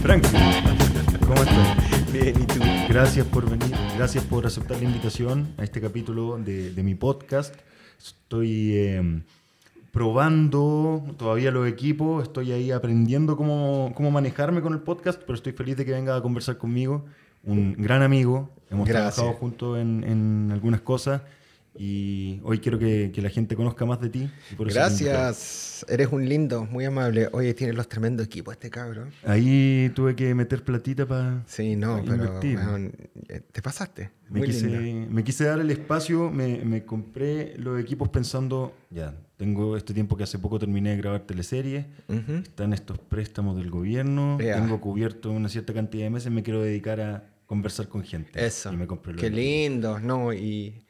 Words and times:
Frank, 0.00 0.24
¿cómo 1.20 1.34
estás? 1.34 2.10
Bien, 2.10 2.28
¿y 2.40 2.46
tú? 2.46 2.60
Gracias 2.88 3.26
por 3.26 3.44
venir, 3.50 3.76
gracias 3.98 4.24
por 4.24 4.46
aceptar 4.46 4.78
la 4.78 4.84
invitación 4.84 5.48
a 5.58 5.64
este 5.64 5.82
capítulo 5.82 6.38
de, 6.38 6.70
de 6.72 6.82
mi 6.82 6.94
podcast. 6.94 7.54
Estoy 7.98 8.72
eh, 8.74 9.22
probando 9.92 11.04
todavía 11.18 11.50
los 11.50 11.68
equipos, 11.68 12.22
estoy 12.22 12.52
ahí 12.52 12.70
aprendiendo 12.70 13.36
cómo, 13.36 13.92
cómo 13.94 14.10
manejarme 14.10 14.62
con 14.62 14.72
el 14.72 14.80
podcast, 14.80 15.20
pero 15.20 15.34
estoy 15.34 15.52
feliz 15.52 15.76
de 15.76 15.84
que 15.84 15.92
venga 15.92 16.16
a 16.16 16.22
conversar 16.22 16.56
conmigo. 16.56 17.04
Un 17.44 17.74
gran 17.74 18.00
amigo, 18.00 18.48
hemos 18.70 18.88
Gracias. 18.88 19.16
trabajado 19.16 19.38
juntos 19.38 19.78
en, 19.78 20.04
en 20.04 20.50
algunas 20.52 20.80
cosas 20.80 21.20
y 21.76 22.40
hoy 22.42 22.58
quiero 22.58 22.78
que, 22.78 23.10
que 23.14 23.22
la 23.22 23.30
gente 23.30 23.54
conozca 23.56 23.84
más 23.86 24.00
de 24.00 24.08
ti. 24.10 24.30
y 24.50 24.54
por. 24.54 24.72
Gracias, 24.72 25.84
eres 25.88 26.08
un 26.12 26.28
lindo, 26.28 26.64
muy 26.64 26.84
amable. 26.84 27.28
Oye, 27.32 27.54
tiene 27.54 27.72
los 27.72 27.88
tremendos 27.88 28.26
equipos 28.26 28.52
este 28.54 28.70
cabrón. 28.70 29.10
Ahí 29.24 29.90
tuve 29.94 30.14
que 30.16 30.34
meter 30.34 30.64
platita 30.64 31.06
para... 31.06 31.42
Sí, 31.46 31.76
no, 31.76 32.00
pero 32.04 32.14
Invertir. 32.24 32.56
weón, 32.58 32.92
eh, 33.28 33.40
te 33.52 33.62
pasaste. 33.62 34.10
Me 34.28 34.40
Muy 34.40 34.48
quise, 34.48 34.66
lindo. 34.68 35.10
me 35.12 35.24
quise 35.24 35.44
dar 35.44 35.58
el 35.60 35.70
espacio, 35.70 36.30
me, 36.30 36.64
me 36.64 36.84
compré 36.84 37.54
los 37.58 37.80
equipos 37.80 38.08
pensando, 38.10 38.74
ya, 38.90 39.14
tengo 39.36 39.76
este 39.76 39.92
tiempo 39.94 40.16
que 40.16 40.22
hace 40.24 40.38
poco 40.38 40.58
terminé 40.58 40.90
de 40.90 40.96
grabar 40.98 41.20
teleseries, 41.22 41.86
Ujú. 42.08 42.34
están 42.42 42.72
estos 42.72 42.98
préstamos 42.98 43.56
del 43.56 43.70
gobierno, 43.70 44.38
Ya. 44.40 44.54
tengo 44.54 44.80
cubierto 44.80 45.30
una 45.32 45.48
cierta 45.48 45.72
cantidad 45.74 46.04
de 46.04 46.10
meses, 46.10 46.30
me 46.30 46.42
quiero 46.44 46.62
dedicar 46.62 47.00
a 47.00 47.24
conversar 47.46 47.88
con 47.88 48.04
gente. 48.04 48.44
Eso. 48.44 48.72
Y 48.72 48.76
me 48.76 48.86
compré 48.86 49.16
Qué 49.16 49.30
lindo, 49.30 49.98
no, 49.98 50.32
y 50.32 50.84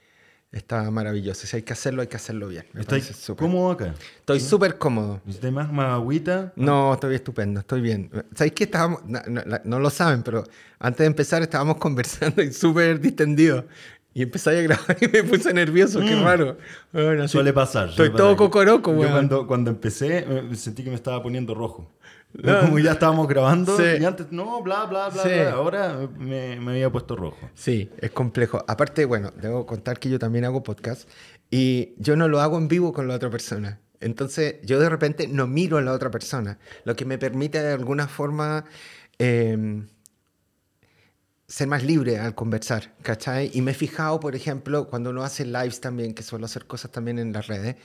está 0.53 0.91
maravilloso. 0.91 1.47
Si 1.47 1.57
hay 1.57 1.63
que 1.63 1.73
hacerlo, 1.73 2.03
hay 2.03 2.09
que 2.09 2.17
hacerlo 2.17 2.49
bien. 2.49 2.65
Me 2.73 2.81
¿Estáis 2.81 3.05
parece 3.05 3.23
súper. 3.23 3.47
cómodo 3.47 3.71
acá? 3.71 3.95
Estoy 4.19 4.41
súper 4.41 4.79
cómodo. 4.79 5.21
¿Necesitáis 5.25 5.55
más, 5.55 5.73
más 5.73 5.93
agüita? 5.93 6.53
No, 6.57 6.93
estoy 6.95 7.15
estupendo, 7.15 7.61
estoy 7.61 7.81
bien. 7.81 8.11
¿Sabéis 8.35 8.53
que 8.55 8.65
estábamos, 8.65 9.05
no, 9.07 9.21
no- 9.29 9.43
no 9.65 9.79
lo 9.79 9.91
saben, 9.91 10.23
pero 10.23 10.45
antes 10.79 10.99
de 10.99 11.07
empezar 11.07 11.43
estábamos 11.43 11.77
conversando 11.79 12.43
y 12.43 12.53
súper 12.53 13.01
distendidos. 13.01 13.65
Y 14.13 14.23
empecé 14.23 14.51
a 14.51 14.55
grabar 14.63 14.97
y 15.01 15.07
me 15.07 15.23
puse 15.23 15.55
nervioso, 15.55 16.01
qué 16.01 16.17
Mm. 16.17 16.25
raro. 16.25 16.59
Bueno, 16.93 17.29
Suele 17.29 17.53
pasar. 17.53 17.91
Estoy 17.91 18.07
suele 18.07 18.11
todo 18.19 18.27
pasar. 18.35 18.37
cocoroco, 18.39 18.93
Yo 18.93 18.99
weón. 18.99 19.13
cuando, 19.13 19.47
cuando 19.47 19.71
empecé 19.71 20.25
eh, 20.29 20.49
sentí 20.57 20.83
que 20.83 20.91
me 20.91 20.97
estaba 20.97 21.23
poniendo 21.23 21.55
rojo. 21.55 21.89
No. 22.33 22.61
Como 22.61 22.79
ya 22.79 22.93
estábamos 22.93 23.27
grabando 23.29 23.77
Sí. 23.77 23.83
y 24.01 24.05
antes, 24.05 24.27
no, 24.31 24.63
bla, 24.63 24.85
bla, 24.87 25.09
bla, 25.09 25.23
Sí. 25.23 25.29
bla. 25.31 25.51
Ahora 25.53 26.09
me, 26.19 26.61
me 26.61 26.73
había 26.73 26.91
puesto 26.91 27.17
rojo. 27.17 27.39
Sí, 27.55 27.91
es 27.99 28.11
complejo. 28.13 28.65
Aparte, 28.69 29.05
bueno, 29.05 29.33
debo 29.41 29.67
contar 29.67 29.99
que 29.99 30.09
yo 30.09 30.19
también 30.19 30.45
hago 30.45 30.63
podcast 30.63 31.09
y 31.51 31.95
yo 31.99 32.17
no 32.17 32.29
lo 32.29 32.41
hago 32.41 32.57
en 32.59 32.69
vivo 32.69 32.93
con 32.93 33.09
la 33.09 33.15
otra 33.15 33.31
persona. 33.31 33.81
Entonces, 34.01 34.57
yo 34.63 34.79
de 34.81 34.89
repente 34.89 35.27
no 35.29 35.47
miro 35.47 35.77
a 35.77 35.83
la 35.83 35.93
otra 35.93 36.11
persona, 36.11 36.59
lo 36.85 36.97
que 36.97 37.05
me 37.05 37.19
permite 37.19 37.61
de 37.63 37.73
alguna 37.73 38.09
forma 38.09 38.65
eh, 39.19 39.83
ser 41.47 41.67
más 41.67 41.83
libre 41.83 42.19
al 42.19 42.35
conversar, 42.35 42.95
¿cachai? 43.03 43.51
Y 43.53 43.61
me 43.61 43.73
he 43.73 43.75
fijado, 43.75 44.21
por 44.21 44.37
ejemplo, 44.37 44.89
cuando 44.89 45.11
uno 45.11 45.23
hace 45.25 45.45
lives 45.45 45.81
también, 45.81 46.15
que 46.15 46.23
suelo 46.23 46.47
hacer 46.47 46.67
cosas 46.67 46.93
también 46.93 47.19
en 47.19 47.33
las 47.33 47.49
redes, 47.49 47.77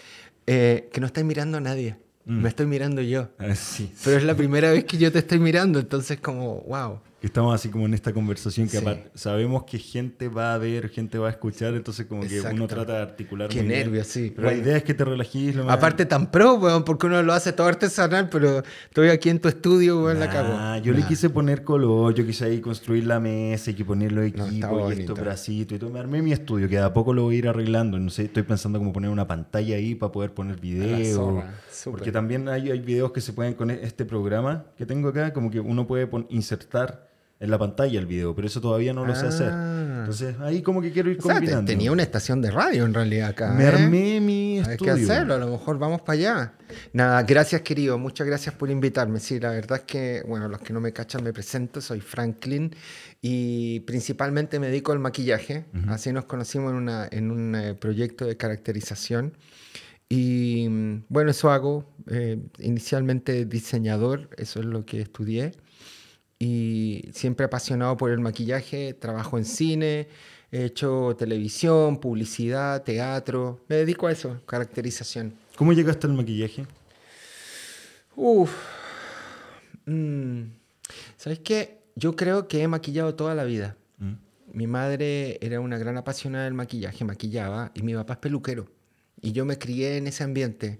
eh, 0.45 0.89
que 0.93 1.01
no 1.01 1.07
estoy 1.07 1.23
mirando 1.23 1.57
a 1.57 1.61
nadie, 1.61 1.97
Mm. 2.25 2.41
me 2.41 2.49
estoy 2.49 2.65
mirando 2.65 3.01
yo. 3.01 3.29
Ah, 3.37 3.55
sí, 3.55 3.91
Pero 4.03 4.17
es 4.17 4.23
la 4.23 4.35
primera 4.35 4.71
vez 4.71 4.85
que 4.85 4.97
yo 4.97 5.11
te 5.11 5.19
estoy 5.19 5.39
mirando, 5.39 5.79
entonces 5.79 6.19
como, 6.19 6.61
wow. 6.61 6.99
Que 7.25 7.29
estamos 7.29 7.55
así 7.55 7.69
como 7.69 7.87
en 7.87 7.95
esta 7.95 8.13
conversación 8.13 8.67
que 8.67 8.77
Sí. 8.77 8.85
aparte 8.85 9.09
sabemos 9.15 9.63
que 9.63 9.79
gente 9.79 10.27
va 10.27 10.53
a 10.53 10.59
ver, 10.59 10.89
gente 10.89 11.17
va 11.17 11.25
a 11.25 11.31
escuchar, 11.31 11.73
entonces 11.73 12.05
como 12.05 12.21
que 12.21 12.39
uno 12.39 12.67
trata 12.67 12.97
de 12.97 13.01
articular. 13.01 13.49
Qué 13.49 13.63
nervios, 13.63 14.05
sí. 14.05 14.31
Pero 14.35 14.49
la 14.49 14.53
idea 14.53 14.77
es 14.77 14.83
que 14.83 14.93
te 14.93 15.03
relajís. 15.03 15.55
Lo 15.55 15.63
más- 15.63 15.73
Aparte 15.75 16.05
tan 16.05 16.29
pro, 16.29 16.53
weón, 16.53 16.83
porque 16.83 17.07
uno 17.07 17.23
lo 17.23 17.33
hace 17.33 17.51
todo 17.51 17.65
artesanal, 17.65 18.29
pero 18.29 18.61
estoy 18.89 19.09
aquí 19.09 19.31
en 19.31 19.39
tu 19.39 19.47
estudio, 19.47 20.03
weón, 20.03 20.19
la 20.19 20.29
cago. 20.29 20.83
yo 20.83 20.93
le 20.93 21.01
quise 21.01 21.31
poner 21.31 21.63
color, 21.63 22.13
yo 22.13 22.23
quise 22.27 22.45
ahí 22.45 22.61
construir 22.61 23.07
la 23.07 23.19
mesa 23.19 23.71
y 23.71 23.73
que 23.73 23.83
poner 23.83 24.11
los 24.11 24.25
equipos 24.27 24.95
y 24.95 24.99
estos 24.99 25.19
bracitos 25.19 25.77
y 25.77 25.79
todo. 25.79 25.89
Me 25.89 26.01
armé 26.01 26.21
mi 26.21 26.31
estudio, 26.31 26.69
que 26.69 26.75
de 26.75 26.83
a 26.83 26.93
poco 26.93 27.11
lo 27.11 27.23
voy 27.23 27.37
a 27.37 27.39
ir 27.39 27.47
arreglando. 27.47 27.97
No 27.97 28.11
sé, 28.11 28.25
estoy 28.25 28.43
pensando 28.43 28.77
como 28.77 28.93
poner 28.93 29.09
una 29.09 29.27
pantalla 29.27 29.77
ahí 29.77 29.95
para 29.95 30.11
poder 30.11 30.31
poner 30.35 30.57
súper. 30.57 31.45
Porque 31.85 32.11
también 32.11 32.47
hay, 32.49 32.69
hay 32.69 32.81
videos 32.81 33.11
que 33.11 33.19
se 33.21 33.33
pueden 33.33 33.55
con 33.55 33.71
este 33.71 34.05
programa 34.05 34.65
que 34.77 34.85
tengo 34.85 35.09
acá, 35.09 35.33
como 35.33 35.49
que 35.49 35.59
uno 35.59 35.87
puede 35.87 36.07
insertar 36.29 37.14
en 37.39 37.51
la 37.51 37.57
pantalla 37.57 37.99
el 37.99 38.05
video, 38.05 38.33
pero 38.33 38.47
eso 38.47 38.61
todavía 38.61 38.93
no 38.93 39.05
lo 39.05 39.13
sé 39.15 39.27
hacer. 39.27 39.49
Ah. 39.51 39.97
Entonces 39.99 40.35
ahí 40.39 40.61
como 40.61 40.81
que 40.81 40.91
quiero 40.91 41.09
ir 41.09 41.17
O 41.19 41.21
sea, 41.21 41.35
combinando. 41.35 41.65
tenía 41.69 41.91
una 41.91 42.03
estación 42.03 42.41
de 42.41 42.49
radio 42.51 42.85
en 42.85 42.93
realidad 42.93 43.29
acá. 43.29 43.51
Me 43.53 43.63
¿eh? 43.63 43.67
armé 43.67 44.21
mi 44.21 44.59
Hay 44.59 44.73
estudio. 44.73 44.95
que 44.95 45.01
hacerlo, 45.03 45.33
a 45.33 45.37
lo 45.37 45.47
mejor 45.49 45.77
vamos 45.79 46.01
para 46.01 46.13
allá. 46.13 46.53
Nada, 46.93 47.23
gracias 47.23 47.61
querido, 47.61 47.97
muchas 47.97 48.25
gracias 48.25 48.55
por 48.55 48.69
invitarme. 48.69 49.19
Sí, 49.19 49.39
la 49.39 49.49
verdad 49.51 49.79
es 49.79 49.83
que, 49.85 50.23
bueno, 50.27 50.47
los 50.47 50.61
que 50.61 50.71
no 50.73 50.79
me 50.79 50.93
cachan 50.93 51.23
me 51.23 51.33
presento, 51.33 51.81
soy 51.81 51.99
Franklin 52.01 52.73
y 53.21 53.81
principalmente 53.81 54.59
me 54.59 54.67
dedico 54.67 54.91
al 54.93 54.99
maquillaje. 54.99 55.65
Así 55.87 56.13
nos 56.13 56.25
conocimos 56.25 56.71
en, 56.71 56.77
una, 56.77 57.07
en 57.11 57.31
un 57.31 57.55
eh, 57.55 57.73
proyecto 57.73 58.25
de 58.25 58.37
caracterización. 58.37 59.33
Y 60.07 60.67
mm, 60.69 61.05
bueno, 61.09 61.31
eso 61.31 61.49
hago. 61.51 61.91
eh, 62.11 62.39
inicialmente 62.59 63.45
diseñador, 63.45 64.29
eso 64.37 64.59
es 64.59 64.65
lo 64.65 64.85
que 64.85 65.01
estudié. 65.01 65.51
Y 66.47 67.09
siempre 67.11 67.47
apasionado 67.47 67.97
por 67.97 68.11
el 68.11 68.19
maquillaje, 68.19 68.93
trabajo 68.93 69.39
en 69.39 69.45
cine, 69.45 70.07
he 70.51 70.65
hecho 70.65 71.15
televisión, 71.17 71.99
publicidad, 71.99 72.83
teatro. 72.83 73.65
Me 73.67 73.77
dedico 73.77 74.05
a 74.05 74.11
eso, 74.11 74.39
caracterización. 74.45 75.33
¿Cómo 75.55 75.73
llegaste 75.73 76.05
al 76.05 76.13
maquillaje? 76.13 76.67
Uf. 78.15 78.51
Mm. 79.87 80.43
¿Sabes 81.17 81.39
qué? 81.39 81.79
Yo 81.95 82.15
creo 82.15 82.47
que 82.47 82.61
he 82.61 82.67
maquillado 82.67 83.15
toda 83.15 83.33
la 83.33 83.43
vida. 83.43 83.75
¿Mm? 83.97 84.13
Mi 84.53 84.67
madre 84.67 85.39
era 85.41 85.59
una 85.59 85.79
gran 85.79 85.97
apasionada 85.97 86.45
del 86.45 86.53
maquillaje, 86.53 87.05
maquillaba, 87.05 87.71
y 87.73 87.81
mi 87.81 87.95
papá 87.95 88.13
es 88.13 88.19
peluquero. 88.19 88.67
Y 89.19 89.31
yo 89.31 89.45
me 89.45 89.57
crié 89.57 89.97
en 89.97 90.05
ese 90.05 90.23
ambiente. 90.23 90.79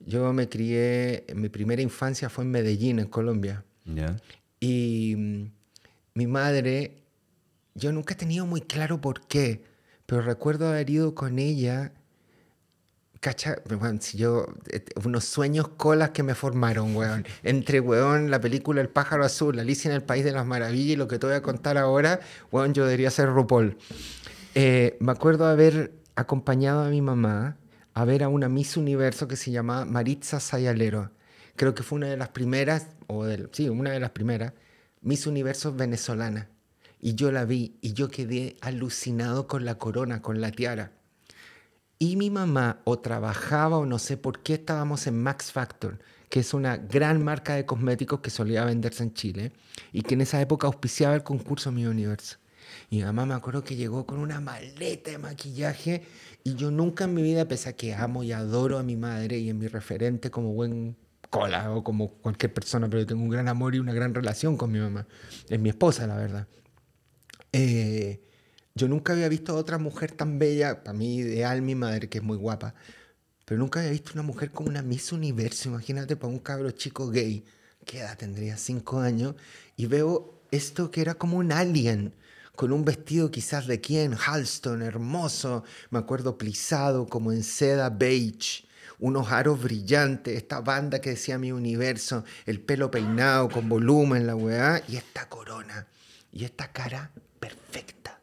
Yo 0.00 0.32
me 0.32 0.48
crié, 0.48 1.26
mi 1.34 1.50
primera 1.50 1.82
infancia 1.82 2.30
fue 2.30 2.44
en 2.44 2.50
Medellín, 2.50 2.98
en 2.98 3.08
Colombia. 3.08 3.62
Ya. 3.84 4.16
Y 4.62 5.16
mm, 5.16 5.50
mi 6.14 6.26
madre, 6.28 7.02
yo 7.74 7.90
nunca 7.90 8.14
he 8.14 8.16
tenido 8.16 8.46
muy 8.46 8.60
claro 8.60 9.00
por 9.00 9.26
qué, 9.26 9.64
pero 10.06 10.22
recuerdo 10.22 10.68
haber 10.68 10.88
ido 10.88 11.16
con 11.16 11.40
ella, 11.40 11.90
cacha, 13.18 13.56
weón, 13.68 14.00
si 14.00 14.18
yo, 14.18 14.46
unos 15.04 15.24
sueños 15.24 15.66
colas 15.66 16.10
que 16.10 16.22
me 16.22 16.36
formaron, 16.36 16.94
weón. 16.94 17.26
Entre, 17.42 17.80
weón, 17.80 18.30
la 18.30 18.40
película 18.40 18.80
El 18.80 18.88
pájaro 18.88 19.24
azul, 19.24 19.58
Alicia 19.58 19.88
en 19.88 19.96
el 19.96 20.04
País 20.04 20.24
de 20.24 20.30
las 20.30 20.46
Maravillas 20.46 20.92
y 20.92 20.96
lo 20.96 21.08
que 21.08 21.18
te 21.18 21.26
voy 21.26 21.34
a 21.34 21.42
contar 21.42 21.76
ahora, 21.76 22.20
weón, 22.52 22.72
yo 22.72 22.84
debería 22.84 23.10
ser 23.10 23.30
RuPaul. 23.30 23.76
Eh, 24.54 24.96
me 25.00 25.10
acuerdo 25.10 25.46
haber 25.46 25.92
acompañado 26.14 26.84
a 26.84 26.88
mi 26.88 27.02
mamá 27.02 27.56
a 27.94 28.04
ver 28.04 28.22
a 28.22 28.28
una 28.28 28.48
Miss 28.48 28.76
Universo 28.76 29.26
que 29.26 29.34
se 29.34 29.50
llamaba 29.50 29.84
Maritza 29.86 30.38
Sayalero. 30.38 31.10
Creo 31.56 31.74
que 31.74 31.82
fue 31.82 31.96
una 31.96 32.08
de 32.08 32.16
las 32.16 32.28
primeras, 32.28 32.88
o 33.06 33.24
del, 33.24 33.48
sí, 33.52 33.68
una 33.68 33.90
de 33.90 34.00
las 34.00 34.10
primeras, 34.10 34.52
Miss 35.00 35.26
Universo 35.26 35.72
venezolana. 35.72 36.48
Y 37.00 37.14
yo 37.14 37.32
la 37.32 37.44
vi 37.44 37.76
y 37.80 37.92
yo 37.92 38.08
quedé 38.08 38.56
alucinado 38.60 39.46
con 39.48 39.64
la 39.64 39.76
corona, 39.76 40.22
con 40.22 40.40
la 40.40 40.52
tiara. 40.52 40.92
Y 41.98 42.16
mi 42.16 42.30
mamá 42.30 42.80
o 42.84 42.98
trabajaba 42.98 43.78
o 43.78 43.86
no 43.86 43.98
sé 43.98 44.16
por 44.16 44.42
qué 44.42 44.54
estábamos 44.54 45.06
en 45.06 45.22
Max 45.22 45.52
Factor, 45.52 45.98
que 46.28 46.40
es 46.40 46.54
una 46.54 46.76
gran 46.76 47.22
marca 47.22 47.54
de 47.54 47.66
cosméticos 47.66 48.20
que 48.20 48.30
solía 48.30 48.64
venderse 48.64 49.02
en 49.02 49.14
Chile 49.14 49.52
y 49.92 50.02
que 50.02 50.14
en 50.14 50.22
esa 50.22 50.40
época 50.40 50.66
auspiciaba 50.66 51.14
el 51.14 51.22
concurso 51.22 51.70
Mi 51.70 51.86
Universo. 51.86 52.38
Y 52.90 52.96
mi 52.96 53.02
mamá 53.04 53.26
me 53.26 53.34
acuerdo 53.34 53.62
que 53.62 53.76
llegó 53.76 54.06
con 54.06 54.18
una 54.18 54.40
maleta 54.40 55.10
de 55.10 55.18
maquillaje 55.18 56.02
y 56.44 56.54
yo 56.54 56.70
nunca 56.70 57.04
en 57.04 57.14
mi 57.14 57.22
vida, 57.22 57.46
pese 57.46 57.68
a 57.68 57.76
que 57.76 57.94
amo 57.94 58.22
y 58.24 58.32
adoro 58.32 58.78
a 58.78 58.82
mi 58.82 58.96
madre 58.96 59.38
y 59.38 59.48
es 59.48 59.54
mi 59.54 59.68
referente 59.68 60.30
como 60.30 60.52
buen 60.52 60.96
cola 61.32 61.72
o 61.72 61.82
como 61.82 62.10
cualquier 62.18 62.52
persona, 62.52 62.90
pero 62.90 63.00
yo 63.00 63.06
tengo 63.06 63.22
un 63.22 63.30
gran 63.30 63.48
amor 63.48 63.74
y 63.74 63.78
una 63.78 63.94
gran 63.94 64.14
relación 64.14 64.58
con 64.58 64.70
mi 64.70 64.78
mamá. 64.78 65.06
Es 65.48 65.58
mi 65.58 65.70
esposa, 65.70 66.06
la 66.06 66.16
verdad. 66.16 66.46
Eh, 67.52 68.20
yo 68.74 68.86
nunca 68.86 69.14
había 69.14 69.30
visto 69.30 69.52
a 69.52 69.56
otra 69.56 69.78
mujer 69.78 70.12
tan 70.12 70.38
bella, 70.38 70.84
para 70.84 70.96
mí 70.96 71.16
ideal 71.16 71.62
mi 71.62 71.74
madre, 71.74 72.10
que 72.10 72.18
es 72.18 72.24
muy 72.24 72.36
guapa, 72.36 72.74
pero 73.46 73.58
nunca 73.58 73.80
había 73.80 73.92
visto 73.92 74.12
una 74.12 74.22
mujer 74.22 74.50
como 74.50 74.68
una 74.68 74.82
Miss 74.82 75.10
Universo, 75.10 75.70
imagínate 75.70 76.16
para 76.16 76.30
un 76.30 76.38
cabro 76.38 76.70
chico 76.70 77.08
gay, 77.08 77.44
¿qué 77.86 78.00
edad 78.00 78.18
tendría? 78.18 78.58
Cinco 78.58 79.00
años, 79.00 79.34
y 79.74 79.86
veo 79.86 80.42
esto 80.50 80.90
que 80.90 81.00
era 81.00 81.14
como 81.14 81.38
un 81.38 81.50
alien, 81.50 82.14
con 82.56 82.72
un 82.72 82.84
vestido 82.84 83.30
quizás 83.30 83.66
de 83.66 83.80
quién, 83.80 84.14
Halston, 84.14 84.82
hermoso, 84.82 85.64
me 85.88 85.98
acuerdo 85.98 86.36
plisado 86.36 87.06
como 87.06 87.32
en 87.32 87.42
seda 87.42 87.88
beige, 87.88 88.64
unos 89.02 89.32
aros 89.32 89.60
brillantes, 89.60 90.36
esta 90.36 90.60
banda 90.60 91.00
que 91.00 91.10
decía 91.10 91.36
mi 91.36 91.50
universo, 91.50 92.24
el 92.46 92.60
pelo 92.60 92.88
peinado 92.88 93.48
con 93.48 93.68
volumen, 93.68 94.28
la 94.28 94.36
weá, 94.36 94.80
y 94.86 94.94
esta 94.94 95.28
corona, 95.28 95.88
y 96.32 96.44
esta 96.44 96.70
cara 96.70 97.10
perfecta, 97.40 98.20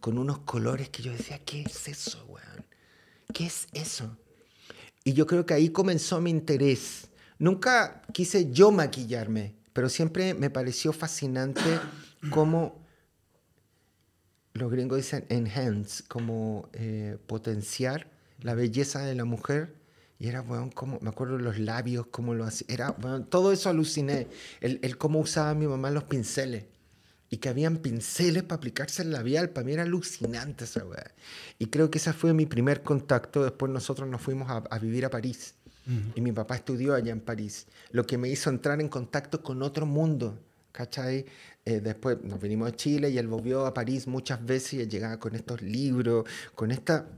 con 0.00 0.18
unos 0.18 0.38
colores 0.38 0.90
que 0.90 1.02
yo 1.02 1.10
decía, 1.10 1.40
¿qué 1.44 1.62
es 1.62 1.88
eso, 1.88 2.24
weón? 2.28 2.64
¿Qué 3.34 3.46
es 3.46 3.66
eso? 3.72 4.16
Y 5.02 5.12
yo 5.12 5.26
creo 5.26 5.44
que 5.44 5.54
ahí 5.54 5.70
comenzó 5.70 6.20
mi 6.20 6.30
interés. 6.30 7.08
Nunca 7.40 8.02
quise 8.12 8.52
yo 8.52 8.70
maquillarme, 8.70 9.56
pero 9.72 9.88
siempre 9.88 10.34
me 10.34 10.50
pareció 10.50 10.92
fascinante 10.92 11.80
cómo 12.30 12.86
los 14.52 14.70
gringos 14.70 14.98
dicen 14.98 15.26
enhance, 15.30 16.04
como 16.06 16.68
eh, 16.74 17.18
potenciar 17.26 18.08
la 18.38 18.54
belleza 18.54 19.00
de 19.00 19.16
la 19.16 19.24
mujer. 19.24 19.81
Y 20.22 20.28
era, 20.28 20.40
bueno, 20.40 20.70
como, 20.72 21.00
me 21.00 21.08
acuerdo 21.08 21.36
los 21.36 21.58
labios, 21.58 22.06
cómo 22.12 22.32
lo 22.32 22.44
hacía. 22.44 22.68
Era, 22.68 22.92
bueno, 22.92 23.24
todo 23.24 23.50
eso 23.50 23.68
aluciné. 23.68 24.28
El, 24.60 24.78
el 24.82 24.96
cómo 24.96 25.18
usaba 25.18 25.52
mi 25.52 25.66
mamá 25.66 25.90
los 25.90 26.04
pinceles. 26.04 26.66
Y 27.28 27.38
que 27.38 27.48
habían 27.48 27.78
pinceles 27.78 28.44
para 28.44 28.58
aplicarse 28.58 29.02
el 29.02 29.10
labial. 29.10 29.50
Para 29.50 29.66
mí 29.66 29.72
era 29.72 29.82
alucinante 29.82 30.62
esa 30.62 30.84
weá. 30.84 31.10
Y 31.58 31.66
creo 31.66 31.90
que 31.90 31.98
ese 31.98 32.12
fue 32.12 32.32
mi 32.34 32.46
primer 32.46 32.84
contacto. 32.84 33.42
Después 33.42 33.72
nosotros 33.72 34.08
nos 34.08 34.22
fuimos 34.22 34.48
a, 34.48 34.58
a 34.58 34.78
vivir 34.78 35.04
a 35.04 35.10
París. 35.10 35.56
Y 36.14 36.20
mi 36.20 36.30
papá 36.30 36.54
estudió 36.54 36.94
allá 36.94 37.10
en 37.10 37.20
París. 37.20 37.66
Lo 37.90 38.06
que 38.06 38.16
me 38.16 38.28
hizo 38.28 38.48
entrar 38.48 38.80
en 38.80 38.88
contacto 38.88 39.42
con 39.42 39.60
otro 39.60 39.86
mundo. 39.86 40.38
¿Cachai? 40.70 41.26
Eh, 41.64 41.80
después 41.80 42.22
nos 42.22 42.40
vinimos 42.40 42.68
a 42.68 42.76
Chile 42.76 43.10
y 43.10 43.18
él 43.18 43.26
volvió 43.26 43.66
a 43.66 43.74
París 43.74 44.06
muchas 44.06 44.46
veces 44.46 44.74
y 44.74 44.86
llegaba 44.86 45.18
con 45.18 45.34
estos 45.34 45.62
libros, 45.62 46.26
con 46.54 46.70
esta... 46.70 47.08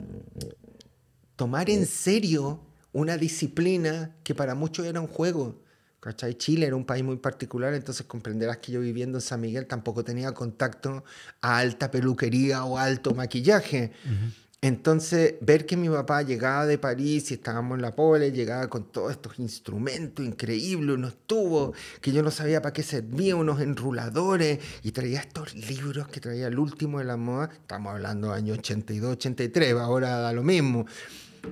Tomar 1.37 1.69
en 1.69 1.85
serio 1.85 2.63
una 2.95 3.19
disciplina 3.19 4.17
que 4.23 4.35
para 4.35 4.55
muchos 4.55 4.87
era 4.87 5.01
un 5.01 5.09
juego. 5.09 5.61
¿Cachai? 6.01 6.35
Chile 6.35 6.67
era 6.67 6.77
un 6.77 6.85
país 6.85 7.03
muy 7.03 7.17
particular, 7.17 7.73
entonces 7.73 8.05
comprenderás 8.07 8.59
que 8.59 8.73
yo 8.73 8.81
viviendo 8.81 9.17
en 9.19 9.23
San 9.23 9.41
Miguel 9.41 9.67
tampoco 9.67 10.05
tenía 10.05 10.33
contacto 10.33 11.03
a 11.41 11.59
alta 11.59 11.91
peluquería 11.91 12.65
o 12.65 12.77
alto 12.77 13.15
maquillaje. 13.15 13.91
Entonces, 14.61 15.35
ver 15.41 15.67
que 15.67 15.77
mi 15.77 15.89
papá 15.89 16.23
llegaba 16.23 16.67
de 16.67 16.79
París 16.79 17.31
y 17.31 17.35
estábamos 17.35 17.77
en 17.77 17.83
la 17.83 17.95
pole, 17.95 18.33
llegaba 18.33 18.69
con 18.69 18.91
todos 18.93 19.13
estos 19.13 19.39
instrumentos 19.39 20.25
increíbles, 20.25 20.97
unos 20.97 21.17
tubos 21.27 21.77
que 22.01 22.13
yo 22.13 22.23
no 22.23 22.31
sabía 22.31 22.63
para 22.63 22.73
qué 22.73 22.83
servían, 22.83 23.39
unos 23.39 23.61
enruladores, 23.61 24.61
y 24.83 24.93
traía 24.93 25.21
estos 25.21 25.55
libros 25.55 26.09
que 26.09 26.21
traía 26.21 26.47
el 26.47 26.59
último 26.59 26.99
de 26.99 27.05
la 27.07 27.17
moda. 27.17 27.51
Estamos 27.53 27.93
hablando 27.93 28.29
de 28.29 28.37
años 28.37 28.59
82, 28.59 29.13
83, 29.13 29.75
ahora 29.75 30.19
da 30.19 30.33
lo 30.33 30.43
mismo. 30.43 30.87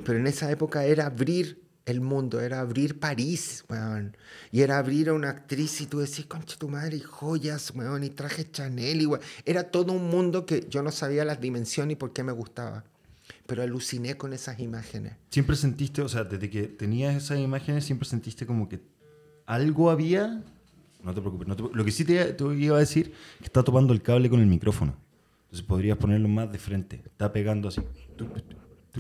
Pero 0.05 0.19
en 0.19 0.27
esa 0.27 0.51
época 0.51 0.85
era 0.85 1.07
abrir 1.07 1.63
el 1.85 2.01
mundo, 2.01 2.41
era 2.41 2.61
abrir 2.61 3.01
París, 3.01 3.65
weón. 3.69 4.17
Y 4.51 4.61
era 4.61 4.79
abrir 4.79 5.09
a 5.09 5.13
una 5.15 5.31
actriz 5.31 5.81
y 5.81 5.87
tú 5.87 6.01
decís, 6.01 6.27
concha 6.27 6.57
tu 6.57 6.69
madre, 6.69 6.97
y 6.97 7.01
joyas, 7.01 7.73
weón, 7.75 8.05
y 8.05 8.11
trajes 8.11 8.53
Chanel, 8.53 9.01
y 9.01 9.07
weón. 9.07 9.23
Era 9.45 9.71
todo 9.71 9.93
un 9.93 10.09
mundo 10.09 10.47
que 10.47 10.67
yo 10.69 10.83
no 10.83 10.93
sabía 10.93 11.25
las 11.25 11.41
dimensiones 11.41 11.95
y 11.95 11.97
por 11.97 12.13
qué 12.13 12.23
me 12.23 12.33
gustaba 12.33 12.85
pero 13.47 13.63
aluciné 13.63 14.17
con 14.17 14.33
esas 14.33 14.61
imágenes. 14.61 15.15
Siempre 15.31 15.57
sentiste, 15.57 16.03
o 16.03 16.09
sea, 16.09 16.25
desde 16.25 16.49
que 16.49 16.63
tenías 16.65 17.15
esas 17.15 17.39
imágenes, 17.39 17.85
siempre 17.85 18.09
sentiste 18.09 18.47
como 18.47 18.69
que 18.69 18.81
algo 19.47 19.91
había. 19.91 20.43
No 21.03 21.13
te 21.13 21.21
preocupes. 21.21 21.49
No 21.49 21.57
te, 21.57 21.65
lo 21.73 21.85
que 21.85 21.91
sí 21.91 22.05
te, 22.05 22.33
te, 22.33 22.45
iba 22.45 22.77
a 22.77 22.81
decir 22.81 23.13
que 23.39 23.45
está 23.45 23.63
topando 23.63 23.93
el 23.93 24.03
cable 24.03 24.31
con 24.31 24.41
el 24.41 24.47
micrófono. 24.47 24.97
Entonces 25.45 25.67
podrías 25.67 25.99
ponerlo 25.99 26.29
más 26.29 26.51
de 26.51 26.59
frente. 26.59 27.03
Está 27.05 27.33
pegando 27.33 27.69
así. 27.69 27.83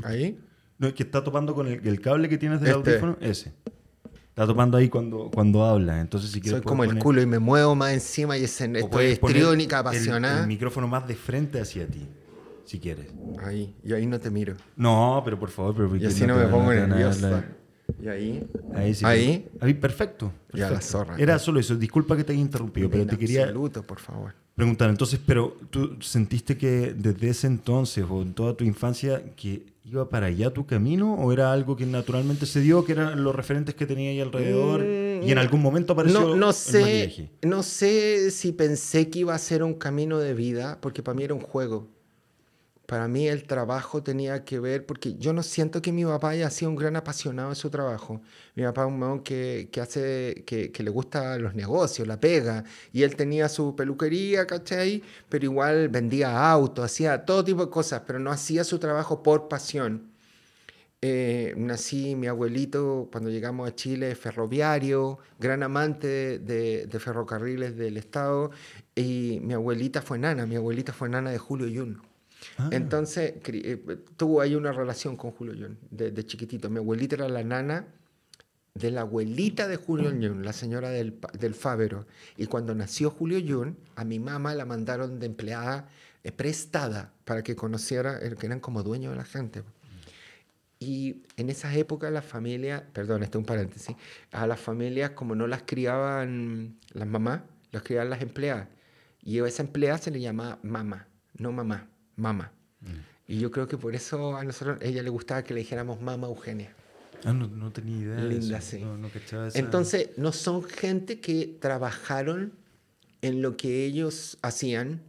¿Ahí? 0.02 0.38
No, 0.82 0.88
es 0.88 0.94
que 0.94 1.04
está 1.04 1.22
topando 1.22 1.54
con 1.54 1.68
el, 1.68 1.86
el 1.86 2.00
cable 2.00 2.28
que 2.28 2.36
tienes 2.36 2.60
del 2.60 2.76
este. 2.76 2.90
audífono. 2.90 3.16
Ese. 3.20 3.52
Está 4.28 4.46
topando 4.46 4.76
ahí 4.76 4.88
cuando, 4.88 5.30
cuando 5.32 5.64
habla. 5.64 6.00
Entonces, 6.00 6.32
si 6.32 6.40
quieres. 6.40 6.58
Soy 6.58 6.66
como 6.66 6.82
el 6.82 6.98
culo 6.98 7.22
y 7.22 7.26
me 7.26 7.38
muevo 7.38 7.74
más 7.76 7.92
encima 7.92 8.36
y 8.36 8.44
estoy 8.44 9.06
estriónica, 9.06 9.78
apasionada. 9.78 10.38
El, 10.38 10.42
el 10.42 10.48
micrófono 10.48 10.88
más 10.88 11.06
de 11.06 11.14
frente 11.14 11.60
hacia 11.60 11.86
ti 11.86 12.06
si 12.64 12.80
quieres. 12.80 13.06
Ahí, 13.44 13.74
y 13.84 13.92
ahí 13.92 14.06
no 14.06 14.18
te 14.18 14.30
miro. 14.30 14.54
No, 14.76 15.22
pero 15.24 15.38
por 15.38 15.50
favor, 15.50 15.74
pero 15.76 15.96
y 15.96 16.06
así 16.06 16.26
no, 16.26 16.36
me 16.36 16.46
pongo 16.46 16.72
nerviosa. 16.72 17.44
¿Y 18.00 18.08
ahí? 18.08 18.46
Ahí 18.74 18.94
sí. 18.94 19.04
¿Ahí? 19.04 19.48
Ahí, 19.60 19.74
perfecto. 19.74 20.32
perfecto. 20.50 20.56
Ya 20.56 20.70
la 20.70 20.80
zorra. 20.80 21.16
Era 21.18 21.38
solo 21.38 21.60
eso. 21.60 21.76
Disculpa 21.76 22.16
que 22.16 22.24
te 22.24 22.32
haya 22.32 22.40
interrumpido, 22.40 22.90
pero 22.90 23.06
te 23.06 23.16
quería. 23.16 23.46
Saludo, 23.46 23.82
por 23.82 24.00
favor. 24.00 24.34
Preguntar, 24.54 24.90
entonces, 24.90 25.20
pero 25.24 25.56
tú 25.70 25.96
sentiste 26.00 26.56
que 26.56 26.94
desde 26.96 27.28
ese 27.30 27.46
entonces 27.46 28.04
o 28.08 28.20
en 28.22 28.34
toda 28.34 28.54
tu 28.54 28.64
infancia 28.64 29.22
que 29.34 29.71
iba 29.84 30.08
para 30.08 30.26
allá 30.26 30.52
tu 30.52 30.64
camino 30.66 31.14
o 31.14 31.32
era 31.32 31.52
algo 31.52 31.76
que 31.76 31.86
naturalmente 31.86 32.46
se 32.46 32.60
dio, 32.60 32.84
que 32.84 32.92
eran 32.92 33.22
los 33.24 33.34
referentes 33.34 33.74
que 33.74 33.86
tenía 33.86 34.10
ahí 34.10 34.20
alrededor 34.20 34.80
mm, 34.80 35.22
y 35.24 35.32
en 35.32 35.38
algún 35.38 35.60
momento 35.60 35.94
apareció 35.94 36.20
no, 36.20 36.36
no 36.36 36.52
sé, 36.52 37.30
No 37.42 37.62
sé 37.62 38.30
si 38.30 38.52
pensé 38.52 39.10
que 39.10 39.20
iba 39.20 39.34
a 39.34 39.38
ser 39.38 39.62
un 39.62 39.74
camino 39.74 40.18
de 40.18 40.34
vida, 40.34 40.78
porque 40.80 41.02
para 41.02 41.16
mí 41.16 41.24
era 41.24 41.34
un 41.34 41.40
juego 41.40 41.88
para 42.92 43.08
mí 43.08 43.26
el 43.26 43.44
trabajo 43.44 44.02
tenía 44.02 44.44
que 44.44 44.60
ver, 44.60 44.84
porque 44.84 45.14
yo 45.14 45.32
no 45.32 45.42
siento 45.42 45.80
que 45.80 45.92
mi 45.92 46.04
papá 46.04 46.28
haya 46.30 46.50
sido 46.50 46.70
un 46.70 46.76
gran 46.76 46.94
apasionado 46.94 47.48
de 47.48 47.54
su 47.54 47.70
trabajo. 47.70 48.20
Mi 48.54 48.64
papá 48.64 48.82
es 48.82 48.88
un 48.88 49.02
hombre 49.02 49.70
que, 49.70 49.80
hace, 49.80 50.44
que, 50.46 50.70
le 50.82 50.90
gusta 50.90 51.38
los 51.38 51.54
negocios, 51.54 52.06
la 52.06 52.20
pega, 52.20 52.64
y 52.92 53.02
él 53.02 53.16
tenía 53.16 53.48
su 53.48 53.74
peluquería, 53.74 54.46
¿cachai? 54.46 55.02
Pero 55.30 55.46
igual 55.46 55.88
vendía 55.88 56.50
autos, 56.50 56.84
hacía 56.84 57.24
todo 57.24 57.42
tipo 57.42 57.64
de 57.64 57.70
cosas, 57.70 58.02
pero 58.06 58.18
no 58.18 58.30
hacía 58.30 58.62
su 58.62 58.78
trabajo 58.78 59.22
por 59.22 59.48
pasión. 59.48 60.12
Eh, 61.00 61.54
nací, 61.56 62.14
mi 62.14 62.26
abuelito, 62.26 63.08
cuando 63.10 63.30
llegamos 63.30 63.70
a 63.70 63.74
Chile, 63.74 64.14
ferroviario, 64.14 65.18
gran 65.40 65.62
amante 65.62 66.38
de, 66.40 66.86
de, 66.86 67.00
ferrocarriles 67.00 67.74
del 67.74 67.96
Estado, 67.96 68.50
y 68.94 69.40
mi 69.42 69.54
abuelita 69.54 70.02
fue 70.02 70.18
nana, 70.18 70.44
mi 70.44 70.56
abuelita 70.56 70.92
fue 70.92 71.08
nana 71.08 71.30
de 71.30 71.38
Julio 71.38 71.68
Yun. 71.68 72.11
Ah. 72.58 72.68
Entonces, 72.72 73.34
eh, 73.44 73.98
tuvo 74.16 74.40
ahí 74.40 74.54
una 74.54 74.72
relación 74.72 75.16
con 75.16 75.30
Julio 75.32 75.54
John 75.58 75.78
de, 75.90 76.26
chiquitito. 76.26 76.70
Mi 76.70 76.78
abuelita 76.78 77.16
era 77.16 77.28
la 77.28 77.42
nana 77.42 77.86
de 78.74 78.90
la 78.90 79.02
abuelita 79.02 79.68
de 79.68 79.76
Julio 79.76 80.10
John, 80.10 80.44
la 80.44 80.52
señora 80.52 80.90
del, 80.90 81.18
del. 81.38 81.54
Y 82.36 82.46
cuando 82.46 82.74
nació 82.74 83.10
Julio 83.10 83.38
John, 83.46 83.76
a 83.96 84.04
mi 84.04 84.18
mamá 84.18 84.54
la 84.54 84.64
mandaron 84.64 85.20
de 85.20 85.26
empleada 85.26 85.88
eh, 86.24 86.32
prestada 86.32 87.12
para 87.24 87.42
que 87.42 87.54
conociera, 87.54 88.18
eh, 88.22 88.34
que 88.38 88.46
eran 88.46 88.60
como 88.60 88.82
dueños 88.82 89.12
de 89.12 89.16
la 89.16 89.24
gente. 89.24 89.62
Y 90.78 91.22
en 91.36 91.48
esas 91.48 91.76
épocas 91.76 92.10
las 92.10 92.24
familias, 92.24 92.82
perdón, 92.92 93.22
este 93.22 93.38
es 93.38 93.40
un 93.40 93.44
paréntesis, 93.44 93.94
a 94.32 94.48
las 94.48 94.58
familias 94.58 95.10
como 95.10 95.36
no 95.36 95.46
las 95.46 95.62
criaban 95.62 96.76
las 96.92 97.06
mamás, 97.06 97.42
las 97.70 97.84
criaban 97.84 98.10
las 98.10 98.20
empleadas. 98.20 98.66
Y 99.22 99.38
a 99.38 99.46
esa 99.46 99.62
empleada 99.62 99.98
se 99.98 100.10
le 100.10 100.20
llamaba 100.20 100.58
mamá, 100.64 101.06
no 101.38 101.52
mamá 101.52 101.86
mamá. 102.16 102.52
Y 103.26 103.38
yo 103.38 103.50
creo 103.50 103.68
que 103.68 103.78
por 103.78 103.94
eso 103.94 104.36
a 104.36 104.44
nosotros, 104.44 104.78
a 104.80 104.84
ella 104.84 105.02
le 105.02 105.10
gustaba 105.10 105.42
que 105.42 105.54
le 105.54 105.60
dijéramos 105.60 106.00
mamá 106.00 106.26
Eugenia. 106.26 106.74
Ah, 107.24 107.32
no, 107.32 107.46
no 107.46 107.70
tenía 107.72 107.96
idea. 107.98 108.16
Linda, 108.16 108.58
de 108.58 108.58
eso. 108.58 108.70
sí. 108.70 108.80
No, 108.80 108.98
no 108.98 109.08
esa... 109.08 109.58
Entonces, 109.58 110.10
no 110.16 110.32
son 110.32 110.64
gente 110.64 111.20
que 111.20 111.56
trabajaron 111.60 112.52
en 113.20 113.40
lo 113.40 113.56
que 113.56 113.84
ellos 113.84 114.38
hacían 114.42 115.00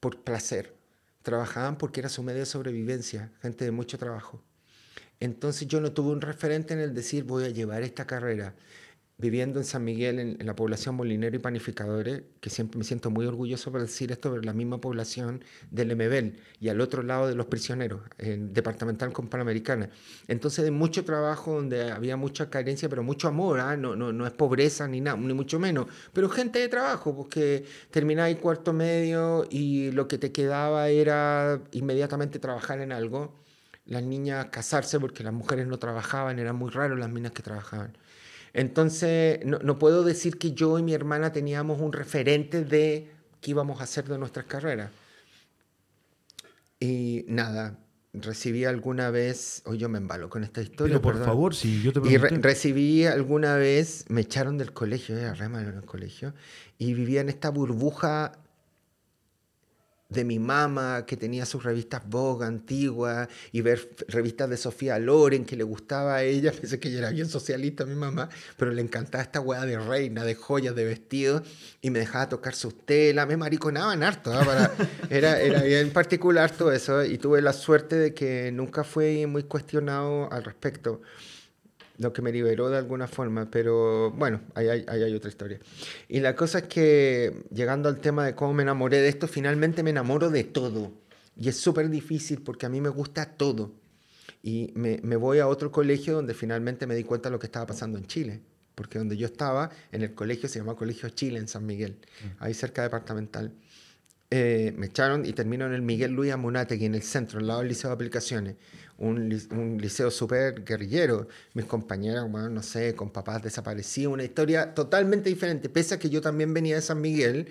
por 0.00 0.20
placer. 0.22 0.74
Trabajaban 1.22 1.78
porque 1.78 2.00
era 2.00 2.08
su 2.08 2.22
medio 2.22 2.40
de 2.40 2.46
sobrevivencia, 2.46 3.30
gente 3.40 3.64
de 3.64 3.70
mucho 3.70 3.98
trabajo. 3.98 4.42
Entonces 5.20 5.68
yo 5.68 5.80
no 5.80 5.92
tuve 5.92 6.10
un 6.10 6.22
referente 6.22 6.72
en 6.72 6.80
el 6.80 6.94
decir 6.94 7.24
voy 7.24 7.44
a 7.44 7.50
llevar 7.50 7.82
esta 7.82 8.06
carrera 8.06 8.54
viviendo 9.20 9.58
en 9.60 9.64
San 9.64 9.84
Miguel, 9.84 10.18
en, 10.18 10.46
la 10.46 10.56
población 10.56 10.94
Molinero 10.94 11.36
y 11.36 11.38
Panificadores, 11.38 12.22
que 12.40 12.48
siempre 12.48 12.78
me 12.78 12.84
siento 12.84 13.10
muy 13.10 13.26
orgulloso 13.26 13.70
por 13.70 13.82
decir 13.82 14.10
esto, 14.10 14.30
pero 14.30 14.42
la 14.42 14.54
misma 14.54 14.80
población 14.80 15.44
del 15.70 15.94
MBL 15.94 16.38
y 16.58 16.68
al 16.70 16.80
otro 16.80 17.02
lado 17.02 17.28
de 17.28 17.34
los 17.34 17.46
prisioneros, 17.46 18.00
en 18.18 18.52
departamental 18.54 19.12
con 19.12 19.28
Panamericana. 19.28 19.90
Entonces, 20.26 20.64
de 20.64 20.70
mucho 20.70 21.04
trabajo 21.04 21.54
donde 21.54 21.90
había 21.92 22.16
mucha 22.16 22.48
carencia, 22.48 22.88
pero 22.88 23.02
mucho 23.02 23.28
amor, 23.28 23.60
¿eh? 23.60 23.76
no, 23.76 23.94
no, 23.94 24.26
es 24.26 24.32
pobreza 24.32 24.88
ni 24.88 25.00
nada, 25.00 25.18
ni 25.18 25.34
mucho 25.34 25.58
menos, 25.58 25.86
pero 26.12 26.28
gente 26.30 26.58
de 26.58 26.68
trabajo, 26.68 27.14
porque 27.14 27.64
termináis 27.90 28.38
cuarto 28.38 28.72
medio 28.72 29.46
y 29.50 29.90
lo 29.92 30.08
que 30.08 30.18
te 30.18 30.32
quedaba 30.32 30.88
era 30.88 31.60
inmediatamente 31.72 32.38
trabajar 32.38 32.80
en 32.80 32.92
algo. 32.92 33.38
Las 33.86 34.02
niñas 34.04 34.46
casarse 34.50 35.00
porque 35.00 35.24
las 35.24 35.32
mujeres 35.32 35.66
no 35.66 35.78
trabajaban, 35.78 36.38
eran 36.38 36.56
muy 36.56 36.70
raros 36.70 36.98
las 36.98 37.10
minas 37.10 37.32
que 37.32 37.42
trabajaban. 37.42 37.96
Entonces, 38.52 39.40
no, 39.44 39.58
no, 39.58 39.78
puedo 39.78 40.02
decir 40.04 40.38
que 40.38 40.52
yo 40.52 40.78
y 40.78 40.82
mi 40.82 40.92
hermana 40.92 41.32
teníamos 41.32 41.80
un 41.80 41.92
referente 41.92 42.64
de 42.64 43.10
qué 43.40 43.50
íbamos 43.52 43.80
a 43.80 43.84
hacer 43.84 44.06
de 44.06 44.18
nuestras 44.18 44.46
carreras. 44.46 44.90
Y 46.80 47.24
nada, 47.28 47.78
recibí 48.12 48.64
alguna 48.64 49.10
vez, 49.10 49.62
hoy 49.66 49.78
yo 49.78 49.88
me 49.88 49.98
embalo 49.98 50.28
con 50.28 50.42
esta 50.42 50.60
historia. 50.60 50.94
Pero 50.94 51.02
por 51.02 51.12
perdón. 51.14 51.28
favor, 51.28 51.54
si 51.54 51.82
yo 51.82 51.92
te 51.92 52.00
pregunté. 52.00 52.14
Y 52.14 52.30
re 52.30 52.42
recibí 52.42 53.04
alguna 53.04 53.56
vez, 53.56 54.04
me 54.08 54.22
echaron 54.22 54.58
del 54.58 54.72
colegio, 54.72 55.16
era 55.16 55.34
re 55.34 55.48
malo 55.48 55.68
en 55.70 55.76
el 55.76 55.84
colegio, 55.84 56.34
y 56.78 56.94
vivía 56.94 57.20
en 57.20 57.28
esta 57.28 57.50
burbuja 57.50 58.32
de 60.10 60.24
mi 60.24 60.38
mamá, 60.38 61.06
que 61.06 61.16
tenía 61.16 61.46
sus 61.46 61.62
revistas 61.62 62.02
Vogue 62.06 62.44
antiguas, 62.44 63.28
y 63.52 63.60
ver 63.60 63.90
revistas 64.08 64.50
de 64.50 64.56
Sofía 64.56 64.98
Loren, 64.98 65.44
que 65.44 65.56
le 65.56 65.64
gustaba 65.64 66.16
a 66.16 66.22
ella, 66.22 66.52
pensé 66.60 66.78
que 66.78 66.88
ella 66.88 66.98
era 66.98 67.10
bien 67.10 67.28
socialista, 67.28 67.86
mi 67.86 67.94
mamá, 67.94 68.28
pero 68.56 68.72
le 68.72 68.82
encantaba 68.82 69.22
esta 69.22 69.40
hueá 69.40 69.64
de 69.64 69.78
reina, 69.78 70.24
de 70.24 70.34
joyas, 70.34 70.74
de 70.74 70.84
vestidos, 70.84 71.42
y 71.80 71.90
me 71.90 72.00
dejaba 72.00 72.28
tocar 72.28 72.54
sus 72.54 72.84
telas, 72.84 73.26
me 73.26 73.36
mariconaban 73.36 74.02
harto, 74.02 74.32
¿eh? 74.32 74.44
Para, 74.44 74.72
era, 75.10 75.40
era 75.40 75.62
bien 75.62 75.90
particular 75.90 76.50
todo 76.50 76.72
eso, 76.72 77.04
y 77.04 77.16
tuve 77.18 77.40
la 77.40 77.52
suerte 77.52 77.96
de 77.96 78.12
que 78.12 78.50
nunca 78.52 78.84
fui 78.84 79.26
muy 79.26 79.44
cuestionado 79.44 80.30
al 80.32 80.44
respecto. 80.44 81.00
Lo 82.00 82.14
que 82.14 82.22
me 82.22 82.32
liberó 82.32 82.70
de 82.70 82.78
alguna 82.78 83.06
forma, 83.06 83.50
pero 83.50 84.10
bueno, 84.12 84.40
ahí 84.54 84.68
hay, 84.68 84.84
ahí 84.88 85.02
hay 85.02 85.14
otra 85.14 85.28
historia. 85.28 85.60
Y 86.08 86.20
la 86.20 86.34
cosa 86.34 86.60
es 86.60 86.64
que, 86.64 87.44
llegando 87.52 87.90
al 87.90 88.00
tema 88.00 88.24
de 88.24 88.34
cómo 88.34 88.54
me 88.54 88.62
enamoré 88.62 89.02
de 89.02 89.08
esto, 89.08 89.28
finalmente 89.28 89.82
me 89.82 89.90
enamoro 89.90 90.30
de 90.30 90.44
todo. 90.44 90.92
Y 91.36 91.50
es 91.50 91.58
súper 91.58 91.90
difícil 91.90 92.40
porque 92.40 92.64
a 92.64 92.70
mí 92.70 92.80
me 92.80 92.88
gusta 92.88 93.26
todo. 93.36 93.74
Y 94.42 94.72
me, 94.74 94.98
me 95.02 95.16
voy 95.16 95.40
a 95.40 95.46
otro 95.46 95.70
colegio 95.70 96.14
donde 96.14 96.32
finalmente 96.32 96.86
me 96.86 96.94
di 96.94 97.04
cuenta 97.04 97.28
de 97.28 97.34
lo 97.34 97.38
que 97.38 97.46
estaba 97.46 97.66
pasando 97.66 97.98
en 97.98 98.06
Chile. 98.06 98.40
Porque 98.74 98.98
donde 98.98 99.18
yo 99.18 99.26
estaba, 99.26 99.70
en 99.92 100.00
el 100.00 100.14
colegio, 100.14 100.48
se 100.48 100.58
llama 100.58 100.76
Colegio 100.76 101.10
Chile, 101.10 101.38
en 101.38 101.48
San 101.48 101.66
Miguel, 101.66 101.98
ahí 102.38 102.54
cerca 102.54 102.82
departamental. 102.82 103.52
Eh, 104.32 104.72
me 104.76 104.86
echaron 104.86 105.26
y 105.26 105.32
termino 105.32 105.66
en 105.66 105.72
el 105.72 105.82
Miguel 105.82 106.12
Luis 106.12 106.32
Amunategui, 106.32 106.84
en 106.86 106.94
el 106.94 107.02
centro, 107.02 107.40
al 107.40 107.48
lado 107.48 107.60
del 107.60 107.68
Liceo 107.68 107.90
de 107.90 107.94
Aplicaciones. 107.94 108.56
Un, 108.98 109.28
lic- 109.28 109.50
un 109.50 109.78
liceo 109.78 110.10
súper 110.10 110.62
guerrillero. 110.62 111.26
Mis 111.54 111.64
compañeros, 111.64 112.30
bueno, 112.30 112.48
no 112.48 112.62
sé, 112.62 112.94
con 112.94 113.10
papás 113.10 113.42
desaparecidos. 113.42 114.12
Una 114.12 114.22
historia 114.22 114.72
totalmente 114.74 115.28
diferente. 115.30 115.68
Pese 115.68 115.94
a 115.94 115.98
que 115.98 116.10
yo 116.10 116.20
también 116.20 116.54
venía 116.54 116.76
de 116.76 116.82
San 116.82 117.00
Miguel, 117.00 117.48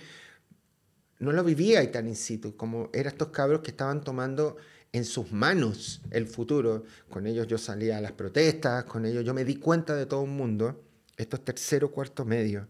no 1.20 1.34
lo 1.34 1.44
vivía 1.44 1.80
ahí 1.80 1.88
tan 1.88 2.08
in 2.08 2.16
situ, 2.16 2.56
como 2.56 2.90
eran 2.94 3.12
estos 3.12 3.28
cabros 3.30 3.60
que 3.62 3.72
estaban 3.72 4.02
tomando 4.02 4.56
en 4.94 5.04
sus 5.04 5.34
manos 5.34 6.02
el 6.12 6.28
futuro. 6.28 6.86
Con 7.10 7.28
ellos 7.28 7.46
yo 7.48 7.58
salía 7.58 7.98
a 7.98 8.02
las 8.02 8.14
protestas, 8.14 8.86
con 8.86 9.06
ellos 9.06 9.26
yo 9.26 9.34
me 9.34 9.44
di 9.44 9.58
cuenta 9.58 9.96
de 9.96 10.06
todo 10.06 10.22
un 10.22 10.38
mundo. 10.38 10.82
Esto 11.18 11.36
es 11.36 11.44
tercero, 11.44 11.92
cuarto 11.92 12.24
medio. 12.24 12.68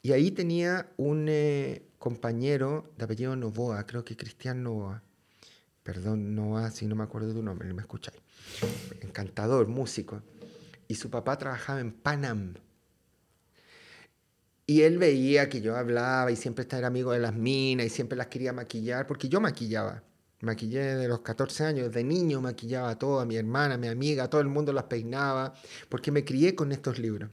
Y 0.00 0.12
ahí 0.12 0.30
tenía 0.30 0.88
un 0.96 1.26
eh, 1.28 1.82
compañero 2.04 2.92
de 2.98 3.04
apellido 3.06 3.34
Novoa, 3.34 3.86
creo 3.86 4.04
que 4.04 4.14
Cristian 4.14 4.62
Novoa. 4.62 5.02
Perdón, 5.82 6.34
Novoa, 6.34 6.70
si 6.70 6.84
no 6.86 6.94
me 6.94 7.02
acuerdo 7.02 7.28
de 7.28 7.32
tu 7.32 7.42
nombre, 7.42 7.66
no 7.66 7.74
me 7.74 7.80
escucháis. 7.80 8.20
Encantador, 9.00 9.68
músico. 9.68 10.20
Y 10.86 10.96
su 10.96 11.08
papá 11.08 11.38
trabajaba 11.38 11.80
en 11.80 11.92
Panam. 11.92 12.56
Y 14.66 14.82
él 14.82 14.98
veía 14.98 15.48
que 15.48 15.62
yo 15.62 15.78
hablaba 15.78 16.30
y 16.30 16.36
siempre 16.36 16.64
estaba 16.64 16.86
amigo 16.86 17.12
de 17.12 17.20
las 17.20 17.34
minas 17.34 17.86
y 17.86 17.88
siempre 17.88 18.18
las 18.18 18.26
quería 18.26 18.52
maquillar, 18.52 19.06
porque 19.06 19.30
yo 19.30 19.40
maquillaba. 19.40 20.02
Maquillé 20.42 20.80
desde 20.80 21.08
los 21.08 21.20
14 21.20 21.64
años, 21.64 21.90
de 21.90 22.04
niño 22.04 22.42
maquillaba 22.42 22.98
a 22.98 23.24
mi 23.24 23.36
hermana, 23.36 23.78
mi 23.78 23.88
amiga, 23.88 24.28
todo 24.28 24.42
el 24.42 24.48
mundo 24.48 24.74
las 24.74 24.84
peinaba, 24.84 25.54
porque 25.88 26.12
me 26.12 26.22
crié 26.22 26.54
con 26.54 26.70
estos 26.70 26.98
libros. 26.98 27.30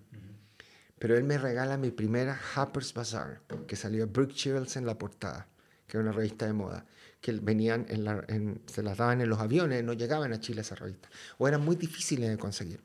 Pero 1.01 1.17
él 1.17 1.23
me 1.23 1.39
regala 1.39 1.77
mi 1.77 1.89
primera 1.89 2.39
Harper's 2.53 2.93
Bazaar, 2.93 3.41
que 3.65 3.75
salió 3.75 4.05
Brooke 4.05 4.35
Shields 4.35 4.75
en 4.75 4.85
la 4.85 4.99
portada, 4.99 5.47
que 5.87 5.97
era 5.97 6.03
una 6.03 6.11
revista 6.11 6.45
de 6.45 6.53
moda, 6.53 6.85
que 7.19 7.31
venían 7.31 7.87
en 7.89 8.03
la- 8.03 8.23
en- 8.27 8.61
se 8.67 8.83
las 8.83 8.99
daban 8.99 9.19
en 9.19 9.27
los 9.27 9.39
aviones, 9.39 9.83
no 9.83 9.93
llegaban 9.93 10.31
a 10.31 10.39
Chile 10.39 10.61
esa 10.61 10.75
revista, 10.75 11.09
o 11.39 11.47
eran 11.47 11.65
muy 11.65 11.75
difíciles 11.75 12.29
de 12.29 12.37
conseguir. 12.37 12.81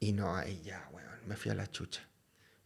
Y 0.00 0.12
no, 0.12 0.34
ahí 0.34 0.60
ya, 0.64 0.88
weón, 0.90 1.06
me 1.28 1.36
fui 1.36 1.52
a 1.52 1.54
la 1.54 1.68
chucha. 1.70 2.02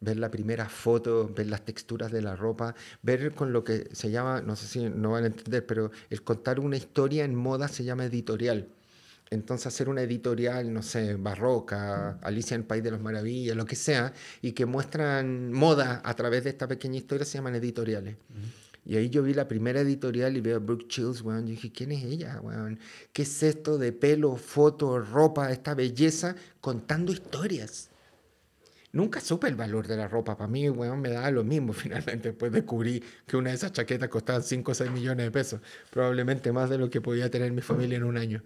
Ver 0.00 0.16
la 0.16 0.30
primera 0.30 0.70
foto, 0.70 1.28
ver 1.28 1.48
las 1.48 1.62
texturas 1.66 2.10
de 2.10 2.22
la 2.22 2.34
ropa, 2.34 2.74
ver 3.02 3.34
con 3.34 3.52
lo 3.52 3.62
que 3.62 3.90
se 3.92 4.10
llama, 4.10 4.40
no 4.40 4.56
sé 4.56 4.66
si 4.68 4.88
no 4.88 5.10
van 5.10 5.24
a 5.24 5.26
entender, 5.26 5.66
pero 5.66 5.90
el 6.08 6.22
contar 6.22 6.60
una 6.60 6.78
historia 6.78 7.26
en 7.26 7.34
moda 7.34 7.68
se 7.68 7.84
llama 7.84 8.06
editorial. 8.06 8.68
Entonces 9.30 9.66
hacer 9.66 9.88
una 9.88 10.02
editorial, 10.02 10.72
no 10.72 10.82
sé, 10.82 11.14
barroca, 11.16 12.18
Alicia 12.22 12.54
en 12.54 12.60
el 12.60 12.66
País 12.66 12.84
de 12.84 12.92
las 12.92 13.00
Maravillas, 13.00 13.56
lo 13.56 13.64
que 13.64 13.74
sea, 13.74 14.12
y 14.40 14.52
que 14.52 14.66
muestran 14.66 15.52
moda 15.52 16.00
a 16.04 16.14
través 16.14 16.44
de 16.44 16.50
esta 16.50 16.68
pequeña 16.68 16.96
historia, 16.96 17.24
se 17.24 17.38
llaman 17.38 17.56
editoriales. 17.56 18.16
Y 18.84 18.96
ahí 18.96 19.10
yo 19.10 19.24
vi 19.24 19.34
la 19.34 19.48
primera 19.48 19.80
editorial 19.80 20.36
y 20.36 20.40
veo 20.40 20.56
a 20.56 20.60
Brooke 20.60 20.86
Shields, 20.88 21.22
weón. 21.22 21.42
Yo 21.42 21.50
dije, 21.50 21.72
¿quién 21.72 21.90
es 21.90 22.04
ella, 22.04 22.40
weón? 22.40 22.78
¿Qué 23.12 23.22
es 23.22 23.42
esto 23.42 23.78
de 23.78 23.92
pelo, 23.92 24.36
foto, 24.36 25.00
ropa, 25.00 25.50
esta 25.50 25.74
belleza 25.74 26.36
contando 26.60 27.10
historias? 27.10 27.90
Nunca 28.92 29.20
supe 29.20 29.48
el 29.48 29.56
valor 29.56 29.88
de 29.88 29.96
la 29.96 30.06
ropa. 30.06 30.36
Para 30.38 30.48
mí, 30.48 30.70
weón, 30.70 31.00
me 31.00 31.10
daba 31.10 31.32
lo 31.32 31.42
mismo. 31.42 31.72
Finalmente, 31.74 32.28
después 32.28 32.52
descubrí 32.52 33.02
que 33.26 33.36
una 33.36 33.50
de 33.50 33.56
esas 33.56 33.72
chaquetas 33.72 34.08
costaba 34.08 34.40
5 34.40 34.70
o 34.70 34.74
6 34.74 34.92
millones 34.92 35.26
de 35.26 35.30
pesos. 35.32 35.60
Probablemente 35.90 36.52
más 36.52 36.70
de 36.70 36.78
lo 36.78 36.88
que 36.88 37.00
podía 37.00 37.28
tener 37.28 37.50
mi 37.50 37.62
familia 37.62 37.96
en 37.96 38.04
un 38.04 38.16
año. 38.16 38.44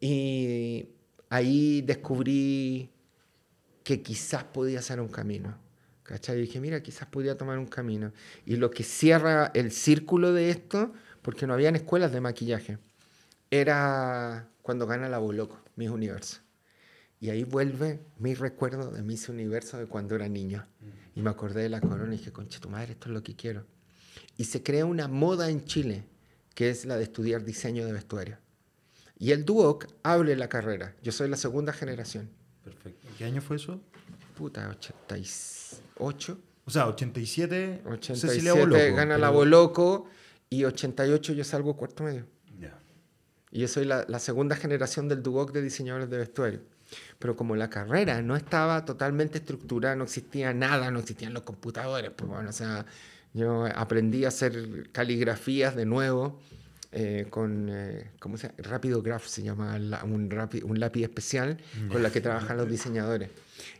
Y 0.00 0.88
ahí 1.30 1.82
descubrí 1.82 2.90
que 3.82 4.02
quizás 4.02 4.44
podía 4.44 4.82
ser 4.82 5.00
un 5.00 5.08
camino. 5.08 5.56
¿Cachai? 6.02 6.38
Y 6.38 6.42
dije, 6.42 6.60
mira, 6.60 6.82
quizás 6.82 7.08
podía 7.08 7.36
tomar 7.36 7.58
un 7.58 7.66
camino. 7.66 8.12
Y 8.44 8.56
lo 8.56 8.70
que 8.70 8.84
cierra 8.84 9.50
el 9.54 9.72
círculo 9.72 10.32
de 10.32 10.50
esto, 10.50 10.92
porque 11.22 11.46
no 11.46 11.54
habían 11.54 11.74
escuelas 11.74 12.12
de 12.12 12.20
maquillaje, 12.20 12.78
era 13.50 14.48
cuando 14.62 14.86
gana 14.86 15.08
la 15.08 15.18
Boloco, 15.18 15.60
Miss 15.74 15.90
Universo. 15.90 16.40
Y 17.18 17.30
ahí 17.30 17.44
vuelve 17.44 18.00
mi 18.18 18.34
recuerdo 18.34 18.90
de 18.90 19.02
Miss 19.02 19.28
Universo 19.28 19.78
de 19.78 19.86
cuando 19.86 20.14
era 20.14 20.28
niño. 20.28 20.66
Y 21.14 21.22
me 21.22 21.30
acordé 21.30 21.62
de 21.62 21.68
la 21.70 21.80
corona 21.80 22.14
y 22.14 22.18
dije, 22.18 22.32
concha 22.32 22.60
tu 22.60 22.68
madre, 22.68 22.92
esto 22.92 23.08
es 23.08 23.14
lo 23.14 23.22
que 23.22 23.34
quiero. 23.34 23.64
Y 24.36 24.44
se 24.44 24.62
crea 24.62 24.84
una 24.84 25.08
moda 25.08 25.50
en 25.50 25.64
Chile, 25.64 26.04
que 26.54 26.70
es 26.70 26.84
la 26.84 26.96
de 26.96 27.04
estudiar 27.04 27.44
diseño 27.44 27.86
de 27.86 27.92
vestuario. 27.92 28.38
Y 29.18 29.32
el 29.32 29.44
Duoc 29.44 29.86
abre 30.02 30.36
la 30.36 30.48
carrera. 30.48 30.94
Yo 31.02 31.12
soy 31.12 31.28
la 31.28 31.36
segunda 31.36 31.72
generación. 31.72 32.28
Perfecto. 32.64 33.08
¿Qué 33.16 33.24
año 33.24 33.40
fue 33.40 33.56
eso? 33.56 33.80
Puta, 34.36 34.68
88. 34.68 36.38
O 36.64 36.70
sea, 36.70 36.86
87, 36.88 37.82
87 37.86 38.18
Cecilia 38.34 38.54
Boloco. 38.54 38.80
gana 38.96 39.16
la 39.18 39.28
pero- 39.28 39.38
Boloco 39.38 40.06
y 40.50 40.64
88 40.64 41.32
yo 41.32 41.44
salgo 41.44 41.76
cuarto 41.76 42.02
medio. 42.04 42.26
Ya. 42.58 42.78
Y 43.50 43.60
yo 43.60 43.68
soy 43.68 43.84
la, 43.84 44.04
la 44.08 44.18
segunda 44.18 44.56
generación 44.56 45.08
del 45.08 45.22
Duoc 45.22 45.52
de 45.52 45.62
diseñadores 45.62 46.10
de 46.10 46.18
vestuario. 46.18 46.60
Pero 47.18 47.36
como 47.36 47.56
la 47.56 47.70
carrera 47.70 48.20
no 48.22 48.36
estaba 48.36 48.84
totalmente 48.84 49.38
estructurada, 49.38 49.96
no 49.96 50.04
existía 50.04 50.52
nada, 50.52 50.90
no 50.90 51.00
existían 51.00 51.32
los 51.34 51.42
computadores, 51.42 52.10
pues 52.14 52.30
bueno, 52.30 52.48
o 52.50 52.52
sea, 52.52 52.86
yo 53.34 53.66
aprendí 53.74 54.24
a 54.24 54.28
hacer 54.28 54.90
caligrafías 54.92 55.74
de 55.74 55.84
nuevo 55.84 56.38
eh, 56.92 57.26
con, 57.30 57.68
eh, 57.70 58.10
¿cómo 58.18 58.36
se 58.36 58.48
llama? 58.48 58.56
Rápido 58.58 59.02
Graph 59.02 59.26
se 59.26 59.42
llama 59.42 59.78
la- 59.78 60.04
un, 60.04 60.30
rapi- 60.30 60.62
un 60.62 60.78
lápiz 60.80 61.02
especial 61.02 61.58
con 61.90 62.02
la 62.02 62.10
que 62.10 62.20
trabajan 62.20 62.56
los 62.56 62.68
diseñadores. 62.70 63.30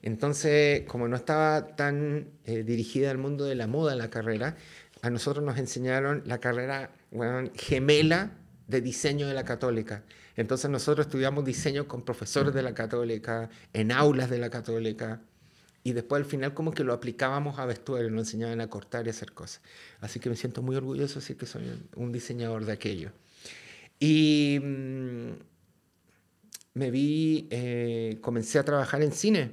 Entonces, 0.02 0.82
como 0.86 1.08
no 1.08 1.16
estaba 1.16 1.76
tan 1.76 2.28
eh, 2.44 2.62
dirigida 2.62 3.10
al 3.10 3.18
mundo 3.18 3.44
de 3.44 3.54
la 3.54 3.66
moda 3.66 3.94
la 3.96 4.10
carrera, 4.10 4.56
a 5.02 5.10
nosotros 5.10 5.44
nos 5.44 5.58
enseñaron 5.58 6.22
la 6.26 6.38
carrera 6.38 6.90
gemela 7.54 8.32
de 8.66 8.80
diseño 8.80 9.26
de 9.28 9.34
la 9.34 9.44
católica. 9.44 10.02
Entonces 10.36 10.70
nosotros 10.70 11.06
estudiamos 11.06 11.44
diseño 11.44 11.86
con 11.88 12.04
profesores 12.04 12.52
de 12.52 12.62
la 12.62 12.74
católica, 12.74 13.48
en 13.72 13.92
aulas 13.92 14.28
de 14.28 14.38
la 14.38 14.50
católica, 14.50 15.20
y 15.86 15.92
después 15.92 16.20
al 16.20 16.28
final 16.28 16.52
como 16.52 16.72
que 16.72 16.82
lo 16.82 16.92
aplicábamos 16.92 17.60
a 17.60 17.64
vestuario, 17.64 18.10
nos 18.10 18.26
enseñaban 18.26 18.60
a 18.60 18.68
cortar 18.68 19.06
y 19.06 19.10
hacer 19.10 19.30
cosas. 19.30 19.62
Así 20.00 20.18
que 20.18 20.28
me 20.28 20.34
siento 20.34 20.60
muy 20.60 20.74
orgulloso 20.74 21.20
de 21.20 21.36
que 21.36 21.46
soy 21.46 21.62
un 21.94 22.10
diseñador 22.10 22.64
de 22.64 22.72
aquello. 22.72 23.12
Y 24.00 24.58
mm, 24.60 25.30
me 26.74 26.90
vi, 26.90 27.46
eh, 27.50 28.18
comencé 28.20 28.58
a 28.58 28.64
trabajar 28.64 29.00
en 29.00 29.12
cine. 29.12 29.52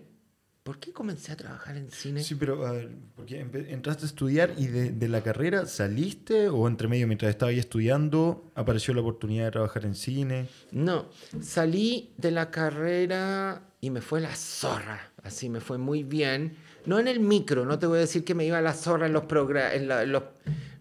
¿Por 0.64 0.80
qué 0.80 0.94
comencé 0.94 1.34
a 1.34 1.36
trabajar 1.36 1.76
en 1.76 1.92
cine? 1.92 2.24
Sí, 2.24 2.36
pero 2.36 2.66
a 2.66 2.72
ver, 2.72 2.90
porque 3.18 3.42
entraste 3.42 4.04
a 4.04 4.06
estudiar 4.06 4.54
y 4.58 4.68
de, 4.68 4.92
de 4.92 5.08
la 5.10 5.22
carrera 5.22 5.66
saliste 5.66 6.48
o 6.48 6.70
entre 6.70 6.88
medio 6.88 7.06
mientras 7.06 7.32
estabas 7.32 7.52
ahí 7.52 7.60
estudiando 7.60 8.50
apareció 8.56 8.94
la 8.94 9.02
oportunidad 9.02 9.46
de 9.46 9.52
trabajar 9.52 9.84
en 9.84 9.94
cine. 9.94 10.48
No, 10.72 11.10
salí 11.42 12.14
de 12.18 12.32
la 12.32 12.50
carrera 12.50 13.64
y 13.82 13.90
me 13.90 14.00
fue 14.00 14.22
la 14.22 14.34
zorra. 14.34 15.12
Así 15.22 15.50
me 15.50 15.60
fue 15.60 15.78
muy 15.78 16.04
bien. 16.04 16.56
No 16.86 16.98
en 16.98 17.10
el 17.10 17.20
micro, 17.20 17.66
no 17.66 17.78
te 17.78 17.86
voy 17.86 17.98
a 17.98 18.02
decir 18.02 18.24
que 18.24 18.34
me 18.34 18.46
iba 18.46 18.62
la 18.62 18.74
zorra 18.74 19.08
en 19.08 19.14
los 19.14 19.26
programas. 19.26 19.74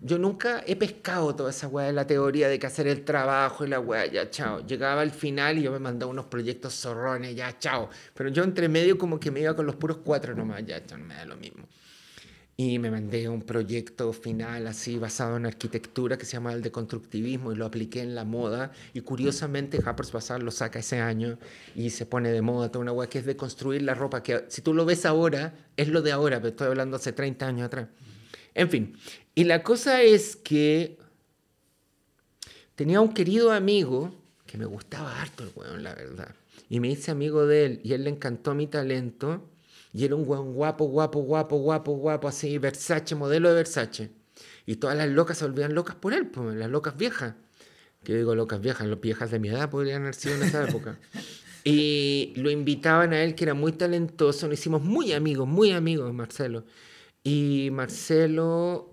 Yo 0.04 0.18
nunca 0.18 0.64
he 0.66 0.74
pescado 0.74 1.32
toda 1.36 1.50
esa 1.50 1.68
weá 1.68 1.86
de 1.86 1.92
la 1.92 2.04
teoría 2.04 2.48
de 2.48 2.58
que 2.58 2.66
hacer 2.66 2.88
el 2.88 3.04
trabajo 3.04 3.64
y 3.64 3.68
la 3.68 3.78
weá, 3.78 4.04
ya 4.06 4.28
chao. 4.30 4.66
Llegaba 4.66 5.00
al 5.00 5.12
final 5.12 5.58
y 5.58 5.62
yo 5.62 5.70
me 5.70 5.78
mandaba 5.78 6.10
unos 6.10 6.26
proyectos 6.26 6.74
zorrones, 6.74 7.36
ya 7.36 7.56
chao. 7.60 7.88
Pero 8.12 8.28
yo 8.30 8.42
entre 8.42 8.68
medio 8.68 8.98
como 8.98 9.20
que 9.20 9.30
me 9.30 9.38
iba 9.38 9.54
con 9.54 9.64
los 9.64 9.76
puros 9.76 9.98
cuatro 9.98 10.34
nomás, 10.34 10.66
ya 10.66 10.84
chao, 10.84 10.98
no 10.98 11.04
me 11.04 11.14
da 11.14 11.24
lo 11.24 11.36
mismo. 11.36 11.68
Y 12.56 12.80
me 12.80 12.90
mandé 12.90 13.28
un 13.28 13.42
proyecto 13.42 14.12
final 14.12 14.66
así 14.66 14.98
basado 14.98 15.36
en 15.36 15.46
arquitectura 15.46 16.18
que 16.18 16.26
se 16.26 16.32
llama 16.32 16.52
el 16.52 16.62
de 16.62 16.72
constructivismo 16.72 17.52
y 17.52 17.54
lo 17.54 17.64
apliqué 17.64 18.00
en 18.00 18.16
la 18.16 18.24
moda. 18.24 18.72
Y 18.94 19.02
curiosamente 19.02 19.78
Harper's 19.86 20.10
Bazaar 20.10 20.42
lo 20.42 20.50
saca 20.50 20.80
ese 20.80 21.00
año 21.00 21.38
y 21.76 21.90
se 21.90 22.06
pone 22.06 22.32
de 22.32 22.42
moda 22.42 22.72
toda 22.72 22.82
una 22.82 22.92
weá 22.92 23.08
que 23.08 23.20
es 23.20 23.24
de 23.24 23.36
construir 23.36 23.82
la 23.82 23.94
ropa 23.94 24.20
que 24.20 24.46
si 24.48 24.62
tú 24.62 24.74
lo 24.74 24.84
ves 24.84 25.06
ahora 25.06 25.54
es 25.76 25.86
lo 25.86 26.02
de 26.02 26.10
ahora, 26.10 26.38
pero 26.38 26.48
estoy 26.48 26.66
hablando 26.66 26.96
hace 26.96 27.12
30 27.12 27.46
años 27.46 27.66
atrás. 27.66 27.86
En 28.54 28.68
fin, 28.68 28.94
y 29.34 29.44
la 29.44 29.62
cosa 29.62 30.02
es 30.02 30.36
que 30.36 30.98
tenía 32.74 33.00
un 33.00 33.12
querido 33.12 33.52
amigo 33.52 34.14
que 34.46 34.58
me 34.58 34.66
gustaba 34.66 35.20
harto 35.20 35.44
el 35.44 35.50
weón, 35.54 35.82
la 35.82 35.94
verdad. 35.94 36.34
Y 36.68 36.80
me 36.80 36.88
hice 36.88 37.10
amigo 37.10 37.46
de 37.46 37.64
él 37.64 37.80
y 37.82 37.94
él 37.94 38.04
le 38.04 38.10
encantó 38.10 38.54
mi 38.54 38.66
talento. 38.66 39.48
Y 39.94 40.04
era 40.04 40.14
un 40.14 40.28
weón 40.28 40.52
guapo, 40.52 40.84
guapo, 40.86 41.20
guapo, 41.20 41.56
guapo, 41.56 41.92
guapo, 41.92 42.28
así, 42.28 42.58
Versace, 42.58 43.14
modelo 43.14 43.48
de 43.48 43.54
Versace. 43.56 44.10
Y 44.66 44.76
todas 44.76 44.96
las 44.96 45.08
locas 45.08 45.38
se 45.38 45.46
volvían 45.46 45.74
locas 45.74 45.96
por 45.96 46.12
él, 46.12 46.26
pues, 46.26 46.54
las 46.56 46.70
locas 46.70 46.96
viejas. 46.96 47.34
Que 48.04 48.16
digo 48.16 48.34
locas 48.34 48.60
viejas, 48.60 48.86
las 48.86 49.00
viejas 49.00 49.30
de 49.30 49.38
mi 49.38 49.48
edad 49.48 49.70
podrían 49.70 50.02
haber 50.02 50.14
sido 50.14 50.34
en 50.36 50.42
esa 50.42 50.68
época. 50.68 50.98
Y 51.64 52.32
lo 52.34 52.50
invitaban 52.50 53.12
a 53.12 53.22
él, 53.22 53.36
que 53.36 53.44
era 53.44 53.54
muy 53.54 53.70
talentoso. 53.70 54.48
Nos 54.48 54.58
hicimos 54.58 54.82
muy 54.82 55.12
amigos, 55.12 55.46
muy 55.46 55.70
amigos, 55.70 56.12
Marcelo. 56.12 56.64
Y 57.22 57.68
Marcelo 57.70 58.91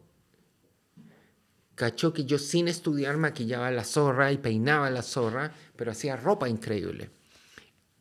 cachó 1.79 2.11
que 2.11 2.25
yo 2.25 2.37
sin 2.37 2.67
estudiar 2.67 3.15
maquillaba 3.15 3.71
la 3.71 3.85
zorra 3.85 4.33
y 4.33 4.37
peinaba 4.37 4.89
la 4.89 5.01
zorra, 5.01 5.53
pero 5.77 5.91
hacía 5.91 6.17
ropa 6.17 6.49
increíble. 6.49 7.09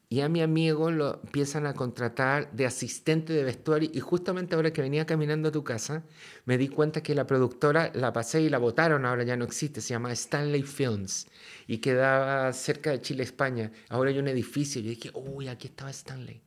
Y 0.09 0.21
a 0.23 0.29
mi 0.29 0.43
amigo 0.43 0.91
lo 0.91 1.21
empiezan 1.23 1.65
a 1.65 1.75
contratar 1.75 2.51
de 2.51 2.67
asistente 2.67 3.33
de 3.33 3.45
vestuario 3.45 3.89
y 3.93 4.01
justamente 4.01 4.57
ahora 4.57 4.73
que 4.73 4.83
venía 4.83 5.07
caminando 5.07 5.51
a 5.51 5.53
tu 5.53 5.63
casa, 5.63 6.03
me 6.45 6.59
di 6.59 6.67
cuenta 6.67 7.05
que 7.05 7.15
la 7.15 7.29
productora 7.29 7.93
la 7.95 8.13
pasé 8.13 8.41
y 8.43 8.49
la 8.49 8.59
votaron, 8.59 9.07
ahora 9.07 9.23
ya 9.23 9.37
no 9.37 9.45
existe, 9.45 9.81
se 9.81 9.91
llama 9.91 10.11
Stanley 10.11 10.65
Films 10.65 11.29
y 11.69 11.79
quedaba 11.79 12.53
cerca 12.55 12.91
de 12.91 13.01
Chile, 13.01 13.23
España. 13.23 13.71
Ahora 13.91 14.11
hay 14.11 14.19
un 14.19 14.27
edificio, 14.27 14.83
yo 14.83 14.91
dije, 14.91 15.13
uy, 15.15 15.47
aquí 15.47 15.69
estaba 15.69 15.91
Stanley. 15.91 16.43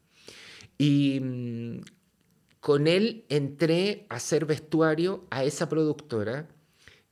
Y 0.78 1.22
mm, 1.22 1.82
con 2.60 2.88
él 2.88 3.24
entré 3.30 4.06
a 4.10 4.16
hacer 4.16 4.46
vestuario 4.46 5.28
a 5.30 5.46
esa 5.46 5.70
productora 5.70 6.50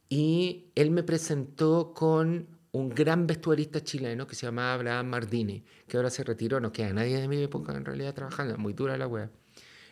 y 0.09 0.71
él 0.73 0.89
me 0.89 1.03
presentó 1.03 1.93
con 1.93 2.47
un 2.71 2.89
gran 2.89 3.27
vestuarista 3.27 3.83
chileno 3.83 4.27
que 4.27 4.35
se 4.35 4.47
llamaba 4.47 4.73
Abraham 4.73 5.07
Mardini, 5.07 5.63
que 5.87 5.97
ahora 5.97 6.09
se 6.09 6.23
retiró, 6.23 6.59
no 6.59 6.71
queda 6.71 6.93
nadie 6.93 7.19
de 7.19 7.27
mi 7.27 7.41
época 7.41 7.75
en 7.75 7.85
realidad 7.85 8.13
trabajando, 8.13 8.57
muy 8.57 8.73
dura 8.73 8.97
la 8.97 9.07
wea. 9.07 9.29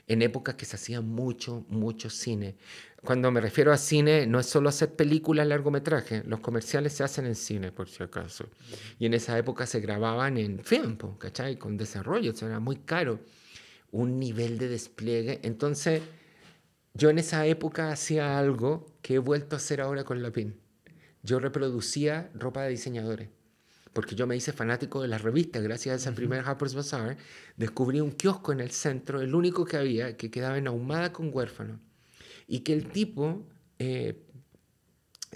En 0.08 0.22
épocas 0.22 0.56
que 0.56 0.66
se 0.66 0.78
hacía 0.78 1.02
mucho, 1.02 1.66
mucho 1.68 2.10
cine. 2.10 2.56
Cuando 3.04 3.30
me 3.30 3.42
refiero 3.42 3.74
a 3.74 3.78
cine, 3.78 4.26
no 4.26 4.40
es 4.40 4.46
solo 4.46 4.70
hacer 4.70 4.96
películas, 4.96 5.46
largometraje, 5.48 6.24
los 6.26 6.40
comerciales 6.40 6.94
se 6.94 7.04
hacen 7.04 7.26
en 7.26 7.36
cine, 7.36 7.72
por 7.72 7.90
si 7.90 8.04
acaso. 8.04 8.46
Y 9.00 9.06
en 9.06 9.14
esa 9.14 9.38
época 9.38 9.66
se 9.66 9.82
grababan 9.82 10.38
en 10.38 10.64
film, 10.64 10.98
¿cachai? 11.18 11.58
Con 11.58 11.76
desarrollo, 11.76 12.32
o 12.32 12.46
era 12.46 12.60
muy 12.60 12.78
caro. 12.78 13.20
Un 13.92 14.18
nivel 14.18 14.58
de 14.58 14.70
despliegue. 14.70 15.42
Entonces, 15.44 16.02
yo 16.98 17.10
en 17.10 17.20
esa 17.20 17.46
época 17.46 17.92
hacía 17.92 18.40
algo 18.40 18.86
que 19.02 19.16
he 19.16 19.20
vuelto 19.20 19.56
a 19.56 19.58
hacer 19.58 19.82
ahora 19.82 20.04
con 20.04 20.22
la 20.22 20.32
PIN 20.32 20.60
yo 21.28 21.40
reproducía 21.40 22.32
ropa 22.34 22.64
de 22.64 22.70
diseñadores. 22.70 23.30
Porque 23.94 24.16
yo 24.16 24.28
me 24.28 24.36
hice 24.36 24.54
fanático 24.54 25.02
de 25.02 25.08
las 25.08 25.24
revistas, 25.24 25.62
gracias 25.62 25.94
a 25.94 26.10
ese 26.10 26.16
primer 26.16 26.46
Harper's 26.46 26.76
Bazaar, 26.76 27.18
descubrí 27.58 28.00
un 28.00 28.12
kiosco 28.12 28.52
en 28.52 28.60
el 28.60 28.72
centro, 28.72 29.22
el 29.22 29.36
único 29.36 29.66
que 29.66 29.76
había, 29.76 30.16
que 30.18 30.32
quedaba 30.32 30.58
en 30.58 30.68
ahumada 30.68 31.12
con 31.12 31.32
huérfano. 31.34 31.80
Y 32.48 32.60
que 32.60 32.74
el 32.74 32.90
tipo 32.92 33.46
eh, 33.80 34.24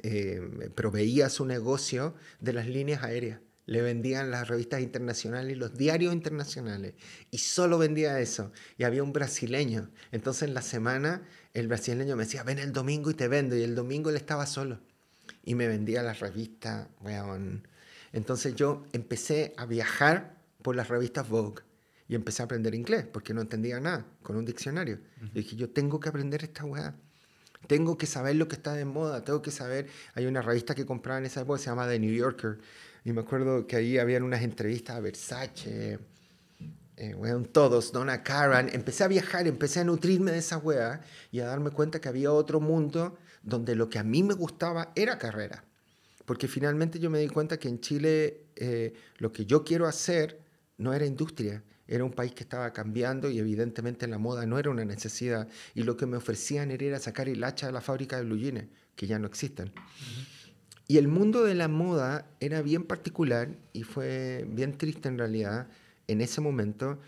eh, 0.04 0.70
proveía 0.76 1.30
su 1.30 1.46
negocio 1.46 2.16
de 2.40 2.54
las 2.54 2.68
líneas 2.68 3.04
aéreas. 3.04 3.42
Le 3.66 3.82
vendían 3.82 4.32
las 4.32 4.48
revistas 4.48 4.82
internacionales 4.82 5.54
y 5.54 5.60
los 5.60 5.78
diarios 5.78 6.14
internacionales. 6.14 6.94
Y 7.32 7.40
solo 7.40 7.78
vendía 7.78 8.20
eso. 8.20 8.52
Y 8.78 8.84
había 8.84 9.04
un 9.04 9.14
brasileño. 9.14 9.90
Entonces 10.12 10.48
en 10.48 10.54
la 10.54 10.62
semana 10.62 11.24
el 11.54 11.68
brasileño 11.68 12.16
me 12.16 12.24
decía, 12.24 12.44
ven 12.44 12.60
el 12.60 12.72
domingo 12.72 13.12
y 13.12 13.14
te 13.14 13.28
vendo. 13.28 13.56
Y 13.56 13.64
el 13.64 13.76
domingo 13.76 14.10
él 14.10 14.16
estaba 14.16 14.46
solo 14.46 14.80
y 15.44 15.56
me 15.56 15.68
vendía 15.68 16.04
las 16.04 16.20
revistas, 16.20 16.88
weón. 17.02 17.68
Entonces 18.14 18.56
yo 18.56 18.84
empecé 18.94 19.54
a 19.58 19.66
viajar 19.66 20.38
por 20.62 20.76
las 20.76 20.90
revistas 20.90 21.28
Vogue 21.30 21.64
y 22.08 22.16
empecé 22.16 22.42
a 22.42 22.46
aprender 22.46 22.76
inglés 22.76 23.06
porque 23.12 23.34
no 23.34 23.42
entendía 23.42 23.80
nada 23.80 24.06
con 24.22 24.36
un 24.36 24.46
diccionario. 24.46 25.00
Y 25.34 25.40
dije, 25.40 25.56
yo 25.56 25.70
tengo 25.70 26.00
que 26.00 26.10
aprender 26.10 26.44
esta 26.44 26.66
weá. 26.66 26.96
Tengo 27.68 27.98
que 27.98 28.08
saber 28.08 28.36
lo 28.36 28.48
que 28.48 28.56
está 28.56 28.74
de 28.74 28.86
moda, 28.86 29.24
tengo 29.24 29.42
que 29.42 29.52
saber. 29.52 29.88
Hay 30.16 30.26
una 30.26 30.42
revista 30.42 30.74
que 30.76 30.86
compraba 30.86 31.20
en 31.20 31.26
esa 31.26 31.42
época, 31.42 31.60
se 31.60 31.66
llama 31.68 31.88
The 31.88 32.00
New 32.00 32.14
Yorker. 32.14 32.58
Y 33.06 33.14
me 33.14 33.22
acuerdo 33.22 33.68
que 33.68 33.76
ahí 33.76 33.98
habían 33.98 34.24
unas 34.24 34.42
entrevistas 34.42 34.96
a 34.96 35.00
Versace, 35.00 36.00
eh, 37.02 37.16
weón, 37.16 37.46
todos, 37.46 37.92
Donna 37.92 38.22
Karan. 38.22 38.70
Empecé 38.72 39.04
a 39.04 39.08
viajar, 39.08 39.48
empecé 39.48 39.80
a 39.80 39.84
nutrirme 39.84 40.32
de 40.32 40.38
esa 40.38 40.60
weá 40.60 41.02
y 41.32 41.40
a 41.40 41.48
darme 41.48 41.72
cuenta 41.72 42.00
que 42.00 42.08
había 42.08 42.32
otro 42.32 42.60
mundo 42.60 43.18
donde 43.42 43.74
lo 43.74 43.90
que 43.90 43.98
a 43.98 44.04
mí 44.04 44.22
me 44.22 44.36
gustaba 44.36 44.92
era 44.94 45.18
carrera. 45.18 45.64
Porque 46.26 46.48
finalmente 46.48 47.00
yo 47.00 47.10
me 47.10 47.18
di 47.18 47.28
cuenta 47.28 47.58
que 47.58 47.70
en 47.70 47.80
Chile 47.80 48.44
eh, 48.56 48.94
lo 49.18 49.32
que 49.32 49.48
yo 49.48 49.64
quiero 49.64 49.88
hacer 49.88 50.42
no 50.78 50.94
era 50.94 51.08
industria, 51.08 51.64
era 51.88 52.04
un 52.04 52.12
país 52.12 52.36
que 52.36 52.44
estaba 52.44 52.72
cambiando 52.72 53.32
y 53.32 53.40
evidentemente 53.40 54.06
la 54.06 54.20
moda 54.20 54.46
no 54.46 54.60
era 54.60 54.70
una 54.70 54.86
necesidad. 54.86 55.48
Y 55.74 55.82
lo 55.82 55.98
que 55.98 56.06
me 56.06 56.18
ofrecían 56.18 56.70
era 56.70 57.00
sacar 57.00 57.28
el 57.28 57.44
hacha 57.44 57.66
de 57.66 57.74
la 57.74 57.82
fábrica 57.82 58.18
de 58.18 58.26
blue 58.26 58.38
que 58.96 59.08
ya 59.08 59.18
no 59.18 59.26
existen. 59.26 59.74
Y 60.88 61.00
el 61.00 61.08
mundo 61.08 61.46
de 61.46 61.56
la 61.56 61.68
moda 61.68 62.28
era 62.40 62.62
bien 62.62 62.84
particular 62.84 63.50
y 63.74 63.82
fue 63.82 64.46
bien 64.48 64.78
triste 64.78 65.10
en 65.10 65.18
realidad 65.18 65.68
en 66.08 66.22
ese 66.22 66.42
momento 66.42 67.00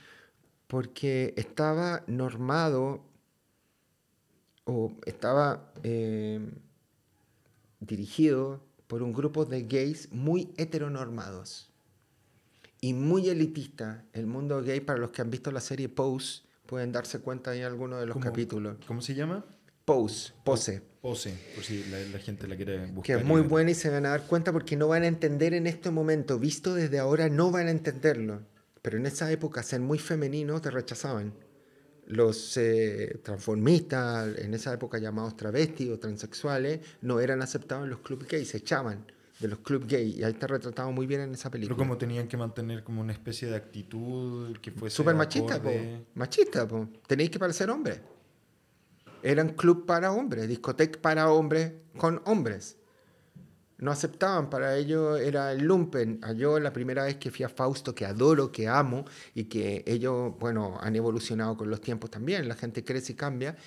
porque 0.67 1.33
estaba 1.37 2.03
normado 2.07 3.03
o 4.65 4.93
estaba 5.05 5.71
eh, 5.83 6.39
dirigido 7.79 8.61
por 8.87 9.03
un 9.03 9.13
grupo 9.13 9.45
de 9.45 9.63
gays 9.63 10.11
muy 10.11 10.53
heteronormados 10.57 11.69
y 12.81 12.93
muy 12.93 13.29
elitista. 13.29 14.03
El 14.13 14.27
mundo 14.27 14.61
gay, 14.61 14.81
para 14.81 14.99
los 14.99 15.11
que 15.11 15.21
han 15.21 15.29
visto 15.29 15.51
la 15.51 15.61
serie 15.61 15.89
Pose, 15.89 16.43
pueden 16.65 16.91
darse 16.91 17.19
cuenta 17.19 17.55
en 17.55 17.63
alguno 17.63 17.97
de 17.97 18.05
los 18.05 18.17
capítulos. 18.17 18.77
¿Cómo 18.87 19.01
se 19.01 19.15
llama? 19.15 19.45
Pose, 19.85 20.33
Pose. 20.43 20.81
Pose, 21.01 21.37
por 21.55 21.63
si 21.63 21.83
la, 21.85 22.19
gente 22.19 22.47
la 22.47 22.55
quiere 22.55 22.85
buscar. 22.87 23.03
Que 23.03 23.13
es 23.21 23.25
muy 23.25 23.41
buena 23.41 23.71
y 23.71 23.75
se 23.75 23.89
van 23.89 24.05
a 24.05 24.09
dar 24.09 24.25
cuenta 24.25 24.53
porque 24.53 24.77
no 24.77 24.87
van 24.87 25.03
a 25.03 25.07
entender 25.07 25.53
en 25.53 25.67
este 25.67 25.91
momento. 25.91 26.39
Visto 26.39 26.73
desde 26.73 26.99
ahora, 26.99 27.27
no 27.29 27.51
van 27.51 27.67
a 27.67 27.71
entenderlo. 27.71 28.41
Pero 28.83 28.97
en 28.97 29.05
esa 29.05 29.31
época, 29.31 29.63
ser 29.63 29.79
muy 29.79 29.97
femenino 29.97 30.61
te 30.61 30.69
rechazaban 30.69 31.33
los 32.05 32.57
eh, 32.57 33.17
transformistas, 33.23 34.37
en 34.37 34.53
esa 34.53 34.73
época 34.73 34.97
llamados 34.97 35.37
travestis 35.37 35.89
o 35.89 35.97
transexuales, 35.97 36.81
no 37.01 37.21
eran 37.21 37.41
aceptados 37.41 37.85
en 37.85 37.91
los 37.91 38.01
clubes 38.01 38.27
gays, 38.27 38.49
se 38.49 38.57
echaban 38.57 39.09
de 39.39 39.47
los 39.47 39.59
clubes 39.59 39.87
gays. 39.87 40.17
Y 40.17 40.23
ahí 40.25 40.33
está 40.33 40.47
retratado 40.47 40.91
muy 40.91 41.07
bien 41.07 41.21
en 41.21 41.33
esa 41.33 41.49
película. 41.49 41.77
Pero 41.77 41.87
como 41.87 41.97
tenían 41.97 42.27
que 42.27 42.35
mantener 42.35 42.83
como 42.83 42.99
una 42.99 43.13
especie 43.13 43.47
de 43.47 43.55
actitud 43.55 44.57
que 44.57 44.71
fuese. 44.71 44.97
Súper 44.97 45.15
machista, 45.15 45.61
po. 45.63 45.71
Machista, 46.15 46.67
po. 46.67 46.89
Tenéis 47.07 47.29
que 47.29 47.39
parecer 47.39 47.69
hombres. 47.69 48.01
Eran 49.21 49.53
club 49.53 49.85
para 49.85 50.11
hombres, 50.11 50.49
discoteca 50.49 51.01
para 51.01 51.31
hombres 51.31 51.71
con 51.95 52.21
hombres 52.25 52.75
no 53.83 53.91
aceptaban, 53.91 54.49
para 54.49 54.77
ellos 54.77 55.19
era 55.19 55.51
el 55.51 55.63
lumpen. 55.63 56.19
Yo 56.35 56.59
la 56.59 56.71
primera 56.71 57.03
vez 57.03 57.17
que 57.17 57.29
fui 57.31 57.43
a 57.43 57.49
Fausto, 57.49 57.93
que 57.93 58.05
adoro, 58.05 58.51
que 58.51 58.67
amo, 58.67 59.05
y 59.35 59.45
que 59.45 59.83
ellos, 59.85 60.33
bueno, 60.39 60.77
han 60.81 60.95
evolucionado 60.95 61.57
con 61.57 61.69
los 61.69 61.81
tiempos 61.81 62.09
también, 62.09 62.47
la 62.47 62.55
gente 62.55 62.83
crece 62.83 63.13
y 63.13 63.15
cambia, 63.15 63.57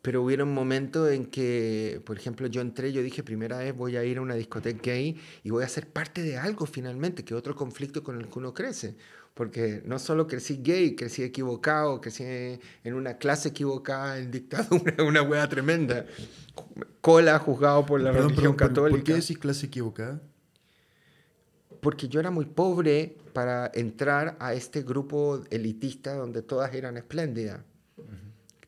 pero 0.00 0.22
hubieron 0.22 0.52
momentos 0.52 1.10
en 1.10 1.26
que, 1.26 2.02
por 2.04 2.16
ejemplo, 2.16 2.48
yo 2.48 2.60
entré, 2.60 2.92
yo 2.92 3.02
dije, 3.02 3.22
primera 3.22 3.58
vez 3.58 3.76
voy 3.76 3.96
a 3.96 4.04
ir 4.04 4.18
a 4.18 4.22
una 4.22 4.34
discoteca 4.34 4.80
gay 4.82 5.20
y 5.44 5.50
voy 5.50 5.62
a 5.62 5.68
ser 5.68 5.86
parte 5.86 6.22
de 6.22 6.38
algo 6.38 6.66
finalmente, 6.66 7.24
que 7.24 7.34
otro 7.34 7.54
conflicto 7.54 8.02
con 8.02 8.18
el 8.18 8.28
que 8.28 8.38
uno 8.38 8.52
crece 8.52 8.96
porque 9.34 9.82
no 9.84 9.98
solo 9.98 10.26
crecí 10.26 10.60
gay, 10.62 10.94
crecí 10.94 11.22
equivocado, 11.22 12.00
crecí 12.00 12.24
en 12.24 12.94
una 12.94 13.16
clase 13.16 13.48
equivocada, 13.48 14.18
en 14.18 14.30
dictadura, 14.30 14.94
una 15.04 15.22
hueá 15.22 15.48
tremenda. 15.48 16.06
Cola 17.00 17.38
juzgado 17.38 17.86
por 17.86 18.00
la 18.00 18.12
religión 18.12 18.54
católica. 18.54 18.98
¿Por 18.98 19.04
qué 19.04 19.14
decís 19.14 19.38
clase 19.38 19.66
equivocada? 19.66 20.20
Porque 21.80 22.08
yo 22.08 22.20
era 22.20 22.30
muy 22.30 22.44
pobre 22.44 23.16
para 23.32 23.70
entrar 23.74 24.36
a 24.38 24.54
este 24.54 24.82
grupo 24.82 25.42
elitista 25.50 26.14
donde 26.14 26.42
todas 26.42 26.72
eran 26.74 26.96
espléndidas 26.96 27.60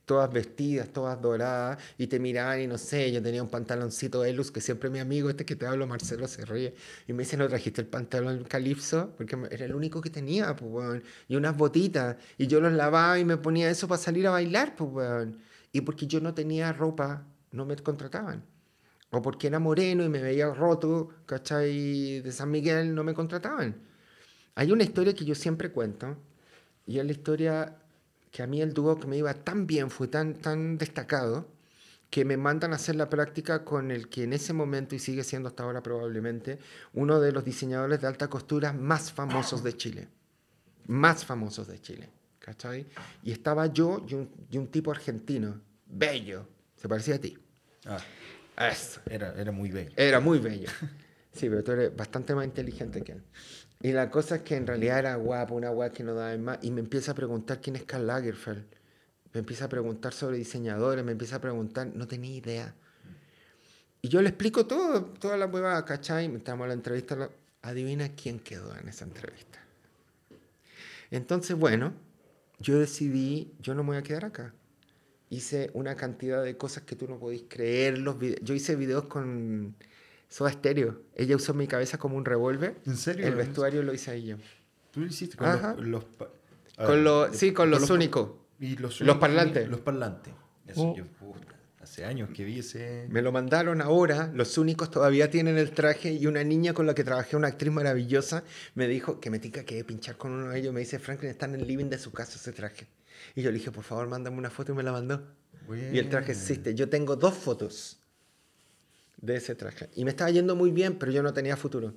todas 0.04 0.32
vestidas, 0.32 0.88
todas 0.90 1.20
doradas, 1.20 1.78
y 1.98 2.06
te 2.06 2.18
miraban 2.18 2.60
y 2.60 2.66
no 2.66 2.78
sé, 2.78 3.10
yo 3.12 3.22
tenía 3.22 3.42
un 3.42 3.48
pantaloncito 3.48 4.22
de 4.22 4.32
luz 4.32 4.50
que 4.50 4.60
siempre 4.60 4.90
mi 4.90 4.98
amigo, 4.98 5.30
este 5.30 5.44
que 5.44 5.56
te 5.56 5.66
hablo, 5.66 5.86
Marcelo, 5.86 6.28
se 6.28 6.44
ríe, 6.44 6.74
y 7.06 7.12
me 7.12 7.22
dice, 7.22 7.36
¿no 7.36 7.48
trajiste 7.48 7.80
el 7.80 7.86
pantalón 7.88 8.44
calipso? 8.44 9.14
Porque 9.16 9.36
era 9.50 9.64
el 9.64 9.74
único 9.74 10.00
que 10.00 10.10
tenía, 10.10 10.54
pues, 10.56 10.70
weón, 10.70 11.02
y 11.28 11.36
unas 11.36 11.56
botitas, 11.56 12.16
y 12.38 12.46
yo 12.46 12.60
los 12.60 12.72
lavaba 12.72 13.18
y 13.18 13.24
me 13.24 13.36
ponía 13.36 13.70
eso 13.70 13.88
para 13.88 14.00
salir 14.00 14.26
a 14.26 14.30
bailar, 14.30 14.74
pues, 14.76 14.90
weón, 14.92 15.38
y 15.72 15.80
porque 15.80 16.06
yo 16.06 16.20
no 16.20 16.34
tenía 16.34 16.72
ropa, 16.72 17.26
no 17.52 17.64
me 17.66 17.76
contrataban. 17.76 18.44
O 19.10 19.22
porque 19.22 19.46
era 19.46 19.58
moreno 19.60 20.04
y 20.04 20.08
me 20.08 20.20
veía 20.20 20.52
roto, 20.52 21.08
¿cachai? 21.26 22.20
De 22.20 22.32
San 22.32 22.50
Miguel, 22.50 22.94
no 22.94 23.04
me 23.04 23.14
contrataban. 23.14 23.76
Hay 24.56 24.72
una 24.72 24.82
historia 24.82 25.14
que 25.14 25.24
yo 25.24 25.34
siempre 25.34 25.70
cuento, 25.70 26.16
y 26.86 26.98
es 26.98 27.04
la 27.04 27.12
historia 27.12 27.76
que 28.34 28.42
a 28.42 28.48
mí 28.48 28.60
el 28.60 28.72
dúo 28.74 28.98
que 28.98 29.06
me 29.06 29.16
iba 29.16 29.32
tan 29.32 29.64
bien, 29.64 29.90
fue 29.90 30.08
tan, 30.08 30.34
tan 30.34 30.76
destacado, 30.76 31.46
que 32.10 32.24
me 32.24 32.36
mandan 32.36 32.72
a 32.72 32.76
hacer 32.76 32.96
la 32.96 33.08
práctica 33.08 33.64
con 33.64 33.92
el 33.92 34.08
que 34.08 34.24
en 34.24 34.32
ese 34.32 34.52
momento, 34.52 34.96
y 34.96 34.98
sigue 34.98 35.22
siendo 35.22 35.48
hasta 35.48 35.62
ahora 35.62 35.84
probablemente, 35.84 36.58
uno 36.94 37.20
de 37.20 37.30
los 37.30 37.44
diseñadores 37.44 38.00
de 38.00 38.08
alta 38.08 38.26
costura 38.26 38.72
más 38.72 39.12
famosos 39.12 39.62
de 39.62 39.76
Chile. 39.76 40.08
Más 40.88 41.24
famosos 41.24 41.68
de 41.68 41.80
Chile. 41.80 42.10
¿Cachai? 42.40 42.86
Y 43.22 43.30
estaba 43.30 43.68
yo 43.68 44.04
y 44.08 44.14
un, 44.14 44.28
y 44.50 44.58
un 44.58 44.66
tipo 44.66 44.90
argentino, 44.90 45.60
bello, 45.86 46.48
se 46.74 46.88
parecía 46.88 47.14
a 47.14 47.18
ti. 47.18 47.38
Ah, 47.86 48.02
Eso. 48.68 49.00
Era, 49.08 49.32
era 49.40 49.52
muy 49.52 49.70
bello. 49.70 49.92
Era 49.94 50.18
muy 50.18 50.40
bello. 50.40 50.68
Sí, 51.34 51.48
pero 51.48 51.62
tú 51.64 51.72
eres 51.72 51.94
bastante 51.94 52.34
más 52.34 52.44
inteligente 52.44 53.02
que 53.02 53.12
él. 53.12 53.22
Y 53.84 53.92
la 53.92 54.10
cosa 54.10 54.36
es 54.36 54.42
que 54.44 54.56
en 54.56 54.66
realidad 54.66 55.00
era 55.00 55.14
guapo, 55.16 55.54
una 55.54 55.68
guapa 55.68 55.92
que 55.92 56.02
no 56.02 56.14
daba 56.14 56.34
más. 56.38 56.58
Y 56.62 56.70
me 56.70 56.80
empieza 56.80 57.12
a 57.12 57.14
preguntar 57.14 57.60
quién 57.60 57.76
es 57.76 57.82
Karl 57.82 58.06
Lagerfeld. 58.06 58.64
Me 59.34 59.40
empieza 59.40 59.66
a 59.66 59.68
preguntar 59.68 60.14
sobre 60.14 60.38
diseñadores, 60.38 61.04
me 61.04 61.12
empieza 61.12 61.36
a 61.36 61.40
preguntar, 61.42 61.88
no 61.94 62.08
tenía 62.08 62.34
idea. 62.34 62.74
Y 64.00 64.08
yo 64.08 64.22
le 64.22 64.30
explico 64.30 64.66
todo, 64.66 65.04
toda 65.04 65.36
la 65.36 65.44
huevada, 65.44 65.84
¿cachai? 65.84 66.34
Estamos 66.34 66.64
en 66.64 66.68
la 66.68 66.74
entrevista, 66.74 67.28
adivina 67.60 68.08
quién 68.14 68.38
quedó 68.38 68.74
en 68.74 68.88
esa 68.88 69.04
entrevista. 69.04 69.58
Entonces, 71.10 71.54
bueno, 71.54 71.92
yo 72.60 72.78
decidí, 72.78 73.52
yo 73.60 73.74
no 73.74 73.82
me 73.82 73.88
voy 73.88 73.96
a 73.98 74.02
quedar 74.02 74.24
acá. 74.24 74.54
Hice 75.28 75.70
una 75.74 75.94
cantidad 75.94 76.42
de 76.42 76.56
cosas 76.56 76.84
que 76.84 76.96
tú 76.96 77.06
no 77.06 77.18
podís 77.18 77.44
creer. 77.50 77.98
Los 77.98 78.16
yo 78.40 78.54
hice 78.54 78.76
videos 78.76 79.04
con 79.04 79.76
Soda 80.34 80.50
Stereo. 80.50 81.00
Ella 81.14 81.36
usó 81.36 81.54
mi 81.54 81.68
cabeza 81.68 81.96
como 81.96 82.16
un 82.16 82.24
revólver. 82.24 82.80
¿En 82.86 82.96
serio? 82.96 83.24
El 83.24 83.36
vestuario 83.36 83.84
lo 83.84 83.94
hice 83.94 84.10
ahí 84.10 84.24
yo. 84.26 84.36
¿Tú 84.90 84.98
lo 85.02 85.06
hiciste 85.06 85.36
con 85.36 85.46
Ajá. 85.46 85.74
los... 85.78 85.86
los 85.86 86.04
Con 86.76 86.86
ver, 86.88 86.98
los, 86.98 87.36
sí, 87.36 87.52
con 87.52 87.70
los, 87.70 87.82
los- 87.82 87.90
únicos. 87.90 88.30
y 88.58 88.74
los, 88.76 89.00
los 89.00 89.16
parlantes. 89.18 89.68
Los 89.68 89.78
parlantes. 89.78 90.34
Eso 90.66 90.82
Oh. 90.90 90.96
yo, 90.96 91.06
puta, 91.06 91.54
hace 91.80 92.04
años 92.04 92.30
que 92.34 92.44
vi 92.44 92.58
ese... 92.58 93.06
Me 93.10 93.22
lo 93.22 93.30
mandaron 93.30 93.80
ahora, 93.80 94.32
los 94.34 94.58
únicos 94.58 94.90
todavía 94.90 95.30
tienen 95.30 95.56
el 95.56 95.70
traje 95.70 96.12
y 96.12 96.26
una 96.26 96.42
niña 96.42 96.74
con 96.74 96.86
la 96.88 96.94
que 96.96 97.04
trabajé, 97.04 97.36
una 97.36 97.46
actriz 97.46 97.70
maravillosa, 97.72 98.42
me 98.74 98.88
dijo 98.88 99.20
que 99.20 99.30
me 99.30 99.38
tica 99.38 99.62
que 99.64 99.76
de 99.76 99.84
pinchar 99.84 100.16
con 100.16 100.32
uno 100.32 100.48
de 100.50 100.58
ellos. 100.58 100.74
Me 100.74 100.80
dice, 100.80 100.98
Franklin, 100.98 101.30
está 101.30 101.46
en 101.46 101.54
el 101.54 101.64
living 101.68 101.90
de 101.90 101.98
su 101.98 102.10
casa 102.10 102.38
ese 102.40 102.50
traje. 102.50 102.88
Y 103.36 103.42
yo 103.42 103.52
le 103.52 103.58
dije, 103.58 103.70
por 103.70 103.84
favor, 103.84 104.08
mándame 104.08 104.36
una 104.36 104.50
foto 104.50 104.72
y 104.72 104.74
me 104.74 104.82
la 104.82 104.90
mandó. 104.90 105.22
Y 105.92 105.96
el 105.96 106.08
traje 106.08 106.32
existe. 106.32 106.74
Yo 106.74 106.88
tengo 106.88 107.14
dos 107.14 107.34
fotos 107.34 108.00
de 109.16 109.36
ese 109.36 109.54
traje. 109.54 109.90
Y 109.94 110.04
me 110.04 110.10
estaba 110.10 110.30
yendo 110.30 110.56
muy 110.56 110.70
bien, 110.70 110.98
pero 110.98 111.12
yo 111.12 111.22
no 111.22 111.32
tenía 111.32 111.56
futuro. 111.56 111.94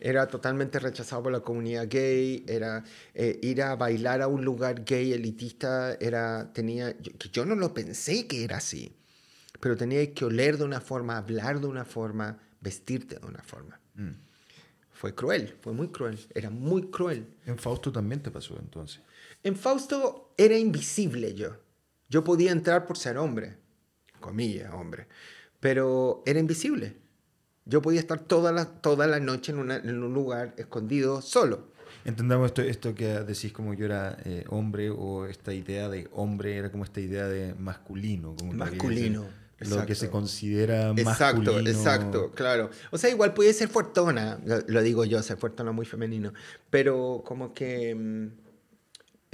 Era 0.00 0.26
totalmente 0.26 0.78
rechazado 0.78 1.22
por 1.24 1.32
la 1.32 1.40
comunidad 1.40 1.86
gay, 1.88 2.44
era 2.48 2.84
eh, 3.14 3.38
ir 3.42 3.62
a 3.62 3.76
bailar 3.76 4.22
a 4.22 4.28
un 4.28 4.44
lugar 4.44 4.84
gay 4.84 5.12
elitista, 5.12 5.94
era, 5.94 6.52
tenía, 6.52 6.96
yo, 7.00 7.12
yo 7.32 7.44
no 7.44 7.54
lo 7.54 7.72
pensé 7.72 8.26
que 8.26 8.44
era 8.44 8.56
así, 8.56 8.94
pero 9.60 9.76
tenía 9.76 10.12
que 10.12 10.24
oler 10.24 10.58
de 10.58 10.64
una 10.64 10.80
forma, 10.80 11.16
hablar 11.16 11.60
de 11.60 11.66
una 11.66 11.84
forma, 11.84 12.38
vestirte 12.60 13.18
de 13.18 13.26
una 13.26 13.42
forma. 13.42 13.80
Mm. 13.94 14.10
Fue 14.92 15.14
cruel, 15.14 15.54
fue 15.60 15.72
muy 15.72 15.88
cruel, 15.88 16.18
era 16.34 16.50
muy 16.50 16.90
cruel. 16.90 17.26
En 17.46 17.58
Fausto 17.58 17.92
también 17.92 18.22
te 18.22 18.30
pasó 18.30 18.56
entonces. 18.58 19.00
En 19.42 19.56
Fausto 19.56 20.32
era 20.36 20.56
invisible 20.56 21.34
yo. 21.34 21.56
Yo 22.08 22.24
podía 22.24 22.52
entrar 22.52 22.86
por 22.86 22.96
ser 22.96 23.18
hombre, 23.18 23.56
comillas, 24.20 24.72
hombre, 24.72 25.06
pero 25.64 26.22
era 26.26 26.38
invisible. 26.40 26.94
Yo 27.64 27.80
podía 27.80 27.98
estar 27.98 28.20
toda 28.20 28.52
la, 28.52 28.66
toda 28.66 29.06
la 29.06 29.18
noche 29.18 29.50
en, 29.50 29.58
una- 29.60 29.76
en 29.78 30.02
un 30.02 30.12
lugar 30.12 30.52
escondido 30.58 31.22
solo. 31.22 31.68
Entendamos 32.04 32.48
esto, 32.48 32.60
esto 32.60 32.94
que 32.94 33.06
decís 33.20 33.50
como 33.54 33.72
yo 33.72 33.86
era 33.86 34.18
eh, 34.26 34.44
hombre 34.50 34.90
o 34.90 35.24
esta 35.24 35.54
idea 35.54 35.88
de 35.88 36.06
hombre 36.12 36.58
era 36.58 36.70
como 36.70 36.84
esta 36.84 37.00
idea 37.00 37.26
de 37.28 37.54
masculino. 37.54 38.36
Como 38.38 38.50
que 38.52 38.58
Masculino, 38.58 39.24
es 39.58 39.70
Lo 39.70 39.76
que 39.86 39.92
exacto. 39.94 39.94
se 39.94 40.10
considera 40.10 40.90
Exacto, 40.90 41.40
masculino. 41.44 41.70
exacto, 41.70 42.30
claro. 42.32 42.68
O 42.90 42.98
sea, 42.98 43.08
igual 43.08 43.32
puede 43.32 43.54
ser 43.54 43.68
fuertona, 43.70 44.38
lo, 44.44 44.58
lo 44.68 44.82
digo 44.82 45.06
yo, 45.06 45.22
ser 45.22 45.38
fuertona 45.38 45.72
muy 45.72 45.86
femenino, 45.86 46.34
pero 46.68 47.22
como 47.24 47.54
que 47.54 47.94
mm, 47.94 48.43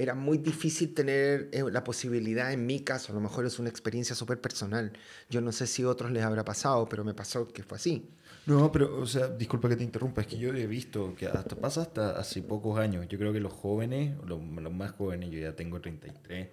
era 0.01 0.15
muy 0.15 0.39
difícil 0.39 0.93
tener 0.93 1.49
eh, 1.51 1.63
la 1.71 1.83
posibilidad, 1.83 2.51
en 2.51 2.65
mi 2.65 2.79
caso, 2.79 3.11
a 3.11 3.15
lo 3.15 3.21
mejor 3.21 3.45
es 3.45 3.59
una 3.59 3.69
experiencia 3.69 4.15
súper 4.15 4.41
personal. 4.41 4.91
Yo 5.29 5.41
no 5.41 5.51
sé 5.51 5.67
si 5.67 5.83
a 5.83 5.89
otros 5.89 6.11
les 6.11 6.23
habrá 6.23 6.43
pasado, 6.43 6.89
pero 6.89 7.03
me 7.03 7.13
pasó 7.13 7.47
que 7.47 7.61
fue 7.61 7.75
así. 7.77 8.09
No, 8.47 8.71
pero, 8.71 8.99
o 8.99 9.05
sea, 9.05 9.27
disculpa 9.27 9.69
que 9.69 9.75
te 9.75 9.83
interrumpa, 9.83 10.21
es 10.21 10.27
que 10.27 10.37
yo 10.37 10.49
he 10.53 10.65
visto 10.65 11.13
que 11.15 11.27
hasta 11.27 11.55
pasa 11.55 11.81
hasta 11.81 12.19
hace 12.19 12.41
pocos 12.41 12.79
años. 12.79 13.07
Yo 13.07 13.19
creo 13.19 13.31
que 13.31 13.39
los 13.39 13.53
jóvenes, 13.53 14.17
los, 14.25 14.41
los 14.43 14.73
más 14.73 14.91
jóvenes, 14.91 15.29
yo 15.29 15.39
ya 15.39 15.55
tengo 15.55 15.79
33, 15.79 16.49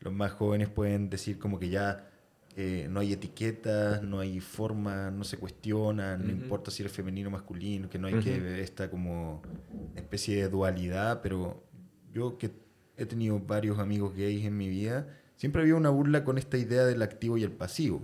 los 0.00 0.12
más 0.12 0.30
jóvenes 0.32 0.68
pueden 0.68 1.10
decir 1.10 1.38
como 1.40 1.58
que 1.58 1.68
ya 1.68 2.08
eh, 2.54 2.86
no 2.88 3.00
hay 3.00 3.12
etiquetas, 3.12 4.02
no 4.02 4.20
hay 4.20 4.38
forma, 4.40 5.10
no 5.10 5.24
se 5.24 5.36
cuestiona, 5.36 6.16
no 6.16 6.30
importa 6.30 6.70
si 6.70 6.82
eres 6.84 6.92
femenino 6.92 7.28
o 7.28 7.32
masculino, 7.32 7.90
que 7.90 7.98
no 7.98 8.06
hay 8.06 8.14
que 8.20 8.36
Ujú. 8.36 8.44
ver 8.44 8.60
esta 8.60 8.88
como 8.88 9.42
especie 9.96 10.36
de 10.36 10.48
dualidad, 10.48 11.20
pero 11.22 11.64
yo 12.12 12.38
que 12.38 12.65
he 12.96 13.06
tenido 13.06 13.38
varios 13.38 13.78
amigos 13.78 14.14
gays 14.16 14.44
en 14.44 14.56
mi 14.56 14.68
vida, 14.68 15.06
siempre 15.36 15.62
había 15.62 15.74
una 15.74 15.90
burla 15.90 16.24
con 16.24 16.38
esta 16.38 16.56
idea 16.56 16.84
del 16.84 17.02
activo 17.02 17.36
y 17.38 17.42
el 17.44 17.52
pasivo. 17.52 18.02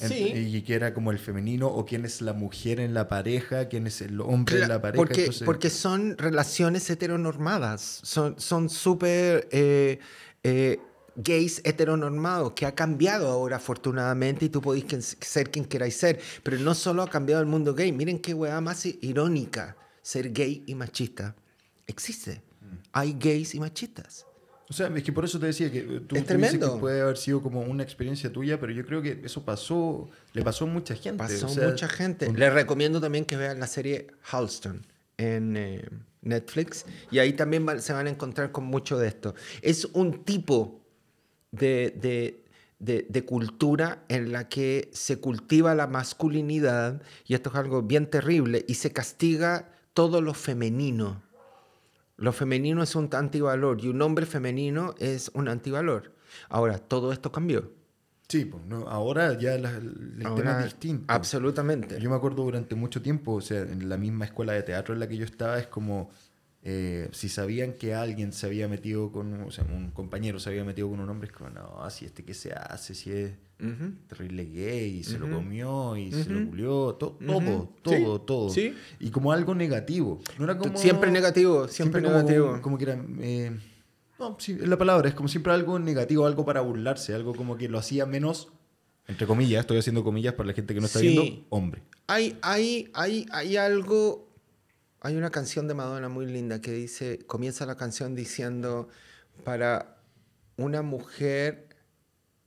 En- 0.00 0.54
Y 0.54 0.62
que 0.62 0.74
era 0.74 0.92
como 0.94 1.10
el 1.10 1.18
femenino 1.18 1.66
o 1.68 1.84
quién 1.84 2.04
es 2.04 2.20
la 2.20 2.32
mujer 2.32 2.78
en 2.78 2.94
la 2.94 3.08
pareja, 3.08 3.68
quién 3.68 3.86
es 3.86 4.00
el 4.00 4.20
hombre 4.20 4.56
en 4.62 4.68
la 4.68 4.80
pareja. 4.82 4.96
Porque, 5.04 5.20
entonces- 5.22 5.44
porque 5.46 5.70
son 5.70 6.16
relaciones 6.18 6.88
heteronormadas, 6.90 8.00
son 8.04 8.38
son 8.38 8.68
súper 8.68 9.48
eh, 9.50 9.98
eh, 10.44 10.78
gays 11.16 11.60
heteronormados, 11.64 12.52
que 12.52 12.64
ha 12.66 12.74
cambiado 12.74 13.28
ahora 13.28 13.56
afortunadamente 13.56 14.44
y 14.44 14.48
tú 14.50 14.60
podéis 14.60 15.16
ser 15.20 15.50
quien 15.50 15.64
queráis 15.64 15.96
ser, 15.96 16.20
pero 16.44 16.58
no 16.58 16.74
solo 16.74 17.02
ha 17.02 17.10
cambiado 17.10 17.40
el 17.40 17.48
mundo 17.48 17.74
gay, 17.74 17.90
miren 17.90 18.18
qué 18.20 18.34
weá 18.34 18.60
más 18.60 18.86
irónica, 18.86 19.76
ser 20.02 20.32
gay 20.32 20.62
y 20.66 20.74
machista. 20.76 21.34
Existe. 21.88 22.40
Hay 22.92 23.16
gays 23.18 23.54
y 23.54 23.60
machistas. 23.60 24.24
O 24.70 24.74
sea, 24.74 24.88
es 24.94 25.02
que 25.02 25.12
por 25.12 25.24
eso 25.24 25.38
te 25.40 25.46
decía 25.46 25.72
que 25.72 25.78
eh, 25.78 25.84
tú, 25.84 25.92
Es 25.94 26.06
tú 26.06 26.14
dices 26.14 26.26
tremendo. 26.26 26.74
que 26.74 26.80
puede 26.80 27.00
haber 27.00 27.16
sido 27.16 27.40
como 27.40 27.62
una 27.62 27.82
experiencia 27.82 28.30
tuya, 28.30 28.60
pero 28.60 28.70
yo 28.72 28.84
creo 28.84 29.00
que 29.00 29.20
eso 29.24 29.42
pasó, 29.44 30.08
le 30.34 30.42
pasó 30.42 30.64
a 30.64 30.68
mucha 30.68 30.94
gente. 30.94 31.16
Pasó 31.16 31.46
o 31.46 31.48
sea, 31.48 31.68
mucha 31.68 31.88
gente. 31.88 32.30
Les 32.32 32.52
recomiendo 32.52 33.00
también 33.00 33.24
que 33.24 33.36
vean 33.38 33.60
la 33.60 33.66
serie 33.66 34.08
Halston 34.30 34.84
en 35.16 35.56
eh, 35.56 35.88
Netflix 36.20 36.84
y 37.10 37.18
ahí 37.18 37.32
también 37.32 37.64
van- 37.64 37.80
se 37.80 37.94
van 37.94 38.08
a 38.08 38.10
encontrar 38.10 38.52
con 38.52 38.64
mucho 38.64 38.98
de 38.98 39.08
esto. 39.08 39.34
Es 39.62 39.86
un 39.94 40.24
tipo 40.24 40.82
de, 41.50 41.94
de- 41.98 42.44
de- 42.78 43.06
de 43.08 43.24
cultura 43.24 44.04
en 44.08 44.32
la 44.32 44.48
que 44.50 44.90
se 44.92 45.16
cultiva 45.18 45.74
la 45.74 45.86
masculinidad 45.86 47.00
y 47.26 47.32
esto 47.34 47.48
es 47.50 47.56
algo 47.56 47.82
bien 47.82 48.08
terrible 48.10 48.64
y 48.68 48.74
se 48.74 48.92
castiga 48.92 49.72
todo 49.94 50.20
lo 50.20 50.34
femenino. 50.34 51.22
Lo 52.18 52.32
femenino 52.32 52.82
es 52.82 52.94
un 52.96 53.08
antivalor 53.12 53.80
y 53.82 53.88
un 53.88 54.02
hombre 54.02 54.26
femenino 54.26 54.94
es 54.98 55.30
un 55.34 55.48
antivalor. 55.48 56.12
Ahora, 56.50 56.78
todo 56.78 57.12
esto 57.12 57.32
cambió. 57.32 57.72
Sí, 58.28 58.44
pues, 58.44 58.62
no, 58.66 58.86
ahora 58.88 59.38
ya 59.38 59.56
la- 59.56 59.70
el 59.70 60.18
tema 60.36 60.58
es 60.58 60.64
distinto. 60.64 61.04
Absolutamente. 61.08 61.98
Yo 61.98 62.10
me 62.10 62.16
acuerdo 62.16 62.42
durante 62.42 62.74
mucho 62.74 63.00
tiempo, 63.00 63.34
o 63.34 63.40
sea, 63.40 63.60
en 63.62 63.88
la 63.88 63.96
misma 63.96 64.26
escuela 64.26 64.52
de 64.52 64.62
teatro 64.62 64.92
en 64.92 65.00
la 65.00 65.08
que 65.08 65.16
yo 65.16 65.24
estaba, 65.24 65.58
es 65.58 65.66
como 65.68 66.10
eh, 66.70 67.08
si 67.12 67.30
sabían 67.30 67.72
que 67.74 67.94
alguien 67.94 68.32
se 68.34 68.44
había 68.44 68.68
metido 68.68 69.10
con, 69.10 69.32
o 69.42 69.50
sea, 69.50 69.64
un 69.64 69.90
compañero 69.90 70.38
se 70.38 70.50
había 70.50 70.64
metido 70.64 70.90
con 70.90 71.00
un 71.00 71.08
hombre, 71.08 71.28
es 71.28 71.32
como, 71.32 71.48
no, 71.48 71.88
si 71.88 72.04
este 72.04 72.24
que 72.24 72.34
se 72.34 72.52
hace, 72.52 72.94
si 72.94 73.10
es 73.10 73.32
terrible 74.06 74.44
gay, 74.44 74.98
y 74.98 75.02
se 75.04 75.18
lo 75.18 75.30
comió, 75.30 75.96
y 75.96 76.12
se 76.12 76.28
lo 76.30 76.46
culió, 76.48 76.94
to- 76.94 77.16
todo, 77.26 77.72
todo, 77.82 78.18
Sí, 78.18 78.22
todo. 78.26 78.50
sí. 78.50 78.74
Y 79.00 79.10
como 79.10 79.32
algo 79.32 79.54
negativo. 79.54 80.20
No 80.38 80.44
era 80.44 80.58
como, 80.58 80.76
Siempre 80.76 81.10
negativo, 81.10 81.68
siempre, 81.68 82.02
como- 82.02 82.14
negativo. 82.14 82.60
Como, 82.60 82.76
que 82.76 82.84
era... 82.84 83.02
eh, 83.20 83.56
no, 84.18 84.36
sí, 84.38 84.52
es 84.60 84.68
la 84.68 84.76
palabra, 84.76 85.08
es 85.08 85.14
como 85.14 85.28
siempre 85.28 85.52
algo 85.54 85.78
negativo, 85.78 86.26
algo 86.26 86.44
para 86.44 86.60
burlarse, 86.60 87.14
algo 87.14 87.34
como 87.34 87.56
que 87.56 87.68
lo 87.70 87.78
hacía 87.78 88.04
menos, 88.04 88.48
entre 89.06 89.26
comillas, 89.26 89.60
estoy 89.60 89.78
haciendo 89.78 90.04
comillas 90.04 90.34
para 90.34 90.48
la 90.48 90.52
gente 90.52 90.74
que 90.74 90.80
no 90.80 90.86
está 90.86 90.98
Sí. 90.98 91.08
viendo, 91.08 91.46
hombre. 91.48 91.80
Hay, 92.08 92.36
hay, 92.42 92.90
hay, 92.92 93.24
hay 93.32 93.56
algo, 93.56 94.27
hay 95.00 95.16
una 95.16 95.30
canción 95.30 95.68
de 95.68 95.74
Madonna 95.74 96.08
muy 96.08 96.26
linda 96.26 96.60
que 96.60 96.72
dice, 96.72 97.20
comienza 97.26 97.66
la 97.66 97.76
canción 97.76 98.14
diciendo, 98.14 98.88
para 99.44 99.98
una 100.56 100.82
mujer 100.82 101.68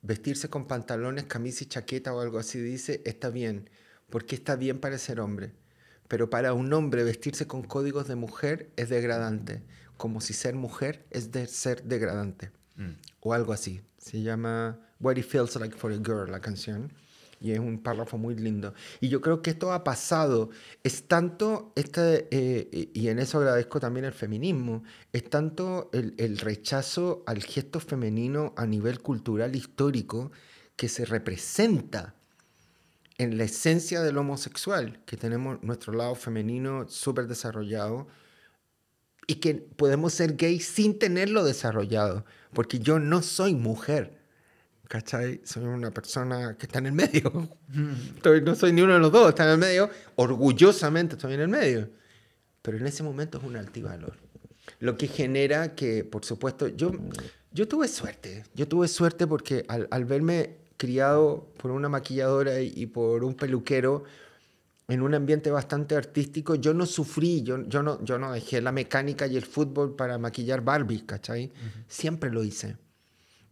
vestirse 0.02 0.50
con 0.50 0.68
pantalones, 0.68 1.26
camisa 1.26 1.64
y 1.64 1.68
chaqueta 1.68 2.14
o 2.14 2.20
algo 2.20 2.40
así, 2.40 2.60
dice, 2.60 3.02
está 3.06 3.30
bien, 3.30 3.70
porque 4.10 4.36
está 4.36 4.56
bien 4.56 4.80
para 4.80 4.98
ser 4.98 5.20
hombre. 5.20 5.54
Pero 6.08 6.30
para 6.30 6.54
un 6.54 6.74
hombre 6.74 7.04
vestirse 7.04 7.48
con 7.48 7.64
códigos 7.64 8.08
de 8.08 8.16
mujer 8.16 8.72
es 8.76 8.90
degradante, 8.90 9.64
como 9.96 10.20
si 10.20 10.34
ser 10.34 10.56
mujer 10.56 11.06
es 11.10 11.32
de 11.32 11.48
ser 11.48 11.84
degradante. 11.84 12.52
Mm. 12.76 12.92
o 13.22 13.34
algo 13.34 13.54
así. 13.54 13.82
Se 13.98 14.22
llama 14.22 14.80
What 15.00 15.18
It 15.18 15.26
Feels 15.26 15.56
Like 15.56 15.76
for 15.78 15.92
a 15.92 15.98
Girl, 15.98 16.32
la 16.32 16.40
canción. 16.40 16.92
Y 17.42 17.52
es 17.52 17.60
un 17.60 17.80
párrafo 17.82 18.18
muy 18.18 18.36
lindo. 18.36 18.74
Y 19.00 19.10
yo 19.10 19.20
creo 19.20 19.42
que 19.42 19.50
esto 19.50 19.74
ha 19.74 19.84
pasado. 19.84 20.52
Es 20.84 21.08
tanto, 21.08 21.74
este, 21.76 22.28
eh, 22.32 22.92
y 22.94 23.08
en 23.08 23.20
eso 23.20 23.40
agradezco 23.40 23.80
también 23.80 24.06
el 24.06 24.14
feminismo, 24.14 24.84
es 25.12 25.30
tanto 25.30 25.90
el, 25.92 26.14
el 26.18 26.38
rechazo 26.38 27.24
al 27.26 27.42
gesto 27.42 27.80
femenino 27.80 28.54
a 28.56 28.66
nivel 28.66 29.02
cultural 29.02 29.56
histórico 29.56 30.32
que 30.76 30.88
se 30.88 31.06
representa 31.06 32.16
en 33.18 33.38
la 33.38 33.44
esencia 33.44 34.02
del 34.02 34.18
homosexual, 34.18 35.00
que 35.06 35.18
tenemos 35.18 35.62
nuestro 35.62 35.94
lado 35.94 36.16
femenino 36.16 36.88
súper 36.88 37.28
desarrollado 37.28 38.08
y 39.28 39.36
que 39.36 39.54
podemos 39.54 40.14
ser 40.14 40.36
gay 40.36 40.60
sin 40.60 40.98
tenerlo 40.98 41.44
desarrollado, 41.44 42.26
porque 42.52 42.80
yo 42.80 43.00
no 43.00 43.22
soy 43.22 43.54
mujer, 43.54 44.21
¿cachai? 44.96 45.40
Soy 45.46 45.64
una 45.64 45.90
persona 45.90 46.58
que 46.58 46.66
está 46.66 46.80
en 46.80 46.88
el 46.88 46.92
medio. 46.92 47.48
Estoy- 48.18 48.42
no 48.42 48.56
soy 48.56 48.74
ni 48.74 48.82
uno 48.82 48.94
de 48.96 49.00
los 49.00 49.10
dos, 49.10 49.30
está 49.30 49.46
en 49.46 49.52
el 49.52 49.58
medio, 49.58 49.90
orgullosamente 50.18 51.16
estoy 51.16 51.34
en 51.36 51.40
el 51.40 51.48
medio. 51.48 51.90
pero 52.62 52.78
en 52.78 52.86
ese 52.86 53.02
momento 53.02 53.38
es 53.40 53.44
un 53.46 53.56
altivalor. 53.56 54.18
Lo 54.80 54.96
que 54.98 55.08
genera 55.08 55.74
que, 55.76 56.04
por 56.04 56.24
supuesto, 56.26 56.68
yo, 56.68 56.92
yo 57.52 57.68
tuve 57.68 57.88
suerte. 57.88 58.44
Yo 58.54 58.68
tuve 58.68 58.88
suerte 58.88 59.26
porque 59.26 59.66
al, 59.68 59.88
al 59.90 60.06
verme 60.06 60.58
criado 60.78 61.48
por 61.58 61.72
una 61.72 61.90
maquilladora 61.90 62.60
y, 62.62 62.72
y 62.76 62.86
por 62.86 63.24
un 63.24 63.34
peluquero, 63.34 64.04
en 64.90 65.02
un 65.02 65.16
ambiente 65.16 65.50
bastante 65.50 65.96
artístico, 65.96 66.54
yo 66.56 66.74
no 66.76 66.86
sufrí, 66.86 67.42
yo, 67.44 67.64
yo, 67.68 67.82
no, 67.82 68.04
yo 68.04 68.20
no 68.20 68.32
dejé 68.34 68.62
la 68.62 68.72
mecánica 68.74 69.26
y 69.26 69.38
el 69.38 69.46
fútbol 69.46 69.96
para 69.96 70.18
maquillar 70.20 70.62
Barbie, 70.62 71.02
¿cachai? 71.06 71.52
Siempre 71.88 72.30
lo 72.30 72.44
hice. 72.44 72.76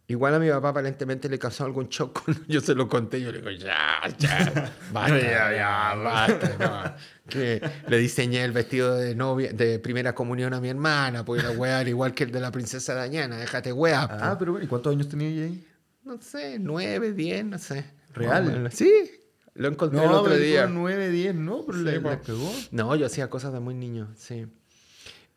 Igual 0.10 0.34
a 0.34 0.40
mi 0.40 0.50
papá 0.50 0.70
aparentemente 0.70 1.30
le 1.30 1.38
causó 1.38 1.66
algún 1.66 1.88
shock 1.88 2.24
cuando 2.26 2.44
yo 2.48 2.60
se 2.62 2.74
lo 2.74 2.88
conté. 2.88 3.22
Yo 3.22 3.32
le 3.32 3.38
digo, 3.38 3.52
ya, 3.52 4.02
ya, 4.18 4.74
basta, 4.92 5.20
ya, 5.20 5.56
ya, 5.56 5.96
basta. 6.04 6.56
no. 6.60 7.30
Que 7.30 7.62
le 7.88 7.98
diseñé 8.00 8.44
el 8.44 8.52
vestido 8.52 8.96
de 8.96 9.14
novia, 9.14 9.54
de 9.54 9.78
primera 9.78 10.16
comunión 10.16 10.56
a 10.56 10.60
mi 10.60 10.70
hermana, 10.70 11.24
porque 11.24 11.44
la 11.44 11.52
weá 11.52 11.82
era 11.82 11.90
igual 11.92 12.16
que 12.16 12.24
el 12.24 12.32
de 12.32 12.40
la 12.40 12.52
princesa 12.52 13.04
Diana, 13.06 13.38
déjate 13.38 13.72
weá. 13.72 14.08
po. 14.08 14.16
Ah, 14.20 14.36
pero 14.40 14.54
bueno, 14.54 14.66
¿y 14.66 14.68
cuántos 14.68 14.92
años 14.92 15.08
tenía 15.08 15.28
ella 15.30 15.44
ahí? 15.44 15.68
No 16.04 16.20
sé, 16.20 16.58
nueve, 16.58 17.14
diez, 17.14 17.46
no 17.46 17.60
sé. 17.60 17.86
¿Real? 18.16 18.68
Sí, 18.72 18.92
lo 19.54 19.68
encontré 19.68 20.04
el 20.04 20.10
otro 20.10 20.24
pero 20.32 20.38
día. 20.38 20.66
9, 20.66 21.10
10, 21.10 21.36
no, 21.36 21.66
pero 21.68 21.78
le, 21.78 22.00
le 22.00 22.18
pegó. 22.18 22.52
No, 22.72 22.96
yo 22.96 23.06
hacía 23.06 23.30
cosas 23.30 23.54
de 23.54 23.60
muy 23.60 23.76
niño, 23.76 24.08
sí. 24.16 24.48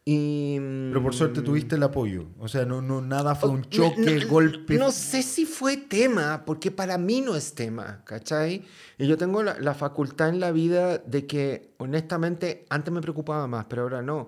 Y, 0.04 0.56
Pero 0.58 1.00
por 1.00 1.14
suerte 1.14 1.42
mm, 1.42 1.44
tuviste 1.44 1.76
el 1.76 1.82
apoyo. 1.84 2.26
O 2.40 2.48
sea, 2.48 2.64
no, 2.64 2.82
no, 2.82 3.00
nada 3.00 3.36
fue 3.36 3.50
un 3.50 3.60
no- 3.60 3.66
choque, 3.68 4.18
no- 4.20 4.28
golpe. 4.28 4.76
No 4.76 4.90
sé 4.90 5.22
si 5.22 5.46
fue 5.46 5.76
tema, 5.76 6.44
porque 6.44 6.72
para 6.72 6.98
mí 6.98 7.20
no 7.20 7.36
es 7.36 7.54
tema, 7.54 8.02
¿cachai? 8.04 8.64
Y 8.98 9.06
yo 9.06 9.16
tengo 9.16 9.42
la, 9.44 9.58
la 9.60 9.74
facultad 9.74 10.28
en 10.30 10.40
la 10.40 10.50
vida 10.50 10.98
de 10.98 11.26
que, 11.28 11.72
honestamente, 11.78 12.66
antes 12.68 12.92
me 12.92 13.00
preocupaba 13.00 13.46
más, 13.46 13.66
pero 13.66 13.82
ahora 13.82 14.02
no. 14.02 14.26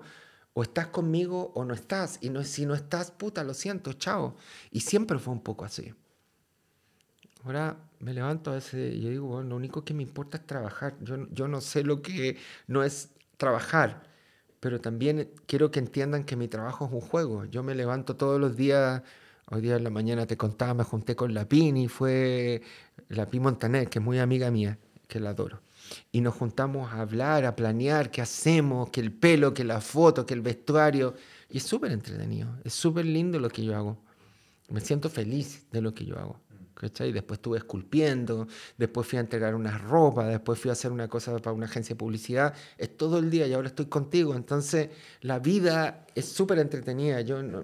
O 0.53 0.63
estás 0.63 0.87
conmigo 0.87 1.51
o 1.55 1.65
no 1.65 1.73
estás. 1.73 2.19
Y 2.21 2.29
no, 2.29 2.41
si 2.45 2.65
no 2.65 2.73
estás, 2.73 3.11
puta, 3.11 3.43
lo 3.43 3.53
siento, 3.53 3.91
chao. 3.93 4.37
Y 4.71 4.79
siempre 4.79 5.19
fue 5.19 5.33
un 5.33 5.41
poco 5.41 5.65
así. 5.65 5.93
Ahora 7.43 7.77
me 7.99 8.13
levanto 8.13 8.51
a 8.51 8.55
veces 8.55 8.95
y 8.95 9.01
yo 9.01 9.09
digo, 9.09 9.27
bueno, 9.27 9.49
lo 9.49 9.55
único 9.57 9.83
que 9.83 9.93
me 9.93 10.03
importa 10.03 10.37
es 10.37 10.47
trabajar. 10.47 10.95
Yo, 11.01 11.27
yo 11.31 11.47
no 11.49 11.59
sé 11.61 11.83
lo 11.83 12.01
que 12.01 12.37
no 12.67 12.83
es 12.83 13.09
trabajar, 13.37 14.03
pero 14.65 14.81
también 14.81 15.29
quiero 15.45 15.69
que 15.69 15.77
entiendan 15.77 16.23
que 16.23 16.35
mi 16.35 16.47
trabajo 16.47 16.87
es 16.87 16.91
un 16.91 17.01
juego. 17.01 17.45
Yo 17.45 17.61
me 17.61 17.75
levanto 17.75 18.15
todos 18.15 18.41
los 18.41 18.55
días, 18.55 19.03
hoy 19.51 19.61
día 19.61 19.75
en 19.75 19.83
la 19.83 19.91
mañana 19.91 20.25
te 20.25 20.37
contaba, 20.37 20.73
me 20.73 20.83
junté 20.83 21.15
con 21.15 21.35
la 21.35 21.47
Pini, 21.47 21.87
fue 21.87 22.63
la 23.09 23.29
Pi 23.29 23.39
Montaner, 23.39 23.87
que 23.87 23.99
es 23.99 24.03
muy 24.03 24.17
amiga 24.17 24.49
mía, 24.49 24.79
que 25.07 25.19
la 25.19 25.29
adoro. 25.29 25.61
Y 26.11 26.21
nos 26.21 26.33
juntamos 26.33 26.91
a 26.91 27.01
hablar, 27.01 27.45
a 27.45 27.55
planear 27.55 28.09
qué 28.09 28.23
hacemos, 28.23 28.89
que 28.89 29.01
el 29.01 29.11
pelo, 29.11 29.53
que 29.53 29.63
la 29.63 29.81
foto, 29.81 30.25
que 30.25 30.33
el 30.33 30.41
vestuario. 30.41 31.13
Y 31.47 31.57
es 31.57 31.63
súper 31.63 31.91
entretenido, 31.91 32.49
es 32.63 32.73
súper 32.73 33.05
lindo 33.05 33.37
lo 33.37 33.49
que 33.49 33.63
yo 33.63 33.75
hago. 33.75 33.99
Me 34.69 34.81
siento 34.81 35.11
feliz 35.11 35.67
de 35.71 35.81
lo 35.81 35.93
que 35.93 36.05
yo 36.05 36.17
hago. 36.17 36.39
¿Cachai? 36.75 37.11
Después 37.11 37.39
estuve 37.39 37.57
esculpiendo, 37.57 38.47
después 38.77 39.07
fui 39.07 39.17
a 39.17 39.21
entregar 39.21 39.55
una 39.55 39.77
ropa, 39.77 40.27
después 40.27 40.59
fui 40.59 40.69
a 40.69 40.73
hacer 40.73 40.91
una 40.91 41.07
cosa 41.07 41.35
para 41.39 41.53
una 41.53 41.65
agencia 41.65 41.95
de 41.95 41.97
publicidad. 41.99 42.53
Es 42.77 42.95
todo 42.97 43.17
el 43.19 43.29
día 43.31 43.47
y 43.47 43.53
ahora 43.53 43.67
estoy 43.69 43.87
contigo. 43.87 44.35
Entonces, 44.35 44.89
la 45.21 45.39
vida 45.39 46.05
es 46.15 46.25
súper 46.25 46.59
entretenida. 46.59 47.21
Yo 47.21 47.41
no- 47.41 47.63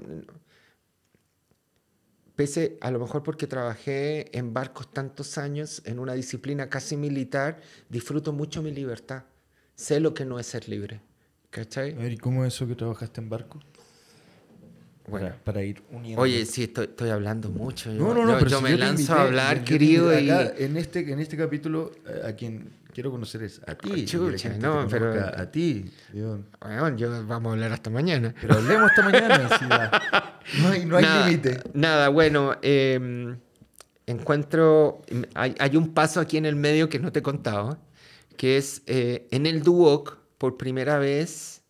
pese 2.36 2.78
a 2.82 2.90
lo 2.92 3.00
mejor 3.00 3.24
porque 3.24 3.46
trabajé 3.48 4.36
en 4.38 4.54
barcos 4.54 4.92
tantos 4.92 5.38
años, 5.38 5.82
en 5.86 6.00
una 6.00 6.14
disciplina 6.14 6.70
casi 6.70 6.98
militar, 6.98 7.62
disfruto 7.90 8.34
mucho 8.34 8.64
mi 8.64 8.72
libertad. 8.72 9.24
Sé 9.76 10.00
lo 10.00 10.14
que 10.14 10.26
no 10.26 10.40
es 10.40 10.48
ser 10.48 10.68
libre. 10.70 11.02
¿Cachai? 11.50 11.94
A 11.94 11.98
ver, 11.98 12.14
¿y 12.14 12.18
cómo 12.18 12.46
es 12.46 12.54
eso 12.56 12.66
que 12.68 12.76
trabajaste 12.76 13.20
en 13.22 13.30
barco? 13.30 13.60
Bueno. 15.12 15.28
Para, 15.28 15.38
para 15.44 15.64
ir 15.64 15.84
uniendo. 15.92 16.22
Oye, 16.22 16.46
sí, 16.46 16.64
estoy, 16.64 16.86
estoy 16.86 17.10
hablando 17.10 17.50
mucho. 17.50 17.92
Yo, 17.94 18.00
no, 18.00 18.14
no, 18.14 18.26
no, 18.26 18.32
yo- 18.34 18.38
pero 18.40 18.50
yo 18.50 18.58
si 18.58 18.64
me 18.64 18.72
yo 18.72 18.78
lanzo 18.78 19.02
invité, 19.02 19.14
a 19.14 19.22
hablar, 19.22 19.64
querido, 19.64 20.20
y... 20.20 20.30
en 20.30 20.78
este 20.78 21.12
en 21.12 21.20
este 21.20 21.38
capítulo 21.38 21.92
eh, 22.08 22.22
a 22.28 22.34
quien 22.36 22.70
quiero 22.94 23.12
conocer 23.12 23.44
es 23.44 23.62
a 23.68 23.76
ti. 23.76 24.06
Chucha, 24.06 24.50
no, 24.58 24.88
pero- 24.90 25.14
A 25.38 25.52
ti. 25.52 25.86
Bueno, 26.60 26.98
yo, 26.98 27.26
vamos 27.28 27.52
a 27.52 27.54
hablar 27.54 27.72
hasta 27.74 27.90
mañana. 27.90 28.34
pero 28.42 28.56
hablemos 28.56 28.90
esta 28.90 29.04
mañana. 29.04 29.50
si 30.46 30.62
no 30.62 30.70
hay, 30.70 30.86
no 30.86 30.98
hay 30.98 31.06
límite. 31.30 31.60
Nada, 31.74 32.10
bueno, 32.10 32.56
eh, 32.62 33.36
encuentro, 34.08 35.02
hay, 35.36 35.56
hay 35.60 35.78
un 35.78 35.94
paso 35.94 36.20
aquí 36.20 36.38
en 36.38 36.46
el 36.46 36.56
medio 36.56 36.90
que 36.90 37.00
no 37.00 37.12
te 37.12 37.20
he 37.20 37.22
contado, 37.22 37.78
que 38.38 38.58
es 38.58 38.82
eh, 38.88 39.28
en 39.32 39.46
el 39.46 39.62
Duoc, 39.64 40.18
por 40.38 40.58
primera 40.58 40.98
vez, 40.98 41.61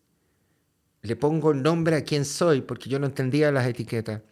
le 1.02 1.16
pongo 1.16 1.52
nombre 1.52 1.96
a 1.96 2.04
quién 2.04 2.24
soy, 2.24 2.62
porque 2.62 2.88
yo 2.88 2.98
no 2.98 3.06
entendía 3.06 3.50
las 3.50 3.66
etiquetas. 3.66 4.22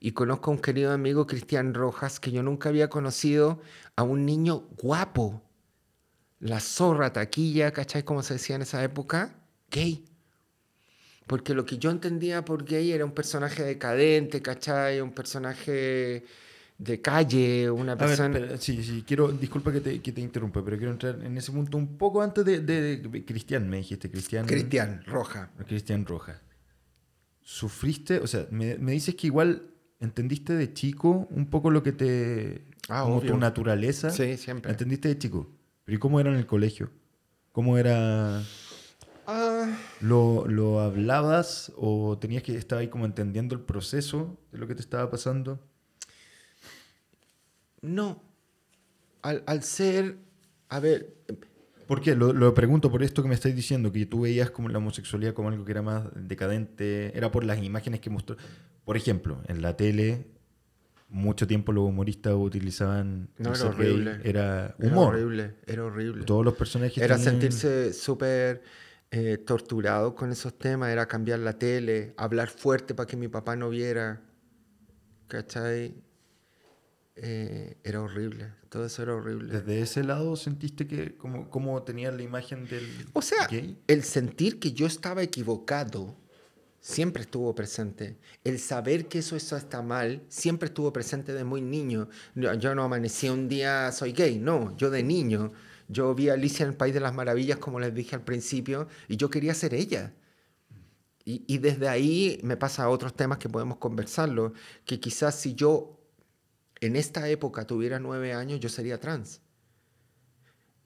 Y 0.00 0.12
conozco 0.12 0.50
a 0.50 0.54
un 0.54 0.60
querido 0.60 0.92
amigo, 0.92 1.26
Cristian 1.26 1.74
Rojas, 1.74 2.20
que 2.20 2.30
yo 2.30 2.42
nunca 2.42 2.70
había 2.70 2.88
conocido, 2.88 3.60
a 3.96 4.02
un 4.02 4.24
niño 4.24 4.68
guapo. 4.78 5.42
La 6.40 6.60
zorra, 6.60 7.12
taquilla, 7.12 7.72
¿cachai? 7.72 8.02
Como 8.02 8.22
se 8.22 8.34
decía 8.34 8.56
en 8.56 8.62
esa 8.62 8.82
época, 8.82 9.36
gay. 9.70 10.04
Porque 11.26 11.54
lo 11.54 11.66
que 11.66 11.78
yo 11.78 11.90
entendía 11.90 12.44
por 12.44 12.64
gay 12.64 12.92
era 12.92 13.04
un 13.04 13.12
personaje 13.12 13.62
decadente, 13.62 14.42
¿cachai? 14.42 15.00
Un 15.00 15.12
personaje 15.12 16.24
de 16.78 17.00
calle, 17.00 17.70
una 17.70 17.92
A 17.92 17.94
ver, 17.96 18.08
persona... 18.08 18.36
espera, 18.38 18.56
sí, 18.58 18.82
sí, 18.82 19.02
quiero, 19.06 19.32
disculpa 19.32 19.72
que 19.72 19.80
te, 19.80 20.00
que 20.02 20.12
te 20.12 20.20
interrumpa, 20.20 20.62
pero 20.64 20.76
quiero 20.76 20.92
entrar 20.92 21.18
en 21.24 21.36
ese 21.38 21.50
punto 21.52 21.78
un 21.78 21.96
poco 21.96 22.20
antes 22.22 22.44
de, 22.44 22.60
de- 22.60 22.98
de- 22.98 23.24
Cristian, 23.24 23.68
me 23.68 23.78
dijiste, 23.78 24.10
Cristian. 24.10 24.46
Cristian 24.46 25.02
Roja. 25.06 25.50
Cristian 25.66 26.04
Roja. 26.04 26.42
¿Sufriste? 27.42 28.18
O 28.20 28.26
sea, 28.26 28.46
me, 28.50 28.76
me 28.78 28.92
dices 28.92 29.14
que 29.14 29.28
igual 29.28 29.70
entendiste 30.00 30.52
de 30.54 30.72
chico 30.72 31.26
un 31.30 31.46
poco 31.48 31.70
lo 31.70 31.82
que 31.82 31.92
te... 31.92 32.64
Ah, 32.88 33.02
como 33.04 33.16
obvio. 33.18 33.32
tu 33.32 33.38
naturaleza. 33.38 34.10
Sí, 34.10 34.36
siempre. 34.36 34.70
¿Entendiste 34.70 35.08
de 35.08 35.18
chico? 35.18 35.50
¿Pero 35.84 35.96
y 35.96 35.98
cómo 35.98 36.20
era 36.20 36.30
en 36.30 36.36
el 36.36 36.46
colegio? 36.46 36.90
¿Cómo 37.52 37.78
era...? 37.78 38.42
Ah, 39.28 39.76
¿Lo, 40.00 40.46
¿Lo 40.46 40.80
hablabas 40.80 41.72
o 41.76 42.16
tenías 42.18 42.42
que 42.44 42.56
estar 42.56 42.78
ahí 42.78 42.88
como 42.88 43.06
entendiendo 43.06 43.54
el 43.56 43.60
proceso 43.60 44.38
de 44.52 44.58
lo 44.58 44.66
que 44.68 44.74
te 44.76 44.82
estaba 44.82 45.10
pasando? 45.10 45.60
No. 47.86 48.22
Al, 49.22 49.42
al 49.46 49.62
ser... 49.62 50.16
A 50.68 50.80
ver, 50.80 51.14
¿Por 51.86 52.00
qué? 52.00 52.16
Lo, 52.16 52.32
lo 52.32 52.52
pregunto 52.54 52.90
por 52.90 53.02
esto 53.04 53.22
que 53.22 53.28
me 53.28 53.34
estáis 53.36 53.54
diciendo, 53.54 53.92
que 53.92 54.04
tú 54.06 54.22
veías 54.22 54.50
como 54.50 54.68
la 54.68 54.78
homosexualidad 54.78 55.32
como 55.34 55.48
algo 55.50 55.64
que 55.64 55.70
era 55.70 55.82
más 55.82 56.04
decadente, 56.16 57.16
era 57.16 57.30
por 57.30 57.44
las 57.44 57.62
imágenes 57.62 58.00
que 58.00 58.10
mostró. 58.10 58.36
Por 58.84 58.96
ejemplo, 58.96 59.40
en 59.46 59.62
la 59.62 59.76
tele, 59.76 60.26
mucho 61.08 61.46
tiempo 61.46 61.70
los 61.72 61.84
humoristas 61.84 62.34
utilizaban 62.34 63.28
No, 63.38 63.54
era 63.54 63.64
horrible. 63.66 64.18
era 64.24 64.74
era 64.80 64.88
humor. 64.92 65.14
horrible, 65.14 65.54
era 65.66 65.84
horrible. 65.84 66.24
Todos 66.24 66.44
los 66.44 66.54
personajes 66.54 66.98
Era 66.98 67.14
tenían- 67.16 67.30
sentirse 67.32 67.92
súper 67.92 68.62
eh, 69.12 69.38
torturado 69.38 70.16
con 70.16 70.32
esos 70.32 70.58
temas, 70.58 70.90
era 70.90 71.06
cambiar 71.06 71.38
la 71.38 71.56
tele, 71.56 72.12
hablar 72.16 72.48
fuerte 72.48 72.92
para 72.94 73.06
que 73.06 73.16
mi 73.16 73.28
papá 73.28 73.54
no 73.54 73.70
viera. 73.70 74.20
¿Cachai? 75.28 75.94
Eh, 77.18 77.78
era 77.82 78.02
horrible, 78.02 78.52
todo 78.68 78.84
eso 78.84 79.02
era 79.02 79.14
horrible. 79.14 79.50
Desde 79.50 79.80
ese 79.80 80.04
lado 80.04 80.36
sentiste 80.36 80.86
que 80.86 81.16
como, 81.16 81.48
como 81.48 81.82
tenías 81.82 82.14
la 82.14 82.22
imagen 82.22 82.66
del 82.66 82.86
O 83.14 83.22
sea, 83.22 83.46
gay. 83.46 83.78
el 83.86 84.04
sentir 84.04 84.58
que 84.58 84.72
yo 84.72 84.86
estaba 84.86 85.22
equivocado 85.22 86.14
siempre 86.78 87.22
estuvo 87.22 87.54
presente. 87.54 88.18
El 88.44 88.58
saber 88.58 89.08
que 89.08 89.20
eso, 89.20 89.34
eso 89.34 89.56
está 89.56 89.80
mal 89.80 90.22
siempre 90.28 90.68
estuvo 90.68 90.92
presente 90.92 91.32
de 91.32 91.42
muy 91.42 91.62
niño. 91.62 92.08
Yo, 92.34 92.52
yo 92.54 92.74
no 92.74 92.84
amanecí 92.84 93.30
un 93.30 93.48
día, 93.48 93.90
soy 93.92 94.12
gay, 94.12 94.38
no, 94.38 94.76
yo 94.76 94.90
de 94.90 95.02
niño. 95.02 95.52
Yo 95.88 96.14
vi 96.14 96.28
a 96.28 96.34
Alicia 96.34 96.64
en 96.64 96.70
el 96.70 96.76
País 96.76 96.92
de 96.92 97.00
las 97.00 97.14
Maravillas, 97.14 97.58
como 97.58 97.80
les 97.80 97.94
dije 97.94 98.14
al 98.14 98.24
principio, 98.24 98.88
y 99.08 99.16
yo 99.16 99.30
quería 99.30 99.54
ser 99.54 99.72
ella. 99.72 100.12
Y, 101.24 101.44
y 101.46 101.58
desde 101.58 101.88
ahí 101.88 102.38
me 102.42 102.56
pasa 102.56 102.84
a 102.84 102.88
otros 102.90 103.14
temas 103.14 103.38
que 103.38 103.48
podemos 103.48 103.78
conversarlo, 103.78 104.52
que 104.84 105.00
quizás 105.00 105.34
si 105.34 105.54
yo 105.54 105.95
en 106.80 106.96
esta 106.96 107.28
época 107.28 107.66
tuviera 107.66 107.98
nueve 107.98 108.32
años, 108.32 108.60
yo 108.60 108.68
sería 108.68 109.00
trans. 109.00 109.40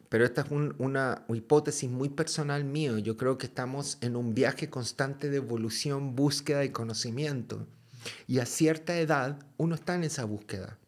Pero 0.08 0.24
esta 0.24 0.42
es 0.42 0.50
un- 0.50 0.74
una 0.78 1.24
hipótesis 1.28 1.88
muy 1.88 2.08
personal 2.08 2.64
mío. 2.64 2.98
Yo 2.98 3.16
creo 3.16 3.38
que 3.38 3.46
estamos 3.46 3.96
en 4.00 4.16
un 4.16 4.34
viaje 4.34 4.68
constante 4.68 5.30
de 5.30 5.36
evolución, 5.36 6.16
búsqueda 6.16 6.64
y 6.64 6.70
conocimiento. 6.70 7.66
Y 8.26 8.38
a 8.40 8.46
cierta 8.46 8.98
edad 8.98 9.38
uno 9.56 9.74
está 9.76 9.94
en 9.94 10.04
esa 10.04 10.24
búsqueda. 10.24 10.78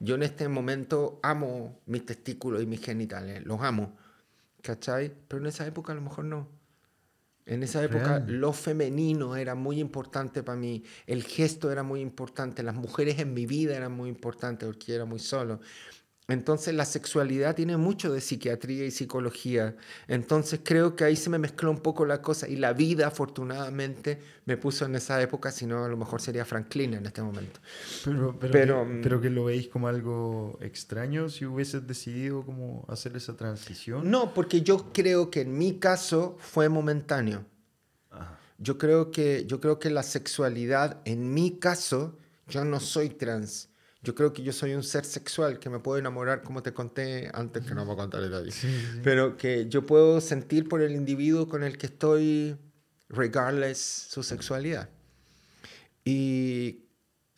Yo 0.00 0.16
en 0.16 0.22
este 0.22 0.48
momento 0.48 1.18
amo 1.22 1.80
mis 1.86 2.04
testículos 2.04 2.62
y 2.62 2.66
mis 2.66 2.80
genitales, 2.84 3.44
los 3.44 3.62
amo. 3.62 3.96
¿Cachai? 4.62 5.14
Pero 5.28 5.40
en 5.40 5.46
esa 5.46 5.66
época 5.66 5.92
a 5.92 5.96
lo 5.96 6.02
mejor 6.02 6.24
no. 6.26 6.48
En 7.48 7.62
esa 7.62 7.82
época 7.82 8.18
Real. 8.18 8.24
lo 8.26 8.52
femenino 8.52 9.34
era 9.34 9.54
muy 9.54 9.80
importante 9.80 10.42
para 10.42 10.58
mí, 10.58 10.84
el 11.06 11.24
gesto 11.24 11.70
era 11.70 11.82
muy 11.82 12.00
importante, 12.00 12.62
las 12.62 12.74
mujeres 12.74 13.18
en 13.20 13.32
mi 13.32 13.46
vida 13.46 13.74
eran 13.74 13.92
muy 13.92 14.10
importantes 14.10 14.66
porque 14.66 14.88
yo 14.88 14.96
era 14.96 15.06
muy 15.06 15.18
solo. 15.18 15.58
Entonces 16.30 16.74
la 16.74 16.84
sexualidad 16.84 17.56
tiene 17.56 17.78
mucho 17.78 18.12
de 18.12 18.20
psiquiatría 18.20 18.84
y 18.84 18.90
psicología. 18.90 19.76
Entonces 20.08 20.60
creo 20.62 20.94
que 20.94 21.04
ahí 21.04 21.16
se 21.16 21.30
me 21.30 21.38
mezcló 21.38 21.70
un 21.70 21.80
poco 21.80 22.04
la 22.04 22.20
cosa 22.20 22.46
y 22.46 22.56
la 22.56 22.74
vida 22.74 23.06
afortunadamente 23.06 24.18
me 24.44 24.58
puso 24.58 24.84
en 24.84 24.94
esa 24.94 25.22
época, 25.22 25.50
si 25.50 25.64
no 25.64 25.86
a 25.86 25.88
lo 25.88 25.96
mejor 25.96 26.20
sería 26.20 26.44
Franklin 26.44 26.92
en 26.94 27.06
este 27.06 27.22
momento. 27.22 27.60
Pero, 28.04 28.36
pero, 28.38 28.52
Pero, 28.52 28.84
que, 28.84 28.92
mm, 28.92 29.02
pero 29.02 29.20
que 29.22 29.30
lo 29.30 29.44
veis 29.46 29.68
como 29.68 29.88
algo 29.88 30.58
extraño 30.60 31.30
si 31.30 31.46
hubieses 31.46 31.86
decidido 31.86 32.44
como 32.44 32.84
hacer 32.88 33.16
esa 33.16 33.34
transición. 33.34 34.10
No, 34.10 34.34
porque 34.34 34.60
yo 34.60 34.92
creo 34.92 35.30
que 35.30 35.40
en 35.40 35.56
mi 35.56 35.78
caso 35.78 36.36
fue 36.40 36.68
momentáneo. 36.68 37.46
Ajá. 38.10 38.38
Yo 38.58 38.76
creo 38.76 39.10
que, 39.12 39.46
yo 39.46 39.62
creo 39.62 39.78
que 39.78 39.88
la 39.88 40.02
sexualidad, 40.02 41.00
en 41.06 41.32
mi 41.32 41.52
caso, 41.52 42.18
yo 42.48 42.66
no 42.66 42.80
soy 42.80 43.08
trans. 43.08 43.70
Yo 44.08 44.14
creo 44.14 44.32
que 44.32 44.42
yo 44.42 44.54
soy 44.54 44.72
un 44.72 44.82
ser 44.82 45.04
sexual 45.04 45.58
que 45.58 45.68
me 45.68 45.80
puedo 45.80 45.98
enamorar, 45.98 46.42
como 46.42 46.62
te 46.62 46.72
conté 46.72 47.30
antes, 47.34 47.62
que 47.66 47.74
no 47.74 47.84
voy 47.84 47.92
a 47.92 47.98
contar 47.98 48.22
el 48.22 48.30
detalle. 48.30 48.52
Pero 49.04 49.36
que 49.36 49.68
yo 49.68 49.84
puedo 49.84 50.22
sentir 50.22 50.66
por 50.66 50.80
el 50.80 50.92
individuo 50.92 51.46
con 51.46 51.62
el 51.62 51.76
que 51.76 51.88
estoy, 51.88 52.56
regardless 53.10 53.76
su 53.76 54.22
sexualidad. 54.22 54.88
Y 56.06 56.87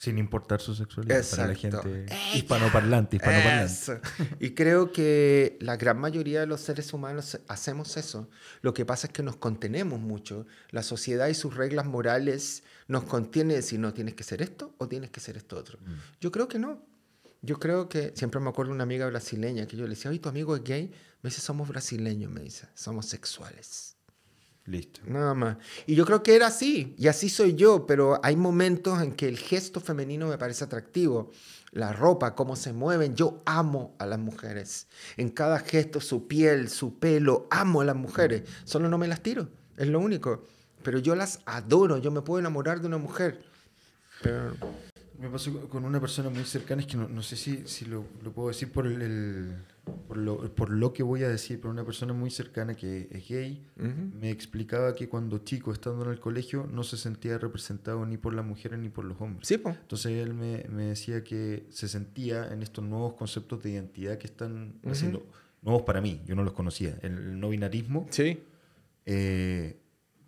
Sin 0.01 0.17
importar 0.17 0.63
su 0.63 0.75
sexualidad 0.75 1.23
para 1.31 1.49
la 1.49 1.55
gente 1.55 2.07
hispanoparlante, 2.35 3.17
hispanoparlante. 3.17 3.65
Eso. 3.67 4.01
Y 4.41 4.55
creo 4.55 4.93
que 4.93 5.59
la 5.61 5.77
gran 5.77 5.99
mayoría 5.99 6.41
de 6.41 6.47
los 6.47 6.63
seres 6.63 6.95
humanos 6.95 7.39
hacemos 7.49 7.99
eso. 7.99 8.31
Lo 8.63 8.73
que 8.73 8.87
pasa 8.87 9.09
es 9.09 9.13
que 9.13 9.23
nos 9.23 9.37
contenemos 9.37 10.01
mucho. 10.01 10.47
La 10.71 10.83
sociedad 10.83 11.29
y 11.29 11.35
sus 11.35 11.55
reglas 11.55 11.85
morales 11.85 12.63
nos 12.89 13.05
contiene 13.05 13.53
decir, 13.53 13.79
no, 13.79 13.93
tienes 13.93 14.15
que 14.15 14.25
ser 14.25 14.41
esto 14.41 14.75
o 14.79 14.89
tienes 14.89 15.11
que 15.11 15.21
ser 15.21 15.37
esto 15.37 15.59
otro. 15.59 15.79
Mm. 15.83 15.93
Yo 16.19 16.33
creo 16.33 16.49
que 16.49 16.59
no. 16.59 16.83
Yo 17.43 17.59
creo 17.59 17.91
que, 17.91 18.15
siempre 18.17 18.41
me 18.41 18.49
acuerdo 18.49 18.71
de 18.71 18.77
una 18.77 18.85
amiga 18.85 19.07
brasileña 19.07 19.67
que 19.67 19.77
yo 19.77 19.85
le 19.85 19.91
decía, 19.91 20.11
oye, 20.11 20.21
tu 20.21 20.31
amigo 20.31 20.57
es 20.57 20.65
gay. 20.65 20.91
Me 21.21 21.29
dice, 21.29 21.43
somos 21.43 21.69
brasileños, 21.69 22.33
me 22.33 22.41
dice, 22.41 22.69
somos 22.75 23.05
sexuales. 23.05 23.90
Listo. 24.71 25.01
Nada 25.05 25.35
más. 25.35 25.57
Y 25.87 25.97
yo 25.97 26.07
creo 26.07 26.23
que 26.23 26.37
era 26.37 26.47
así, 26.47 26.95
y 26.97 27.09
así 27.09 27.29
soy 27.29 27.55
yo, 27.55 27.87
pero 27.87 28.21
hay 28.23 28.37
momentos 28.37 29.03
en 29.03 29.13
que 29.13 29.27
el 29.29 29.37
gesto 29.37 29.81
femenino 29.81 30.29
me 30.29 30.39
parece 30.39 30.63
atractivo. 30.65 31.31
La 31.73 31.93
ropa, 31.93 32.35
cómo 32.35 32.55
se 32.57 32.73
mueven, 32.73 33.15
yo 33.17 33.43
amo 33.47 33.95
a 33.99 34.07
las 34.07 34.19
mujeres. 34.19 34.87
En 35.17 35.29
cada 35.31 35.59
gesto, 35.59 36.01
su 36.01 36.27
piel, 36.29 36.69
su 36.69 36.99
pelo, 36.99 37.49
amo 37.51 37.81
a 37.81 37.85
las 37.85 37.97
mujeres. 37.97 38.43
Solo 38.65 38.89
no 38.89 38.97
me 38.99 39.09
las 39.09 39.23
tiro, 39.23 39.49
es 39.77 39.89
lo 39.89 39.99
único. 39.99 40.45
Pero 40.83 40.99
yo 40.99 41.15
las 41.15 41.41
adoro, 41.47 41.99
yo 41.99 42.11
me 42.11 42.23
puedo 42.23 42.39
enamorar 42.41 42.81
de 42.81 42.87
una 42.87 42.99
mujer. 42.99 43.43
Pero 44.23 44.53
Me 45.19 45.29
pasó 45.29 45.69
con 45.69 45.85
una 45.85 46.01
persona 46.01 46.31
muy 46.31 46.45
cercana, 46.45 46.81
es 46.83 46.87
que 46.89 46.97
no, 46.97 47.09
no 47.09 47.23
sé 47.23 47.37
si, 47.37 47.67
si 47.67 47.85
lo, 47.85 48.05
lo 48.23 48.33
puedo 48.33 48.49
decir 48.49 48.71
por, 48.73 48.87
el, 48.87 49.03
el- 49.03 49.57
por, 50.09 50.17
lo, 50.17 50.55
por 50.55 50.71
lo 50.71 50.93
que 50.93 51.03
voy 51.03 51.23
a 51.25 51.29
decir, 51.29 51.61
pero 51.61 51.71
una 51.71 51.85
persona 51.85 52.13
muy 52.13 52.31
cercana 52.31 52.75
que 52.75 53.09
es 53.11 53.29
gay 53.29 53.65
Ujú. 53.79 54.11
me 54.19 54.31
explicaba 54.31 54.95
que 54.95 55.09
cuando 55.09 55.39
chico, 55.39 55.73
estando 55.73 56.05
en 56.05 56.11
el 56.11 56.21
colegio, 56.21 56.67
no 56.71 56.83
se 56.83 56.97
sentía 56.97 57.39
representado 57.39 58.05
ni 58.07 58.17
por 58.17 58.35
las 58.35 58.45
mujeres 58.45 58.79
ni 58.79 58.89
por 58.89 59.05
los 59.05 59.21
hombres. 59.21 59.47
sí, 59.49 59.59
po. 59.59 59.71
Entonces 59.71 60.13
él 60.13 60.35
me, 60.35 60.65
me 60.69 60.85
decía 60.87 61.23
que 61.25 61.67
se 61.71 61.89
sentía 61.89 62.53
en 62.53 62.63
estos 62.63 62.85
nuevos 62.85 63.15
conceptos 63.15 63.63
de 63.63 63.71
identidad 63.71 64.19
que 64.19 64.27
están 64.27 64.75
haciendo, 64.87 65.27
nuevos 65.63 65.83
para 65.83 66.01
mí, 66.01 66.21
yo 66.27 66.35
no 66.35 66.43
los 66.43 66.53
conocía, 66.55 66.99
el, 67.03 67.13
el 67.19 67.41
no 67.41 67.49
binarismo, 67.51 68.07
Sí. 68.11 68.39
eh, 69.07 69.77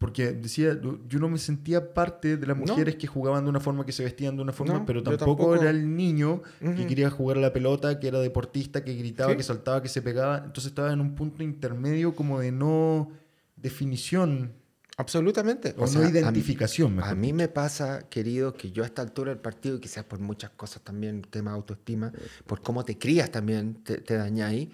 porque 0.02 0.32
decía, 0.32 0.78
yo 1.08 1.18
no 1.18 1.28
me 1.30 1.38
sentía 1.38 1.94
parte 1.94 2.36
de 2.36 2.46
las 2.46 2.58
No. 2.58 2.66
mujeres 2.66 2.96
que 2.96 3.06
jugaban 3.06 3.44
de 3.44 3.50
una 3.50 3.60
forma, 3.60 3.86
que 3.86 3.92
se 3.92 4.04
vestían 4.04 4.36
de 4.36 4.42
una 4.42 4.52
forma, 4.52 4.74
No, 4.74 4.84
pero 4.84 5.02
tampoco, 5.02 5.24
tampoco. 5.24 5.54
era 5.54 5.70
el 5.70 5.96
niño 5.96 6.42
que 6.60 6.86
quería 6.86 7.08
jugar 7.08 7.38
a 7.38 7.40
la 7.40 7.52
pelota, 7.52 7.98
que 7.98 8.08
era 8.08 8.18
deportista, 8.18 8.84
que 8.84 8.94
gritaba, 8.94 9.30
Sí. 9.30 9.36
que 9.38 9.42
saltaba, 9.44 9.80
que 9.82 9.88
se 9.88 10.02
pegaba. 10.02 10.38
Entonces 10.38 10.66
estaba 10.66 10.92
en 10.92 11.00
un 11.00 11.14
punto 11.14 11.42
intermedio 11.42 12.14
como 12.14 12.40
de 12.40 12.52
no 12.52 13.10
definición 13.56 14.52
Absolutamente. 14.98 15.74
o, 15.78 15.84
O 15.84 15.86
sea, 15.86 16.00
no 16.02 16.06
a 16.06 16.10
mí- 16.10 16.18
identificación. 16.18 17.00
A 17.02 17.14
mí 17.14 17.32
me 17.32 17.48
pasa, 17.48 18.08
querido, 18.10 18.52
que 18.52 18.70
yo 18.72 18.82
a 18.82 18.86
esta 18.86 19.00
altura 19.02 19.30
del 19.30 19.40
partido, 19.40 19.80
quizás 19.80 20.04
por 20.04 20.18
muchas 20.18 20.50
cosas 20.50 20.82
también, 20.82 21.22
tema 21.22 21.52
de 21.52 21.56
autoestima, 21.56 22.12
por 22.46 22.60
cómo 22.60 22.84
te 22.84 22.98
crías 22.98 23.30
también, 23.30 23.74
te, 23.84 23.98
te 23.98 24.14
dañáis. 24.16 24.68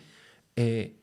eh, 0.57 0.97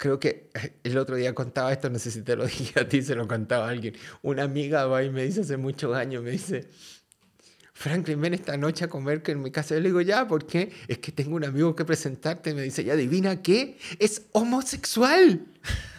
creo 0.00 0.18
que 0.18 0.48
el 0.82 0.96
otro 0.96 1.14
día 1.14 1.34
contaba 1.34 1.70
esto, 1.70 1.90
no 1.90 1.98
sé 1.98 2.10
si 2.10 2.22
te 2.22 2.34
lo 2.34 2.46
dije 2.58 2.80
a 2.80 2.88
ti, 2.88 3.02
se 3.02 3.14
lo 3.14 3.28
contaba 3.28 3.68
alguien. 3.68 3.94
Una 4.22 4.44
amiga 4.44 4.86
va 4.86 5.04
y 5.04 5.10
me 5.10 5.24
dice 5.24 5.42
hace 5.42 5.58
muchos 5.58 5.94
años, 5.94 6.24
me 6.24 6.30
dice, 6.30 6.68
Franklin, 7.74 8.18
ven 8.18 8.32
esta 8.32 8.56
noche 8.56 8.86
a 8.86 8.88
comer 8.88 9.22
que 9.22 9.32
en 9.32 9.42
mi 9.42 9.50
casa. 9.50 9.74
Yo 9.74 9.80
le 9.82 9.88
digo, 9.90 10.00
ya, 10.00 10.26
¿por 10.26 10.46
qué? 10.46 10.72
Es 10.88 10.98
que 10.98 11.12
tengo 11.12 11.36
un 11.36 11.44
amigo 11.44 11.76
que 11.76 11.84
presentarte. 11.84 12.54
Me 12.54 12.62
dice, 12.62 12.82
ya, 12.82 12.94
adivina 12.94 13.42
qué, 13.42 13.76
es 13.98 14.22
homosexual. 14.32 15.46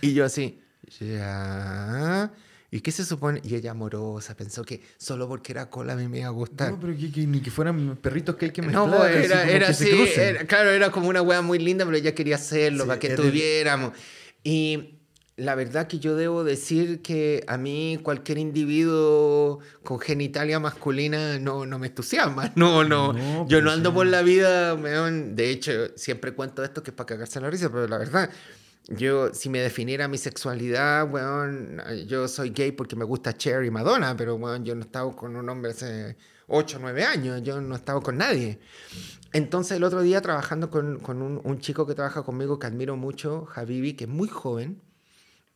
Y 0.01 0.15
yo 0.15 0.25
así, 0.25 0.59
ya. 0.99 2.33
¿Y 2.73 2.79
qué 2.79 2.91
se 2.93 3.03
supone? 3.03 3.41
Y 3.43 3.55
ella 3.55 3.71
amorosa, 3.71 4.33
pensó 4.35 4.63
que 4.63 4.81
solo 4.97 5.27
porque 5.27 5.51
era 5.51 5.69
cola 5.69 5.91
a 5.91 5.95
mí 5.97 6.07
me 6.07 6.19
iba 6.19 6.27
a 6.27 6.31
gustar. 6.31 6.71
No, 6.71 6.79
pero 6.79 6.95
que, 6.95 7.11
que 7.11 7.27
ni 7.27 7.41
que 7.41 7.51
fueran 7.51 7.97
perritos 7.97 8.37
que 8.37 8.45
hay 8.45 8.51
que 8.51 8.61
No, 8.61 8.85
mezclar. 8.87 9.11
pues, 9.11 9.15
así 9.17 9.25
era, 9.25 9.39
como 9.41 9.51
era 9.51 9.67
así, 9.69 9.89
era- 10.21 10.47
claro, 10.47 10.69
era 10.71 10.89
como 10.89 11.09
una 11.09 11.21
wea 11.21 11.41
muy 11.41 11.59
linda, 11.59 11.83
pero 11.83 11.97
ella 11.97 12.15
quería 12.15 12.35
hacerlo 12.35 12.83
Sí, 12.83 12.87
para 12.87 12.99
que 12.99 13.07
el- 13.07 13.13
estuviéramos. 13.13 13.91
Y 14.43 14.95
la 15.35 15.55
verdad 15.55 15.87
que 15.87 15.99
yo 15.99 16.15
debo 16.15 16.45
decir 16.45 17.01
que 17.01 17.43
a 17.47 17.57
mí 17.57 17.99
cualquier 18.03 18.37
individuo 18.37 19.59
con 19.83 19.99
genitalia 19.99 20.59
masculina 20.61 21.39
no, 21.39 21.65
no 21.65 21.77
me 21.77 21.87
entusiasma. 21.87 22.53
No, 22.55 22.83
no. 22.85 23.11
No, 23.13 23.47
yo 23.49 23.61
no 23.61 23.71
ando 23.71 23.89
sí. 23.89 23.95
por 23.95 24.07
la 24.07 24.21
vida, 24.21 24.75
de 24.77 25.49
hecho, 25.49 25.71
siempre 25.97 26.31
cuento 26.33 26.63
esto 26.63 26.81
que 26.83 26.91
es 26.91 26.95
para 26.95 27.07
cagarse 27.07 27.41
la 27.41 27.49
risa, 27.49 27.69
pero 27.69 27.87
la 27.87 27.97
verdad, 27.97 28.29
yo 28.87 29.33
si 29.33 29.49
me 29.49 29.59
definiera 29.59 30.07
mi 30.07 30.17
sexualidad, 30.17 31.11
weón, 31.11 31.81
yo 32.07 32.27
soy 32.27 32.49
gay 32.49 32.71
porque 32.71 32.95
me 32.95 33.05
gusta 33.05 33.37
Cher 33.37 33.63
y 33.63 33.71
Madonna, 33.71 34.15
pero 34.17 34.35
weón, 34.35 34.65
yo 34.65 34.75
no 34.75 34.81
he 34.81 34.85
estado 34.85 35.15
con 35.15 35.35
un 35.35 35.47
hombre 35.49 35.71
hace 35.71 36.17
8 36.47 36.77
o 36.77 36.79
9 36.81 37.03
años, 37.03 37.41
yo 37.43 37.61
no 37.61 37.75
he 37.75 37.77
estado 37.77 38.01
con 38.01 38.17
nadie. 38.17 38.59
Entonces 39.33 39.77
el 39.77 39.83
otro 39.83 40.01
día 40.01 40.21
trabajando 40.21 40.69
con, 40.69 40.99
con 40.99 41.21
un, 41.21 41.59
chico 41.59 41.87
que 41.87 41.95
trabaja 41.95 42.23
conmigo 42.23 42.59
que 42.59 42.67
admiro 42.67 42.97
mucho, 42.97 43.47
Habibi, 43.55 43.93
que 43.93 44.03
es 44.03 44.09
muy 44.09 44.27
joven, 44.27 44.81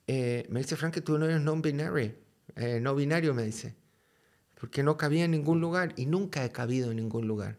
eh, 0.07 0.45
me 0.49 0.61
dice, 0.61 0.75
Frank, 0.75 1.01
tú 1.03 1.17
no 1.17 1.25
eres 1.25 1.41
non-binary, 1.41 2.15
eh, 2.55 2.79
no 2.79 2.95
binario, 2.95 3.33
me 3.33 3.43
dice, 3.43 3.75
porque 4.53 4.83
no 4.83 4.97
cabía 4.97 5.25
en 5.25 5.31
ningún 5.31 5.59
lugar 5.59 5.93
y 5.97 6.05
nunca 6.05 6.45
he 6.45 6.51
cabido 6.51 6.91
en 6.91 6.97
ningún 6.97 7.27
lugar. 7.27 7.57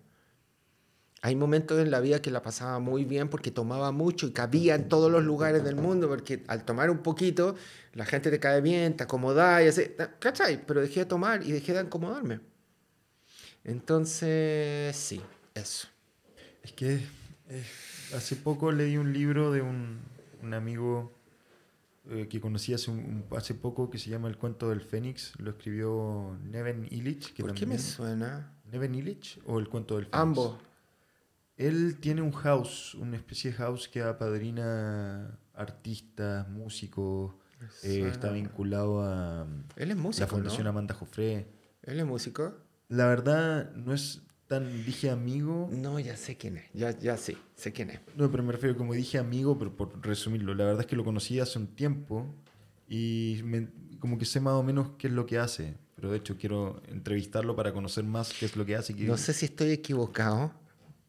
Hay 1.22 1.34
momentos 1.34 1.80
en 1.80 1.90
la 1.90 2.00
vida 2.00 2.20
que 2.22 2.30
la 2.30 2.42
pasaba 2.42 2.78
muy 2.78 3.04
bien 3.04 3.28
porque 3.28 3.50
tomaba 3.50 3.90
mucho 3.90 4.26
y 4.26 4.32
cabía 4.32 4.74
en 4.74 4.88
todos 4.88 5.10
los 5.10 5.24
lugares 5.24 5.64
del 5.64 5.74
mundo, 5.76 6.08
porque 6.08 6.44
al 6.46 6.64
tomar 6.64 6.90
un 6.90 6.98
poquito, 6.98 7.56
la 7.94 8.04
gente 8.04 8.30
te 8.30 8.38
cae 8.38 8.60
bien, 8.60 8.96
te 8.96 9.04
acomoda 9.04 9.62
y 9.64 9.68
así, 9.68 9.82
¿cachai? 10.20 10.64
Pero 10.66 10.80
dejé 10.82 11.00
de 11.00 11.06
tomar 11.06 11.42
y 11.42 11.52
dejé 11.52 11.72
de 11.72 11.80
acomodarme. 11.80 12.40
Entonces, 13.64 14.94
sí, 14.96 15.20
eso. 15.54 15.88
Es 16.62 16.72
que 16.72 16.94
eh, 17.48 17.64
hace 18.14 18.36
poco 18.36 18.70
leí 18.70 18.96
un 18.96 19.12
libro 19.12 19.50
de 19.50 19.62
un, 19.62 19.98
un 20.42 20.54
amigo 20.54 21.12
eh, 22.10 22.28
que 22.28 22.40
conocí 22.40 22.74
hace, 22.74 22.90
un- 22.90 23.24
hace 23.36 23.54
poco 23.54 23.90
que 23.90 23.98
se 23.98 24.10
llama 24.10 24.28
El 24.28 24.36
cuento 24.36 24.68
del 24.68 24.80
Fénix. 24.82 25.32
Lo 25.38 25.50
escribió 25.50 26.36
Neven 26.44 26.86
Illich. 26.90 27.32
Que 27.34 27.42
¿Por 27.42 27.54
qué 27.54 27.66
me 27.66 27.76
también- 27.76 27.80
suena? 27.92 28.52
¿Neven 28.70 28.94
Illich 28.94 29.40
o 29.46 29.58
El 29.58 29.68
cuento 29.68 29.96
del 29.96 30.04
Fénix? 30.04 30.18
Ambos. 30.20 30.56
Él 31.56 31.96
tiene 32.00 32.20
un 32.22 32.32
house, 32.32 32.94
una 32.94 33.16
especie 33.16 33.50
de 33.50 33.56
house 33.56 33.88
que 33.88 34.02
apadrina 34.02 35.38
artistas, 35.54 36.48
músicos. 36.48 37.32
eh, 37.82 38.08
está 38.12 38.30
vinculado 38.30 39.02
a 39.02 39.46
Él 39.76 39.90
es 39.90 39.96
músico, 39.96 40.20
la 40.24 40.26
Fundación 40.30 40.64
¿no? 40.64 40.70
Amanda 40.70 40.94
Joffre. 40.94 41.46
Él 41.82 41.98
es 42.00 42.04
músico. 42.06 42.54
La 42.88 43.06
verdad, 43.06 43.72
no 43.74 43.94
es 43.94 44.22
tan, 44.46 44.84
dije 44.84 45.10
amigo. 45.10 45.68
No, 45.72 45.98
ya 45.98 46.16
sé 46.16 46.36
quién 46.36 46.58
es. 46.58 46.64
Ya, 46.74 46.96
ya 46.98 47.16
sí, 47.16 47.36
sé 47.54 47.72
quién 47.72 47.90
es. 47.90 48.00
No, 48.16 48.30
pero 48.30 48.42
me 48.42 48.52
refiero, 48.52 48.76
como 48.76 48.92
dije 48.92 49.18
amigo, 49.18 49.58
pero 49.58 49.74
por 49.74 50.04
resumirlo, 50.06 50.54
la 50.54 50.64
verdad 50.64 50.82
es 50.82 50.86
que 50.86 50.96
lo 50.96 51.04
conocí 51.04 51.40
hace 51.40 51.58
un 51.58 51.68
tiempo 51.68 52.26
y 52.88 53.40
me- 53.44 53.68
como 53.98 54.18
que 54.18 54.24
sé 54.26 54.40
más 54.40 54.52
o 54.54 54.62
menos 54.62 54.90
qué 54.98 55.06
es 55.08 55.12
lo 55.14 55.24
que 55.26 55.38
hace. 55.38 55.74
Pero 55.96 56.10
de 56.10 56.18
hecho 56.18 56.36
quiero 56.36 56.82
entrevistarlo 56.88 57.56
para 57.56 57.72
conocer 57.72 58.04
más 58.04 58.32
qué 58.38 58.44
es 58.44 58.54
lo 58.56 58.66
que 58.66 58.76
hace. 58.76 58.94
que- 58.94 59.06
No 59.06 59.16
sé 59.16 59.32
si 59.32 59.46
estoy 59.46 59.70
equivocado, 59.70 60.52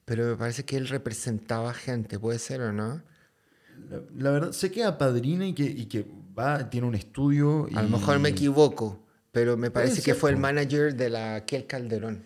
pero 0.08 0.26
me 0.26 0.36
parece 0.38 0.64
que 0.64 0.78
él 0.78 0.88
representaba 0.88 1.74
gente, 1.74 2.18
¿puede 2.18 2.40
ser 2.40 2.62
o 2.62 2.72
no? 2.72 3.02
La, 3.92 4.00
la 4.18 4.32
verdad, 4.32 4.52
sé 4.54 4.72
que 4.72 4.86
apadrina 4.86 5.46
y 5.46 5.54
que, 5.54 5.64
y 5.64 5.86
que 5.86 6.06
va, 6.38 6.70
tiene 6.70 6.88
un 6.88 6.96
estudio. 6.96 7.68
A 7.76 7.82
lo 7.82 7.90
y- 7.90 7.92
mejor 7.92 8.18
me 8.20 8.30
equivoco, 8.30 9.00
pero 9.34 9.58
me 9.58 9.70
parece 9.70 10.02
que 10.02 10.16
fue 10.16 10.30
el 10.32 10.38
manager 10.38 10.96
de 10.96 11.10
la 11.10 11.46
Kel 11.46 11.68
Calderón. 11.68 12.24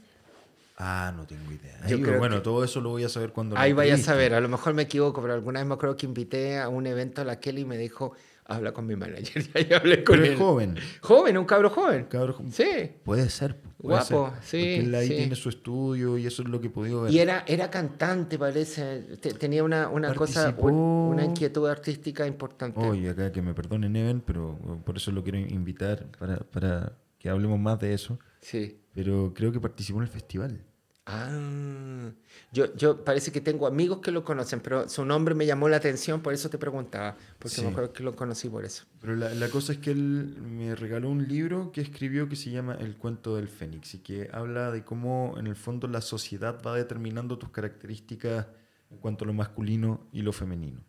Ah, 0.77 1.11
no 1.15 1.25
tengo 1.25 1.51
idea. 1.51 1.79
Yo 1.87 1.95
Ahí, 1.97 2.01
creo 2.03 2.19
bueno, 2.19 2.35
que- 2.37 2.41
todo 2.41 2.63
eso 2.63 2.81
lo 2.81 2.89
voy 2.89 3.03
a 3.03 3.09
saber 3.09 3.31
cuando 3.31 3.57
Ahí 3.57 3.73
vaya 3.73 3.95
a 3.95 3.97
saber, 3.97 4.35
a 4.35 4.39
lo 4.41 4.47
mejor 4.47 4.75
me 4.75 4.83
equivoco, 4.83 5.19
pero 5.21 5.33
alguna 5.33 5.59
vez 5.59 5.67
me 5.67 5.73
acuerdo 5.73 5.97
que 5.97 6.05
invité 6.05 6.59
a 6.59 6.69
un 6.69 6.85
evento 6.85 7.21
a 7.21 7.25
la 7.25 7.39
Kelly 7.39 7.61
y 7.61 7.65
me 7.65 7.77
dijo, 7.79 8.13
Habla 8.55 8.73
con 8.73 8.85
mi 8.85 8.95
manager. 8.95 9.43
Ya 9.69 9.77
hablé 9.77 10.03
con 10.03 10.15
Pero 10.15 10.25
él. 10.25 10.33
es 10.33 10.39
joven. 10.39 10.75
Joven, 11.01 11.37
un 11.37 11.45
cabro 11.45 11.69
joven. 11.69 12.05
Cabro 12.05 12.33
jo- 12.33 12.43
Sí. 12.51 12.65
Puede 13.03 13.29
ser. 13.29 13.55
puede 13.77 13.97
Guapo, 13.97 14.31
ser, 14.35 14.43
sí, 14.43 14.57
Porque 14.57 14.79
él 14.79 14.95
ahí 14.95 15.07
sí. 15.07 15.15
tiene 15.15 15.35
su 15.35 15.49
estudio 15.49 16.17
y 16.17 16.25
eso 16.27 16.43
es 16.43 16.49
lo 16.49 16.61
que 16.61 16.67
he 16.67 16.69
podido 16.69 17.01
ver. 17.03 17.11
Y 17.11 17.19
era, 17.19 17.43
era 17.47 17.69
cantante, 17.71 18.37
parece. 18.37 19.01
Te- 19.19 19.33
tenía 19.33 19.63
una, 19.63 19.89
una 19.89 20.13
cosa, 20.13 20.53
un- 20.57 20.73
una 20.73 21.25
inquietud 21.25 21.67
artística 21.67 22.27
importante. 22.27 22.79
Oye, 22.79 23.09
acá 23.09 23.31
que 23.31 23.41
me 23.41 23.53
perdone 23.53 23.89
Neven, 23.89 24.21
pero 24.21 24.59
eh, 24.63 24.81
por 24.85 24.97
eso 24.97 25.11
lo 25.11 25.23
quiero 25.23 25.39
invitar 25.39 26.05
para, 26.19 26.37
para 26.37 26.93
que 27.17 27.29
hablemos 27.29 27.59
más 27.59 27.79
de 27.79 27.93
eso. 27.93 28.19
Sí. 28.41 28.77
Pero 28.93 29.31
creo 29.35 29.51
que 29.51 29.59
participó 29.59 29.99
en 29.99 30.03
el 30.03 30.09
festival. 30.09 30.61
Ah, 31.07 32.11
yo, 32.53 32.73
yo 32.75 33.03
parece 33.03 33.31
que 33.31 33.41
tengo 33.41 33.65
amigos 33.65 33.99
que 33.99 34.11
lo 34.11 34.23
conocen, 34.23 34.59
pero 34.59 34.87
su 34.87 35.03
nombre 35.03 35.33
me 35.33 35.45
llamó 35.45 35.67
la 35.67 35.77
atención, 35.77 36.21
por 36.21 36.33
eso 36.33 36.49
te 36.49 36.57
preguntaba, 36.57 37.17
porque 37.39 37.55
Sí. 37.55 37.61
me 37.63 37.69
acuerdo 37.69 37.91
que 37.91 38.03
lo 38.03 38.15
conocí 38.15 38.49
por 38.49 38.63
eso. 38.65 38.85
Pero 38.99 39.15
la, 39.15 39.33
la 39.33 39.49
cosa 39.49 39.73
es 39.73 39.79
que 39.79 39.91
él 39.91 40.37
me 40.41 40.75
regaló 40.75 41.09
un 41.09 41.27
libro 41.27 41.71
que 41.71 41.81
escribió 41.81 42.29
que 42.29 42.35
se 42.35 42.51
llama 42.51 42.75
El 42.75 42.97
cuento 42.97 43.35
del 43.35 43.47
Fénix 43.47 43.95
y 43.95 43.99
que 43.99 44.29
habla 44.31 44.71
de 44.71 44.83
cómo 44.83 45.35
en 45.37 45.47
el 45.47 45.55
fondo 45.55 45.87
la 45.87 46.01
sociedad 46.01 46.61
va 46.65 46.75
determinando 46.75 47.37
tus 47.39 47.49
características 47.49 48.47
en 48.91 48.97
cuanto 48.97 49.23
a 49.25 49.27
lo 49.27 49.33
masculino 49.33 50.07
y 50.11 50.21
lo 50.21 50.31
femenino. 50.33 50.81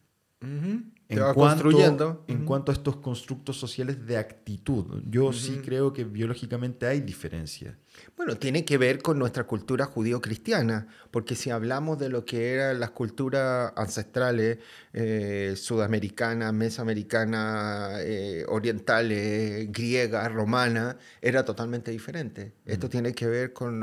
Te 0.43 1.19
En 1.19 1.23
va 1.25 1.35
cuanto, 1.35 1.63
construyendo. 1.65 2.25
en 2.27 2.37
Ujú. 2.39 2.45
cuanto 2.47 2.73
a 2.73 2.75
estos 2.75 2.97
constructos 2.97 3.59
sociales 3.59 4.07
de 4.07 4.17
actitud, 4.17 5.03
yo 5.09 5.33
sí 5.33 5.61
creo 5.63 5.93
que 5.93 6.05
biológicamente 6.05 6.87
hay 6.87 7.01
diferencia. 7.01 7.77
Bueno, 8.17 8.37
tiene 8.37 8.65
que 8.65 8.79
ver 8.79 9.03
con 9.03 9.19
nuestra 9.19 9.45
cultura 9.45 9.85
judío-cristiana, 9.85 10.87
porque 11.11 11.35
si 11.35 11.51
hablamos 11.51 11.99
de 11.99 12.09
lo 12.09 12.25
que 12.25 12.55
eran 12.55 12.81
las 12.81 12.91
culturas 12.93 13.73
ancestrales, 13.77 14.59
eh, 14.95 15.53
sudamericanas, 15.55 16.55
mesoamericanas, 16.55 18.01
eh, 18.05 18.45
orientales, 18.49 19.71
griegas, 19.71 20.33
romanas, 20.33 20.97
era 21.21 21.45
totalmente 21.45 21.91
diferente. 21.91 22.55
Esto 22.65 22.89
tiene 22.89 23.13
que 23.13 23.27
ver 23.27 23.53
con 23.53 23.79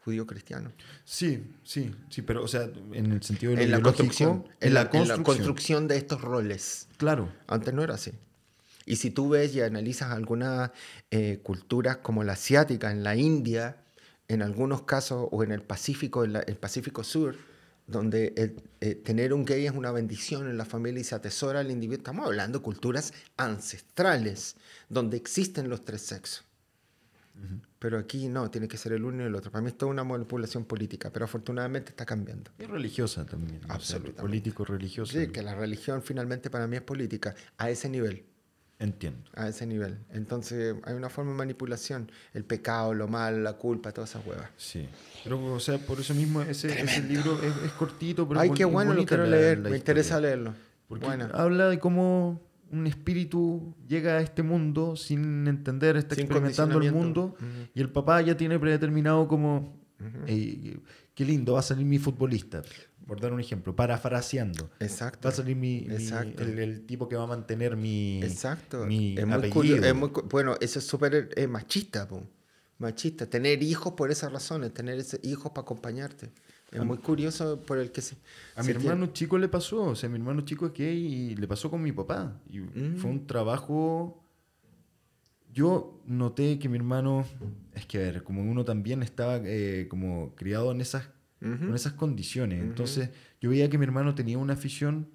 lo 0.00 0.04
judío-cristiano. 0.04 0.72
Sí, 1.04 1.42
sí, 1.64 1.94
sí, 2.08 2.22
pero 2.22 2.42
o 2.44 2.48
sea, 2.48 2.62
en 2.92 3.12
el 3.12 3.22
sentido 3.22 3.54
de 3.54 3.62
En 3.64 3.70
la 3.70 3.80
construcción, 3.80 4.44
en 4.60 4.74
la 4.74 4.82
en 4.82 4.86
construcción, 4.88 5.24
construcción 5.24 5.88
de 5.88 5.96
estos 5.96 6.20
roles. 6.20 6.88
claro. 6.96 7.30
Antes 7.46 7.74
no 7.74 7.82
era 7.82 7.94
así. 7.94 8.12
Y 8.86 8.96
si 8.96 9.10
tú 9.10 9.28
ves 9.28 9.54
y 9.54 9.60
analizas 9.60 10.10
algunas 10.10 10.70
eh, 11.10 11.40
culturas 11.42 11.98
como 11.98 12.24
la 12.24 12.32
asiática, 12.32 12.90
en 12.90 13.02
la 13.04 13.14
India, 13.14 13.76
en 14.28 14.42
algunos 14.42 14.82
casos, 14.82 15.28
o 15.30 15.44
en 15.44 15.52
el 15.52 15.62
Pacífico, 15.62 16.24
en 16.24 16.32
la- 16.32 16.40
el 16.40 16.56
Pacífico 16.56 17.04
Sur, 17.04 17.36
donde 17.86 18.32
el- 18.36 18.62
eh, 18.80 18.94
tener 18.94 19.32
un 19.34 19.44
gay 19.44 19.66
es 19.66 19.72
una 19.72 19.90
bendición 19.92 20.48
en 20.48 20.56
la 20.56 20.64
familia 20.64 21.00
y 21.00 21.04
se 21.04 21.14
atesora 21.14 21.60
al 21.60 21.70
individuo. 21.70 21.98
Estamos 21.98 22.26
hablando 22.26 22.58
de 22.58 22.62
culturas 22.64 23.12
ancestrales, 23.36 24.56
donde 24.88 25.16
existen 25.16 25.68
los 25.68 25.84
tres 25.84 26.02
sexos. 26.02 26.44
Pero 27.78 27.98
aquí 27.98 28.28
no, 28.28 28.50
tiene 28.50 28.68
que 28.68 28.76
ser 28.76 28.92
el 28.92 29.04
uno 29.04 29.22
y 29.22 29.26
el 29.26 29.34
otro. 29.34 29.50
Para 29.50 29.62
mí 29.62 29.68
esto 29.68 29.86
es 29.86 29.90
una 29.90 30.04
manipulación 30.04 30.64
política, 30.64 31.10
pero 31.10 31.24
afortunadamente 31.24 31.90
está 31.90 32.04
cambiando. 32.04 32.50
Y 32.58 32.64
religiosa 32.64 33.24
también. 33.24 33.60
o 33.64 33.66
sea, 33.66 33.74
Absolutamente. 33.74 34.20
político 34.20 34.64
religioso. 34.64 35.18
Sí, 35.18 35.28
que 35.28 35.42
la 35.42 35.54
religión 35.54 36.02
finalmente 36.02 36.50
para 36.50 36.66
mí 36.66 36.76
es 36.76 36.82
política, 36.82 37.34
a 37.56 37.70
ese 37.70 37.88
nivel. 37.88 38.24
Entiendo. 38.80 39.30
a 39.34 39.46
ese 39.46 39.66
nivel. 39.66 39.98
Entonces 40.08 40.74
hay 40.84 40.94
una 40.94 41.10
forma 41.10 41.32
de 41.32 41.36
manipulación, 41.36 42.10
el 42.32 42.44
pecado, 42.44 42.94
lo 42.94 43.08
mal, 43.08 43.44
la 43.44 43.52
culpa, 43.52 43.92
todas 43.92 44.08
esas 44.08 44.24
huevas. 44.24 44.48
Sí. 44.56 44.88
Pero, 45.22 45.52
o 45.52 45.60
sea, 45.60 45.76
por 45.76 46.00
eso 46.00 46.14
mismo 46.14 46.40
ese, 46.40 46.80
ese 46.80 47.02
libro 47.02 47.42
es, 47.42 47.54
es 47.62 47.72
cortito, 47.72 48.26
pero 48.26 48.40
Ay, 48.40 48.50
qué 48.52 48.62
es 48.62 48.70
bueno, 48.70 48.94
lo 48.94 49.04
quiero 49.04 49.26
leer, 49.26 49.58
la 49.58 49.68
me 49.68 49.76
interesa 49.76 50.18
leerlo. 50.18 50.54
Porque 50.88 51.04
Bueno, 51.04 51.28
habla 51.34 51.68
de 51.68 51.78
cómo 51.78 52.40
un 52.70 52.86
espíritu 52.86 53.74
llega 53.88 54.18
a 54.18 54.20
este 54.20 54.42
mundo 54.42 54.96
sin 54.96 55.46
entender, 55.46 55.96
está 55.96 56.14
Sin 56.14 56.24
experimentando 56.24 56.80
el 56.80 56.92
mundo 56.92 57.34
y 57.74 57.80
el 57.80 57.90
papá 57.90 58.20
ya 58.22 58.36
tiene 58.36 58.58
predeterminado 58.58 59.26
como, 59.28 59.76
"Ey, 60.26 60.80
qué 61.14 61.24
lindo, 61.24 61.54
va 61.54 61.60
a 61.60 61.62
salir 61.62 61.84
mi 61.86 61.98
futbolista, 61.98 62.62
por 63.06 63.20
dar 63.20 63.32
un 63.32 63.40
ejemplo, 63.40 63.74
parafraseando. 63.74 64.70
exacto. 64.78 65.28
Va 65.28 65.32
a 65.32 65.36
salir 65.36 65.56
mi, 65.56 65.80
mi- 65.88 66.08
el, 66.38 66.58
el 66.58 66.86
tipo 66.86 67.08
que 67.08 67.16
va 67.16 67.24
a 67.24 67.26
mantener 67.26 67.76
mi, 67.76 68.22
Exacto. 68.22 68.86
mi 68.86 69.16
es 69.18 69.26
muy 69.26 69.72
es 69.72 69.94
muy 69.94 70.10
bueno, 70.30 70.56
eso 70.60 70.78
es 70.78 70.86
súper 70.86 71.30
eh, 71.36 71.46
machista, 71.46 72.06
po. 72.06 72.22
machista. 72.78 73.26
Tener 73.28 73.62
hijos 73.62 73.92
por 73.94 74.10
esas 74.10 74.32
razones, 74.32 74.72
tener 74.72 74.98
ese- 74.98 75.20
hijos 75.22 75.50
para 75.52 75.62
acompañarte. 75.62 76.30
Es 76.72 76.84
muy 76.84 76.98
curioso 76.98 77.60
por 77.62 77.78
el 77.78 77.90
que 77.90 78.00
se... 78.00 78.16
A 78.54 78.62
mi 78.62 78.66
tiene- 78.72 78.84
hermano 78.88 79.12
chico 79.12 79.38
le 79.38 79.48
pasó, 79.48 79.82
o 79.84 79.94
sea, 79.96 80.08
mi 80.08 80.16
hermano 80.16 80.42
chico 80.42 80.66
es 80.66 80.72
gay 80.72 80.96
y 81.32 81.34
le 81.36 81.48
pasó 81.48 81.68
con 81.70 81.82
mi 81.82 81.92
papá. 81.92 82.40
Y 82.48 82.60
Mm. 82.60 82.96
fue 82.96 83.10
un 83.10 83.26
trabajo... 83.26 84.16
Yo 85.52 86.00
noté 86.06 86.58
que 86.60 86.68
mi 86.68 86.76
hermano, 86.76 87.26
es 87.74 87.84
que 87.86 87.98
a 87.98 88.00
ver, 88.02 88.22
como 88.22 88.42
uno 88.48 88.64
también 88.64 89.02
estaba 89.02 89.40
eh, 89.44 89.88
como 89.90 90.34
criado 90.36 90.70
en 90.70 90.80
esas, 90.80 91.08
Ujú. 91.42 91.66
con 91.66 91.74
esas 91.74 91.94
condiciones, 91.94 92.60
entonces 92.62 93.10
yo 93.40 93.50
veía 93.50 93.68
que 93.68 93.76
mi 93.78 93.84
hermano 93.84 94.14
tenía 94.14 94.38
una 94.38 94.52
afición 94.52 95.08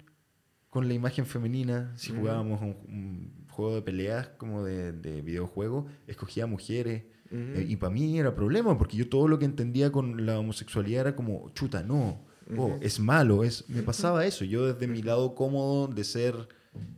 con 0.68 0.88
la 0.88 0.94
imagen 0.94 1.24
femenina, 1.24 1.94
si 1.96 2.12
jugábamos 2.12 2.60
un, 2.60 2.76
un 2.86 3.46
juego 3.48 3.76
de 3.76 3.80
peleas 3.82 4.28
como 4.36 4.62
de, 4.62 4.92
de 4.92 5.22
videojuego, 5.22 5.86
escogía 6.06 6.46
mujeres. 6.46 7.04
Eh, 7.30 7.66
y 7.68 7.76
para 7.76 7.92
mí 7.92 8.18
era 8.18 8.34
problema, 8.34 8.76
porque 8.78 8.96
yo 8.96 9.08
todo 9.08 9.26
lo 9.28 9.38
que 9.38 9.44
entendía 9.44 9.90
con 9.92 10.24
la 10.26 10.38
homosexualidad 10.38 11.00
era 11.02 11.16
como, 11.16 11.50
chuta, 11.54 11.82
no, 11.82 12.24
oh, 12.56 12.78
es 12.80 13.00
malo, 13.00 13.42
es, 13.44 13.68
me 13.68 13.82
pasaba 13.82 14.24
eso. 14.26 14.44
Yo 14.44 14.66
desde 14.72 14.86
mi 14.86 15.02
lado 15.02 15.34
cómodo 15.34 15.88
de 15.88 16.04
ser, 16.04 16.34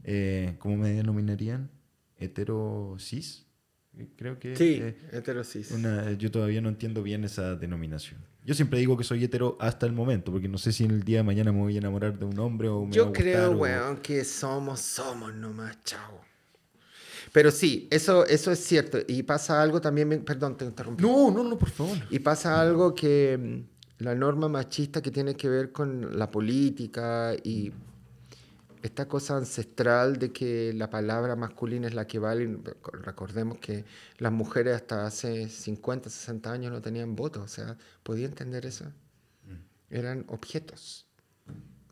eh, 0.04 0.56
¿cómo 0.58 0.76
me 0.76 0.90
denominarían? 0.92 1.70
Hetero 2.18 2.96
cis, 2.98 3.46
eh, 3.96 4.08
creo 4.16 4.38
que... 4.38 4.54
Sí, 4.56 4.78
eh, 4.82 4.96
heterosis. 5.12 5.70
una- 5.70 6.12
yo 6.12 6.30
todavía 6.30 6.60
no 6.60 6.68
entiendo 6.68 7.02
bien 7.02 7.24
esa 7.24 7.54
denominación. 7.56 8.20
Yo 8.44 8.54
siempre 8.54 8.78
digo 8.78 8.96
que 8.96 9.04
soy 9.04 9.22
hetero 9.24 9.56
hasta 9.60 9.84
el 9.86 9.92
momento, 9.92 10.32
porque 10.32 10.48
no 10.48 10.56
sé 10.58 10.72
si 10.72 10.84
en 10.84 10.90
el 10.92 11.02
día 11.04 11.18
de 11.18 11.22
mañana 11.24 11.52
me 11.52 11.58
voy 11.60 11.74
a 11.74 11.78
enamorar 11.78 12.18
de 12.18 12.24
un 12.24 12.38
hombre 12.38 12.68
o 12.68 12.80
me 12.86 12.96
va 12.96 13.02
a 13.02 13.06
Yo 13.06 13.12
creo, 13.12 13.50
o- 13.52 13.56
weón, 13.58 13.98
que 13.98 14.24
somos, 14.24 14.80
somos 14.80 15.34
nomás, 15.34 15.78
chao. 15.84 16.20
Pero 17.32 17.50
sí, 17.50 17.88
eso, 17.90 18.24
eso 18.26 18.50
es 18.50 18.58
cierto. 18.60 18.98
Y 19.06 19.22
pasa 19.22 19.62
algo 19.62 19.80
también, 19.80 20.24
perdón, 20.24 20.56
te 20.56 20.64
interrumpí. 20.64 21.02
No, 21.02 21.30
no, 21.30 21.42
no, 21.44 21.58
por 21.58 21.70
favor. 21.70 21.96
Y 22.10 22.18
pasa 22.20 22.60
algo 22.60 22.94
que 22.94 23.38
mm, 23.38 24.02
la 24.04 24.14
norma 24.14 24.48
machista 24.48 25.02
que 25.02 25.10
tiene 25.10 25.34
que 25.34 25.48
ver 25.48 25.72
con 25.72 26.18
la 26.18 26.30
política 26.30 27.34
y 27.42 27.72
esta 28.82 29.08
cosa 29.08 29.36
ancestral 29.36 30.18
de 30.18 30.32
que 30.32 30.72
la 30.72 30.88
palabra 30.88 31.34
masculina 31.36 31.88
es 31.88 31.94
la 31.94 32.06
que 32.06 32.18
vale. 32.18 32.58
Recordemos 33.02 33.58
que 33.58 33.84
las 34.18 34.32
mujeres 34.32 34.76
hasta 34.76 35.06
hace 35.06 35.48
50, 35.48 36.10
60 36.10 36.52
años 36.52 36.72
no 36.72 36.80
tenían 36.80 37.16
voto, 37.16 37.42
o 37.42 37.48
sea, 37.48 37.76
podía 38.02 38.26
entender 38.26 38.66
eso. 38.66 38.84
Eran 39.90 40.24
objetos, 40.28 41.06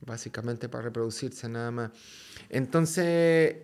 básicamente 0.05 0.69
para 0.69 0.85
reproducirse 0.85 1.49
nada 1.49 1.71
más. 1.71 1.91
Entonces, 2.51 3.57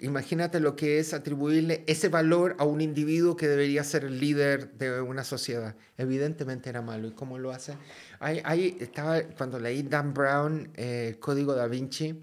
imagínate 0.00 0.60
lo 0.60 0.76
que 0.76 0.98
es 0.98 1.14
atribuirle 1.14 1.84
ese 1.86 2.08
valor 2.08 2.56
a 2.58 2.64
un 2.64 2.80
individuo 2.80 3.36
que 3.36 3.48
debería 3.48 3.84
ser 3.84 4.04
el 4.04 4.20
líder 4.20 4.72
de 4.72 5.00
una 5.00 5.24
sociedad. 5.24 5.74
Evidentemente 5.96 6.68
era 6.68 6.82
malo. 6.82 7.08
¿Y 7.08 7.12
cómo 7.12 7.38
lo 7.38 7.50
hace? 7.52 7.74
Ahí, 8.20 8.76
estaba, 8.80 9.22
cuando 9.22 9.58
leí 9.58 9.82
Dan 9.82 10.14
Brown, 10.14 10.70
eh, 10.74 11.16
Código 11.20 11.54
da 11.54 11.66
Vinci, 11.66 12.22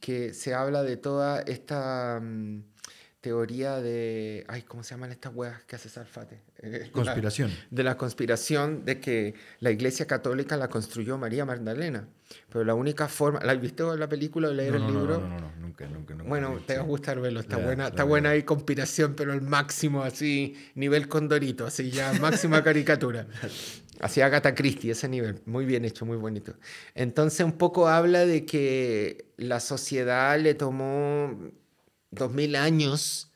que 0.00 0.34
se 0.34 0.54
habla 0.54 0.82
de 0.82 0.96
toda 0.96 1.40
esta 1.42 2.20
mm, 2.22 2.62
teoría 3.20 3.80
de... 3.80 4.44
Ay, 4.48 4.62
¿cómo 4.62 4.82
se 4.82 4.94
llaman 4.94 5.12
estas 5.12 5.34
huevas 5.34 5.62
que 5.64 5.76
hace 5.76 5.88
Salfate? 5.88 6.42
Eh, 6.66 6.88
Conspiración. 6.90 7.50
de 7.70 7.82
la 7.82 7.98
conspiración 7.98 8.86
de 8.86 8.98
que 8.98 9.34
la 9.60 9.70
Iglesia 9.70 10.06
Católica 10.06 10.56
la 10.56 10.68
construyó 10.68 11.18
María 11.18 11.44
Magdalena. 11.44 12.08
Pero 12.48 12.64
la 12.64 12.74
única 12.74 13.06
forma... 13.06 13.40
¿La 13.44 13.52
has 13.52 13.60
visto 13.60 13.94
la 13.96 14.08
película 14.08 14.48
o 14.48 14.52
leer 14.52 14.72
No, 14.72 14.76
el 14.78 14.82
no, 14.82 15.00
libro? 15.00 15.20
No, 15.20 15.28
no, 15.28 15.40
no, 15.40 15.52
nunca, 15.60 15.86
nunca, 15.86 16.14
nunca. 16.14 16.28
Bueno, 16.28 16.58
te 16.66 16.76
va 16.76 16.82
a 16.82 16.86
gustar 16.86 17.20
verlo, 17.20 17.40
está 17.40 17.58
buena, 17.58 17.84
la 17.84 17.88
está 17.90 18.04
buena 18.04 18.30
ahí 18.30 18.44
conspiración, 18.44 19.14
pero 19.14 19.34
el 19.34 19.42
máximo, 19.42 20.02
así, 20.02 20.56
nivel 20.74 21.06
condorito, 21.06 21.66
así 21.66 21.90
ya, 21.90 22.14
máxima 22.14 22.62
caricatura. 22.64 23.26
Así 24.00 24.22
Agatha 24.22 24.54
Christie, 24.54 24.92
ese 24.92 25.08
nivel, 25.08 25.42
muy 25.44 25.66
bien 25.66 25.84
hecho, 25.84 26.06
muy 26.06 26.16
bonito. 26.16 26.54
Entonces 26.94 27.44
un 27.44 27.52
poco 27.52 27.88
habla 27.88 28.24
de 28.24 28.46
que 28.46 29.26
la 29.36 29.60
sociedad 29.60 30.38
le 30.40 30.54
tomó 30.54 31.38
dos 32.10 32.32
mil 32.32 32.56
años 32.56 33.30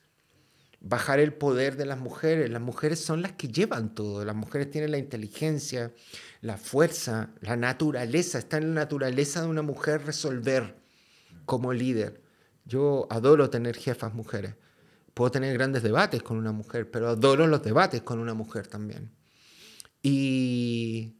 bajar 0.89 1.21
el 1.21 1.35
poder 1.35 1.77
de 1.77 1.87
las 1.87 1.99
mujeres. 1.99 2.51
Las 2.51 2.63
mujeres 2.63 3.01
son 3.01 3.23
las 3.23 3.33
que 3.33 3.49
llevan 3.49 3.95
todo. 3.95 4.25
Las 4.25 4.35
mujeres 4.35 4.71
tienen 4.71 4.91
la 4.91 4.99
inteligencia, 4.99 5.93
la 6.41 6.57
fuerza, 6.57 7.31
la 7.41 7.57
naturaleza. 7.57 8.39
Está 8.39 8.57
en 8.57 8.75
la 8.75 8.83
naturaleza 8.83 9.43
de 9.43 9.49
una 9.49 9.63
mujer 9.63 10.05
resolver 10.07 10.77
como 11.45 11.73
líder. 11.73 12.23
Yo 12.65 13.07
adoro 13.11 13.51
tener 13.51 13.77
jefas 13.77 14.15
mujeres. 14.15 14.55
Puedo 15.15 15.31
tener 15.31 15.53
grandes 15.55 15.83
debates 15.83 16.23
con 16.23 16.37
una 16.37 16.53
mujer, 16.53 16.91
pero 16.91 17.09
adoro 17.09 17.47
los 17.47 17.63
debates 17.63 18.03
con 18.03 18.19
una 18.19 18.35
mujer 18.35 18.67
también. 18.67 19.11
Y 20.03 21.17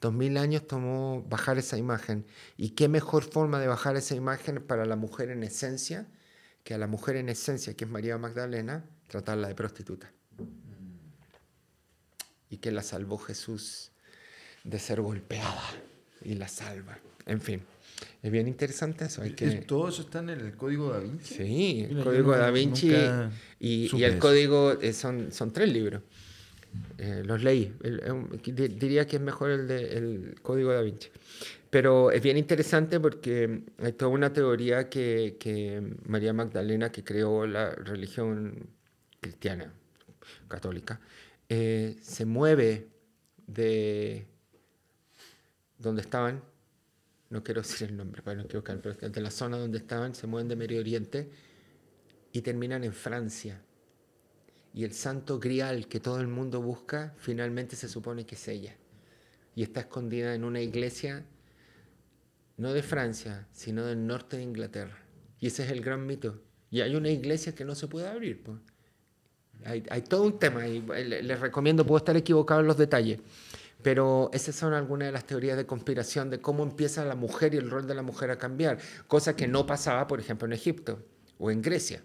dos 0.00 0.12
mil 0.14 0.36
años 0.36 0.66
tomó 0.66 1.24
bajar 1.28 1.58
esa 1.58 1.76
imagen. 1.76 2.26
¿Y 2.56 2.70
qué 2.70 2.88
mejor 2.88 3.24
forma 3.24 3.60
de 3.60 3.66
bajar 3.66 3.96
esa 3.96 4.14
imagen 4.14 4.62
para 4.66 4.86
la 4.86 4.96
mujer 4.96 5.30
en 5.30 5.42
esencia 5.42 6.08
que 6.64 6.74
a 6.74 6.78
la 6.78 6.86
mujer 6.86 7.16
en 7.16 7.28
esencia, 7.28 7.74
que 7.74 7.84
es 7.84 7.90
María 7.90 8.18
Magdalena, 8.18 8.84
tratarla 9.10 9.48
de 9.48 9.54
prostituta. 9.54 10.10
Y 12.48 12.56
que 12.56 12.70
la 12.70 12.82
salvó 12.82 13.18
Jesús 13.18 13.90
de 14.64 14.78
ser 14.78 15.00
golpeada 15.00 15.62
y 16.22 16.34
la 16.34 16.48
salva. 16.48 16.98
En 17.26 17.40
fin, 17.40 17.62
es 18.22 18.30
bien 18.30 18.48
interesante 18.48 19.04
eso. 19.04 19.22
Hay 19.22 19.32
que... 19.32 19.50
¿Todo 19.62 19.88
eso 19.88 20.02
está 20.02 20.20
en 20.20 20.30
el 20.30 20.56
código 20.56 20.90
da 20.90 21.00
Vinci? 21.00 21.34
Sí, 21.34 21.86
el 21.90 22.02
código 22.02 22.36
da 22.36 22.50
Vinci 22.50 22.92
y, 23.58 23.96
y, 23.96 24.04
el 24.04 24.18
código 24.18 24.72
eh, 24.80 24.92
son, 24.92 25.32
son 25.32 25.52
tres 25.52 25.72
libros. 25.72 26.02
Eh, 26.98 27.22
los 27.24 27.42
leí. 27.42 27.72
diría 28.44 29.06
que 29.06 29.16
es 29.16 29.22
mejor 29.22 29.50
el, 29.50 29.66
de, 29.66 29.96
el 29.96 30.34
código 30.40 30.72
da 30.72 30.82
Vinci. 30.82 31.08
Pero 31.68 32.10
es 32.10 32.20
bien 32.22 32.36
interesante 32.36 32.98
porque 32.98 33.62
hay 33.78 33.92
toda 33.92 34.10
una 34.10 34.32
teoría 34.32 34.88
que, 34.88 35.36
que 35.38 35.82
María 36.06 36.32
Magdalena, 36.32 36.90
que 36.90 37.04
creó 37.04 37.46
la 37.46 37.70
religión 37.70 38.68
cristiana, 39.20 39.72
católica, 40.48 41.00
eh, 41.48 41.98
se 42.02 42.24
mueve 42.24 42.88
de 43.46 44.26
donde 45.78 46.02
estaban, 46.02 46.42
no 47.30 47.42
quiero 47.42 47.62
decir 47.62 47.88
el 47.88 47.96
nombre 47.96 48.22
para 48.22 48.36
no 48.36 48.42
equivocar, 48.44 48.80
pero 48.80 48.94
de 48.96 49.20
la 49.20 49.30
zona 49.30 49.58
donde 49.58 49.78
estaban, 49.78 50.14
se 50.14 50.26
mueven 50.26 50.48
de 50.48 50.56
Medio 50.56 50.80
Oriente 50.80 51.30
y 52.32 52.42
terminan 52.42 52.84
en 52.84 52.92
Francia. 52.92 53.60
Y 54.72 54.84
el 54.84 54.92
santo 54.92 55.40
grial 55.40 55.88
que 55.88 55.98
todo 55.98 56.20
el 56.20 56.28
mundo 56.28 56.60
busca, 56.60 57.14
finalmente 57.18 57.76
se 57.76 57.88
supone 57.88 58.24
que 58.24 58.36
es 58.36 58.48
ella. 58.48 58.76
Y 59.56 59.62
está 59.62 59.80
escondida 59.80 60.34
en 60.34 60.44
una 60.44 60.60
iglesia 60.60 61.24
no 62.60 62.74
de 62.74 62.82
Francia, 62.82 63.48
sino 63.52 63.86
del 63.86 64.06
norte 64.06 64.36
de 64.36 64.42
Inglaterra. 64.42 64.98
Y 65.40 65.46
ese 65.46 65.64
es 65.64 65.70
el 65.70 65.80
gran 65.80 66.06
mito. 66.06 66.42
Y 66.70 66.82
hay 66.82 66.94
una 66.94 67.08
iglesia 67.08 67.54
que 67.54 67.64
no 67.64 67.74
se 67.74 67.88
puede 67.88 68.06
abrir. 68.06 68.44
Pues. 68.44 68.58
Hay, 69.64 69.84
hay, 69.90 70.02
todo 70.02 70.22
un 70.22 70.38
tema 70.38 70.66
y 70.66 70.80
les 70.80 71.40
recomiendo, 71.40 71.84
puedo 71.84 71.98
estar 71.98 72.16
equivocado 72.16 72.60
en 72.60 72.66
los 72.66 72.76
detalles, 72.76 73.20
pero 73.82 74.30
esas 74.32 74.54
son 74.54 74.74
algunas 74.74 75.08
de 75.08 75.12
las 75.12 75.26
teorías 75.26 75.56
de 75.56 75.66
conspiración 75.66 76.30
de 76.30 76.40
cómo 76.40 76.62
empieza 76.62 77.04
la 77.04 77.14
mujer 77.14 77.54
y 77.54 77.58
el 77.58 77.70
rol 77.70 77.86
de 77.86 77.94
la 77.94 78.02
mujer 78.02 78.30
a 78.30 78.38
cambiar, 78.38 78.78
cosa 79.06 79.36
que 79.36 79.48
no 79.48 79.66
pasaba, 79.66 80.06
por 80.06 80.20
ejemplo, 80.20 80.46
en 80.46 80.52
Egipto 80.52 81.02
o 81.38 81.50
en 81.50 81.62
Grecia. 81.62 82.02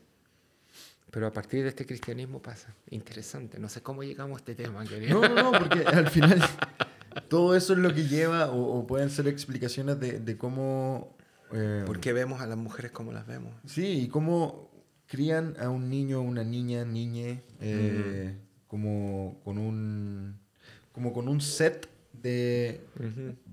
Pero 1.12 1.28
a 1.28 1.32
partir 1.32 1.64
de 1.64 1.70
este 1.70 1.86
cristianismo 1.86 2.41
pasa. 2.41 2.76
Interesante. 2.89 3.58
No 3.58 3.70
sé 3.70 3.82
cómo 3.82 4.03
llegamos 4.03 4.36
a 4.36 4.39
este 4.39 4.53
tema. 4.53 4.84
No, 4.84 5.22
no, 5.22 5.36
no, 5.43 5.51
porque 5.58 5.86
al 5.86 6.10
final 6.10 6.43
todo 7.30 7.56
eso 7.56 7.72
es 7.72 7.80
lo 7.80 7.93
que 7.93 8.03
lleva, 8.03 8.51
o, 8.51 8.86
pueden 8.86 9.10
ser 9.10 9.28
explicaciones 9.30 9.97
de, 9.99 10.38
cómo... 10.38 11.16
Eh, 11.53 11.84
¿Por 11.86 12.01
qué 12.01 12.12
vemos 12.12 12.41
a 12.41 12.47
las 12.47 12.58
mujeres 12.58 12.91
como 12.91 13.14
las 13.14 13.26
vemos? 13.26 13.53
Sí, 13.66 14.01
y 14.01 14.08
cómo 14.10 14.74
crían 15.08 15.56
a 15.60 15.70
un 15.70 15.89
niño, 15.89 16.22
una 16.22 16.43
niña, 16.43 16.86
niñe, 16.86 17.43
eh, 17.62 18.36
como, 18.68 19.39
con 19.43 19.58
un, 19.58 20.38
como 20.91 21.14
con 21.14 21.28
un 21.28 21.41
set 21.41 21.89
de 22.22 22.82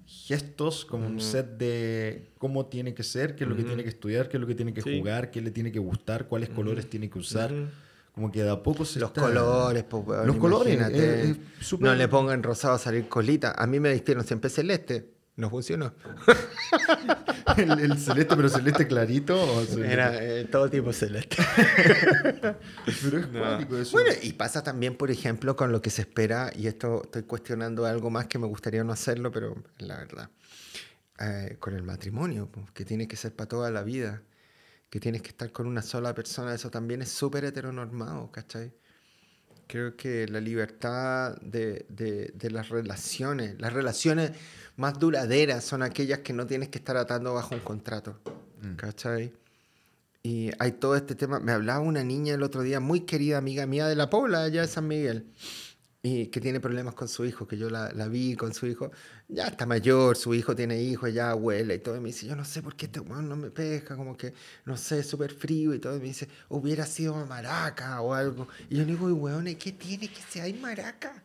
gestos, 0.06 0.84
como 0.84 1.06
un 1.06 1.20
set 1.20 1.56
de 1.58 2.30
cómo 2.38 2.66
tiene 2.66 2.94
que 2.94 3.02
ser, 3.02 3.36
qué 3.36 3.44
es 3.44 3.50
lo 3.50 3.56
que 3.56 3.64
tiene 3.64 3.82
que 3.82 3.88
estudiar, 3.88 4.28
qué 4.28 4.36
es 4.36 4.40
lo 4.40 4.46
que 4.46 4.54
tiene 4.54 4.72
que 4.72 4.82
jugar, 4.82 5.30
qué 5.30 5.40
le 5.40 5.50
tiene 5.50 5.72
que 5.72 5.78
gustar, 5.78 6.26
cuáles 6.26 6.48
colores 6.48 6.88
tiene 6.88 7.08
que 7.10 7.18
usar. 7.18 7.52
Como 8.14 8.30
que 8.30 8.42
de 8.42 8.50
a 8.50 8.62
poco 8.62 8.84
se 8.84 9.00
Los 9.00 9.10
colores, 9.12 9.84
pues, 9.84 10.26
Los 10.26 10.36
colores, 10.36 10.78
No 11.78 11.94
le 11.94 12.08
pongan 12.08 12.42
rosado 12.42 12.74
a 12.74 12.78
salir 12.78 13.08
colita. 13.08 13.54
A 13.56 13.66
mí 13.66 13.80
me 13.80 13.90
distieron 13.90 14.24
siempre 14.24 14.50
celeste. 14.50 15.11
No 15.36 15.48
funcionó. 15.48 15.94
el, 17.56 17.98
celeste, 17.98 18.36
pero 18.36 18.48
celeste 18.48 18.86
clarito. 18.86 19.62
Era 19.78 20.22
eh, 20.22 20.44
todo 20.44 20.68
tipo 20.68 20.92
celeste. 20.92 21.36
pero 23.02 23.18
es 23.18 23.26
cuático 23.26 23.78
eso. 23.78 23.92
Bueno, 23.92 24.10
y 24.22 24.34
pasa 24.34 24.62
también, 24.62 24.96
por 24.96 25.10
ejemplo, 25.10 25.56
con 25.56 25.72
lo 25.72 25.80
que 25.80 25.90
se 25.90 26.02
espera, 26.02 26.52
y 26.54 26.66
esto 26.66 27.02
estoy 27.04 27.22
cuestionando 27.22 27.86
algo 27.86 28.10
más 28.10 28.26
que 28.26 28.38
me 28.38 28.46
gustaría 28.46 28.84
no 28.84 28.92
hacerlo, 28.92 29.32
pero 29.32 29.62
la 29.78 29.96
verdad. 29.96 30.30
Eh, 31.18 31.56
con 31.60 31.74
el 31.74 31.82
matrimonio, 31.82 32.50
pues, 32.50 32.70
que 32.72 32.84
tiene 32.84 33.08
que 33.08 33.16
ser 33.16 33.34
para 33.34 33.48
toda 33.48 33.70
la 33.70 33.82
vida 33.82 34.22
que 34.92 35.00
tienes 35.00 35.22
que 35.22 35.28
estar 35.28 35.50
con 35.52 35.66
una 35.66 35.80
sola 35.80 36.14
persona, 36.14 36.52
eso 36.52 36.70
también 36.70 37.00
es 37.00 37.08
súper 37.08 37.46
heteronormado, 37.46 38.30
¿cachai? 38.30 38.74
Creo 39.72 39.96
que 39.96 40.28
la 40.28 40.38
libertad 40.38 41.34
de, 41.40 41.86
de, 41.88 42.50
las 42.50 42.68
relaciones, 42.68 43.58
las 43.58 43.72
relaciones 43.72 44.32
más 44.76 44.98
duraderas 44.98 45.64
son 45.64 45.82
aquellas 45.82 46.18
que 46.18 46.34
no 46.34 46.46
tienes 46.46 46.68
que 46.68 46.76
estar 46.76 46.98
atando 46.98 47.32
bajo 47.32 47.54
un 47.54 47.62
contrato, 47.62 48.20
mm. 48.60 48.74
¿cachai? 48.74 49.32
Y 50.22 50.50
hay 50.58 50.72
todo 50.72 50.94
este 50.94 51.14
tema, 51.14 51.40
me 51.40 51.52
hablaba 51.52 51.80
una 51.80 52.04
niña 52.04 52.34
el 52.34 52.42
otro 52.42 52.60
día, 52.60 52.80
muy 52.80 53.00
querida 53.06 53.38
amiga 53.38 53.64
mía 53.64 53.86
de 53.86 53.96
la 53.96 54.10
Pobla, 54.10 54.44
allá 54.44 54.60
de 54.60 54.68
San 54.68 54.86
Miguel, 54.86 55.24
y 56.04 56.26
que 56.26 56.40
tiene 56.40 56.58
problemas 56.58 56.94
con 56.94 57.06
su 57.06 57.24
hijo, 57.24 57.46
que 57.46 57.56
yo 57.56 57.70
la, 57.70 57.92
vi 58.08 58.34
con 58.34 58.52
su 58.52 58.66
hijo, 58.66 58.90
ya 59.28 59.46
está 59.46 59.66
mayor, 59.66 60.16
su 60.16 60.34
hijo 60.34 60.54
tiene 60.56 60.82
hijos, 60.82 61.14
ya 61.14 61.30
abuela 61.30 61.74
y 61.74 61.78
todo, 61.78 62.00
me 62.00 62.08
dice, 62.08 62.26
yo 62.26 62.34
no 62.34 62.44
sé 62.44 62.60
por 62.60 62.74
qué 62.74 62.86
este 62.86 62.98
weón 62.98 63.28
no 63.28 63.36
me 63.36 63.50
pesca, 63.50 63.94
como 63.96 64.16
que, 64.16 64.34
no 64.64 64.76
sé, 64.76 65.04
súper 65.04 65.32
frío 65.32 65.72
y 65.72 65.78
todo, 65.78 65.96
me 65.98 66.06
dice, 66.06 66.28
hubiera 66.48 66.86
sido 66.86 67.14
maraca 67.26 68.00
o 68.00 68.14
algo, 68.14 68.48
y 68.68 68.78
yo 68.78 68.84
le 68.84 68.92
digo, 68.92 69.06
weón, 69.14 69.44
¿qué 69.54 69.72
tiene 69.72 70.08
que 70.08 70.20
ser 70.22 70.52
maraca? 70.56 71.22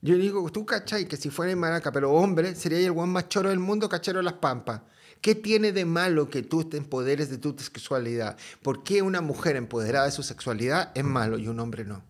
Yo 0.00 0.14
le 0.14 0.22
digo, 0.22 0.50
tú 0.50 0.64
cachai, 0.64 1.06
que 1.06 1.18
si 1.18 1.28
fuera 1.28 1.54
maraca, 1.54 1.92
pero 1.92 2.12
hombre, 2.12 2.54
sería 2.54 2.78
el 2.78 2.92
weón 2.92 3.10
más 3.10 3.28
choro 3.28 3.50
del 3.50 3.58
mundo, 3.58 3.88
cachero 3.88 4.18
de 4.18 4.24
las 4.24 4.34
pampas. 4.34 4.80
¿Qué 5.20 5.34
tiene 5.34 5.72
de 5.72 5.84
malo 5.84 6.30
que 6.30 6.42
tú 6.42 6.64
te 6.64 6.76
empoderes 6.76 7.28
de 7.28 7.38
tu 7.38 7.54
sexualidad? 7.58 8.38
¿Por 8.62 8.84
qué 8.84 9.02
una 9.02 9.20
mujer 9.20 9.56
empoderada 9.56 10.06
de 10.06 10.12
su 10.12 10.22
sexualidad 10.22 10.92
es 10.94 11.02
malo 11.04 11.36
y 11.38 11.48
un 11.48 11.58
hombre 11.58 11.84
no? 11.84 12.04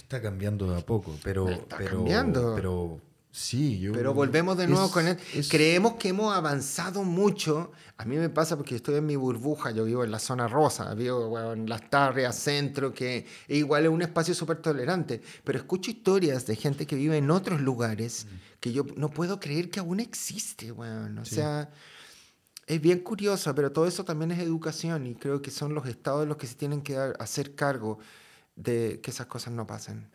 Está 0.00 0.20
cambiando 0.20 0.70
de 0.70 0.78
a 0.78 0.84
poco, 0.84 1.16
pero. 1.22 1.48
Está 1.48 1.76
pero, 1.76 1.98
cambiando. 1.98 2.54
Pero 2.56 3.00
sí, 3.30 3.78
yo. 3.78 3.92
Pero 3.92 4.14
volvemos 4.14 4.56
de 4.56 4.66
nuevo 4.66 4.90
con 4.90 5.06
él. 5.06 5.18
Creemos 5.48 5.94
que 5.94 6.08
hemos 6.08 6.34
avanzado 6.34 7.04
mucho. 7.04 7.70
A 7.96 8.04
mí 8.06 8.16
me 8.16 8.30
pasa 8.30 8.56
porque 8.56 8.76
estoy 8.76 8.96
en 8.96 9.06
mi 9.06 9.16
burbuja, 9.16 9.70
yo 9.72 9.84
vivo 9.84 10.02
en 10.02 10.10
la 10.10 10.18
zona 10.18 10.48
rosa, 10.48 10.94
vivo 10.94 11.52
en 11.52 11.68
las 11.68 11.88
tarrias, 11.90 12.34
centro, 12.34 12.94
que 12.94 13.26
igual 13.48 13.84
es 13.84 13.90
un 13.90 14.02
espacio 14.02 14.34
súper 14.34 14.56
tolerante. 14.56 15.20
Pero 15.44 15.58
escucho 15.58 15.90
historias 15.90 16.46
de 16.46 16.56
gente 16.56 16.86
que 16.86 16.96
vive 16.96 17.18
en 17.18 17.30
otros 17.30 17.60
lugares 17.60 18.26
que 18.58 18.72
yo 18.72 18.84
no 18.96 19.10
puedo 19.10 19.38
creer 19.38 19.70
que 19.70 19.80
aún 19.80 20.00
existe, 20.00 20.72
bueno. 20.72 21.22
O 21.22 21.26
sea 21.26 21.70
es 22.70 22.80
bien 22.80 23.00
curioso, 23.00 23.52
pero 23.52 23.72
todo 23.72 23.88
eso 23.88 24.04
también 24.04 24.30
es 24.30 24.38
educación 24.38 25.04
y 25.08 25.16
creo 25.16 25.42
que 25.42 25.50
son 25.50 25.74
los 25.74 25.88
estados 25.88 26.28
los 26.28 26.36
que 26.36 26.46
se 26.46 26.54
tienen 26.54 26.82
que 26.82 26.96
hacer 27.18 27.56
cargo 27.56 27.98
de 28.56 29.00
que 29.02 29.10
esas 29.10 29.26
cosas 29.26 29.52
no 29.52 29.66
pasen. 29.66 30.08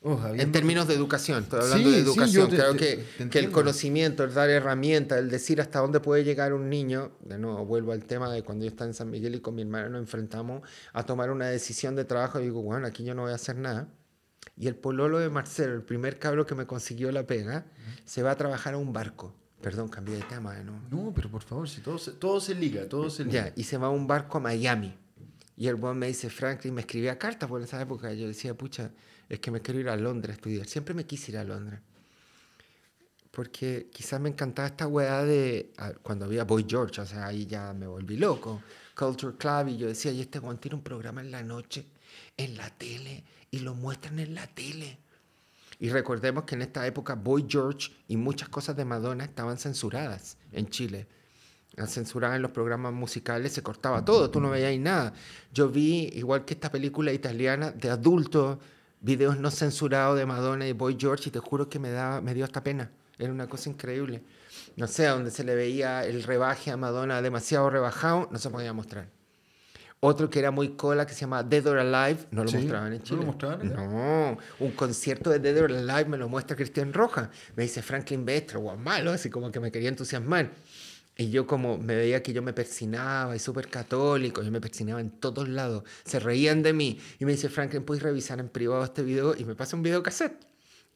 Oh, 0.00 0.20
en 0.32 0.52
términos 0.52 0.86
de 0.86 0.94
educación, 0.94 1.42
estoy 1.42 1.60
hablando 1.60 1.90
de 1.90 1.98
educación. 1.98 2.48
Creo 2.48 2.76
que, 2.76 3.04
que, 3.30 3.38
el 3.40 3.50
conocimiento, 3.50 4.22
el 4.22 4.32
dar 4.32 4.48
herramientas, 4.48 5.18
el 5.18 5.28
decir 5.28 5.60
hasta 5.60 5.80
dónde 5.80 5.98
puede 5.98 6.22
llegar 6.22 6.52
un 6.52 6.70
niño, 6.70 7.10
de 7.24 7.36
nuevo 7.36 7.66
vuelvo 7.66 7.90
al 7.90 8.04
tema 8.04 8.30
de 8.30 8.44
cuando 8.44 8.64
yo 8.64 8.70
estaba 8.70 8.88
en 8.88 8.94
San 8.94 9.10
Miguel 9.10 9.34
y 9.34 9.40
con 9.40 9.56
mi 9.56 9.62
hermana 9.62 9.88
nos 9.88 10.00
enfrentamos 10.00 10.62
a 10.92 11.02
tomar 11.04 11.30
una 11.30 11.46
decisión 11.46 11.96
de 11.96 12.04
trabajo 12.04 12.38
y 12.38 12.44
digo, 12.44 12.62
bueno, 12.62 12.86
aquí 12.86 13.02
yo 13.02 13.12
no 13.14 13.22
voy 13.22 13.32
a 13.32 13.34
hacer 13.34 13.56
nada. 13.56 13.88
Y 14.56 14.68
el 14.68 14.76
pololo 14.76 15.18
de 15.18 15.30
Marcelo, 15.30 15.74
el 15.74 15.82
primer 15.82 16.20
cabro 16.20 16.46
que 16.46 16.54
me 16.54 16.64
consiguió 16.64 17.10
la 17.10 17.26
pega, 17.26 17.66
se 18.04 18.22
va 18.22 18.30
a 18.30 18.36
trabajar 18.36 18.74
a 18.74 18.78
un 18.78 18.92
barco. 18.92 19.34
Perdón, 19.60 19.88
cambié 19.88 20.14
de 20.14 20.22
tema. 20.22 20.54
¿no? 20.62 20.80
no, 20.90 21.12
pero 21.12 21.28
por 21.28 21.42
favor, 21.42 21.68
si 21.68 21.80
todo 21.80 21.98
se, 21.98 22.12
todo 22.12 22.40
se 22.40 22.54
liga, 22.54 22.88
todo 22.88 23.10
se 23.10 23.24
liga. 23.24 23.46
Ya, 23.46 23.52
y 23.56 23.64
se 23.64 23.76
va 23.78 23.88
a 23.88 23.90
un 23.90 24.06
barco 24.06 24.38
a 24.38 24.40
Miami 24.40 24.96
y 25.58 25.66
el 25.66 25.74
buen 25.74 25.98
me 25.98 26.06
dice, 26.06 26.30
Franklin, 26.30 26.72
me 26.72 26.82
escribía 26.82 27.18
cartas 27.18 27.48
por 27.48 27.60
esa 27.60 27.82
época. 27.82 28.12
Yo 28.12 28.28
decía, 28.28 28.54
pucha, 28.54 28.92
es 29.28 29.40
que 29.40 29.50
me 29.50 29.60
quiero 29.60 29.80
ir 29.80 29.88
a 29.88 29.96
Londres 29.96 30.30
a 30.30 30.34
estudiar. 30.34 30.68
Siempre 30.68 30.94
me 30.94 31.04
quise 31.04 31.32
ir 31.32 31.38
a 31.38 31.42
Londres. 31.42 31.80
Porque 33.32 33.90
quizás 33.92 34.20
me 34.20 34.28
encantaba 34.28 34.68
esta 34.68 34.86
weá 34.86 35.24
de 35.24 35.72
cuando 36.00 36.26
había 36.26 36.44
Boy 36.44 36.64
George, 36.66 37.00
o 37.00 37.06
sea, 37.06 37.26
ahí 37.26 37.44
ya 37.44 37.72
me 37.72 37.88
volví 37.88 38.16
loco. 38.16 38.62
Culture 38.96 39.36
Club, 39.36 39.70
y 39.70 39.78
yo 39.78 39.88
decía, 39.88 40.12
y 40.12 40.20
este 40.20 40.38
Juan 40.38 40.58
tiene 40.58 40.76
un 40.76 40.82
programa 40.84 41.22
en 41.22 41.32
la 41.32 41.42
noche, 41.42 41.86
en 42.36 42.56
la 42.56 42.70
tele, 42.70 43.24
y 43.50 43.58
lo 43.58 43.74
muestran 43.74 44.20
en 44.20 44.36
la 44.36 44.46
tele. 44.46 45.00
Y 45.80 45.90
recordemos 45.90 46.44
que 46.44 46.54
en 46.54 46.62
esta 46.62 46.86
época 46.86 47.16
Boy 47.16 47.46
George 47.48 47.90
y 48.06 48.16
muchas 48.16 48.48
cosas 48.48 48.76
de 48.76 48.84
Madonna 48.84 49.24
estaban 49.24 49.58
censuradas 49.58 50.36
en 50.52 50.68
Chile 50.68 51.08
censurada 51.86 52.36
en 52.36 52.42
los 52.42 52.50
programas 52.50 52.92
musicales, 52.92 53.52
se 53.52 53.62
cortaba 53.62 54.04
todo, 54.04 54.30
tú 54.30 54.40
no 54.40 54.50
veías 54.50 54.78
nada. 54.80 55.12
Yo 55.52 55.68
vi, 55.68 56.10
igual 56.14 56.44
que 56.44 56.54
esta 56.54 56.70
película 56.70 57.12
italiana 57.12 57.70
de 57.70 57.90
adultos, 57.90 58.58
videos 59.00 59.38
no 59.38 59.50
censurados 59.50 60.18
de 60.18 60.26
Madonna 60.26 60.66
y 60.66 60.72
Boy 60.72 60.96
George, 60.98 61.28
y 61.28 61.32
te 61.32 61.38
juro 61.38 61.68
que 61.68 61.78
me, 61.78 61.90
da, 61.90 62.20
me 62.20 62.34
dio 62.34 62.44
hasta 62.44 62.62
pena. 62.62 62.90
Era 63.18 63.32
una 63.32 63.48
cosa 63.48 63.68
increíble. 63.68 64.22
No 64.76 64.86
sé, 64.86 65.06
donde 65.06 65.30
se 65.30 65.44
le 65.44 65.54
veía 65.54 66.04
el 66.04 66.22
rebaje 66.22 66.70
a 66.70 66.76
Madonna 66.76 67.20
demasiado 67.22 67.68
rebajado, 67.70 68.28
no 68.30 68.38
se 68.38 68.50
podía 68.50 68.72
mostrar. 68.72 69.08
Otro 70.00 70.30
que 70.30 70.38
era 70.38 70.52
muy 70.52 70.76
cola, 70.76 71.04
que 71.04 71.12
se 71.12 71.22
llama 71.22 71.42
Dead 71.42 71.66
or 71.66 71.78
Alive, 71.78 72.26
no 72.30 72.44
lo 72.44 72.52
mostraban 72.52 72.92
en 72.92 73.02
Chile. 73.02 73.16
¿No 73.16 73.22
lo 73.22 73.32
mostraban? 73.32 73.74
No, 73.74 74.38
un 74.60 74.70
concierto 74.72 75.28
de 75.30 75.40
Dead 75.40 75.60
or 75.60 75.72
Alive 75.72 76.04
me 76.04 76.16
lo 76.16 76.28
muestra 76.28 76.54
Cristian 76.54 76.92
Roja. 76.92 77.30
Me 77.56 77.64
dice 77.64 77.82
Franklin 77.82 78.24
Bestra, 78.24 78.60
guau, 78.60 78.76
malo, 78.76 79.10
así 79.10 79.28
como 79.28 79.50
que 79.50 79.58
me 79.58 79.72
quería 79.72 79.88
entusiasmar. 79.88 80.52
Y 81.20 81.30
yo 81.30 81.48
como 81.48 81.78
me 81.78 81.96
veía 81.96 82.22
que 82.22 82.32
yo 82.32 82.42
me 82.42 82.52
persinaba 82.52 83.34
y 83.34 83.40
súper 83.40 83.68
católico, 83.68 84.40
yo 84.40 84.52
me 84.52 84.60
persinaba 84.60 85.00
en 85.00 85.10
todos 85.10 85.48
lados, 85.48 85.82
se 86.04 86.20
reían 86.20 86.62
de 86.62 86.72
mí. 86.72 87.00
Y 87.18 87.24
me 87.24 87.32
dice, 87.32 87.48
Franklin, 87.48 87.82
¿puedes 87.82 88.04
revisar 88.04 88.38
en 88.38 88.48
privado 88.48 88.84
este 88.84 89.02
video? 89.02 89.34
Y 89.36 89.44
me 89.44 89.56
pasa 89.56 89.74
un 89.74 89.82
video 89.82 90.00
cassette. 90.00 90.46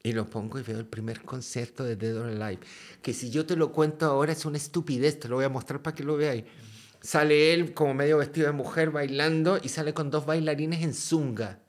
Y 0.01 0.13
lo 0.13 0.29
pongo 0.29 0.59
y 0.59 0.63
veo 0.63 0.79
el 0.79 0.85
primer 0.85 1.21
concierto 1.23 1.83
de 1.83 1.97
Dead 1.97 2.15
or 2.15 2.27
Alive. 2.27 2.61
Que 3.01 3.13
si 3.13 3.31
yo 3.31 3.45
te 3.45 3.57
lo 3.57 3.73
cuento 3.73 4.05
ahora 4.05 4.31
es 4.31 4.45
una 4.45 4.55
estupidez, 4.55 5.19
te 5.19 5.27
lo 5.27 5.35
voy 5.35 5.45
a 5.45 5.49
mostrar 5.49 5.81
para 5.81 5.93
que 5.93 6.03
lo 6.03 6.15
veáis. 6.15 6.45
Sale 7.01 7.53
él 7.53 7.73
como 7.73 7.93
medio 7.93 8.17
vestido 8.17 8.47
de 8.47 8.53
mujer 8.53 8.91
bailando 8.91 9.59
y 9.61 9.67
sale 9.67 9.93
con 9.93 10.09
dos 10.09 10.25
bailarines 10.25 10.83
en 10.83 10.93
zunga 10.93 11.62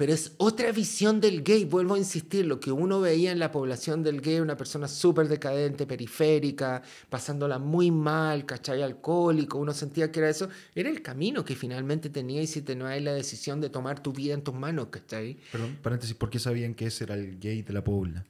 pero 0.00 0.14
es 0.14 0.32
otra 0.38 0.72
visión 0.72 1.20
del 1.20 1.42
gay, 1.42 1.66
vuelvo 1.66 1.92
a 1.92 1.98
insistir, 1.98 2.46
lo 2.46 2.58
que 2.58 2.72
uno 2.72 3.02
veía 3.02 3.32
en 3.32 3.38
la 3.38 3.52
población 3.52 4.02
del 4.02 4.22
gay, 4.22 4.40
una 4.40 4.56
persona 4.56 4.88
súper 4.88 5.28
decadente, 5.28 5.86
periférica, 5.86 6.80
pasándola 7.10 7.58
muy 7.58 7.90
mal, 7.90 8.46
¿cachai? 8.46 8.80
Alcohólico, 8.80 9.58
uno 9.58 9.74
sentía 9.74 10.10
que 10.10 10.20
era 10.20 10.30
eso, 10.30 10.48
era 10.74 10.88
el 10.88 11.02
camino 11.02 11.44
que 11.44 11.54
finalmente 11.54 12.08
tenía 12.08 12.40
y 12.40 12.46
si 12.46 12.62
tenías 12.62 13.02
la 13.02 13.12
decisión 13.12 13.60
de 13.60 13.68
tomar 13.68 14.02
tu 14.02 14.14
vida 14.14 14.32
en 14.32 14.40
tus 14.40 14.54
manos, 14.54 14.86
¿cachai? 14.86 15.36
Perdón, 15.52 15.78
paréntesis, 15.82 16.16
¿por 16.16 16.30
qué 16.30 16.38
sabían 16.38 16.72
que 16.72 16.86
ese 16.86 17.04
era 17.04 17.14
el 17.14 17.38
gay 17.38 17.60
de 17.60 17.72
la 17.74 17.84
pobla? 17.84 18.24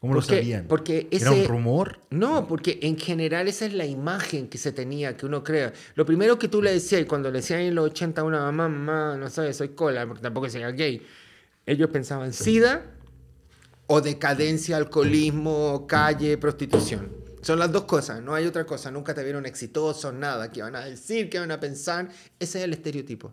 ¿Cómo 0.00 0.14
lo 0.14 0.20
Porque- 0.20 0.36
sabían? 0.36 0.66
porque 0.68 1.08
¿Era 1.10 1.30
ese- 1.30 1.40
un 1.42 1.48
rumor? 1.48 1.98
No, 2.10 2.46
porque 2.46 2.78
en 2.82 2.96
general 2.98 3.48
esa 3.48 3.66
es 3.66 3.72
la 3.74 3.84
imagen 3.84 4.48
que 4.48 4.56
se 4.56 4.70
tenía, 4.70 5.16
que 5.16 5.26
uno 5.26 5.42
crea. 5.42 5.72
Lo 5.96 6.06
primero 6.06 6.38
que 6.38 6.46
tú 6.48 6.62
le 6.62 6.72
decías, 6.72 7.02
y 7.02 7.04
cuando 7.04 7.30
le 7.30 7.38
decías 7.40 7.60
en 7.60 7.74
los 7.74 7.86
80 7.86 8.20
a 8.20 8.24
una 8.24 8.38
mamá, 8.40 8.68
mamá, 8.68 9.16
no 9.16 9.28
sé, 9.28 9.52
soy 9.52 9.70
cola, 9.70 10.06
porque 10.06 10.22
tampoco 10.22 10.48
sea 10.48 10.70
gay, 10.70 11.02
ellos 11.66 11.90
pensaban 11.90 12.32
SIDA 12.32 12.84
o 13.88 14.00
decadencia, 14.00 14.76
alcoholismo, 14.76 15.86
calle, 15.88 16.38
prostitución. 16.38 17.10
Son 17.42 17.58
las 17.58 17.72
dos 17.72 17.84
cosas, 17.84 18.22
no 18.22 18.34
hay 18.34 18.46
otra 18.46 18.64
cosa. 18.66 18.90
Nunca 18.90 19.14
te 19.14 19.22
vieron 19.24 19.46
exitoso, 19.46 20.12
nada. 20.12 20.50
¿Qué 20.52 20.60
van 20.62 20.76
a 20.76 20.84
decir? 20.84 21.28
¿Qué 21.30 21.38
van 21.38 21.50
a 21.50 21.58
pensar? 21.60 22.08
Ese 22.38 22.58
es 22.58 22.64
el 22.64 22.72
estereotipo. 22.72 23.32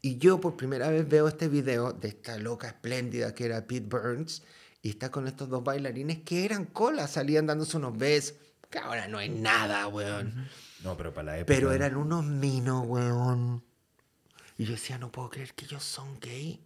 Y 0.00 0.18
yo 0.18 0.40
por 0.40 0.56
primera 0.56 0.90
vez 0.90 1.08
veo 1.08 1.28
este 1.28 1.48
video 1.48 1.92
de 1.92 2.08
esta 2.08 2.36
loca 2.38 2.66
espléndida 2.68 3.34
que 3.34 3.44
era 3.46 3.64
Pete 3.66 3.86
Burns 3.88 4.42
y 4.82 4.90
está 4.90 5.10
con 5.10 5.28
estos 5.28 5.48
dos 5.48 5.62
bailarines 5.62 6.18
que 6.22 6.44
eran 6.44 6.66
cola, 6.66 7.06
salían 7.06 7.46
dándose 7.46 7.76
unos 7.76 7.96
besos, 7.96 8.34
que 8.68 8.78
ahora 8.78 9.06
no 9.06 9.20
es 9.20 9.30
nada, 9.30 9.86
weón. 9.86 10.48
No, 10.82 10.96
pero 10.96 11.14
para 11.14 11.26
la 11.26 11.38
época. 11.38 11.54
Pero 11.54 11.72
eran 11.72 11.96
unos 11.96 12.24
minos, 12.24 12.84
weón. 12.86 13.62
Y 14.58 14.64
yo 14.64 14.72
decía, 14.72 14.98
no 14.98 15.12
puedo 15.12 15.30
creer 15.30 15.54
que 15.54 15.66
ellos 15.66 15.84
son 15.84 16.18
gay. 16.20 16.60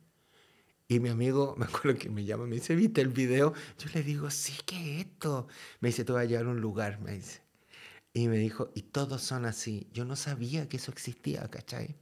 Y 0.88 1.00
mi 1.00 1.10
amigo, 1.10 1.54
me 1.58 1.66
acuerdo 1.66 1.98
que 1.98 2.08
me 2.08 2.24
llama, 2.24 2.46
me 2.46 2.56
dice, 2.56 2.74
¿viste 2.74 3.02
el 3.02 3.08
video? 3.08 3.52
Yo 3.78 3.90
le 3.92 4.02
digo, 4.02 4.30
sí, 4.30 4.54
¿qué 4.64 5.00
es 5.00 5.06
esto? 5.06 5.46
Me 5.80 5.90
dice, 5.90 6.04
te 6.04 6.12
voy 6.12 6.22
a 6.22 6.24
llevar 6.24 6.46
a 6.46 6.50
un 6.50 6.60
lugar, 6.60 7.00
me 7.00 7.12
dice. 7.12 7.42
Y 8.14 8.28
me 8.28 8.38
dijo, 8.38 8.70
y 8.74 8.82
todos 8.82 9.20
son 9.20 9.44
así. 9.44 9.88
Yo 9.92 10.06
no 10.06 10.16
sabía 10.16 10.70
que 10.70 10.78
eso 10.78 10.90
existía, 10.90 11.46
¿cachai? 11.50 11.96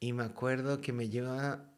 Y 0.00 0.14
me 0.14 0.24
acuerdo 0.24 0.80
que 0.80 0.92
me 0.94 1.10
lleva... 1.10 1.68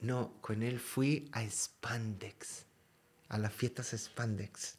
No, 0.00 0.34
con 0.40 0.62
él 0.62 0.78
fui 0.78 1.28
a 1.32 1.42
Spandex, 1.42 2.64
a 3.28 3.38
las 3.38 3.52
fiestas 3.52 3.94
Spandex. 3.96 4.76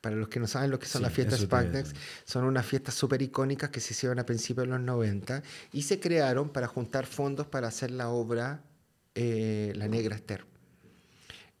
Para 0.00 0.16
los 0.16 0.28
que 0.28 0.40
no 0.40 0.48
saben 0.48 0.70
lo 0.70 0.80
que 0.80 0.86
son 0.86 1.00
Sí, 1.00 1.04
las 1.04 1.12
fiestas 1.12 1.40
Spandex, 1.40 1.92
son 2.24 2.44
unas 2.44 2.66
fiestas 2.66 2.94
súper 2.94 3.22
icónicas 3.22 3.70
que 3.70 3.78
se 3.78 3.92
hicieron 3.92 4.18
a 4.18 4.26
principios 4.26 4.66
de 4.66 4.72
los 4.72 4.80
90 4.80 5.42
y 5.72 5.82
se 5.82 6.00
crearon 6.00 6.48
para 6.48 6.66
juntar 6.66 7.06
fondos 7.06 7.46
para 7.46 7.68
hacer 7.68 7.92
la 7.92 8.08
obra 8.08 8.64
eh, 9.14 9.72
La 9.76 9.86
Negra 9.88 10.16
Esther. 10.16 10.44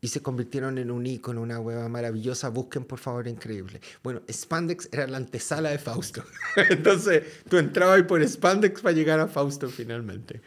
Y 0.00 0.08
se 0.08 0.20
convirtieron 0.20 0.78
en 0.78 0.90
un 0.90 1.06
ícono, 1.06 1.42
una 1.42 1.60
hueva 1.60 1.88
maravillosa. 1.88 2.48
Busquen, 2.48 2.84
por 2.84 2.98
favor, 2.98 3.28
increíble. 3.28 3.80
Bueno, 4.02 4.22
Spandex 4.28 4.88
era 4.90 5.06
la 5.06 5.18
antesala 5.18 5.70
de 5.70 5.78
Fausto. 5.78 6.24
Entonces, 6.70 7.22
tú 7.48 7.58
entrabas 7.58 7.98
ahí 7.98 8.02
por 8.02 8.26
Spandex 8.26 8.80
para 8.80 8.96
llegar 8.96 9.20
a 9.20 9.28
Fausto 9.28 9.68
finalmente. 9.68 10.40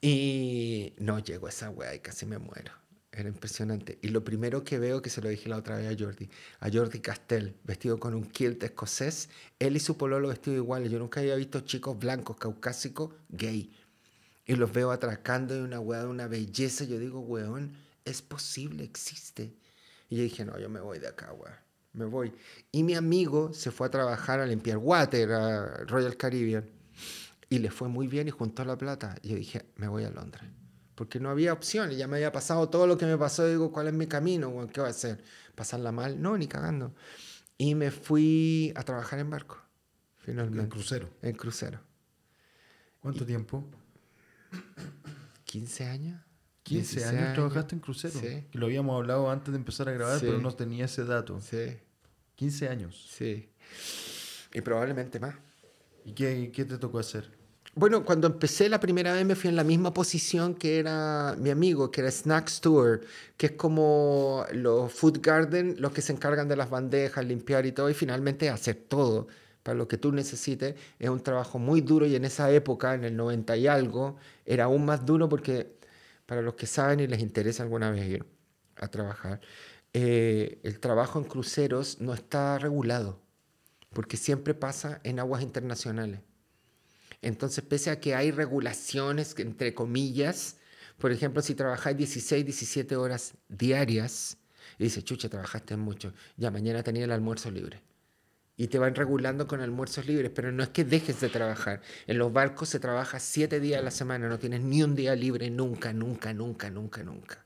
Y 0.00 0.94
no 0.98 1.18
llego 1.18 1.46
a 1.46 1.50
esa 1.50 1.70
wea 1.70 1.94
y 1.94 2.00
casi 2.00 2.26
me 2.26 2.38
muero. 2.38 2.72
Era 3.12 3.28
impresionante. 3.28 3.98
Y 4.02 4.08
lo 4.08 4.24
primero 4.24 4.62
que 4.64 4.78
veo, 4.78 5.02
que 5.02 5.10
se 5.10 5.20
lo 5.20 5.28
dije 5.28 5.48
la 5.48 5.56
otra 5.56 5.76
vez 5.76 5.92
a 5.92 5.98
Jordi, 5.98 6.30
a 6.60 6.70
Jordi 6.70 7.00
Castell, 7.00 7.56
vestido 7.64 7.98
con 7.98 8.14
un 8.14 8.24
kilt 8.24 8.62
escocés, 8.62 9.28
él 9.58 9.76
y 9.76 9.80
su 9.80 9.96
pololo 9.96 10.28
vestido 10.28 10.56
iguales. 10.56 10.90
Yo 10.90 10.98
nunca 10.98 11.20
había 11.20 11.34
visto 11.34 11.60
chicos 11.60 11.98
blancos, 11.98 12.36
caucásicos, 12.36 13.10
gay. 13.28 13.76
Y 14.46 14.54
los 14.54 14.72
veo 14.72 14.90
atracando 14.90 15.54
de 15.54 15.62
una 15.62 15.80
wea 15.80 16.00
de 16.00 16.06
una 16.06 16.28
belleza. 16.28 16.84
Yo 16.84 16.98
digo, 16.98 17.20
weón, 17.20 17.76
es 18.04 18.22
posible, 18.22 18.84
existe. 18.84 19.52
Y 20.08 20.16
yo 20.16 20.22
dije, 20.22 20.44
no, 20.44 20.58
yo 20.58 20.68
me 20.68 20.80
voy 20.80 20.98
de 20.98 21.08
acá, 21.08 21.32
weón. 21.32 21.54
Me 21.92 22.04
voy. 22.04 22.32
Y 22.70 22.84
mi 22.84 22.94
amigo 22.94 23.52
se 23.52 23.72
fue 23.72 23.88
a 23.88 23.90
trabajar 23.90 24.38
a 24.40 24.46
limpiar 24.46 24.78
water 24.78 25.32
a 25.32 25.84
Royal 25.84 26.16
Caribbean. 26.16 26.64
Y 27.50 27.58
le 27.58 27.70
fue 27.70 27.88
muy 27.88 28.06
bien 28.06 28.28
y 28.28 28.30
juntó 28.30 28.64
la 28.64 28.78
plata. 28.78 29.16
Y 29.22 29.28
yo 29.30 29.36
dije, 29.36 29.66
me 29.76 29.88
voy 29.88 30.04
a 30.04 30.10
Londres. 30.10 30.44
Porque 30.94 31.18
no 31.20 31.30
había 31.30 31.52
opción. 31.52 31.90
Y 31.92 31.96
ya 31.96 32.06
me 32.06 32.16
había 32.16 32.30
pasado 32.32 32.68
todo 32.70 32.86
lo 32.86 32.96
que 32.96 33.06
me 33.06 33.18
pasó. 33.18 33.46
Y 33.46 33.50
digo, 33.50 33.72
¿cuál 33.72 33.88
es 33.88 33.92
mi 33.94 34.06
camino? 34.06 34.50
¿Qué 34.72 34.80
voy 34.80 34.88
a 34.88 34.90
hacer? 34.90 35.22
¿Pasarla 35.54 35.90
mal? 35.92 36.22
No, 36.22 36.38
ni 36.38 36.46
cagando. 36.46 36.94
Y 37.58 37.74
me 37.74 37.90
fui 37.90 38.72
a 38.76 38.82
trabajar 38.84 39.18
en 39.18 39.28
barco. 39.30 39.60
Finalmente. 40.18 40.60
En 40.62 40.68
crucero. 40.68 41.10
En 41.22 41.34
crucero. 41.34 41.80
¿Cuánto 43.00 43.26
tiempo? 43.26 43.64
15 45.44 45.84
años. 45.86 46.20
15 46.62 46.94
16 47.00 47.06
años 47.06 47.34
trabajaste 47.34 47.74
en 47.74 47.80
crucero. 47.80 48.20
Sí. 48.20 48.46
Que 48.50 48.58
lo 48.58 48.66
habíamos 48.66 48.94
hablado 48.96 49.30
antes 49.30 49.50
de 49.52 49.58
empezar 49.58 49.88
a 49.88 49.92
grabar, 49.92 50.20
Sí. 50.20 50.26
pero 50.26 50.38
no 50.38 50.52
tenía 50.54 50.84
ese 50.84 51.04
dato. 51.04 51.40
Sí, 51.40 51.78
15 52.36 52.68
años. 52.68 53.08
sí. 53.10 53.48
Y 54.52 54.60
probablemente 54.62 55.18
más. 55.20 55.34
¿Y 56.04 56.12
qué, 56.12 56.50
qué 56.52 56.64
te 56.64 56.76
tocó 56.78 56.98
hacer? 56.98 57.30
Bueno, 57.74 58.04
cuando 58.04 58.26
empecé 58.26 58.68
la 58.68 58.80
primera 58.80 59.12
vez 59.12 59.24
me 59.24 59.36
fui 59.36 59.48
en 59.48 59.56
la 59.56 59.62
misma 59.64 59.94
posición 59.94 60.54
que 60.54 60.78
era 60.80 61.36
mi 61.38 61.50
amigo, 61.50 61.90
que 61.90 62.00
era 62.00 62.10
Snack 62.10 62.48
Steward, 62.48 63.02
que 63.36 63.46
es 63.46 63.52
como 63.52 64.44
los 64.52 64.92
Food 64.92 65.20
Garden, 65.22 65.76
los 65.78 65.92
que 65.92 66.02
se 66.02 66.12
encargan 66.12 66.48
de 66.48 66.56
las 66.56 66.68
bandejas, 66.68 67.24
limpiar 67.24 67.66
y 67.66 67.72
todo, 67.72 67.88
y 67.88 67.94
finalmente 67.94 68.50
hacer 68.50 68.74
todo 68.88 69.28
para 69.62 69.78
lo 69.78 69.86
que 69.88 69.98
tú 69.98 70.12
necesites. 70.12 70.74
Es 70.98 71.08
un 71.10 71.20
trabajo 71.22 71.58
muy 71.58 71.80
duro 71.80 72.06
y 72.06 72.16
en 72.16 72.24
esa 72.24 72.50
época, 72.50 72.94
en 72.94 73.04
el 73.04 73.16
90 73.16 73.56
y 73.56 73.66
algo, 73.68 74.16
era 74.44 74.64
aún 74.64 74.84
más 74.84 75.06
duro 75.06 75.28
porque 75.28 75.78
para 76.26 76.42
los 76.42 76.54
que 76.54 76.66
saben 76.66 77.00
y 77.00 77.06
les 77.06 77.20
interesa 77.20 77.62
alguna 77.62 77.90
vez 77.90 78.06
ir 78.08 78.26
a 78.76 78.88
trabajar, 78.88 79.40
eh, 79.94 80.60
el 80.64 80.80
trabajo 80.80 81.18
en 81.18 81.24
cruceros 81.26 82.00
no 82.00 82.14
está 82.14 82.58
regulado, 82.58 83.20
porque 83.92 84.16
siempre 84.16 84.54
pasa 84.54 85.00
en 85.04 85.20
aguas 85.20 85.42
internacionales. 85.42 86.20
Entonces, 87.22 87.62
pese 87.64 87.90
a 87.90 88.00
que 88.00 88.14
hay 88.14 88.30
regulaciones, 88.30 89.34
entre 89.38 89.74
comillas, 89.74 90.56
por 90.98 91.12
ejemplo, 91.12 91.42
si 91.42 91.54
trabajáis 91.54 91.96
16, 91.96 92.44
17 92.44 92.96
horas 92.96 93.34
diarias, 93.48 94.38
y 94.78 94.84
dices, 94.84 95.04
chucha, 95.04 95.28
trabajaste 95.28 95.76
mucho, 95.76 96.12
ya 96.36 96.50
mañana 96.50 96.82
tenía 96.82 97.04
el 97.04 97.12
almuerzo 97.12 97.50
libre. 97.50 97.82
Y 98.56 98.68
te 98.68 98.78
van 98.78 98.94
regulando 98.94 99.46
con 99.46 99.60
almuerzos 99.62 100.06
libres, 100.06 100.30
pero 100.34 100.52
no 100.52 100.62
es 100.62 100.68
que 100.68 100.84
dejes 100.84 101.20
de 101.20 101.30
trabajar. 101.30 101.80
En 102.06 102.18
los 102.18 102.30
barcos 102.32 102.68
se 102.68 102.78
trabaja 102.78 103.18
7 103.18 103.58
días 103.60 103.80
a 103.80 103.84
la 103.84 103.90
semana, 103.90 104.28
no 104.28 104.38
tienes 104.38 104.60
ni 104.60 104.82
un 104.82 104.94
día 104.94 105.14
libre 105.16 105.48
nunca, 105.50 105.92
nunca, 105.94 106.34
nunca, 106.34 106.70
nunca, 106.70 107.02
nunca. 107.02 107.44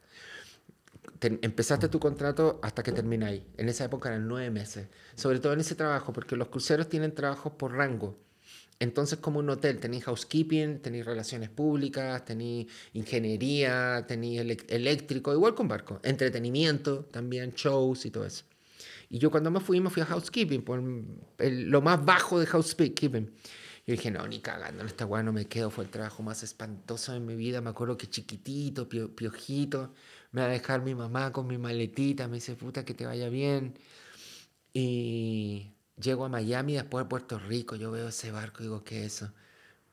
Te- 1.21 1.39
empezaste 1.43 1.89
tu 1.89 2.01
contrato 2.01 2.59
hasta 2.63 2.83
que 2.83 2.93
termináis. 2.93 3.43
En 3.57 3.69
esa 3.69 3.85
época 3.85 4.09
eran 4.09 4.27
nueve 4.27 4.51
meses. 4.51 4.89
Sobre 5.15 5.39
todo 5.39 5.53
en 5.53 5.61
ese 5.61 5.75
trabajo, 5.77 6.13
porque 6.13 6.35
los 6.37 6.49
cruceros 6.49 6.89
tienen 6.89 7.15
trabajos 7.15 7.53
por 7.53 7.73
rango. 7.73 8.19
Entonces, 8.81 9.19
como 9.19 9.39
un 9.39 9.49
hotel, 9.51 9.79
tenéis 9.79 10.05
housekeeping, 10.05 10.81
tenéis 10.81 11.05
relaciones 11.07 11.49
públicas, 11.51 12.25
tenéis 12.25 12.67
ingeniería, 12.93 14.05
tenéis 14.07 14.41
eléctrico, 14.69 15.33
igual 15.33 15.55
con 15.55 15.69
barco. 15.69 16.01
Entretenimiento 16.03 17.05
también, 17.07 17.53
shows 17.53 18.05
y 18.07 18.11
todo 18.11 18.27
eso. 18.27 18.45
Y 19.11 19.19
yo 19.19 19.31
cuando 19.31 19.51
me 19.51 19.61
fui, 19.61 19.81
me 19.81 19.91
fui 19.91 20.03
a 20.03 20.07
housekeeping, 20.07 20.63
por 20.63 20.83
lo 21.39 21.83
más 21.83 22.05
bajo 22.05 22.41
de 22.41 22.47
housekeeping. 22.47 23.27
Yo 23.87 23.93
dije, 23.93 24.11
no, 24.11 24.27
ni 24.27 24.41
cagando, 24.41 24.81
en 24.81 24.87
esta 24.87 25.05
weá 25.07 25.23
no 25.23 25.33
me 25.33 25.47
quedo. 25.47 25.71
Fue 25.71 25.85
el 25.85 25.91
trabajo 25.91 26.23
más 26.23 26.43
espantoso 26.43 27.13
de 27.13 27.21
mi 27.21 27.37
vida. 27.37 27.61
Me 27.61 27.71
acuerdo 27.71 27.97
que 27.99 28.07
chiquitito, 28.09 28.89
pio- 28.89 29.15
piojito, 29.15 29.93
me 30.33 30.41
va 30.41 30.47
a 30.49 30.51
dejar 30.51 30.83
mi 30.83 30.95
mamá 30.95 31.33
con 31.33 31.47
mi 31.47 31.59
maletita. 31.59 32.27
Me 32.29 32.37
dice, 32.37 32.57
puta, 32.57 32.85
que 32.85 32.95
te 32.95 33.05
vaya 33.07 33.29
bien. 33.29 33.75
Y 34.73 35.74
llego 36.01 36.25
a 36.25 36.29
Miami, 36.29 36.75
después 36.75 37.05
a 37.05 37.09
Puerto 37.09 37.39
Rico. 37.39 37.77
Yo 37.77 37.91
veo 37.91 38.09
ese 38.09 38.31
barco 38.31 38.63
y 38.63 38.67
digo, 38.67 38.85
¿qué 38.85 39.05
es 39.05 39.15
eso? 39.17 39.33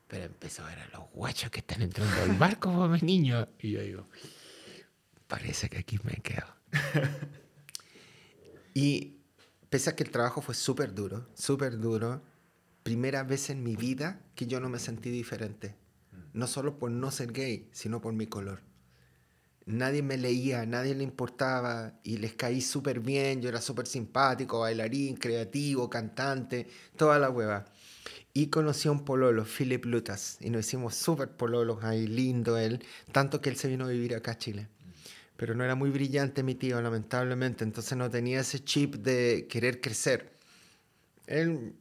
Pero 0.08 0.24
empezó 0.24 0.64
a 0.64 0.68
ver 0.68 0.78
a 0.80 0.88
los 0.88 1.10
guachos 1.10 1.50
que 1.50 1.60
están 1.60 1.82
entrando 1.82 2.14
al 2.22 2.36
barco, 2.38 2.70
como 2.70 2.88
mis 2.88 3.02
niños. 3.02 3.48
Y 3.58 3.70
yo 3.70 3.80
digo, 3.80 4.06
parece 5.26 5.68
que 5.68 5.78
aquí 5.78 5.98
me 6.04 6.14
quedo. 6.22 6.46
Y 8.74 9.18
pese 9.68 9.90
a 9.90 9.96
que 9.96 10.02
el 10.02 10.10
trabajo 10.10 10.40
fue 10.40 10.54
súper 10.54 10.94
duro, 10.94 11.28
súper 11.34 11.78
duro, 11.78 12.22
primera 12.82 13.22
vez 13.22 13.50
en 13.50 13.62
mi 13.62 13.76
vida 13.76 14.20
que 14.34 14.46
yo 14.46 14.60
no 14.60 14.68
me 14.68 14.78
sentí 14.78 15.10
diferente. 15.10 15.76
No 16.32 16.46
solo 16.46 16.78
por 16.78 16.90
no 16.90 17.10
ser 17.10 17.32
gay, 17.32 17.68
sino 17.72 18.00
por 18.00 18.14
mi 18.14 18.26
color. 18.26 18.62
Nadie 19.66 20.02
me 20.02 20.16
leía, 20.16 20.66
nadie 20.66 20.94
le 20.94 21.04
importaba 21.04 21.98
y 22.02 22.16
les 22.16 22.34
caí 22.34 22.60
súper 22.60 23.00
bien, 23.00 23.40
yo 23.40 23.48
era 23.48 23.60
súper 23.60 23.86
simpático, 23.86 24.60
bailarín, 24.60 25.16
creativo, 25.16 25.88
cantante, 25.88 26.66
toda 26.96 27.18
la 27.18 27.30
hueva. 27.30 27.64
Y 28.34 28.46
conocí 28.46 28.88
a 28.88 28.92
un 28.92 29.04
pololo, 29.04 29.44
Philip 29.44 29.84
Lutas, 29.84 30.38
y 30.40 30.50
nos 30.50 30.66
hicimos 30.66 30.94
súper 30.94 31.30
pololos 31.30 31.84
ahí, 31.84 32.06
lindo 32.06 32.56
él, 32.56 32.84
tanto 33.12 33.40
que 33.40 33.50
él 33.50 33.56
se 33.56 33.68
vino 33.68 33.84
a 33.84 33.88
vivir 33.88 34.14
acá 34.14 34.32
a 34.32 34.38
Chile. 34.38 34.68
Pero 35.36 35.54
no 35.54 35.64
era 35.64 35.74
muy 35.74 35.90
brillante 35.90 36.42
mi 36.42 36.54
tío, 36.54 36.80
lamentablemente, 36.80 37.64
entonces 37.64 37.96
no 37.98 38.10
tenía 38.10 38.40
ese 38.40 38.64
chip 38.64 38.94
de 38.96 39.46
querer 39.50 39.80
crecer. 39.80 40.32
Él 41.26 41.74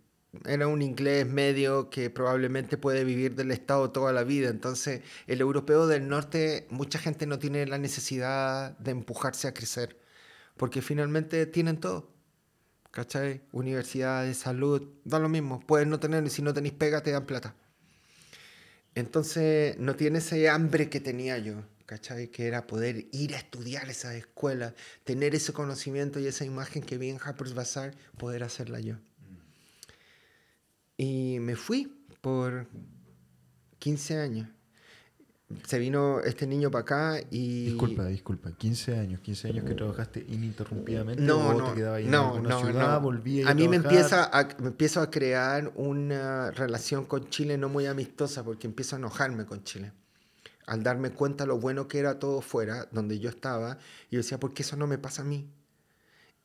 era 0.46 0.68
un 0.68 0.82
inglés 0.82 1.28
medio 1.28 1.90
que 1.90 2.10
probablemente 2.10 2.78
puede 2.78 3.04
vivir 3.04 3.36
del 3.36 3.52
Estado 3.52 3.92
toda 3.92 4.14
la 4.14 4.24
vida. 4.24 4.50
Entonces, 4.50 5.02
el 5.28 5.42
europeo 5.42 5.88
del 5.88 6.08
norte, 6.08 6.68
mucha 6.70 7.00
gente 7.00 7.26
no 7.28 7.40
tiene 7.40 7.66
la 7.66 7.78
necesidad 7.78 8.78
de 8.78 8.92
empujarse 8.92 9.48
a 9.48 9.54
crecer, 9.54 9.98
porque 10.58 10.82
finalmente 10.82 11.46
tienen 11.46 11.80
todo. 11.80 12.10
¿Cachai? 12.92 13.42
Universidades, 13.54 14.38
salud, 14.38 14.86
da 15.06 15.18
lo 15.20 15.30
mismo. 15.30 15.62
Puedes 15.66 15.88
no 15.88 16.00
tener, 16.00 16.30
si 16.30 16.42
no 16.42 16.54
tenéis 16.54 16.74
pega, 16.74 17.02
te 17.02 17.12
dan 17.12 17.26
plata. 17.26 17.56
Entonces, 18.96 19.78
no 19.80 19.96
tiene 19.96 20.20
ese 20.20 20.50
hambre 20.50 20.90
que 20.90 21.00
tenía 21.00 21.38
yo, 21.38 21.64
¿cachai? 21.86 22.28
Que 22.28 22.48
era 22.48 22.68
poder 22.68 23.08
ir 23.14 23.34
a 23.36 23.38
estudiar 23.38 23.90
esas 23.90 24.16
escuelas, 24.16 24.74
tener 25.06 25.36
ese 25.36 25.54
conocimiento 25.54 26.20
y 26.20 26.28
esa 26.28 26.44
imagen 26.44 26.84
que 26.84 26.98
vi 26.98 27.10
en 27.10 27.20
Harper's 27.24 27.54
Bazaar, 27.54 27.96
poder 28.18 28.44
hacerla 28.44 28.82
yo. 28.82 28.98
Y 31.02 31.40
me 31.40 31.56
fui 31.56 31.92
por 32.22 32.68
15 33.80 34.20
años. 34.20 34.48
Se 35.66 35.80
vino 35.80 36.20
este 36.20 36.46
niño 36.46 36.70
para 36.70 36.84
acá 36.84 37.28
y... 37.32 37.66
Disculpa, 37.70 38.06
disculpa. 38.06 38.52
15 38.56 39.00
años, 39.00 39.20
15 39.22 39.48
años 39.48 39.66
que 39.66 39.74
trabajaste 39.74 40.24
ininterrumpidamente. 40.30 41.24
No, 41.24 41.58
no, 41.58 41.74
te 41.74 41.88
ahí 41.88 42.06
en 42.06 42.12
no, 42.12 42.28
alguna 42.28 42.50
no, 42.50 42.60
ciudad, 42.60 42.94
no. 42.94 43.02
volvías 43.02 43.50
A 43.50 43.56
mí 43.56 43.68
me 43.68 43.78
empieza 43.78 44.26
a, 44.26 44.48
me 44.60 44.68
empiezo 44.68 45.02
a 45.02 45.10
crear 45.10 45.74
una 45.76 46.52
relación 46.52 47.06
con 47.06 47.28
Chile 47.32 47.58
no 47.58 47.68
muy 47.68 47.88
amistosa 47.88 48.44
porque 48.44 48.68
empiezo 48.68 48.96
a 48.96 49.00
enojarme 49.00 49.48
con 49.48 49.64
Chile. 49.64 49.94
Al 50.68 50.84
darme 50.84 51.10
cuenta 51.10 51.48
lo 51.48 51.58
bueno 51.58 51.88
que 51.88 51.98
era 51.98 52.20
todo 52.20 52.42
fuera, 52.42 52.88
donde 52.92 53.18
yo 53.18 53.32
estaba, 53.32 53.80
y 54.12 54.18
yo 54.18 54.20
decía, 54.20 54.40
¿por 54.40 54.54
qué 54.54 54.62
eso 54.62 54.78
no 54.78 54.86
me 54.86 55.00
pasa 55.00 55.24
a 55.24 55.26
mí? 55.26 55.50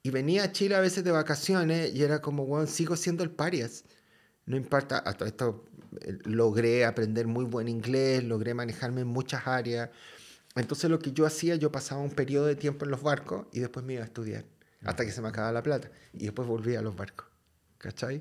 Y 0.03 0.09
venía 0.09 0.45
a 0.45 0.53
Chile 0.53 0.77
a 0.77 0.81
veces 0.81 1.05
de 1.05 1.11
vacaciones 1.11 1.95
y 1.95 2.03
era 2.03 2.23
como, 2.23 2.47
bueno, 2.47 2.67
sigo 2.67 2.97
siendo 2.97 3.23
el 3.23 3.31
parias. 3.31 3.85
No 4.47 4.57
importa, 4.57 4.99
hasta 4.99 5.27
esto 5.27 5.65
eh, 6.01 6.19
logré 6.25 6.85
aprender 6.85 7.27
muy 7.27 7.45
buen 7.45 7.69
inglés, 7.69 8.25
logré 8.25 8.55
manejarme 8.55 9.03
en 9.03 9.09
muchas 9.09 9.47
áreas. 9.47 9.91
Entonces 10.55 10.91
lo 10.91 10.99
que 10.99 11.13
yo 11.13 11.27
hacía, 11.27 11.57
yo 11.57 11.71
pasaba 11.71 12.01
un 12.01 12.11
periodo 12.11 12.47
de 12.47 12.57
tiempo 12.57 12.85
en 12.85 12.91
los 12.91 13.03
barcos 13.03 13.47
y 13.53 13.61
después 13.61 13.85
me 13.85 13.95
iba 13.95 14.03
a 14.03 14.07
estudiar, 14.07 14.45
hasta 14.85 15.05
que 15.05 15.13
se 15.13 15.21
me 15.21 15.29
acababa 15.29 15.53
la 15.53 15.63
plata. 15.63 15.91
Y 16.13 16.25
después 16.25 16.49
volvía 16.49 16.79
a 16.79 16.83
los 16.83 16.97
barcos, 16.97 17.27
¿cachai? 17.79 18.21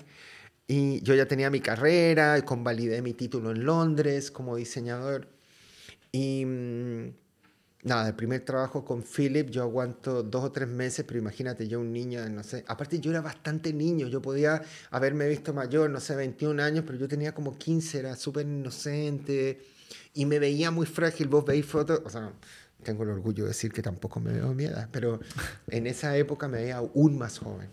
Y 0.68 1.02
yo 1.02 1.14
ya 1.14 1.28
tenía 1.28 1.50
mi 1.50 1.62
carrera, 1.62 2.42
convalidé 2.44 3.02
mi 3.02 3.14
título 3.14 3.52
en 3.52 3.66
Londres 3.66 4.32
como 4.32 4.56
diseñador. 4.56 5.30
Y 6.12 6.44
mm, 6.46 7.10
nada, 7.86 8.08
el 8.08 8.16
primer 8.16 8.42
trabajo 8.42 8.84
con 8.84 9.04
Philip 9.04 9.50
yo 9.50 9.62
aguanto 9.62 10.24
dos 10.24 10.44
o 10.44 10.52
tres 10.52 10.68
meses, 10.68 11.06
pero 11.08 11.20
imagínate, 11.20 11.68
yo 11.68 11.80
un 11.80 11.94
niño, 11.94 12.28
no 12.30 12.44
sé, 12.44 12.66
aparte 12.68 13.00
yo 13.00 13.12
era 13.12 13.22
bastante 13.22 13.72
niño, 13.72 14.08
yo 14.08 14.22
podía 14.22 14.62
haberme 14.90 15.30
visto 15.30 15.54
mayor, 15.54 15.90
no 15.92 16.00
sé, 16.00 16.16
21 16.16 16.62
años, 16.62 16.84
pero 16.86 16.98
yo 16.98 17.08
tenía 17.08 17.34
como 17.34 17.56
15, 17.58 18.00
era 18.00 18.16
súper 18.16 18.48
inocente 18.48 19.62
y 20.16 20.26
me 20.26 20.40
veía 20.40 20.72
muy 20.72 20.88
frágil, 20.88 21.28
vos 21.28 21.46
veis 21.46 21.66
fotos, 21.66 22.02
o 22.04 22.10
sea, 22.10 22.34
tengo 22.84 23.04
el 23.04 23.10
orgullo 23.10 23.44
de 23.44 23.50
decir 23.50 23.72
que 23.72 23.84
tampoco 23.84 24.20
me 24.20 24.34
veo 24.34 24.54
mi 24.56 24.66
edad, 24.66 24.90
pero 24.92 25.20
en 25.70 25.86
esa 25.86 26.18
época 26.18 26.48
me 26.48 26.58
veía 26.58 26.78
aún 26.78 27.18
más 27.20 27.38
joven. 27.38 27.70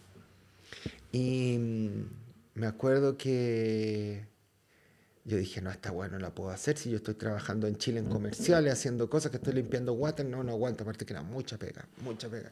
Y 1.10 1.56
mm, 1.58 2.60
me 2.60 2.66
acuerdo 2.66 3.16
que 3.16 4.26
yo 5.24 5.36
dije, 5.36 5.60
no, 5.60 5.70
está 5.70 5.92
bueno, 5.92 6.18
la 6.18 6.34
puedo 6.34 6.50
hacer. 6.50 6.76
Si 6.76 6.90
yo 6.90 6.96
estoy 6.96 7.14
trabajando 7.14 7.66
en 7.68 7.76
Chile 7.76 8.00
en 8.00 8.08
comerciales, 8.08 8.72
haciendo 8.72 9.08
cosas, 9.08 9.30
que 9.30 9.36
estoy 9.36 9.54
limpiando 9.54 9.92
water, 9.92 10.26
no, 10.26 10.42
no 10.42 10.52
aguanto. 10.52 10.82
Aparte 10.82 11.06
que 11.06 11.12
era 11.12 11.22
mucha 11.22 11.58
pega, 11.58 11.86
mucha 12.02 12.28
pega. 12.28 12.50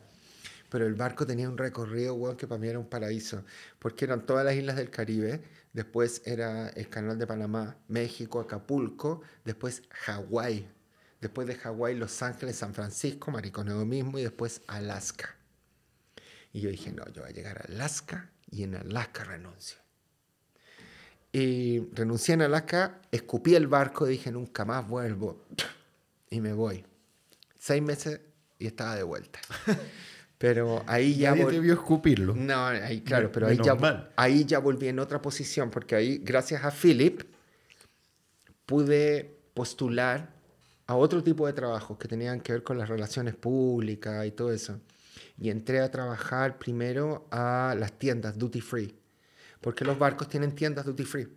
Pero 0.68 0.86
el 0.86 0.94
barco 0.94 1.26
tenía 1.26 1.48
un 1.48 1.58
recorrido, 1.58 2.14
weón, 2.14 2.36
que 2.36 2.46
para 2.46 2.60
mí 2.60 2.68
era 2.68 2.78
un 2.78 2.86
paraíso. 2.86 3.44
Porque 3.80 4.04
eran 4.04 4.24
todas 4.24 4.44
las 4.44 4.54
islas 4.54 4.76
del 4.76 4.88
Caribe. 4.88 5.42
Después 5.72 6.22
era 6.24 6.68
el 6.68 6.88
canal 6.88 7.18
de 7.18 7.26
Panamá, 7.26 7.76
México, 7.88 8.38
Acapulco. 8.38 9.22
Después 9.44 9.82
Hawái. 9.90 10.68
Después 11.20 11.48
de 11.48 11.56
Hawái, 11.56 11.96
Los 11.96 12.22
Ángeles, 12.22 12.56
San 12.56 12.72
Francisco, 12.72 13.32
Mariconeo 13.32 13.84
mismo. 13.84 14.16
Y 14.20 14.22
después 14.22 14.62
Alaska. 14.68 15.34
Y 16.52 16.60
yo 16.60 16.70
dije, 16.70 16.92
no, 16.92 17.04
yo 17.08 17.22
voy 17.22 17.30
a 17.30 17.34
llegar 17.34 17.58
a 17.58 17.72
Alaska 17.72 18.30
y 18.48 18.62
en 18.62 18.76
Alaska 18.76 19.24
renuncio. 19.24 19.79
Y 21.32 21.80
renuncié 21.92 22.34
en 22.34 22.42
Alaska, 22.42 23.00
escupí 23.10 23.54
el 23.54 23.68
barco 23.68 24.06
y 24.06 24.12
dije, 24.12 24.32
nunca 24.32 24.64
más 24.64 24.86
vuelvo. 24.88 25.44
Y 26.28 26.40
me 26.40 26.52
voy. 26.52 26.84
Seis 27.58 27.82
meses 27.82 28.20
y 28.58 28.66
estaba 28.66 28.96
de 28.96 29.02
vuelta. 29.02 29.38
Pero 30.38 30.82
ahí 30.86 31.16
ya... 31.16 31.32
Nadie 31.32 31.46
te 31.46 31.60
vio 31.60 31.74
escupirlo. 31.74 32.34
No, 32.34 32.64
ahí, 32.66 33.02
claro, 33.02 33.30
pero 33.30 33.46
ahí 33.46 33.58
ya, 33.62 34.10
ahí 34.16 34.46
ya 34.46 34.58
volví 34.58 34.88
en 34.88 34.98
otra 34.98 35.20
posición, 35.20 35.70
porque 35.70 35.94
ahí, 35.94 36.16
gracias 36.24 36.64
a 36.64 36.70
Philip, 36.70 37.24
pude 38.64 39.38
postular 39.52 40.30
a 40.86 40.96
otro 40.96 41.22
tipo 41.22 41.46
de 41.46 41.52
trabajos 41.52 41.98
que 41.98 42.08
tenían 42.08 42.40
que 42.40 42.52
ver 42.52 42.62
con 42.62 42.78
las 42.78 42.88
relaciones 42.88 43.36
públicas 43.36 44.24
y 44.24 44.30
todo 44.30 44.50
eso. 44.50 44.80
Y 45.38 45.50
entré 45.50 45.80
a 45.80 45.90
trabajar 45.90 46.58
primero 46.58 47.28
a 47.30 47.76
las 47.78 47.98
tiendas 47.98 48.38
duty 48.38 48.62
free, 48.62 48.94
porque 49.60 49.84
los 49.84 49.98
barcos 49.98 50.28
tienen 50.28 50.54
tiendas 50.54 50.86
duty 50.86 51.04
free. 51.04 51.28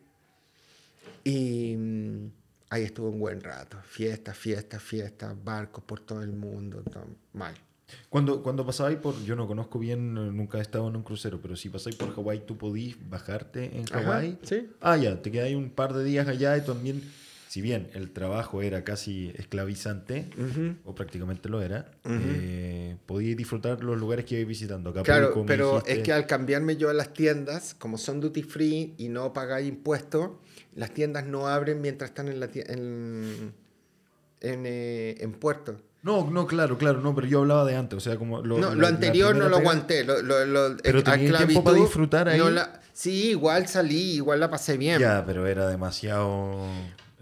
Y 1.24 1.76
mm, 1.78 2.32
ahí 2.69 2.84
estuve 2.84 3.09
un 3.09 3.19
buen 3.19 3.41
rato, 3.41 3.78
fiestas, 3.84 4.38
fiestas, 4.38 4.82
fiestas, 4.82 5.36
barcos 5.43 5.84
por 5.84 5.99
todo 5.99 6.21
el 6.21 6.34
mundo, 6.34 6.84
todo 6.84 7.05
mal. 7.34 7.55
Cuando, 8.09 8.41
cuando 8.41 8.65
pasáis 8.65 8.97
por, 8.97 9.21
yo 9.24 9.36
no 9.36 9.47
conozco 9.47 9.78
bien, 9.80 10.13
nunca 10.36 10.57
he 10.57 10.61
estado 10.61 10.88
en 10.88 10.95
un 10.95 11.03
crucero, 11.03 11.39
pero 11.41 11.55
si 11.55 11.69
pasáis 11.69 11.95
por 11.95 12.13
Hawái, 12.13 12.45
¿tú 12.45 12.57
podís 12.57 12.97
bajarte 13.09 13.78
en 13.78 13.86
Hawái? 13.86 14.39
sí. 14.43 14.69
Ah, 14.82 14.97
ya, 14.97 15.21
te 15.21 15.32
quedáis 15.32 15.55
un 15.55 15.69
par 15.69 15.93
de 15.93 16.03
días 16.03 16.28
allá 16.28 16.57
y 16.57 16.61
también, 16.61 17.01
si 17.53 17.61
bien 17.61 17.91
el 17.93 18.09
trabajo 18.09 18.63
era 18.63 18.83
casi 18.83 19.31
esclavizante, 19.35 20.27
o 20.85 20.95
prácticamente 20.95 21.49
lo 21.49 21.61
era, 21.61 21.91
eh, 22.03 22.97
podíais 23.05 23.37
disfrutar 23.37 23.83
los 23.83 23.95
lugares 23.99 24.25
que 24.25 24.33
ibais 24.33 24.47
visitando. 24.47 24.89
Acapulco, 24.89 25.05
Claro, 25.05 25.43
pero 25.45 25.69
dijiste. 25.73 25.93
es 25.93 25.99
que 25.99 26.13
al 26.13 26.25
cambiarme 26.25 26.77
yo 26.77 26.89
a 26.89 26.95
las 26.95 27.13
tiendas, 27.13 27.75
como 27.75 27.99
son 27.99 28.21
duty 28.21 28.41
free 28.41 28.95
y 28.97 29.07
no 29.09 29.33
pagáis 29.33 29.69
impuestos, 29.69 30.31
las 30.73 30.89
tiendas 30.95 31.27
no 31.27 31.47
abren 31.47 31.79
mientras 31.79 32.09
están 32.09 32.27
en, 32.27 32.39
la 32.39 32.49
en, 32.55 33.53
en, 34.41 34.63
eh, 34.65 35.17
en 35.19 35.33
puerto. 35.33 35.79
No, 36.01 36.27
no, 36.31 36.47
claro, 36.47 36.79
claro, 36.79 37.01
no, 37.01 37.13
pero 37.13 37.27
yo 37.27 37.41
hablaba 37.41 37.65
de 37.65 37.75
antes, 37.75 37.97
o 37.97 37.99
sea, 37.99 38.17
como... 38.17 38.41
Lo, 38.41 38.57
no, 38.57 38.69
la- 38.69 38.75
lo 38.75 38.87
anterior 38.87 39.35
no 39.35 39.47
lo 39.47 39.57
aguanté. 39.57 40.03
Lo, 40.03 40.23
lo- 40.23 40.43
lo- 40.47 40.75
Pero 40.77 40.99
a 40.99 41.03
tenía 41.03 41.37
tiempo 41.37 41.63
para 41.63 41.77
disfrutar 41.77 42.29
ahí. 42.29 42.39
no 42.39 42.49
la- 42.49 42.81
sí, 42.93 43.29
igual 43.29 43.67
salí, 43.67 44.13
igual 44.15 44.39
la 44.39 44.49
pasé 44.49 44.75
bien. 44.75 44.99
Ya, 44.99 45.23
pero 45.23 45.45
era 45.45 45.67
demasiado... 45.67 46.65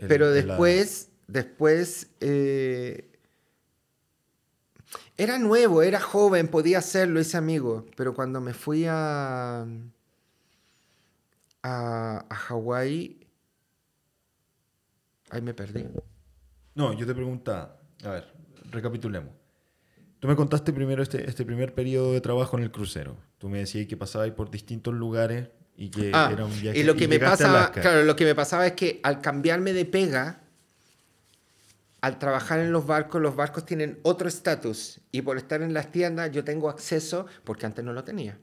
el- 0.02 0.08
Pero 0.08 0.32
después, 0.32 1.10
después, 1.28 2.10
eh, 2.20 3.08
era 5.18 5.38
nuevo, 5.39 5.82
era 5.84 5.99
joven, 6.02 6.47
podía 6.47 6.80
hacerlo, 6.80 7.20
ese 7.20 7.38
amigo. 7.38 7.86
Pero 7.95 8.14
cuando 8.14 8.41
me 8.41 8.54
fui 8.54 8.86
a, 8.88 9.62
a, 11.64 12.26
a 12.30 12.36
Hawái, 12.36 13.28
ahí 15.30 15.41
me 15.41 15.54
perdí. 15.54 15.86
No, 16.76 16.93
yo 16.93 17.06
te 17.06 17.14
preguntaba, 17.14 17.80
a 18.04 18.10
ver, 18.10 18.34
recapitulemos. 18.72 19.34
Tú 20.20 20.28
me 20.28 20.36
contaste 20.36 20.72
primero 20.72 21.02
este, 21.02 21.28
este 21.28 21.45
primer 21.45 21.74
periodo 21.74 22.14
de 22.14 22.22
trabajo 22.22 22.58
en 22.58 22.64
el 22.64 22.72
crucero. 22.72 23.18
Tú 23.39 23.49
me 23.49 23.58
decías 23.60 23.88
que 23.88 23.97
pasabais 23.97 24.34
por 24.34 24.52
distintos 24.52 24.93
lugares 24.93 25.49
y 25.84 25.89
que 25.89 26.11
Ah, 26.13 26.29
era 26.32 26.45
un 26.45 26.61
viaje. 26.61 26.77
y 26.79 26.84
lo 26.84 26.93
que 26.95 27.07
me 27.07 27.15
llegaste 27.15 27.43
a 27.43 27.47
pasaba, 27.47 27.71
claro, 27.71 28.03
lo 28.03 28.15
que 28.15 28.23
me 28.25 28.36
pasaba 28.36 28.67
es 28.67 28.73
que 28.73 28.99
al 29.03 29.19
cambiarme 29.19 29.73
de 29.73 29.86
pega, 29.86 30.41
al 32.01 32.19
trabajar 32.19 32.59
en 32.59 32.71
los 32.71 32.86
barcos, 32.86 33.21
los 33.21 33.36
barcos 33.36 33.65
tienen 33.65 33.99
otro 34.03 34.27
estatus 34.27 34.99
y 35.11 35.21
por 35.21 35.38
estar 35.38 35.61
en 35.61 35.73
las 35.73 35.91
tiendas 35.91 36.32
yo 36.32 36.43
tengo 36.43 36.69
acceso 36.69 37.25
porque 37.43 37.65
antes 37.65 37.84
no 37.84 37.93
lo 37.93 38.03
tenía. 38.03 38.38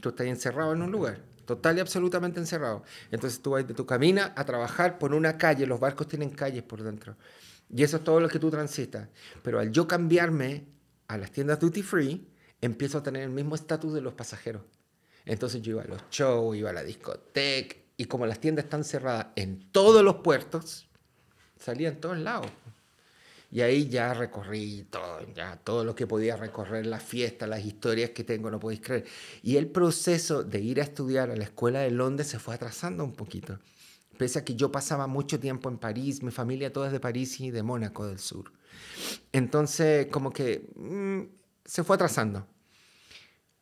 Tú 0.00 0.10
estás 0.10 0.26
encerrado 0.26 0.72
en 0.72 0.82
un 0.82 0.90
lugar, 0.90 1.18
total 1.46 1.76
y 1.76 1.80
absolutamente 1.80 2.40
encerrado. 2.40 2.82
Entonces 3.10 3.40
tú, 3.42 3.50
vas- 3.50 3.66
tú 3.66 3.84
caminas 3.86 4.32
a 4.36 4.44
trabajar 4.44 4.98
por 4.98 5.14
una 5.14 5.36
calle, 5.36 5.66
los 5.66 5.80
barcos 5.80 6.08
tienen 6.08 6.30
calles 6.30 6.62
por 6.62 6.82
dentro. 6.82 7.16
Y 7.68 7.82
eso 7.84 7.98
es 7.98 8.04
todo 8.04 8.20
lo 8.20 8.28
que 8.28 8.38
tú 8.38 8.50
transitas. 8.50 9.08
Pero 9.42 9.60
al 9.60 9.70
yo 9.70 9.86
cambiarme 9.86 10.64
a 11.08 11.16
las 11.18 11.30
tiendas 11.30 11.58
duty 11.60 11.82
free, 11.82 12.26
empiezo 12.60 12.98
a 12.98 13.02
tener 13.02 13.22
el 13.22 13.30
mismo 13.30 13.54
estatus 13.54 13.92
de 13.94 14.00
los 14.00 14.12
pasajeros. 14.14 14.62
Entonces 15.26 15.62
yo 15.62 15.72
iba 15.72 15.82
a 15.82 15.86
los 15.86 16.02
shows, 16.10 16.56
iba 16.56 16.70
a 16.70 16.72
la 16.72 16.82
discoteca, 16.82 17.76
y 17.96 18.06
como 18.06 18.26
las 18.26 18.40
tiendas 18.40 18.64
están 18.64 18.84
cerradas 18.84 19.26
en 19.36 19.70
todos 19.72 20.02
los 20.02 20.16
puertos, 20.16 20.88
salía 21.58 21.88
en 21.88 22.00
todos 22.00 22.18
lados. 22.18 22.50
Y 23.52 23.62
ahí 23.62 23.88
ya 23.88 24.14
recorrí 24.14 24.86
todo, 24.90 25.20
ya 25.34 25.56
todo 25.56 25.84
lo 25.84 25.94
que 25.94 26.06
podía 26.06 26.36
recorrer, 26.36 26.86
las 26.86 27.02
fiestas, 27.02 27.48
las 27.48 27.64
historias 27.64 28.10
que 28.10 28.22
tengo, 28.22 28.50
no 28.50 28.60
podéis 28.60 28.80
creer. 28.80 29.04
Y 29.42 29.56
el 29.56 29.66
proceso 29.66 30.44
de 30.44 30.60
ir 30.60 30.80
a 30.80 30.84
estudiar 30.84 31.30
a 31.30 31.36
la 31.36 31.44
escuela 31.44 31.80
de 31.80 31.90
Londres 31.90 32.28
se 32.28 32.38
fue 32.38 32.54
atrasando 32.54 33.04
un 33.04 33.12
poquito. 33.12 33.58
Pese 34.16 34.38
a 34.38 34.44
que 34.44 34.54
yo 34.54 34.70
pasaba 34.70 35.06
mucho 35.06 35.40
tiempo 35.40 35.68
en 35.68 35.78
París, 35.78 36.22
mi 36.22 36.30
familia 36.30 36.72
toda 36.72 36.86
es 36.86 36.92
de 36.92 37.00
París 37.00 37.40
y 37.40 37.50
de 37.50 37.62
Mónaco 37.62 38.06
del 38.06 38.18
Sur. 38.18 38.52
Entonces, 39.32 40.06
como 40.06 40.32
que 40.32 40.70
mm, 40.76 41.22
se 41.64 41.82
fue 41.82 41.96
atrasando. 41.96 42.46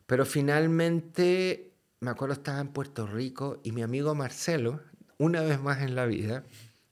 Pero 0.09 0.25
finalmente, 0.25 1.75
me 2.01 2.09
acuerdo, 2.11 2.33
estaba 2.33 2.61
en 2.61 2.69
Puerto 2.69 3.07
Rico 3.07 3.61
y 3.63 3.73
mi 3.73 3.83
amigo 3.83 4.15
Marcelo, 4.15 4.81
una 5.19 5.43
vez 5.43 5.61
más 5.61 5.83
en 5.83 5.95
la 5.95 6.07
vida, 6.07 6.47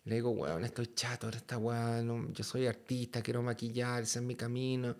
le 0.05 0.17
digo, 0.17 0.33
weón, 0.33 0.67
estoy 0.67 0.89
chato, 0.89 1.27
ahora 1.27 1.39
está 1.39 1.57
weón, 1.57 2.35
yo 2.35 2.45
soy 2.45 2.67
artista, 2.67 3.23
quiero 3.23 3.43
maquillar, 3.43 4.03
ese 4.03 4.19
es 4.19 4.25
mi 4.25 4.35
camino. 4.35 4.97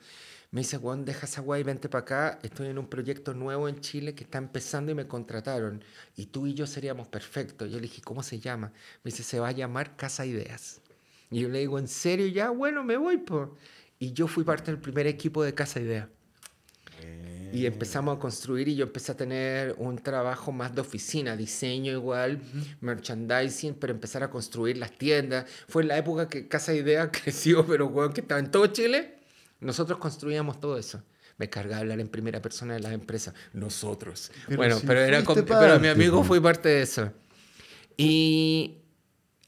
Me 0.51 0.63
dice, 0.63 0.79
weón, 0.79 1.05
deja 1.05 1.27
esa 1.27 1.43
weá 1.43 1.61
y 1.61 1.63
vente 1.63 1.91
para 1.91 2.03
acá. 2.03 2.39
Estoy 2.43 2.69
en 2.69 2.79
un 2.79 2.87
proyecto 2.89 3.35
nuevo 3.35 3.69
en 3.69 3.81
Chile 3.81 4.15
que 4.15 4.25
está 4.25 4.39
empezando 4.39 4.91
y 4.93 4.95
me 4.95 5.07
contrataron. 5.07 5.85
Y 6.17 6.27
tú 6.27 6.47
y 6.47 6.55
yo 6.55 6.67
seríamos 6.67 7.09
perfectos. 7.09 7.71
Yo 7.71 7.77
le 7.77 7.83
dije, 7.83 8.01
¿cómo 8.01 8.23
se 8.23 8.41
llama? 8.41 8.73
Me 9.05 9.11
dice, 9.11 9.25
se 9.25 9.41
va 9.41 9.49
a 9.49 9.53
llamar 9.53 9.95
Casa 9.95 10.25
Ideas. 10.25 10.81
Y 11.31 11.41
yo 11.41 11.51
le 11.51 11.59
digo, 11.59 11.79
¿en 11.79 11.89
serio? 11.89 12.29
Ya, 12.29 12.49
bueno, 12.49 12.83
me 12.83 12.97
voy, 12.97 13.19
pues. 13.19 13.51
Y 13.99 14.15
yo 14.15 14.27
fui 14.27 14.43
parte 14.43 14.71
del 14.71 14.81
primer 14.81 15.07
equipo 15.07 15.45
de 15.45 15.53
Casa 15.53 15.81
Ideas. 15.81 16.09
Y 17.57 17.65
empezamos 17.65 18.19
a 18.19 18.21
construir 18.21 18.69
y 18.69 18.77
yo 18.77 18.85
empecé 18.85 19.13
a 19.13 19.17
tener 19.17 19.75
un 19.79 19.97
trabajo 19.97 20.53
más 20.53 20.75
de 20.75 20.83
oficina, 20.83 21.35
diseño 21.35 21.91
igual, 21.91 22.39
merchandising, 22.83 23.77
pero 23.77 23.95
empezar 23.95 24.23
a 24.23 24.29
construir 24.29 24.77
las 24.77 24.93
tiendas. 24.93 25.47
Fue 25.67 25.81
en 25.81 25.89
la 25.89 25.97
época 25.97 26.29
que 26.29 26.49
Casa 26.49 26.75
Idea 26.75 27.11
creció, 27.23 27.67
pero 27.67 27.89
bueno, 27.89 28.13
que 28.13 28.21
estaba 28.21 28.41
en 28.41 28.51
todo 28.51 28.67
Chile. 28.67 29.15
Nosotros 29.61 29.99
construíamos 29.99 30.61
todo 30.61 30.77
eso. 30.77 31.03
Me 31.39 31.49
cargaba 31.49 31.81
hablar 31.81 31.99
en 31.99 32.09
primera 32.09 32.43
persona 32.43 32.75
de 32.75 32.81
las 32.81 32.93
empresas. 32.93 33.33
Nosotros. 33.55 34.31
bueno, 34.55 34.77
pero, 34.87 35.01
era 35.01 35.23
pero 35.25 35.81
mi 35.81 35.89
amigo 35.89 36.23
fue 36.25 36.43
parte 36.43 36.69
de 36.69 36.83
eso. 36.83 37.11
Y 37.97 38.83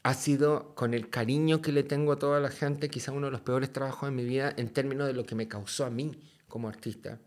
ha 0.03 0.15
sido 0.15 0.75
con 0.75 0.95
el 0.95 1.11
cariño 1.11 1.61
que 1.61 1.73
le 1.73 1.83
tengo 1.83 2.13
a 2.13 2.19
toda 2.19 2.41
la 2.41 2.49
gente, 2.49 2.89
quizá 2.89 3.13
uno 3.13 3.27
de 3.27 3.33
los 3.33 3.43
peores 3.43 3.71
trabajos 3.71 4.09
de 4.09 4.17
mi 4.17 4.25
vida 4.25 4.55
en 4.57 4.71
términos 4.71 5.07
de 5.07 5.13
lo 5.13 5.27
que 5.27 5.35
me 5.35 5.47
causó 5.47 5.85
a 5.85 5.91
mí 5.91 6.19
como 6.49 6.71
artista 6.71 7.19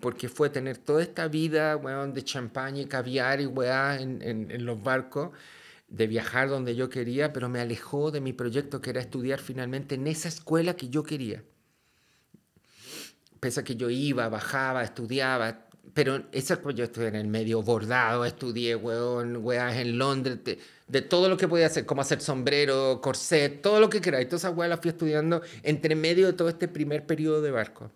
porque 0.00 0.28
fue 0.28 0.50
tener 0.50 0.78
toda 0.78 1.02
esta 1.02 1.28
vida, 1.28 1.76
weón, 1.76 2.12
de 2.14 2.22
champaña 2.22 2.82
y 2.82 2.86
caviar 2.86 3.40
y 3.40 3.46
weá 3.46 4.00
en, 4.00 4.64
los 4.64 4.82
barcos, 4.82 5.30
de 5.88 6.06
viajar 6.06 6.48
donde 6.48 6.74
yo 6.74 6.88
quería, 6.88 7.32
pero 7.32 7.48
me 7.48 7.60
alejó 7.60 8.10
de 8.10 8.20
mi 8.20 8.32
proyecto 8.32 8.80
que 8.80 8.90
era 8.90 9.00
estudiar 9.00 9.38
finalmente 9.38 9.94
en 9.94 10.06
esa 10.06 10.28
escuela 10.28 10.74
que 10.76 10.88
yo 10.88 11.02
quería. 11.02 11.42
Pese 13.40 13.62
que 13.62 13.76
yo 13.76 13.90
iba, 13.90 14.28
bajaba, 14.28 14.82
estudiaba, 14.82 15.68
pero 15.92 16.24
esa 16.32 16.60
yo 16.72 16.84
estudié 16.84 17.08
en 17.08 17.14
el 17.14 17.28
medio 17.28 17.62
bordado, 17.62 18.24
estudié, 18.24 18.74
weón, 18.74 19.36
weas 19.38 19.76
en 19.76 19.98
Londres, 19.98 20.38
de, 20.88 21.02
todo 21.02 21.28
lo 21.28 21.36
que 21.36 21.46
podía 21.46 21.66
hacer, 21.66 21.86
como 21.86 22.02
hacer 22.02 22.20
sombrero, 22.20 23.00
corset, 23.02 23.62
todo 23.62 23.80
lo 23.80 23.90
que 23.90 24.00
queráis. 24.00 24.28
Todas 24.28 24.42
esas 24.42 24.56
weas 24.56 24.70
las 24.70 24.80
fui 24.80 24.90
estudiando 24.90 25.42
entre 25.62 25.94
medio 25.94 26.26
de 26.26 26.32
todo 26.32 26.48
este 26.48 26.68
primer 26.68 27.06
periodo 27.06 27.42
de 27.42 27.50
barco. 27.50 27.90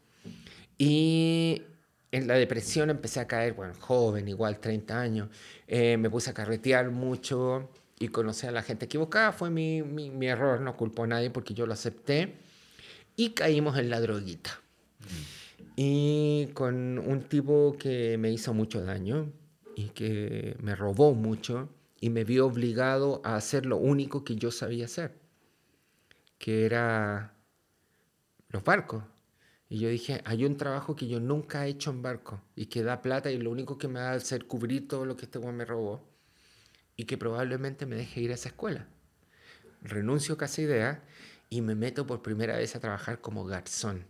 Y 0.79 1.63
en 2.11 2.27
la 2.27 2.35
depresión 2.35 2.91
empecé 2.91 3.21
a 3.21 3.27
caer, 3.27 3.55
bueno, 3.55 3.75
joven, 3.81 4.29
igual 4.29 4.59
30 4.59 5.01
años, 5.01 5.29
eh, 5.67 5.97
me 5.97 6.09
puse 6.09 6.31
a 6.31 6.35
carretear 6.35 6.91
mucho 6.91 7.71
y 7.99 8.09
conocí 8.09 8.47
a 8.47 8.53
la 8.53 8.63
gente 8.63 8.87
equivocada, 8.87 9.33
fue 9.33 9.51
mi, 9.51 9.83
mi, 9.83 10.11
mi, 10.11 10.27
error, 10.27 10.61
no 10.61 10.77
culpo 10.77 11.05
a 11.05 11.07
nadie 11.07 11.31
porque 11.31 11.55
yo 11.55 11.67
lo 11.67 11.75
acepté 11.75 12.37
y 13.17 13.31
caímos 13.31 13.77
en 13.79 13.91
la 13.91 14.01
droguita. 14.01 14.51
Mm. 15.01 15.39
Y 15.77 16.49
con 16.55 16.99
un 16.99 17.23
tipo 17.23 17.77
que 17.79 18.17
me 18.19 18.33
hizo 18.33 18.55
mucho 18.55 18.83
daño 18.85 19.31
y 19.77 19.91
que 19.91 20.57
me 20.61 20.75
robó 20.75 21.15
mucho 21.15 21.69
y 22.01 22.11
me 22.11 22.25
vio 22.25 22.47
obligado 22.47 23.21
a 23.25 23.37
hacer 23.37 23.67
lo 23.67 23.77
único 23.77 24.25
que 24.25 24.37
yo 24.37 24.51
sabía 24.51 24.87
hacer, 24.87 25.15
que 26.39 26.65
era 26.65 27.35
los 28.49 28.65
barcos 28.65 29.05
y 29.71 29.79
yo 29.79 29.89
dije, 29.91 30.23
hay 30.25 30.45
un 30.45 30.57
trabajo 30.57 30.97
que 30.97 31.09
yo 31.09 31.21
nunca 31.21 31.67
he 31.67 31.71
hecho 31.71 31.91
en 31.91 32.01
barco 32.01 32.41
y 32.57 32.67
que 32.67 32.83
da 32.83 33.03
plata 33.03 33.31
y 33.31 33.39
lo 33.39 33.51
único 33.51 33.77
que 33.77 33.89
me 33.89 34.01
va 34.01 34.13
a 34.13 34.15
hacer 34.15 34.47
cubrir 34.47 34.89
todo 34.89 35.05
lo 35.05 35.17
que 35.17 35.27
este 35.27 35.39
güey 35.39 35.53
me 35.53 35.67
robó 35.67 36.09
y 36.97 37.05
que 37.05 37.19
probablemente 37.19 37.85
me 37.85 37.97
deje 37.97 38.23
ir 38.23 38.31
a 38.31 38.35
esa 38.35 38.49
escuela. 38.49 38.87
Renuncio 39.83 40.35
a 40.35 40.39
Casa 40.39 40.63
Idea 40.63 41.05
y 41.51 41.61
me 41.61 41.75
meto 41.75 42.07
por 42.07 42.23
primera 42.23 42.57
vez 42.57 42.77
a 42.77 42.81
trabajar 42.81 43.21
como 43.21 43.45
garzón. 43.45 44.07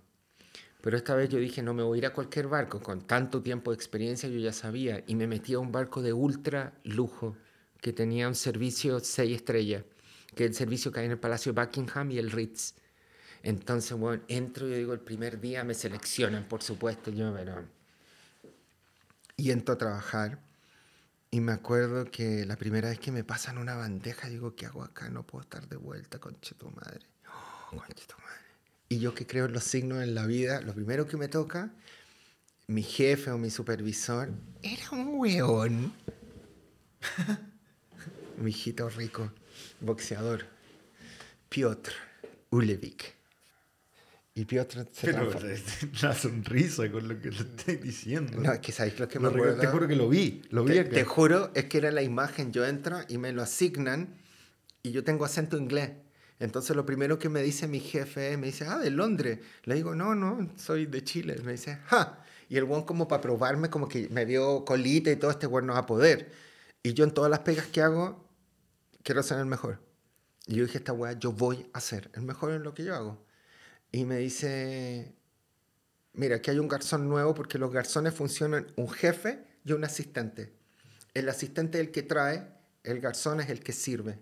Pero 0.80 0.96
esta 0.96 1.16
vez 1.16 1.28
yo 1.28 1.38
dije, 1.38 1.60
no 1.60 1.74
me 1.74 1.82
voy 1.82 1.98
a 1.98 2.00
ir 2.00 2.06
a 2.06 2.12
cualquier 2.12 2.46
barco, 2.46 2.80
con 2.80 3.00
tanto 3.06 3.42
tiempo 3.42 3.72
de 3.72 3.74
experiencia 3.74 4.28
yo 4.28 4.38
ya 4.38 4.52
sabía, 4.52 5.02
y 5.08 5.16
me 5.16 5.26
metí 5.26 5.54
a 5.54 5.58
un 5.58 5.72
barco 5.72 6.02
de 6.02 6.12
ultra 6.12 6.72
lujo 6.84 7.36
que 7.80 7.92
tenía 7.92 8.28
un 8.28 8.36
servicio 8.36 9.00
6 9.00 9.36
estrellas, 9.36 9.84
que 10.36 10.44
el 10.44 10.54
servicio 10.54 10.92
hay 10.94 11.06
en 11.06 11.12
el 11.12 11.18
Palacio 11.18 11.52
Buckingham 11.52 12.12
y 12.12 12.18
el 12.18 12.30
Ritz 12.30 12.74
entonces, 13.48 13.96
bueno, 13.96 14.22
entro, 14.28 14.68
yo 14.68 14.76
digo, 14.76 14.92
el 14.92 15.00
primer 15.00 15.40
día 15.40 15.64
me 15.64 15.72
seleccionan, 15.72 16.44
por 16.44 16.62
supuesto, 16.62 17.10
yo, 17.10 17.32
pero... 17.34 17.64
Y 19.38 19.52
entro 19.52 19.74
a 19.74 19.78
trabajar 19.78 20.38
y 21.30 21.40
me 21.40 21.52
acuerdo 21.52 22.10
que 22.10 22.44
la 22.44 22.56
primera 22.56 22.90
vez 22.90 22.98
que 22.98 23.10
me 23.10 23.24
pasan 23.24 23.56
una 23.56 23.74
bandeja, 23.74 24.28
digo, 24.28 24.54
¿qué 24.54 24.66
hago 24.66 24.82
acá? 24.82 25.08
No 25.08 25.22
puedo 25.22 25.44
estar 25.44 25.66
de 25.66 25.76
vuelta, 25.76 26.18
conche 26.18 26.56
tu 26.56 26.70
madre. 26.72 27.06
Oh, 27.26 27.76
conche 27.78 28.04
madre. 28.18 28.44
Y 28.90 28.98
yo 28.98 29.14
que 29.14 29.26
creo 29.26 29.46
en 29.46 29.54
los 29.54 29.64
signos 29.64 30.02
en 30.02 30.14
la 30.14 30.26
vida, 30.26 30.60
lo 30.60 30.74
primero 30.74 31.06
que 31.06 31.16
me 31.16 31.28
toca, 31.28 31.70
mi 32.66 32.82
jefe 32.82 33.30
o 33.30 33.38
mi 33.38 33.48
supervisor, 33.48 34.28
era 34.62 34.90
un 34.90 35.18
weón. 35.18 35.94
mi 38.36 38.50
hijito 38.50 38.90
rico, 38.90 39.32
boxeador, 39.80 40.44
Piotr 41.48 41.92
Ulevik. 42.50 43.17
Y 44.38 44.44
Piotr 44.44 44.86
se 44.92 45.12
Pero 45.12 45.28
la 46.02 46.14
sonrisa 46.14 46.88
con 46.92 47.08
lo 47.08 47.20
que 47.20 47.32
le 47.32 47.38
estoy 47.38 47.74
diciendo. 47.78 48.40
No, 48.40 48.52
es 48.52 48.60
que 48.60 48.70
sabéis 48.70 49.00
lo 49.00 49.08
que 49.08 49.18
me 49.18 49.26
acuerdo. 49.26 49.58
Te 49.58 49.66
juro 49.66 49.88
que 49.88 49.96
lo 49.96 50.08
vi, 50.08 50.42
lo 50.50 50.62
vi 50.62 50.74
te, 50.74 50.84
te, 50.84 51.02
juro, 51.02 51.50
es 51.56 51.64
que 51.64 51.78
era 51.78 51.90
la 51.90 52.02
imagen. 52.02 52.52
Yo 52.52 52.64
entro 52.64 53.00
y 53.08 53.18
me 53.18 53.32
lo 53.32 53.42
asignan 53.42 54.14
y 54.84 54.92
yo 54.92 55.02
tengo 55.02 55.24
acento 55.24 55.56
inglés. 55.56 55.90
Entonces 56.38 56.76
lo 56.76 56.86
primero 56.86 57.18
que 57.18 57.28
me 57.28 57.42
dice 57.42 57.66
mi 57.66 57.80
jefe 57.80 58.36
me 58.36 58.46
dice, 58.46 58.64
ah, 58.64 58.78
de 58.78 58.92
Londres. 58.92 59.40
Le 59.64 59.74
digo, 59.74 59.96
no, 59.96 60.14
no, 60.14 60.52
soy 60.56 60.86
de 60.86 61.02
Chile. 61.02 61.34
Me 61.42 61.50
dice, 61.50 61.80
ja. 61.86 62.22
Y 62.48 62.58
el 62.58 62.64
buen 62.64 62.82
como 62.82 63.08
para 63.08 63.20
probarme, 63.20 63.70
como 63.70 63.88
que 63.88 64.08
me 64.08 64.24
vio 64.24 64.64
colita 64.64 65.10
y 65.10 65.16
todo 65.16 65.32
este 65.32 65.48
bueno 65.48 65.74
a 65.74 65.84
poder. 65.84 66.30
Y 66.84 66.94
yo 66.94 67.02
en 67.02 67.10
todas 67.10 67.28
las 67.28 67.40
pegas 67.40 67.66
que 67.66 67.82
hago, 67.82 68.24
quiero 69.02 69.20
ser 69.24 69.40
el 69.40 69.46
mejor. 69.46 69.80
Y 70.46 70.54
yo 70.54 70.64
dije, 70.64 70.78
esta 70.78 70.92
weá, 70.92 71.14
yo 71.14 71.32
voy 71.32 71.66
a 71.72 71.80
ser 71.80 72.08
el 72.14 72.22
mejor 72.22 72.52
en 72.52 72.62
lo 72.62 72.72
que 72.72 72.84
yo 72.84 72.94
hago 72.94 73.27
y 73.90 74.04
me 74.04 74.18
dice, 74.18 75.14
mira, 76.12 76.36
aquí 76.36 76.50
hay 76.50 76.58
un 76.58 76.68
garzón 76.68 77.08
nuevo 77.08 77.34
porque 77.34 77.58
los 77.58 77.72
garzones 77.72 78.14
funcionan 78.14 78.66
un 78.76 78.90
jefe 78.90 79.44
y 79.64 79.72
un 79.72 79.84
asistente. 79.84 80.52
El 81.14 81.28
asistente 81.28 81.78
es 81.78 81.86
el 81.86 81.90
que 81.90 82.02
trae, 82.02 82.46
el 82.84 83.00
garzón 83.00 83.40
es 83.40 83.48
el 83.48 83.60
que 83.60 83.72
sirve. 83.72 84.18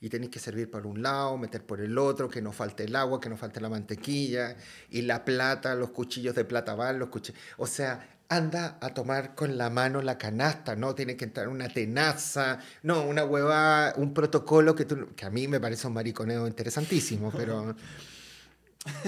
Y 0.00 0.08
tenéis 0.08 0.30
que 0.30 0.38
servir 0.38 0.70
por 0.70 0.86
un 0.86 1.02
lado, 1.02 1.36
meter 1.36 1.64
por 1.66 1.80
el 1.80 1.98
otro, 1.98 2.28
que 2.28 2.40
no 2.40 2.52
falte 2.52 2.84
el 2.84 2.94
agua, 2.94 3.20
que 3.20 3.28
no 3.28 3.36
falte 3.36 3.60
la 3.60 3.68
mantequilla, 3.68 4.56
y 4.90 5.02
la 5.02 5.24
plata, 5.24 5.74
los 5.74 5.90
cuchillos 5.90 6.36
de 6.36 6.44
plata 6.44 6.76
van, 6.76 7.00
los 7.00 7.08
cuchillos... 7.08 7.40
O 7.56 7.66
sea, 7.66 8.18
anda 8.28 8.78
a 8.80 8.94
tomar 8.94 9.34
con 9.34 9.58
la 9.58 9.70
mano 9.70 10.00
la 10.00 10.16
canasta, 10.16 10.76
¿no? 10.76 10.94
Tiene 10.94 11.16
que 11.16 11.24
entrar 11.24 11.48
una 11.48 11.68
tenaza, 11.68 12.60
no, 12.84 13.02
una 13.02 13.24
hueva, 13.24 13.94
un 13.96 14.14
protocolo 14.14 14.76
que, 14.76 14.86
que 14.86 15.26
a 15.26 15.30
mí 15.30 15.48
me 15.48 15.58
parece 15.58 15.88
un 15.88 15.94
mariconeo 15.94 16.46
interesantísimo, 16.46 17.32
pero... 17.36 17.74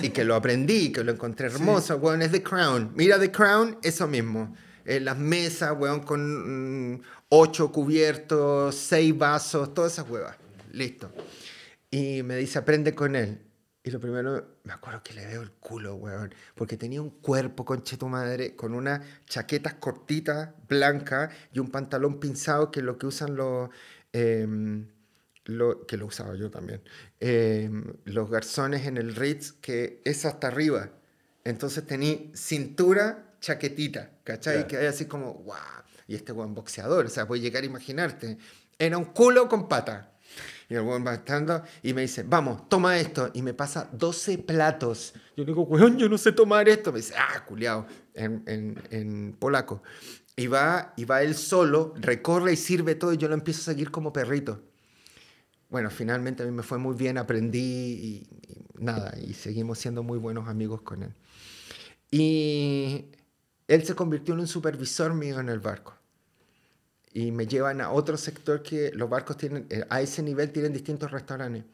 y 0.03 0.11
que 0.11 0.24
lo 0.24 0.35
aprendí, 0.35 0.93
que 0.93 1.05
lo 1.05 1.12
encontré 1.12 1.47
hermoso, 1.47 1.97
weón, 1.97 2.22
es 2.22 2.33
The 2.33 2.43
Crown. 2.43 2.93
Mira 2.95 3.18
The 3.18 3.31
Crown, 3.31 3.78
eso 3.83 4.07
mismo. 4.07 4.55
Eh, 4.85 5.01
las 5.01 5.18
mesas, 5.18 5.74
weón, 5.78 6.01
con 6.01 6.95
mm, 6.95 7.03
ocho 7.28 7.70
cubiertos, 7.70 8.74
seis 8.74 9.16
vasos, 9.16 9.74
todas 9.74 9.93
esas 9.93 10.09
huevas. 10.09 10.37
Listo. 10.72 11.12
Y 11.91 12.22
me 12.22 12.37
dice, 12.37 12.59
aprende 12.59 12.95
con 12.95 13.16
él. 13.16 13.41
Y 13.83 13.91
lo 13.91 13.99
primero, 13.99 14.59
me 14.64 14.74
acuerdo 14.74 15.03
que 15.03 15.14
le 15.14 15.26
veo 15.26 15.41
el 15.41 15.53
culo, 15.53 15.95
weón, 15.95 16.35
porque 16.55 16.76
tenía 16.76 17.01
un 17.01 17.11
cuerpo, 17.11 17.64
conche 17.64 17.97
tu 17.97 18.09
madre, 18.09 18.55
con 18.55 18.74
unas 18.74 19.01
chaquetas 19.24 19.74
cortitas, 19.74 20.51
blancas, 20.68 21.33
y 21.53 21.61
un 21.61 21.70
pantalón 21.70 22.20
pinzado, 22.20 22.70
que 22.70 22.81
es 22.81 22.87
lo 22.87 22.99
que 22.99 23.07
usan 23.07 23.37
los... 23.37 23.70
Em, 24.12 24.87
lo, 25.51 25.86
que 25.86 25.96
lo 25.96 26.07
usaba 26.07 26.34
yo 26.36 26.51
también, 26.51 26.82
em, 27.20 27.84
los 28.05 28.30
garzones 28.30 28.86
en 28.86 28.96
el 28.96 29.14
Ritz, 29.14 29.53
que 29.53 30.01
es 30.05 30.24
hasta 30.24 30.48
arriba. 30.48 30.90
Entonces 31.44 31.86
tenía 31.86 32.18
cintura, 32.34 33.34
chaquetita, 33.40 34.11
¿cachai? 34.24 34.66
Que 34.66 34.76
hay 34.76 34.86
así 34.86 35.07
como, 35.07 35.34
wow. 35.34 35.57
Y 36.07 36.14
este 36.14 36.32
buen 36.32 36.55
boxeador, 36.55 37.07
o 37.07 37.09
sea, 37.09 37.26
puedes 37.26 37.42
llegar 37.42 37.62
a 37.62 37.66
imaginarte. 37.66 38.38
Era 38.78 38.98
un 38.98 39.07
culo 39.07 39.48
con 39.48 39.68
pata. 39.68 40.12
Y 40.68 40.74
el 40.74 40.82
weón 40.82 41.05
va 41.05 41.14
estando 41.14 41.64
y 41.82 41.92
me 41.94 42.03
dice, 42.03 42.22
vamos, 42.22 42.68
toma 42.68 42.98
esto. 42.98 43.30
Y 43.34 43.42
me 43.42 43.55
pasa 43.55 43.88
12 43.92 44.38
platos. 44.38 45.14
Yo 45.36 45.42
le 45.42 45.46
digo, 45.46 45.62
weón, 45.62 45.98
yo 45.98 46.09
no 46.09 46.16
sé 46.16 46.32
tomar 46.32 46.68
esto. 46.68 46.92
Me 46.92 46.98
dice, 46.98 47.14
ah, 47.16 47.44
culiao, 47.44 47.86
en, 48.14 48.42
en, 48.46 48.82
en 48.90 49.36
polaco. 49.38 49.82
Y 50.36 50.46
va, 50.46 50.94
y 50.96 51.05
va 51.05 51.22
él 51.22 51.34
solo, 51.34 51.92
recorre 51.96 52.53
y 52.53 52.57
sirve 52.57 52.94
todo 52.94 53.12
y 53.12 53.16
yo 53.16 53.28
lo 53.28 53.34
empiezo 53.34 53.61
a 53.62 53.74
seguir 53.74 53.90
como 53.90 54.12
perrito. 54.12 54.62
Bueno, 55.71 55.89
finalmente 55.89 56.43
a 56.43 56.47
mí 56.47 56.53
me 56.53 56.64
fue 56.64 56.79
muy 56.79 56.97
bien, 56.97 57.16
aprendí 57.16 57.59
y, 57.59 58.27
nada, 58.79 59.16
y 59.18 59.35
seguimos 59.35 59.79
siendo 59.79 60.03
muy 60.03 60.18
buenos 60.18 60.49
amigos 60.49 60.83
con 60.83 61.05
él. 61.05 61.14
Y 62.11 63.07
él 63.68 63.85
se 63.85 63.95
convirtió 63.95 64.35
en 64.35 64.41
un 64.41 64.49
supervisor 64.49 65.14
mío 65.14 65.39
en 65.39 65.49
el 65.49 65.61
barco. 65.61 65.95
Y 67.12 67.31
me 67.31 67.47
llevan 67.47 67.81
a 67.81 67.93
otro 67.93 68.16
sector 68.16 68.64
que 68.64 68.91
los 68.95 69.09
barcos 69.09 69.37
tienen, 69.37 69.66
eh, 69.71 69.85
a 69.89 70.01
ese 70.01 70.25
nivel 70.25 70.51
tienen 70.51 70.73
distintos 70.73 71.12
restaurantes. 71.12 71.64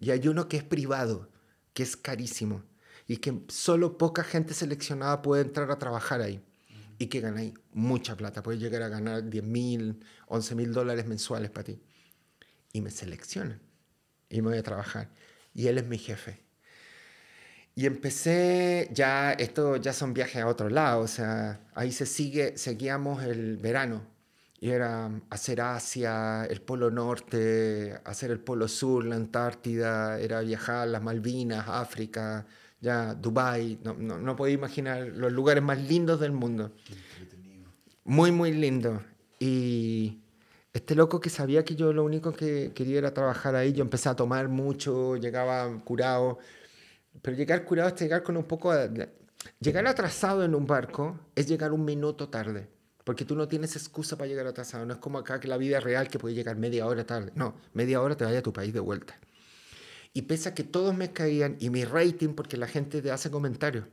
Y 0.00 0.10
hay 0.10 0.26
uno 0.28 0.48
que 0.48 0.56
es 0.56 0.64
privado, 0.64 1.28
que 1.74 1.82
es 1.82 1.94
carísimo. 1.94 2.62
Y 3.06 3.18
que 3.18 3.42
solo 3.48 3.98
poca 3.98 4.24
gente 4.24 4.54
seleccionada 4.54 5.20
puede 5.20 5.42
entrar 5.42 5.70
a 5.70 5.78
trabajar 5.78 6.22
ahí. 6.22 6.42
Y 6.98 7.06
que 7.08 7.24
ahí 7.26 7.52
mucha 7.74 8.16
plata. 8.16 8.42
Puedes 8.42 8.62
llegar 8.62 8.82
a 8.82 8.88
ganar 8.88 9.28
10 9.28 9.44
mil, 9.44 10.00
11 10.28 10.54
mil 10.54 10.72
dólares 10.72 11.06
mensuales 11.06 11.50
para 11.50 11.64
ti. 11.64 11.80
Y 12.72 12.80
me 12.80 12.90
seleccionan. 12.90 13.60
Y 14.28 14.42
me 14.42 14.48
voy 14.48 14.58
a 14.58 14.62
trabajar. 14.62 15.08
Y 15.54 15.66
él 15.66 15.78
es 15.78 15.86
mi 15.86 15.98
jefe. 15.98 16.42
Y 17.74 17.86
empecé, 17.86 18.90
ya, 18.92 19.32
esto 19.32 19.76
ya 19.76 19.94
son 19.94 20.12
viajes 20.12 20.42
a 20.42 20.46
otro 20.46 20.68
lado, 20.68 21.00
o 21.00 21.08
sea, 21.08 21.60
ahí 21.74 21.90
se 21.90 22.04
sigue, 22.04 22.58
seguíamos 22.58 23.22
el 23.24 23.56
verano. 23.56 24.02
Y 24.60 24.70
era 24.70 25.10
hacer 25.30 25.60
Asia, 25.60 26.44
el 26.44 26.60
Polo 26.60 26.90
Norte, 26.90 27.98
hacer 28.04 28.30
el 28.30 28.40
Polo 28.40 28.68
Sur, 28.68 29.04
la 29.06 29.16
Antártida, 29.16 30.20
era 30.20 30.40
viajar 30.40 30.82
a 30.82 30.86
las 30.86 31.02
Malvinas, 31.02 31.66
África, 31.66 32.46
ya 32.80 33.14
Dubái, 33.14 33.78
no, 33.82 33.94
no, 33.94 34.18
no 34.18 34.36
podía 34.36 34.54
imaginar 34.54 35.08
los 35.08 35.32
lugares 35.32 35.62
más 35.62 35.78
lindos 35.80 36.20
del 36.20 36.32
mundo. 36.32 36.72
Muy, 38.04 38.30
muy 38.32 38.52
lindo. 38.52 39.02
Y 39.40 40.21
este 40.72 40.94
loco 40.94 41.20
que 41.20 41.30
sabía 41.30 41.64
que 41.64 41.74
yo 41.74 41.92
lo 41.92 42.04
único 42.04 42.32
que 42.32 42.72
quería 42.74 42.98
era 42.98 43.14
trabajar 43.14 43.54
ahí, 43.54 43.72
yo 43.72 43.82
empecé 43.82 44.08
a 44.08 44.16
tomar 44.16 44.48
mucho, 44.48 45.16
llegaba 45.16 45.68
curado 45.84 46.38
pero 47.20 47.36
llegar 47.36 47.64
curado 47.64 47.88
es 47.88 48.00
llegar 48.00 48.22
con 48.22 48.36
un 48.36 48.44
poco... 48.44 48.72
Llegar 49.58 49.86
atrasado 49.86 50.44
en 50.44 50.54
un 50.54 50.66
barco 50.66 51.18
es 51.34 51.48
llegar 51.48 51.72
un 51.72 51.84
minuto 51.84 52.28
tarde. 52.28 52.68
Porque 53.04 53.24
tú 53.24 53.34
no 53.34 53.48
tienes 53.48 53.74
excusa 53.74 54.16
para 54.16 54.28
llegar 54.28 54.46
atrasado. 54.46 54.86
No 54.86 54.94
es 54.94 55.00
como 55.00 55.18
acá 55.18 55.40
que 55.40 55.48
la 55.48 55.56
vida 55.56 55.80
real 55.80 56.08
que 56.08 56.18
puede 56.18 56.34
llegar 56.34 56.56
media 56.56 56.86
hora 56.86 57.04
tarde. 57.04 57.32
No, 57.34 57.56
media 57.74 58.00
hora 58.00 58.16
te 58.16 58.24
vaya 58.24 58.38
a 58.38 58.42
tu 58.42 58.52
país 58.52 58.72
de 58.72 58.80
vuelta. 58.80 59.18
Y 60.14 60.22
pese 60.22 60.50
a 60.50 60.54
que 60.54 60.62
todos 60.62 60.94
me 60.94 61.12
caían 61.12 61.56
y 61.58 61.70
mi 61.70 61.84
rating, 61.84 62.34
porque 62.34 62.56
la 62.56 62.68
gente 62.68 63.02
te 63.02 63.10
hace 63.10 63.30
comentarios, 63.30 63.86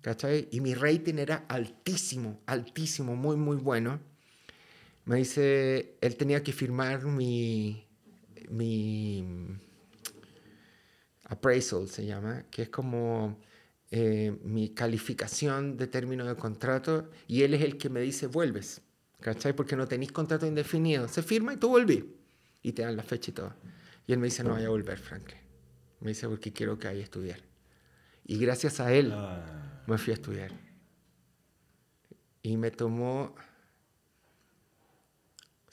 ¿cachai? 0.00 0.48
Y 0.50 0.60
mi 0.60 0.74
rating 0.74 1.16
era 1.18 1.44
altísimo, 1.48 2.40
altísimo, 2.46 3.14
muy, 3.14 3.36
muy 3.36 3.56
bueno. 3.58 4.00
Me 5.04 5.16
dice, 5.16 5.96
él 6.00 6.16
tenía 6.16 6.42
que 6.42 6.52
firmar 6.52 7.04
mi, 7.04 7.86
mi 8.48 9.24
appraisal 11.24 11.88
se 11.88 12.06
llama, 12.06 12.44
que 12.50 12.62
es 12.62 12.68
como 12.70 13.38
eh, 13.90 14.38
mi 14.42 14.70
calificación 14.70 15.76
de 15.76 15.86
término 15.86 16.24
de 16.24 16.36
contrato 16.36 17.10
y 17.26 17.42
él 17.42 17.54
es 17.54 17.62
el 17.62 17.76
que 17.76 17.88
me 17.88 18.00
dice 18.00 18.26
vuelves, 18.26 18.80
¿cachai? 19.20 19.54
Porque 19.54 19.76
no 19.76 19.86
tenéis 19.86 20.12
contrato 20.12 20.46
indefinido, 20.46 21.06
se 21.08 21.22
firma 21.22 21.52
y 21.52 21.56
tú 21.56 21.68
volví 21.68 22.14
y 22.62 22.72
te 22.72 22.82
dan 22.82 22.96
la 22.96 23.02
fecha 23.02 23.30
y 23.30 23.34
todo. 23.34 23.54
Y 24.06 24.12
él 24.12 24.18
me 24.18 24.26
dice, 24.26 24.42
no 24.42 24.54
voy 24.54 24.64
a 24.64 24.68
volver, 24.68 24.98
Franklin. 24.98 25.40
Me 26.00 26.10
dice, 26.10 26.28
porque 26.28 26.52
quiero 26.52 26.78
que 26.78 26.88
vaya 26.88 27.00
a 27.00 27.04
estudiar. 27.04 27.40
Y 28.26 28.38
gracias 28.38 28.80
a 28.80 28.92
él 28.92 29.12
ah. 29.12 29.82
me 29.86 29.96
fui 29.96 30.12
a 30.12 30.14
estudiar. 30.14 30.50
Y 32.42 32.56
me 32.56 32.70
tomó 32.70 33.34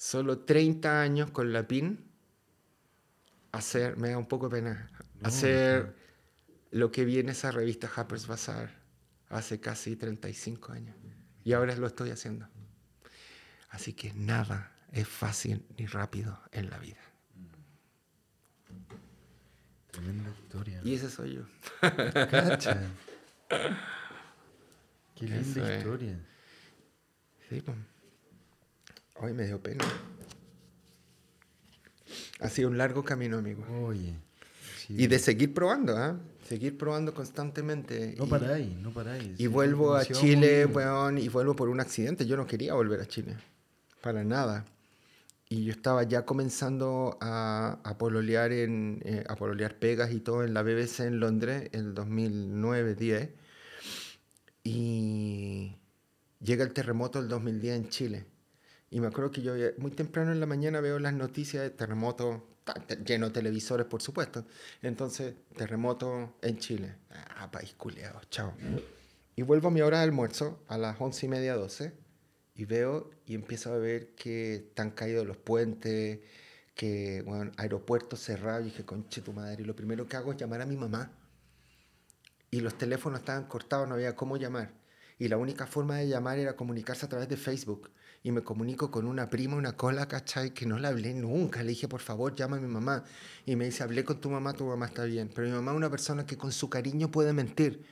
solo 0.01 0.39
30 0.39 0.99
años 0.99 1.29
con 1.29 1.53
la 1.53 1.67
PIN 1.67 2.03
hacer, 3.51 3.97
me 3.97 4.09
da 4.09 4.17
un 4.17 4.27
poco 4.27 4.49
de 4.49 4.57
pena, 4.57 4.89
hacer 5.21 5.95
lo 6.71 6.91
que 6.91 7.05
viene 7.05 7.33
esa 7.33 7.51
revista 7.51 7.87
Harper's 7.95 8.25
Bazaar 8.25 8.71
hace 9.29 9.59
casi 9.59 9.95
35 9.95 10.71
años. 10.71 10.95
Y 11.43 11.53
ahora 11.53 11.75
lo 11.75 11.85
estoy 11.85 12.09
haciendo. 12.09 12.47
Así 13.69 13.93
que 13.93 14.11
nada 14.13 14.75
es 14.91 15.07
fácil 15.07 15.63
ni 15.77 15.85
rápido 15.85 16.41
en 16.51 16.71
la 16.71 16.79
vida. 16.79 17.01
Tremenda 19.91 20.31
historia. 20.31 20.81
Y 20.83 20.95
ese 20.95 21.11
soy 21.11 21.35
yo. 21.35 21.43
Cacha. 21.79 22.89
Qué 25.15 25.27
linda 25.27 25.77
historia. 25.77 26.19
Sí, 27.47 27.61
pues. 27.61 27.90
Hoy 29.15 29.33
me 29.33 29.45
dio 29.45 29.61
pena. 29.61 29.85
Ha 32.39 32.49
sido 32.49 32.69
un 32.69 32.77
largo 32.77 33.03
camino, 33.03 33.37
amigo. 33.37 33.63
Oye. 33.85 34.15
Y 34.89 35.07
de 35.07 35.19
seguir 35.19 35.53
probando, 35.53 35.95
¿ah? 35.95 36.17
Seguir 36.47 36.77
probando 36.77 37.13
constantemente. 37.13 38.15
No 38.17 38.27
paráis, 38.27 38.75
no 38.77 38.91
paráis. 38.91 39.39
Y 39.39 39.47
vuelvo 39.47 39.95
a 39.95 40.03
Chile, 40.03 40.65
weón, 40.65 41.17
y 41.17 41.29
vuelvo 41.29 41.55
por 41.55 41.69
un 41.69 41.79
accidente. 41.79 42.25
Yo 42.25 42.35
no 42.35 42.45
quería 42.45 42.73
volver 42.73 42.99
a 42.99 43.07
Chile, 43.07 43.37
para 44.01 44.23
nada. 44.23 44.65
Y 45.47 45.65
yo 45.65 45.71
estaba 45.71 46.03
ya 46.03 46.25
comenzando 46.25 47.17
a, 47.21 47.79
a 47.83 47.97
pololear, 47.97 48.51
en, 48.51 49.01
eh, 49.05 49.23
a 49.27 49.35
pololear 49.35 49.75
pegas 49.75 50.11
y 50.11 50.19
todo 50.19 50.43
en 50.43 50.53
la 50.53 50.63
BBC 50.63 51.01
en 51.01 51.19
Londres 51.19 51.69
en 51.73 51.87
el 51.87 51.95
2009-10. 51.95 53.29
Y 54.63 55.75
llega 56.41 56.63
el 56.63 56.73
terremoto 56.73 57.19
del 57.19 57.29
2010 57.29 57.75
en 57.75 57.89
Chile. 57.89 58.25
Y 58.91 58.99
me 58.99 59.07
acuerdo 59.07 59.31
que 59.31 59.41
yo 59.41 59.53
muy 59.77 59.91
temprano 59.91 60.31
en 60.31 60.39
la 60.41 60.45
mañana 60.45 60.81
veo 60.81 60.99
las 60.99 61.13
noticias 61.13 61.63
de 61.63 61.69
terremoto 61.69 62.45
lleno 63.05 63.27
de 63.27 63.33
televisores, 63.33 63.87
por 63.87 64.01
supuesto. 64.01 64.45
Entonces, 64.81 65.33
terremoto 65.55 66.35
en 66.41 66.57
Chile. 66.59 66.95
Ah, 67.09 67.49
país 67.49 67.73
culeado, 67.73 68.19
chao. 68.29 68.53
Y 69.35 69.41
vuelvo 69.43 69.69
a 69.69 69.71
mi 69.71 69.81
hora 69.81 69.99
de 69.99 70.03
almuerzo 70.03 70.63
a 70.67 70.77
las 70.77 70.99
once 70.99 71.25
y 71.25 71.29
media, 71.29 71.55
doce, 71.55 71.93
y 72.53 72.65
veo 72.65 73.09
y 73.25 73.33
empiezo 73.33 73.73
a 73.73 73.77
ver 73.77 74.13
que 74.13 74.55
están 74.55 74.91
caídos 74.91 75.25
los 75.25 75.37
puentes, 75.37 76.19
que, 76.75 77.23
bueno, 77.25 77.51
aeropuertos 77.55 78.19
cerrados. 78.19 78.63
Y 78.63 78.65
dije, 78.65 78.85
conche 78.85 79.21
tu 79.21 79.31
madre. 79.31 79.63
Y 79.63 79.65
lo 79.65 79.75
primero 79.75 80.05
que 80.05 80.17
hago 80.17 80.33
es 80.33 80.37
llamar 80.37 80.61
a 80.61 80.65
mi 80.65 80.75
mamá. 80.75 81.13
Y 82.51 82.59
los 82.59 82.77
teléfonos 82.77 83.21
estaban 83.21 83.45
cortados, 83.45 83.87
no 83.87 83.95
había 83.95 84.17
cómo 84.17 84.35
llamar. 84.35 84.73
Y 85.17 85.29
la 85.29 85.37
única 85.37 85.65
forma 85.65 85.97
de 85.97 86.09
llamar 86.09 86.39
era 86.39 86.55
comunicarse 86.57 87.05
a 87.05 87.09
través 87.09 87.29
de 87.29 87.37
Facebook 87.37 87.89
y 88.23 88.31
me 88.31 88.43
comunico 88.43 88.91
con 88.91 89.07
una 89.07 89.29
prima, 89.29 89.55
una 89.55 89.75
cola, 89.75 90.07
¿cachai? 90.07 90.53
Que 90.53 90.65
no 90.65 90.77
la 90.77 90.89
hablé 90.89 91.13
nunca. 91.13 91.63
Le 91.63 91.69
dije, 91.69 91.87
por 91.87 92.01
favor, 92.01 92.35
llama 92.35 92.57
a 92.57 92.59
mi 92.59 92.67
mamá. 92.67 93.03
Y 93.45 93.55
me 93.55 93.65
dice, 93.65 93.83
hablé 93.83 94.03
con 94.03 94.21
tu 94.21 94.29
mamá, 94.29 94.53
tu 94.53 94.65
mamá 94.65 94.85
está 94.85 95.05
bien. 95.05 95.31
Pero 95.33 95.47
mi 95.47 95.53
mamá 95.53 95.71
es 95.71 95.77
una 95.77 95.89
persona 95.89 96.25
que 96.25 96.37
con 96.37 96.51
su 96.51 96.69
cariño 96.69 97.09
puede 97.09 97.33
mentir. 97.33 97.83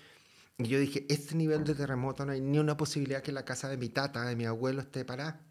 Y 0.59 0.67
yo 0.67 0.79
dije, 0.79 1.05
este 1.09 1.35
nivel 1.35 1.63
de 1.63 1.73
terremoto 1.73 2.25
no 2.25 2.33
hay 2.33 2.41
ni 2.41 2.59
una 2.59 2.77
posibilidad 2.77 3.23
que 3.23 3.31
la 3.31 3.43
casa 3.43 3.69
de 3.69 3.77
mi 3.77 3.89
tata, 3.89 4.23
de 4.25 4.35
mi 4.35 4.45
abuelo, 4.45 4.81
esté 4.81 5.03
parada. 5.03 5.41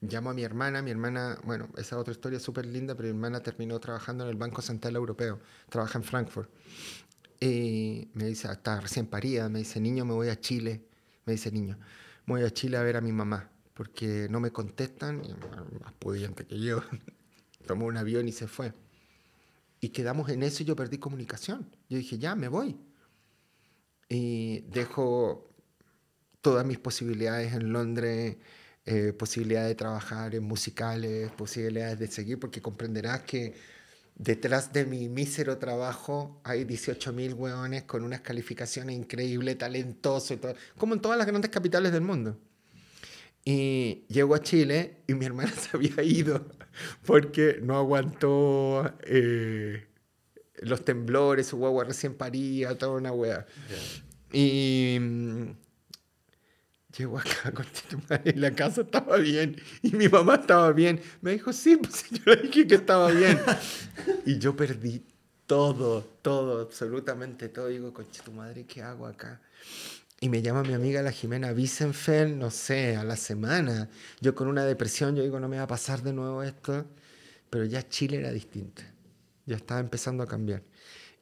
Llamo 0.00 0.30
a 0.30 0.34
mi 0.34 0.42
hermana, 0.42 0.82
mi 0.82 0.90
hermana, 0.90 1.38
bueno, 1.44 1.68
esa 1.76 1.96
otra 1.96 2.12
historia 2.12 2.40
súper 2.40 2.66
linda, 2.66 2.96
pero 2.96 3.08
mi 3.08 3.14
hermana 3.14 3.40
terminó 3.40 3.78
trabajando 3.78 4.24
en 4.24 4.30
el 4.30 4.36
Banco 4.36 4.60
Central 4.60 4.96
Europeo, 4.96 5.38
trabaja 5.68 5.98
en 5.98 6.04
Frankfurt. 6.04 6.50
Y 7.38 8.08
me 8.14 8.24
dice, 8.24 8.50
está 8.50 8.80
recién 8.80 9.06
parida, 9.06 9.48
me 9.48 9.60
dice, 9.60 9.78
niño, 9.80 10.04
me 10.04 10.14
voy 10.14 10.28
a 10.28 10.40
Chile. 10.40 10.82
Me 11.24 11.34
dice, 11.34 11.52
niño, 11.52 11.78
me 12.26 12.34
voy 12.34 12.42
a 12.42 12.50
Chile 12.50 12.78
a 12.78 12.82
ver 12.82 12.96
a 12.96 13.00
mi 13.00 13.12
mamá 13.12 13.52
porque 13.82 14.28
no 14.30 14.38
me 14.38 14.52
contestan, 14.52 15.22
más 15.80 15.92
pudiente 15.94 16.46
que 16.46 16.56
yo, 16.60 16.84
tomó 17.66 17.86
un 17.86 17.96
avión 17.96 18.28
y 18.28 18.32
se 18.32 18.46
fue. 18.46 18.72
Y 19.80 19.88
quedamos 19.88 20.28
en 20.28 20.44
eso 20.44 20.62
y 20.62 20.66
yo 20.66 20.76
perdí 20.76 20.98
comunicación. 20.98 21.68
Yo 21.88 21.98
dije, 21.98 22.16
ya, 22.16 22.36
me 22.36 22.46
voy. 22.46 22.78
Y 24.08 24.60
dejo 24.70 25.50
todas 26.40 26.64
mis 26.64 26.78
posibilidades 26.78 27.54
en 27.54 27.72
Londres, 27.72 28.36
eh, 28.86 29.12
de 29.18 29.74
trabajar 29.74 30.36
en 30.36 30.44
musicales, 30.44 31.32
posibilidades 31.32 31.98
de 31.98 32.06
seguir, 32.06 32.38
porque 32.38 32.62
comprenderás 32.62 33.22
que 33.22 33.56
detrás 34.14 34.72
de 34.72 34.86
mi 34.86 35.08
mísero 35.08 35.58
trabajo 35.58 36.40
hay 36.44 36.64
18.000 36.64 37.34
hueones 37.34 37.82
con 37.82 38.04
unas 38.04 38.20
calificaciones 38.20 38.94
increíbles, 38.94 39.58
talentosos, 39.58 40.30
y 40.30 40.36
todo, 40.36 40.54
como 40.78 40.94
en 40.94 41.00
todas 41.00 41.18
las 41.18 41.26
grandes 41.26 41.50
capitales 41.50 41.90
del 41.90 42.02
mundo. 42.02 42.38
Y 43.44 44.04
llego 44.08 44.34
a 44.34 44.42
Chile 44.42 45.02
y 45.06 45.14
mi 45.14 45.26
hermana 45.26 45.50
se 45.56 45.76
había 45.76 46.02
ido 46.02 46.46
porque 47.04 47.58
no 47.62 47.76
aguantó 47.76 48.94
eh, 49.02 49.86
los 50.60 50.84
temblores, 50.84 51.48
su 51.48 51.56
guagua 51.56 51.84
recién 51.84 52.14
paría, 52.14 52.76
toda 52.78 52.92
una 52.92 53.12
wea. 53.12 53.46
Y 54.32 54.96
mm, 55.00 55.50
Llego 56.96 57.18
acá 57.18 57.52
con 57.52 57.64
y 58.24 58.32
la 58.32 58.50
casa 58.50 58.82
estaba 58.82 59.16
bien 59.16 59.56
y 59.80 59.92
mi 59.92 60.08
mamá 60.08 60.34
estaba 60.34 60.72
bien. 60.72 61.00
Me 61.22 61.32
dijo, 61.32 61.52
sí, 61.52 61.76
pues 61.76 62.04
yo 62.10 62.34
le 62.34 62.42
dije 62.42 62.66
que 62.66 62.74
estaba 62.74 63.10
bien. 63.10 63.40
y 64.26 64.38
yo 64.38 64.54
perdí 64.54 65.02
todo, 65.46 66.02
todo, 66.20 66.60
absolutamente 66.60 67.48
todo. 67.48 67.68
Digo, 67.68 67.94
conche 67.94 68.22
tu 68.22 68.32
madre, 68.32 68.66
¿qué 68.66 68.82
hago 68.82 69.06
acá? 69.06 69.40
Y 70.22 70.28
me 70.28 70.40
llama 70.40 70.62
mi 70.62 70.72
amiga 70.72 71.02
la 71.02 71.10
Jimena 71.10 71.50
Wiesenfeld, 71.50 72.36
no 72.36 72.48
sé, 72.52 72.94
a 72.94 73.02
la 73.02 73.16
semana. 73.16 73.88
Yo 74.20 74.36
con 74.36 74.46
una 74.46 74.64
depresión, 74.64 75.16
yo 75.16 75.24
digo, 75.24 75.40
no 75.40 75.48
me 75.48 75.56
va 75.56 75.64
a 75.64 75.66
pasar 75.66 76.00
de 76.00 76.12
nuevo 76.12 76.44
esto. 76.44 76.86
Pero 77.50 77.64
ya 77.64 77.88
Chile 77.88 78.18
era 78.18 78.30
distinto. 78.30 78.82
Ya 79.46 79.56
estaba 79.56 79.80
empezando 79.80 80.22
a 80.22 80.28
cambiar. 80.28 80.62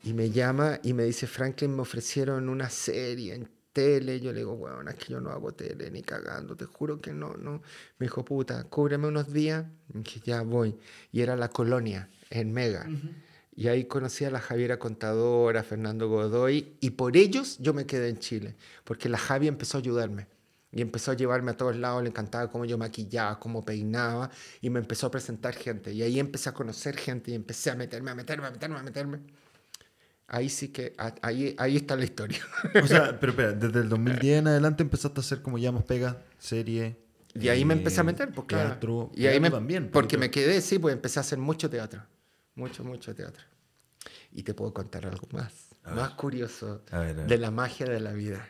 Y 0.03 0.12
me 0.12 0.28
llama 0.28 0.80
y 0.82 0.92
me 0.92 1.05
dice, 1.05 1.26
Franklin, 1.26 1.74
me 1.74 1.80
ofrecieron 1.80 2.51
una 2.51 2.68
serie 2.68 3.36
en 3.36 3.48
tele. 3.72 4.20
Yo 4.20 4.34
le 4.34 4.40
digo, 4.40 4.55
bueno, 4.57 4.90
es 4.90 4.96
que 4.96 5.14
yo 5.14 5.20
no 5.22 5.30
hago 5.30 5.53
tele 5.53 5.90
ni 5.90 6.03
cagando, 6.03 6.55
te 6.55 6.66
juro 6.66 7.01
que 7.01 7.14
no, 7.14 7.38
no. 7.38 7.62
Me 7.96 8.05
dijo, 8.05 8.22
puta, 8.22 8.64
cúbreme 8.64 9.07
unos 9.09 9.32
días, 9.32 9.64
que 10.05 10.20
ya 10.20 10.42
voy. 10.42 10.76
Y 11.11 11.22
era 11.22 11.36
La 11.36 11.48
Colonia, 11.48 12.11
en 12.28 12.53
Mega. 12.53 12.86
Y 13.55 13.68
ahí 13.68 13.84
conocí 13.84 14.24
a 14.24 14.30
la 14.30 14.40
Javiera 14.40 14.78
Contadora, 14.78 15.62
Fernando 15.62 16.09
Godoy, 16.09 16.76
y 16.80 16.90
por 16.90 17.16
ellos 17.16 17.59
yo 17.59 17.74
me 17.74 17.84
quedé 17.86 18.09
en 18.09 18.18
Chile, 18.18 18.57
porque 18.84 19.09
la 19.09 19.18
Javi 19.18 19.48
empezó 19.48 19.78
a 19.78 19.80
ayudarme. 19.80 20.28
Y 20.72 20.82
empezó 20.82 21.11
a 21.11 21.14
llevarme 21.14 21.51
a 21.51 21.57
todos 21.57 21.74
lados, 21.74 22.01
le 22.03 22.11
encantaba 22.11 22.48
cómo 22.48 22.64
yo 22.64 22.78
maquillaba, 22.78 23.40
cómo 23.40 23.64
peinaba, 23.64 24.30
y 24.61 24.70
me 24.70 24.78
empezó 24.78 25.09
a 25.09 25.11
presentar 25.11 25.53
gente. 25.55 25.92
Y 25.92 26.03
ahí 26.03 26.20
empecé 26.20 26.48
a 26.48 26.53
conocer 26.53 26.96
gente 26.96 27.32
y 27.32 27.34
empecé 27.34 27.70
a 27.70 27.74
meterme, 27.74 28.12
a 28.12 28.14
meterme, 28.14 28.46
a 28.46 28.51
meterme, 28.53 28.78
a 28.78 28.82
meterme. 28.84 29.18
Ahí 30.28 30.48
sí 30.48 30.68
que, 30.68 30.94
ahí, 31.22 31.57
ahí 31.59 31.76
está 31.76 31.96
la 31.96 32.05
historia. 32.05 32.38
O 32.80 32.86
sea, 32.86 33.16
pero 33.20 33.32
espera, 33.32 33.53
desde 33.53 33.80
el 33.80 33.88
2010 33.88 34.38
en 34.38 34.46
adelante 34.46 34.84
empezaste 34.84 35.18
a 35.18 35.22
hacer 35.22 35.42
como 35.42 35.59
ya 35.59 35.72
más 35.72 35.82
pega, 35.82 36.22
serie. 36.38 36.96
Y 37.34 37.48
ahí 37.48 37.64
me 37.64 37.74
empecé 37.74 38.01
a 38.01 38.05
meter, 38.05 38.30
pues 38.32 38.46
claro. 38.46 38.68
Teatro, 38.70 39.11
y 39.14 39.26
ahí 39.26 39.40
me, 39.40 39.51
también. 39.51 39.90
Porque 39.90 40.18
me 40.18 40.30
quedé, 40.30 40.61
sí, 40.61 40.78
pues 40.78 40.94
empecé 40.94 41.18
a 41.18 41.22
hacer 41.22 41.38
mucho 41.38 41.68
teatro. 41.68 42.05
Mucho, 42.61 42.84
mucho 42.84 43.14
teatro. 43.14 43.42
Y 44.32 44.42
te 44.42 44.52
puedo 44.52 44.74
contar 44.74 45.06
algo 45.06 45.26
más, 45.32 45.74
más 45.84 46.11
curioso 46.11 46.82
de 47.26 47.38
la 47.38 47.50
magia 47.50 47.86
de 47.86 48.00
la 48.00 48.12
vida. 48.12 48.46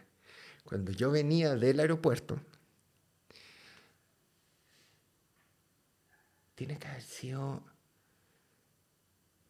Cuando 0.64 0.90
yo 0.90 1.12
venía 1.12 1.54
del 1.54 1.78
aeropuerto, 1.78 2.40
tiene 6.56 6.76
que 6.76 6.88
haber 6.88 7.02
sido 7.02 7.62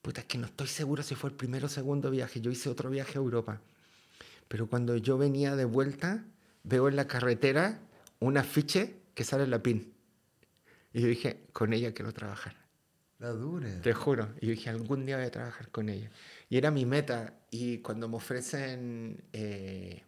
Puta, 0.02 0.22
es 0.22 0.26
que 0.26 0.38
no 0.38 0.46
estoy 0.46 0.66
seguro 0.66 1.02
si 1.02 1.14
fue 1.14 1.30
el 1.30 1.36
primero 1.36 1.66
o 1.66 1.68
segundo 1.68 2.10
viaje. 2.10 2.40
Yo 2.40 2.50
hice 2.50 2.68
otro 2.68 2.90
viaje 2.90 3.18
a 3.18 3.20
Europa. 3.20 3.60
Pero 4.48 4.66
cuando 4.66 4.96
yo 4.96 5.18
venía 5.18 5.56
de 5.56 5.64
vuelta, 5.64 6.24
veo 6.64 6.88
en 6.88 6.96
la 6.96 7.06
carretera 7.06 7.80
un 8.18 8.38
afiche 8.38 8.96
que 9.14 9.24
sale 9.24 9.44
en 9.44 9.50
la 9.50 9.62
PIN. 9.62 9.92
Y 10.92 11.02
yo 11.02 11.06
dije, 11.06 11.46
con 11.52 11.72
ella 11.72 11.92
quiero 11.92 12.12
trabajar. 12.12 12.59
La 13.20 13.28
dura. 13.28 13.68
Te 13.82 13.92
juro. 13.92 14.30
Y 14.40 14.48
dije, 14.48 14.70
algún 14.70 15.04
día 15.04 15.18
voy 15.18 15.26
a 15.26 15.30
trabajar 15.30 15.68
con 15.68 15.90
ella. 15.90 16.10
Y 16.48 16.56
era 16.56 16.70
mi 16.70 16.86
meta. 16.86 17.34
Y 17.50 17.78
cuando 17.78 18.08
me 18.08 18.16
ofrecen 18.16 19.22
eh, 19.32 20.02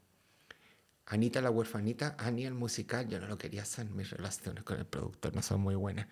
Anita 1.06 1.42
la 1.42 1.50
huerfanita, 1.50 2.16
Ani 2.18 2.46
el 2.46 2.54
musical, 2.54 3.06
yo 3.06 3.20
no 3.20 3.26
lo 3.26 3.36
quería 3.36 3.62
hacer. 3.62 3.84
Mis 3.90 4.08
relaciones 4.08 4.64
con 4.64 4.78
el 4.78 4.86
productor 4.86 5.34
no 5.34 5.42
son 5.42 5.60
muy 5.60 5.74
buenas. 5.74 6.06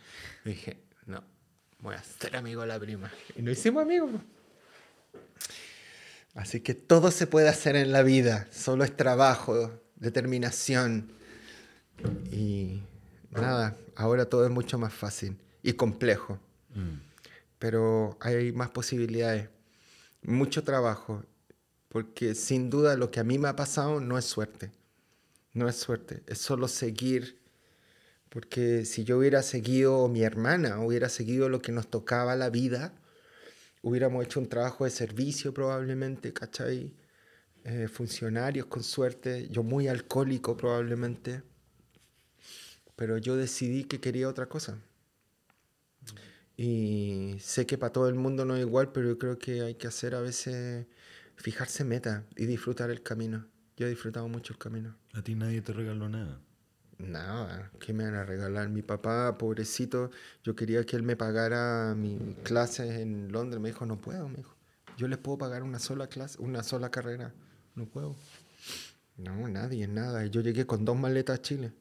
Y 0.45 0.51
dije, 0.51 0.77
no, 1.07 1.25
voy 1.79 1.95
a 1.95 2.03
ser 2.03 2.37
amigo 2.37 2.61
de 2.61 2.69
la 2.69 2.79
prima. 2.79 3.11
Y 3.35 3.41
nos 3.41 3.57
hicimos 3.59 3.83
amigos. 3.83 4.11
Así 6.35 6.61
que 6.61 6.75
todo 6.75 7.11
se 7.11 7.27
puede 7.27 7.49
hacer 7.49 7.77
en 7.77 7.93
la 7.93 8.03
vida, 8.03 8.47
solo 8.53 8.85
es 8.85 8.95
trabajo, 8.95 9.81
determinación. 9.97 11.11
Y 12.31 12.83
nada, 13.31 13.77
ahora 13.97 14.27
todo 14.27 14.45
es 14.45 14.51
mucho 14.51 14.79
más 14.79 14.93
fácil 14.93 15.39
y 15.63 15.73
complejo. 15.73 16.39
Pero 17.59 18.17
hay 18.21 18.53
más 18.53 18.71
posibilidades, 18.71 19.49
mucho 20.23 20.65
trabajo, 20.65 21.25
porque 21.89 22.35
sin 22.35 22.71
duda 22.71 22.97
lo 22.97 23.11
que 23.11 23.21
a 23.21 23.25
mí 23.25 23.39
me 23.39 23.49
ha 23.49 23.57
pasado 23.57 24.01
no 24.01 24.17
es 24.17 24.25
suerte. 24.25 24.71
No 25.53 25.69
es 25.69 25.77
suerte, 25.77 26.23
es 26.27 26.39
solo 26.39 26.69
seguir 26.69 27.41
porque 28.31 28.85
si 28.85 29.03
yo 29.03 29.19
hubiera 29.19 29.43
seguido, 29.43 30.09
mi 30.09 30.23
hermana 30.23 30.79
hubiera 30.81 31.09
seguido 31.09 31.49
lo 31.49 31.61
que 31.61 31.73
nos 31.73 31.89
tocaba 31.89 32.37
la 32.37 32.49
vida, 32.49 32.95
hubiéramos 33.83 34.25
hecho 34.25 34.39
un 34.39 34.49
trabajo 34.49 34.85
de 34.85 34.91
servicio 34.91 35.53
probablemente, 35.53 36.33
¿cachai? 36.33 36.95
Eh, 37.65 37.89
funcionarios 37.89 38.67
con 38.67 38.85
suerte, 38.85 39.49
yo 39.51 39.65
muy 39.65 39.89
alcohólico 39.89 40.57
probablemente, 40.57 41.43
pero 42.95 43.19
yo 43.19 43.37
decidí 43.37 43.85
que 43.85 44.01
quería 44.01 44.29
otra 44.29 44.47
cosa. 44.47 44.79
Y 46.63 47.39
sé 47.41 47.65
que 47.65 47.79
para 47.79 47.91
todo 47.91 48.07
el 48.11 48.17
mundo 48.17 48.45
no 48.45 48.55
es 48.55 48.61
igual, 48.61 48.93
pero 48.93 49.09
yo 49.09 49.19
creo 49.19 49.39
que 49.39 49.63
hay 49.63 49.77
que 49.77 49.87
hacer 49.87 50.15
a 50.15 50.21
veces, 50.21 50.87
fijarse 51.37 51.85
meta 51.85 52.27
y 52.37 52.45
disfrutar 52.45 52.91
el 52.91 53.03
camino. 53.03 53.47
Yo 53.79 53.87
he 53.87 53.89
disfrutado 53.89 54.29
mucho 54.29 54.53
el 54.53 54.59
camino. 54.59 54.95
A 55.15 55.23
ti 55.23 55.35
nadie 55.35 55.63
te 55.63 55.73
regaló 55.73 56.11
nada. 56.11 56.39
Nada, 56.99 57.71
¿qué 57.81 57.95
me 57.95 58.05
van 58.05 58.15
a 58.15 58.25
regalar? 58.25 58.69
Mi 58.69 58.83
papá, 58.83 59.39
pobrecito, 59.39 60.11
yo 60.45 60.55
quería 60.55 60.85
que 60.85 60.97
él 60.97 61.03
me 61.03 61.17
pagara 61.17 61.95
mis 61.97 62.21
clases 62.43 62.91
en 62.91 63.33
Londres. 63.33 63.59
Me 63.59 63.71
dijo, 63.71 63.87
no 63.87 63.99
puedo, 63.99 64.29
me 64.29 64.37
dijo. 64.37 64.55
Yo 64.99 65.09
les 65.09 65.17
puedo 65.17 65.39
pagar 65.39 65.63
una 65.63 65.79
sola 65.79 66.09
clase, 66.09 66.37
una 66.43 66.63
sola 66.63 66.91
carrera. 66.91 67.33
No 67.75 67.87
puedo. 67.87 68.15
No, 69.17 69.49
nadie, 69.49 69.89
nada. 69.89 70.27
Yo 70.27 70.43
llegué 70.43 70.67
con 70.67 70.85
dos 70.85 70.99
maletas 70.99 71.39
a 71.39 71.43
Chile. 71.43 71.73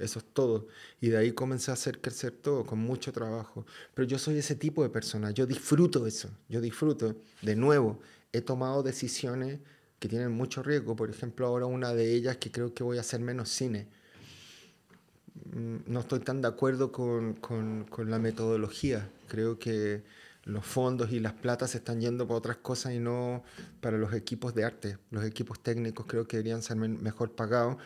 Eso 0.00 0.18
es 0.18 0.24
todo. 0.32 0.66
Y 1.00 1.08
de 1.08 1.18
ahí 1.18 1.32
comencé 1.32 1.70
a 1.70 1.74
hacer 1.74 2.00
crecer 2.00 2.32
todo, 2.32 2.64
con 2.64 2.78
mucho 2.78 3.12
trabajo. 3.12 3.66
Pero 3.94 4.08
yo 4.08 4.18
soy 4.18 4.38
ese 4.38 4.54
tipo 4.54 4.82
de 4.82 4.88
persona. 4.88 5.30
Yo 5.30 5.46
disfruto 5.46 6.06
eso. 6.06 6.30
Yo 6.48 6.60
disfruto. 6.60 7.16
De 7.42 7.56
nuevo, 7.56 8.00
he 8.32 8.40
tomado 8.40 8.82
decisiones 8.82 9.60
que 9.98 10.08
tienen 10.08 10.32
mucho 10.32 10.62
riesgo. 10.62 10.96
Por 10.96 11.10
ejemplo, 11.10 11.46
ahora 11.46 11.66
una 11.66 11.94
de 11.94 12.14
ellas 12.14 12.36
que 12.38 12.50
creo 12.50 12.74
que 12.74 12.82
voy 12.82 12.98
a 12.98 13.02
hacer 13.02 13.20
menos 13.20 13.48
cine 13.48 13.88
Mm, 15.52 15.78
no 15.86 16.00
estoy 16.00 16.20
tan 16.20 16.42
de 16.42 16.48
acuerdo 16.48 16.92
con, 16.92 17.34
con, 17.34 18.10
la 18.10 18.18
metodología. 18.18 19.08
Creo 19.28 19.58
que 19.58 20.02
los 20.44 20.64
fondos 20.64 21.12
y 21.12 21.20
las 21.20 21.34
platas 21.34 21.70
se 21.72 21.78
están 21.78 22.00
yendo 22.00 22.26
para 22.26 22.38
otras 22.38 22.56
cosas 22.58 22.94
y 22.94 22.98
no 22.98 23.42
para 23.80 23.98
los 23.98 24.12
equipos 24.14 24.54
de 24.54 24.64
arte. 24.64 24.98
Los 25.10 25.24
equipos 25.24 25.60
técnicos 25.62 26.06
creo 26.06 26.26
que 26.26 26.36
deberían 26.38 26.62
ser 26.62 26.76
mejor 26.76 27.32
pagados. 27.32 27.76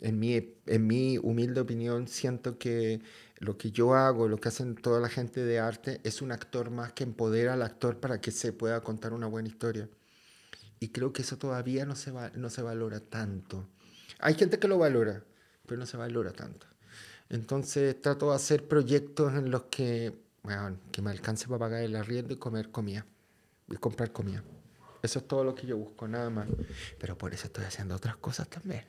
En 0.00 0.18
mi, 0.18 0.56
en 0.66 0.86
mi 0.86 1.18
humilde 1.18 1.60
opinión, 1.60 2.06
siento 2.08 2.58
que 2.58 3.00
lo 3.38 3.56
que 3.56 3.70
yo 3.70 3.94
hago, 3.94 4.28
lo 4.28 4.38
que 4.38 4.48
hacen 4.48 4.74
toda 4.76 5.00
la 5.00 5.08
gente 5.08 5.44
de 5.44 5.58
arte, 5.58 6.00
es 6.04 6.22
un 6.22 6.32
actor 6.32 6.70
más 6.70 6.92
que 6.92 7.04
empodera 7.04 7.54
al 7.54 7.62
actor 7.62 7.98
para 7.98 8.20
que 8.20 8.30
se 8.30 8.52
pueda 8.52 8.80
contar 8.82 9.12
una 9.12 9.26
buena 9.26 9.48
historia. 9.48 9.88
Y 10.80 10.88
creo 10.88 11.12
que 11.12 11.22
eso 11.22 11.38
todavía 11.38 11.84
no 11.84 11.96
se, 11.96 12.10
va, 12.10 12.30
no 12.34 12.50
se 12.50 12.62
valora 12.62 13.00
tanto. 13.00 13.68
Hay 14.20 14.34
gente 14.34 14.58
que 14.58 14.68
lo 14.68 14.78
valora, 14.78 15.24
pero 15.66 15.78
no 15.78 15.86
se 15.86 15.96
valora 15.96 16.32
tanto. 16.32 16.66
Entonces 17.28 18.00
trato 18.00 18.30
de 18.30 18.36
hacer 18.36 18.66
proyectos 18.66 19.34
en 19.34 19.50
los 19.50 19.64
que, 19.64 20.14
bueno, 20.42 20.78
que 20.92 21.02
me 21.02 21.10
alcance 21.10 21.46
para 21.46 21.58
pagar 21.58 21.82
el 21.82 21.96
arriendo 21.96 22.34
y 22.34 22.36
comer 22.36 22.70
comida. 22.70 23.06
Y 23.68 23.76
comprar 23.76 24.12
comida. 24.12 24.42
Eso 25.02 25.18
es 25.20 25.28
todo 25.28 25.44
lo 25.44 25.54
que 25.54 25.66
yo 25.66 25.76
busco, 25.76 26.08
nada 26.08 26.30
más. 26.30 26.48
Pero 26.98 27.16
por 27.16 27.32
eso 27.32 27.46
estoy 27.46 27.64
haciendo 27.64 27.94
otras 27.94 28.16
cosas 28.16 28.48
también. 28.48 28.84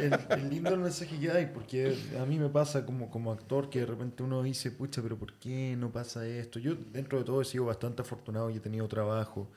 Es, 0.00 0.42
lindo 0.50 0.70
el 0.70 0.80
mensaje 0.80 1.18
que 1.18 1.30
hay, 1.30 1.46
porque 1.46 1.96
a 2.18 2.24
mí 2.24 2.38
me 2.38 2.48
pasa 2.48 2.86
como, 2.86 3.10
como 3.10 3.32
actor 3.32 3.68
que 3.68 3.80
de 3.80 3.86
repente 3.86 4.22
uno 4.22 4.42
dice, 4.42 4.70
pucha, 4.70 5.02
pero 5.02 5.18
¿por 5.18 5.34
qué 5.34 5.76
no 5.76 5.92
pasa 5.92 6.26
esto? 6.26 6.58
Yo 6.58 6.74
dentro 6.74 7.18
de 7.18 7.24
todo 7.24 7.42
he 7.42 7.44
sido 7.44 7.66
bastante 7.66 8.02
afortunado 8.02 8.50
y 8.50 8.56
he 8.56 8.60
tenido 8.60 8.88
trabajo. 8.88 9.50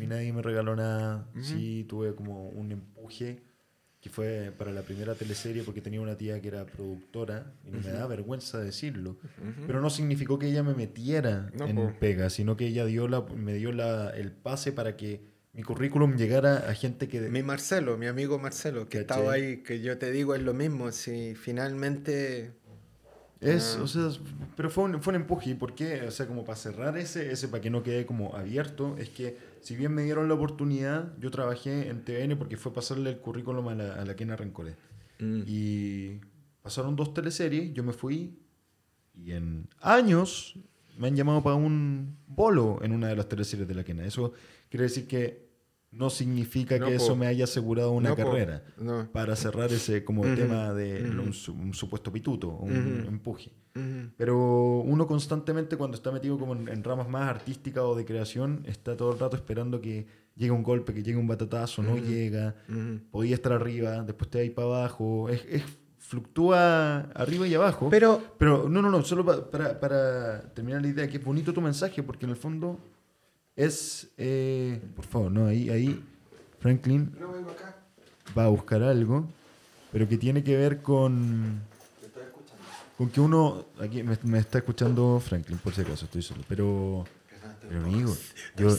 y 0.00 0.06
nadie 0.06 0.32
me 0.32 0.42
regaló 0.42 0.76
nada. 0.76 1.26
Sí, 1.40 1.84
tuve 1.88 2.14
como 2.14 2.48
un 2.48 2.72
empuje 2.72 3.42
que 4.06 4.12
fue 4.12 4.52
para 4.56 4.70
la 4.70 4.82
primera 4.82 5.16
teleserie 5.16 5.64
porque 5.64 5.80
tenía 5.80 6.00
una 6.00 6.16
tía 6.16 6.40
que 6.40 6.46
era 6.46 6.64
productora 6.64 7.52
y 7.66 7.72
no 7.72 7.80
me 7.80 7.90
da 7.90 8.06
vergüenza 8.06 8.60
decirlo. 8.60 9.16
Pero 9.66 9.80
no 9.80 9.90
significó 9.90 10.38
que 10.38 10.46
ella 10.46 10.62
me 10.62 10.74
metiera 10.74 11.50
en 11.58 11.94
pega, 11.98 12.30
sino 12.30 12.56
que 12.56 12.68
ella 12.68 12.84
dio 12.84 13.08
la, 13.08 13.22
me 13.22 13.54
dio 13.54 13.72
la, 13.72 14.10
el 14.10 14.30
pase 14.30 14.70
para 14.70 14.96
que 14.96 15.22
mi 15.54 15.64
currículum 15.64 16.16
llegara 16.16 16.70
a 16.70 16.74
gente 16.74 17.08
que... 17.08 17.20
Mi 17.22 17.42
Marcelo, 17.42 17.96
mi 17.96 18.06
amigo 18.06 18.38
Marcelo, 18.38 18.88
que 18.88 19.00
estaba 19.00 19.32
ahí, 19.32 19.64
que 19.64 19.80
yo 19.80 19.98
te 19.98 20.12
digo 20.12 20.36
es 20.36 20.42
lo 20.42 20.54
mismo, 20.54 20.92
si 20.92 21.34
finalmente... 21.34 22.52
Es, 23.40 23.76
ah. 23.78 23.82
o 23.82 23.86
sea, 23.88 24.08
pero 24.56 24.70
fue 24.70 24.84
un, 24.84 25.02
fue 25.02 25.14
un 25.14 25.22
empuje. 25.22 25.50
¿Y 25.50 25.54
por 25.54 25.74
qué? 25.74 26.02
O 26.02 26.10
sea, 26.10 26.26
como 26.26 26.44
para 26.44 26.56
cerrar 26.56 26.96
ese, 26.96 27.32
ese, 27.32 27.48
para 27.48 27.60
que 27.60 27.70
no 27.70 27.82
quede 27.82 28.06
como 28.06 28.34
abierto, 28.36 28.96
es 28.98 29.10
que 29.10 29.36
si 29.66 29.74
bien 29.74 29.92
me 29.92 30.04
dieron 30.04 30.28
la 30.28 30.34
oportunidad, 30.34 31.18
yo 31.18 31.28
trabajé 31.32 31.88
en 31.88 32.04
TVN 32.04 32.38
porque 32.38 32.56
fue 32.56 32.72
pasarle 32.72 33.10
el 33.10 33.18
currículum 33.18 33.66
a 33.66 33.74
la, 33.74 33.94
a 33.94 34.04
la 34.04 34.14
Kena. 34.14 34.36
Mm. 35.18 35.42
Y 35.44 36.20
pasaron 36.62 36.94
dos 36.94 37.12
teleseries, 37.12 37.74
yo 37.74 37.82
me 37.82 37.92
fui 37.92 38.38
y 39.12 39.32
en 39.32 39.68
años 39.80 40.56
me 40.96 41.08
han 41.08 41.16
llamado 41.16 41.42
para 41.42 41.56
un 41.56 42.16
bolo 42.28 42.78
en 42.80 42.92
una 42.92 43.08
de 43.08 43.16
las 43.16 43.28
teleseries 43.28 43.66
de 43.66 43.74
la 43.74 43.82
Kena. 43.82 44.04
Eso 44.04 44.34
quiere 44.68 44.84
decir 44.84 45.08
que 45.08 45.45
no 45.96 46.10
significa 46.10 46.78
No, 46.78 46.86
que 46.86 46.96
po. 46.96 47.02
eso 47.02 47.16
me 47.16 47.26
haya 47.26 47.44
asegurado 47.44 47.92
una 47.92 48.10
No, 48.10 48.16
carrera. 48.16 48.62
No. 48.78 49.08
Para 49.12 49.34
cerrar 49.36 49.72
ese 49.72 50.04
como 50.04 50.22
tema 50.22 50.72
de 50.74 51.02
un, 51.08 51.32
su- 51.32 51.52
un 51.54 51.72
supuesto 51.74 52.12
pituto, 52.12 52.48
un 52.50 52.70
Ujú. 53.00 53.08
empuje. 53.08 53.52
Pero 54.16 54.78
uno 54.80 55.06
constantemente 55.06 55.76
cuando 55.76 55.96
está 55.96 56.10
metido 56.10 56.38
como 56.38 56.54
en, 56.54 56.68
en 56.68 56.82
ramas 56.84 57.08
más 57.08 57.28
artísticas 57.28 57.84
o 57.84 57.94
de 57.94 58.04
creación, 58.04 58.62
está 58.66 58.96
todo 58.96 59.12
el 59.12 59.18
rato 59.18 59.36
esperando 59.36 59.80
que 59.80 60.06
llegue 60.34 60.50
un 60.50 60.62
golpe, 60.62 60.94
que 60.94 61.02
llegue 61.02 61.18
un 61.18 61.26
batatazo, 61.26 61.82
no 61.82 61.96
llega, 61.96 62.54
podía 63.10 63.34
estar 63.34 63.52
arriba, 63.52 64.02
después 64.02 64.30
te 64.30 64.48
va 64.48 64.54
para 64.54 64.66
abajo, 64.68 65.28
es, 65.28 65.44
es- 65.48 65.62
fluctúa 65.98 67.00
arriba 67.14 67.46
y 67.46 67.54
abajo. 67.54 67.88
Pero 67.90 68.22
Pero 68.38 68.68
no, 68.68 68.80
no, 68.80 68.90
no, 68.90 69.02
solo 69.02 69.24
pa- 69.24 69.50
para, 69.50 69.78
para 69.80 70.40
terminar 70.54 70.80
la 70.82 70.88
idea, 70.88 71.08
que 71.08 71.16
es 71.18 71.24
bonito 71.24 71.52
tu 71.52 71.60
mensaje, 71.60 72.02
porque 72.02 72.24
en 72.26 72.30
el 72.30 72.36
fondo 72.36 72.78
es, 73.56 74.08
eh, 74.18 74.80
por 74.94 75.04
favor, 75.06 75.30
no, 75.32 75.46
ahí, 75.46 75.68
ahí 75.70 76.04
Franklin 76.60 77.10
no 77.18 77.32
vengo 77.32 77.50
acá. 77.50 77.76
va 78.36 78.44
a 78.44 78.48
buscar 78.48 78.82
algo, 78.82 79.26
pero 79.92 80.06
que 80.08 80.16
tiene 80.18 80.42
que 80.44 80.56
ver 80.56 80.82
con, 80.82 81.62
Te 82.00 82.06
estoy 82.06 82.22
escuchando. 82.24 82.62
con 82.98 83.08
que 83.10 83.20
uno, 83.20 83.64
aquí 83.80 84.02
me, 84.02 84.18
me 84.24 84.38
está 84.38 84.58
escuchando 84.58 85.20
Franklin, 85.24 85.58
por 85.58 85.74
si 85.74 85.80
acaso, 85.82 86.04
estoy 86.04 86.22
solo, 86.22 86.42
pero, 86.48 87.04
pero 87.68 87.80
amigo, 87.82 88.14
yo 88.56 88.76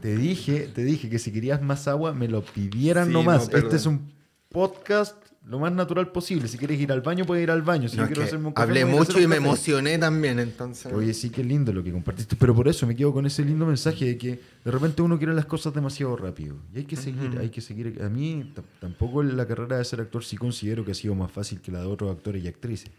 te 0.00 0.16
dije, 0.16 0.68
te 0.74 0.82
dije 0.84 1.10
que 1.10 1.18
si 1.18 1.32
querías 1.32 1.60
más 1.62 1.86
agua 1.88 2.12
me 2.14 2.28
lo 2.28 2.42
pidieran 2.44 3.08
Sí, 3.08 3.12
nomás. 3.12 3.50
no, 3.50 3.58
este 3.58 3.76
es 3.76 3.86
un 3.86 4.10
podcast 4.48 5.16
lo 5.48 5.58
más 5.60 5.72
natural 5.72 6.10
posible. 6.10 6.48
Si 6.48 6.58
quieres 6.58 6.80
ir 6.80 6.90
al 6.90 7.02
baño, 7.02 7.24
puedes 7.24 7.42
ir 7.44 7.50
al 7.50 7.62
baño. 7.62 7.88
Si 7.88 7.96
No, 7.96 8.06
quiero 8.06 8.22
hacerme 8.24 8.48
un 8.48 8.52
café, 8.52 8.68
hablé 8.68 8.84
mucho 8.84 9.20
y 9.20 9.26
me 9.28 9.36
emocioné 9.36 9.96
también, 9.96 10.38
entonces. 10.40 10.92
Oye, 10.92 11.14
sí, 11.14 11.30
qué 11.30 11.44
lindo 11.44 11.72
lo 11.72 11.84
que 11.84 11.92
compartiste. 11.92 12.34
Pero 12.36 12.54
por 12.54 12.66
eso 12.66 12.86
me 12.86 12.96
quedo 12.96 13.12
con 13.12 13.26
ese 13.26 13.44
lindo 13.44 13.64
mensaje 13.64 14.04
de 14.06 14.18
que 14.18 14.40
de 14.64 14.70
repente 14.70 15.02
uno 15.02 15.18
quiere 15.18 15.34
las 15.34 15.46
cosas 15.46 15.72
demasiado 15.72 16.16
rápido. 16.16 16.56
Y 16.74 16.78
hay 16.78 16.84
que 16.84 16.96
seguir, 16.96 17.30
Ujú. 17.30 17.38
hay 17.38 17.50
que 17.50 17.60
seguir. 17.60 18.00
A 18.02 18.08
mí 18.08 18.52
tampoco 18.80 19.22
la 19.22 19.46
carrera 19.46 19.78
de 19.78 19.84
ser 19.84 20.00
actor 20.00 20.24
sí 20.24 20.36
considero 20.36 20.84
que 20.84 20.90
ha 20.90 20.94
sido 20.94 21.14
más 21.14 21.30
fácil 21.30 21.60
que 21.60 21.70
la 21.70 21.80
de 21.80 21.86
otros 21.86 22.10
actores 22.10 22.42
y 22.42 22.48
actrices. 22.48 22.90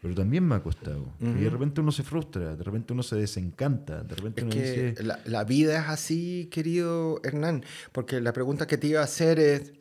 Pero 0.00 0.14
también 0.16 0.44
me 0.48 0.56
ha 0.56 0.60
costado. 0.62 1.12
Y 1.20 1.44
de 1.44 1.48
repente 1.50 1.80
uno 1.80 1.92
se 1.92 2.02
frustra, 2.02 2.56
de 2.56 2.64
repente 2.64 2.92
uno 2.92 3.04
se 3.04 3.14
desencanta, 3.16 4.02
de 4.02 4.16
repente 4.16 4.40
Es 4.40 4.44
uno 4.46 4.52
que 4.54 4.60
dice... 4.90 5.04
la, 5.04 5.20
la 5.26 5.44
vida 5.44 5.78
es 5.80 5.88
así, 5.88 6.48
querido 6.50 7.20
Hernán, 7.22 7.62
porque 7.92 8.20
la 8.20 8.32
pregunta 8.32 8.66
que 8.66 8.78
te 8.78 8.88
iba 8.88 9.00
a 9.00 9.04
hacer 9.04 9.38
es, 9.38 9.72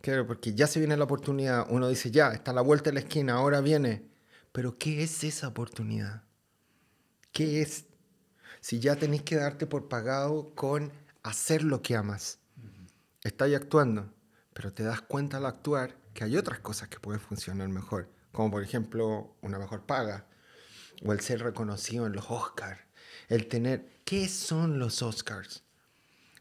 claro, 0.00 0.26
porque 0.26 0.54
ya 0.54 0.66
se 0.66 0.78
viene 0.78 0.96
la 0.96 1.04
oportunidad, 1.04 1.66
uno 1.70 1.88
dice, 1.88 2.10
ya, 2.10 2.32
está 2.32 2.50
a 2.50 2.54
la 2.54 2.60
vuelta 2.62 2.90
de 2.90 2.94
la 2.94 3.00
esquina, 3.00 3.34
ahora 3.34 3.60
viene, 3.60 4.08
pero 4.52 4.78
¿qué 4.78 5.02
es 5.02 5.24
esa 5.24 5.48
oportunidad? 5.48 6.24
¿Qué 7.32 7.62
es? 7.62 7.86
Si 8.60 8.80
ya 8.80 8.96
tenés 8.96 9.22
que 9.22 9.36
darte 9.36 9.66
por 9.66 9.88
pagado 9.88 10.54
con 10.54 10.92
hacer 11.22 11.62
lo 11.62 11.82
que 11.82 11.96
amas, 11.96 12.40
estás 13.22 13.54
actuando, 13.54 14.12
pero 14.52 14.72
te 14.72 14.82
das 14.82 15.02
cuenta 15.02 15.36
al 15.36 15.46
actuar 15.46 15.96
que 16.14 16.24
hay 16.24 16.36
otras 16.36 16.58
cosas 16.60 16.88
que 16.88 16.98
pueden 16.98 17.20
funcionar 17.20 17.68
mejor, 17.68 18.10
como 18.32 18.50
por 18.50 18.62
ejemplo 18.62 19.36
una 19.42 19.58
mejor 19.58 19.86
paga, 19.86 20.26
o 21.04 21.12
el 21.12 21.20
ser 21.20 21.42
reconocido 21.42 22.06
en 22.06 22.12
los 22.12 22.30
Oscars, 22.30 22.80
el 23.28 23.46
tener... 23.46 23.98
¿Qué 24.04 24.28
son 24.28 24.78
los 24.78 25.02
Oscars? 25.02 25.62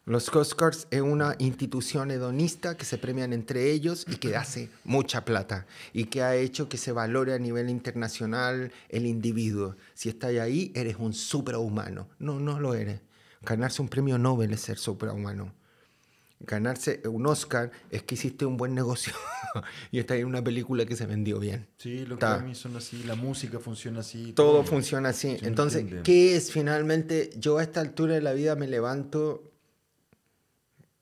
Los 0.07 0.33
Oscars 0.33 0.87
es 0.89 1.01
una 1.01 1.35
institución 1.37 2.11
hedonista 2.11 2.77
que 2.77 2.85
se 2.85 2.97
premian 2.97 3.33
entre 3.33 3.71
ellos 3.71 4.05
y 4.09 4.15
que 4.15 4.37
hace 4.37 4.69
mucha 4.85 5.25
plata 5.25 5.67
y 5.91 6.05
que 6.05 6.23
ha 6.23 6.33
hecho 6.37 6.69
que 6.69 6.77
se 6.77 6.93
valore 6.93 7.33
a 7.33 7.39
nivel 7.39 7.69
internacional 7.69 8.71
el 8.87 9.05
individuo. 9.05 9.75
Si 9.95 10.07
estás 10.07 10.33
ahí, 10.37 10.71
eres 10.75 10.95
un 10.97 11.11
superhumano. 11.11 12.07
No, 12.19 12.39
no 12.39 12.57
lo 12.57 12.73
eres. 12.73 13.01
Ganarse 13.41 13.81
un 13.81 13.89
premio 13.89 14.17
Nobel 14.17 14.53
es 14.53 14.61
ser 14.61 14.77
superhumano. 14.77 15.53
Ganarse 16.39 17.01
un 17.05 17.25
Oscar 17.27 17.71
es 17.91 18.03
que 18.03 18.15
hiciste 18.15 18.45
un 18.45 18.55
buen 18.55 18.73
negocio 18.73 19.11
y 19.91 19.99
estás 19.99 20.19
en 20.19 20.27
una 20.27 20.41
película 20.41 20.85
que 20.85 20.95
se 20.95 21.05
vendió 21.05 21.37
bien. 21.37 21.67
Sí, 21.79 22.05
los. 22.05 22.17
Grammys 22.17 22.57
son 22.57 22.77
así, 22.77 23.03
la 23.03 23.15
música 23.15 23.59
funciona 23.59 23.99
así. 23.99 24.31
Todo 24.31 24.63
funciona 24.63 25.09
así. 25.09 25.35
Entonces. 25.41 25.83
¿qué 26.05 26.37
es 26.37 26.53
finalmente? 26.53 27.29
Yo 27.35 27.57
a 27.57 27.63
esta 27.63 27.81
altura 27.81 28.13
de 28.13 28.21
la 28.21 28.31
vida 28.31 28.55
me 28.55 28.67
levanto, 28.67 29.51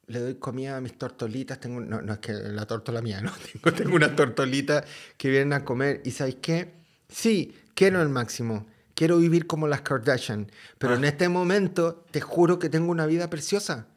le 0.08 0.20
doy 0.20 0.36
comida 0.36 0.78
a 0.78 0.82
mis 0.82 0.98
tortolitas. 0.98 1.60
Tengo, 1.60 1.82
no, 1.82 2.02
no 2.02 2.14
es 2.14 2.20
que 2.20 2.34
la 2.34 2.66
tortola 2.66 3.02
mía, 3.02 3.22
no. 3.22 3.32
Tengo, 3.64 3.74
tengo 3.76 3.96
unas 3.96 4.16
tortolitas 4.16 4.86
que 5.18 5.30
vienen 5.30 5.54
a 5.54 5.66
comer. 5.66 6.02
¿Y 6.06 6.12
sabéis 6.12 6.38
qué? 6.42 6.74
Sí, 7.10 7.56
quiero 7.74 8.02
el 8.02 8.10
máximo. 8.10 8.66
Quiero 8.94 9.18
vivir 9.18 9.46
como 9.48 9.68
las 9.68 9.82
Kardashian. 9.82 10.50
Pero 10.78 10.94
Ah. 10.94 10.98
en 10.98 11.06
este 11.06 11.28
momento, 11.30 12.06
te 12.12 12.22
juro 12.22 12.60
que 12.60 12.70
tengo 12.70 12.92
una 12.92 13.06
vida 13.06 13.30
preciosa. 13.30 13.88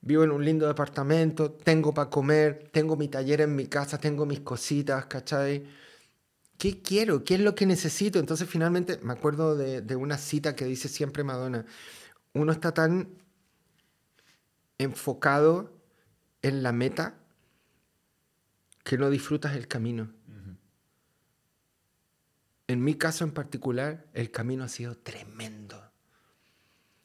Vivo 0.00 0.24
en 0.24 0.32
un 0.32 0.44
lindo 0.44 0.66
departamento, 0.66 1.52
tengo 1.52 1.94
para 1.94 2.10
comer, 2.10 2.68
tengo 2.72 2.96
mi 2.96 3.06
taller 3.06 3.40
en 3.42 3.54
mi 3.54 3.66
casa, 3.66 3.98
tengo 3.98 4.26
mis 4.26 4.40
cositas, 4.40 5.06
¿cachai? 5.06 5.64
¿Qué 6.58 6.82
quiero? 6.82 7.22
¿Qué 7.22 7.34
es 7.34 7.40
lo 7.40 7.54
que 7.54 7.66
necesito? 7.66 8.18
Entonces 8.18 8.48
finalmente 8.48 8.98
me 9.02 9.12
acuerdo 9.12 9.56
de, 9.56 9.80
de 9.80 9.94
una 9.96 10.18
cita 10.18 10.56
que 10.56 10.64
dice 10.64 10.88
siempre 10.88 11.22
Madonna. 11.22 11.64
Uno 12.34 12.50
está 12.50 12.72
tan 12.74 13.08
enfocado 14.82 15.72
en 16.42 16.62
la 16.62 16.72
meta 16.72 17.14
que 18.84 18.98
no 18.98 19.10
disfrutas 19.10 19.56
el 19.56 19.68
camino. 19.68 20.12
En 22.66 22.82
mi 22.82 22.94
caso 22.94 23.24
en 23.24 23.32
particular, 23.32 24.06
el 24.14 24.30
camino 24.30 24.64
ha 24.64 24.68
sido 24.68 24.96
tremendo. 24.96 25.90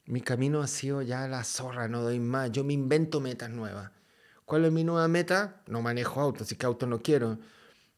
Mi 0.06 0.22
camino 0.22 0.62
ha 0.62 0.68
sido 0.68 1.02
ya 1.02 1.28
la 1.28 1.44
zorra, 1.44 1.88
no 1.88 2.02
doy 2.02 2.20
más. 2.20 2.52
Yo 2.52 2.64
me 2.64 2.74
invento 2.74 3.20
metas 3.20 3.50
nuevas. 3.50 3.92
¿Cuál 4.46 4.64
es 4.64 4.72
mi 4.72 4.86
nueva 4.86 5.08
meta? 5.10 5.62
No 5.68 5.82
manejo 5.82 6.22
auto, 6.22 6.46
así 6.46 6.56
que 6.56 6.66
auto 6.66 6.88
no 6.88 7.02
quiero. 7.02 7.38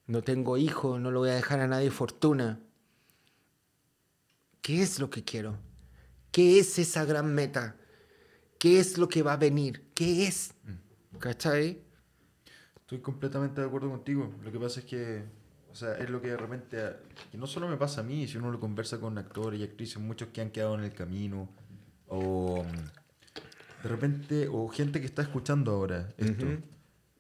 No 0.07 0.23
tengo 0.23 0.57
hijos, 0.57 0.99
no 0.99 1.11
lo 1.11 1.19
voy 1.19 1.29
a 1.29 1.35
dejar 1.35 1.59
a 1.59 1.67
nadie 1.67 1.91
fortuna. 1.91 2.59
¿Qué 4.63 4.81
es 4.81 4.99
lo 4.99 5.11
que 5.11 5.23
quiero? 5.23 5.59
¿Qué 6.31 6.59
es 6.59 6.79
esa 6.79 7.05
gran 7.05 7.33
meta? 7.35 7.75
¿Qué 8.59 8.77
es 8.77 8.97
lo 8.97 9.07
que 9.07 9.23
va 9.23 9.33
a 9.33 9.37
venir? 9.37 9.85
¿Qué 9.95 10.27
es? 10.27 10.53
¿Cachai? 11.17 11.81
Estoy 12.81 12.99
completamente 12.99 13.61
de 13.61 13.67
acuerdo 13.67 13.89
contigo. 13.89 14.33
Lo 14.43 14.51
que 14.51 14.59
pasa 14.59 14.81
es 14.81 14.85
que, 14.85 15.23
o 15.71 15.75
sea, 15.75 15.93
es 15.93 16.09
lo 16.09 16.21
que 16.21 16.27
de 16.27 16.37
repente, 16.37 16.77
que 17.31 17.37
no 17.37 17.47
solo 17.47 17.69
me 17.69 17.77
pasa 17.77 18.01
a 18.01 18.03
mí, 18.03 18.27
si 18.27 18.37
uno 18.37 18.51
lo 18.51 18.59
conversa 18.59 18.99
con 18.99 19.17
actores 19.17 19.61
y 19.61 19.63
actrices, 19.63 20.01
muchos 20.01 20.27
que 20.29 20.41
han 20.41 20.49
quedado 20.49 20.75
en 20.75 20.83
el 20.83 20.93
camino, 20.93 21.47
o 22.07 22.65
mm, 22.65 23.83
de 23.83 23.89
repente, 23.89 24.49
o 24.51 24.67
gente 24.67 24.99
que 24.99 25.05
está 25.05 25.21
escuchando 25.21 25.71
ahora 25.71 26.13
esto. 26.17 26.45
Ujú. 26.45 26.61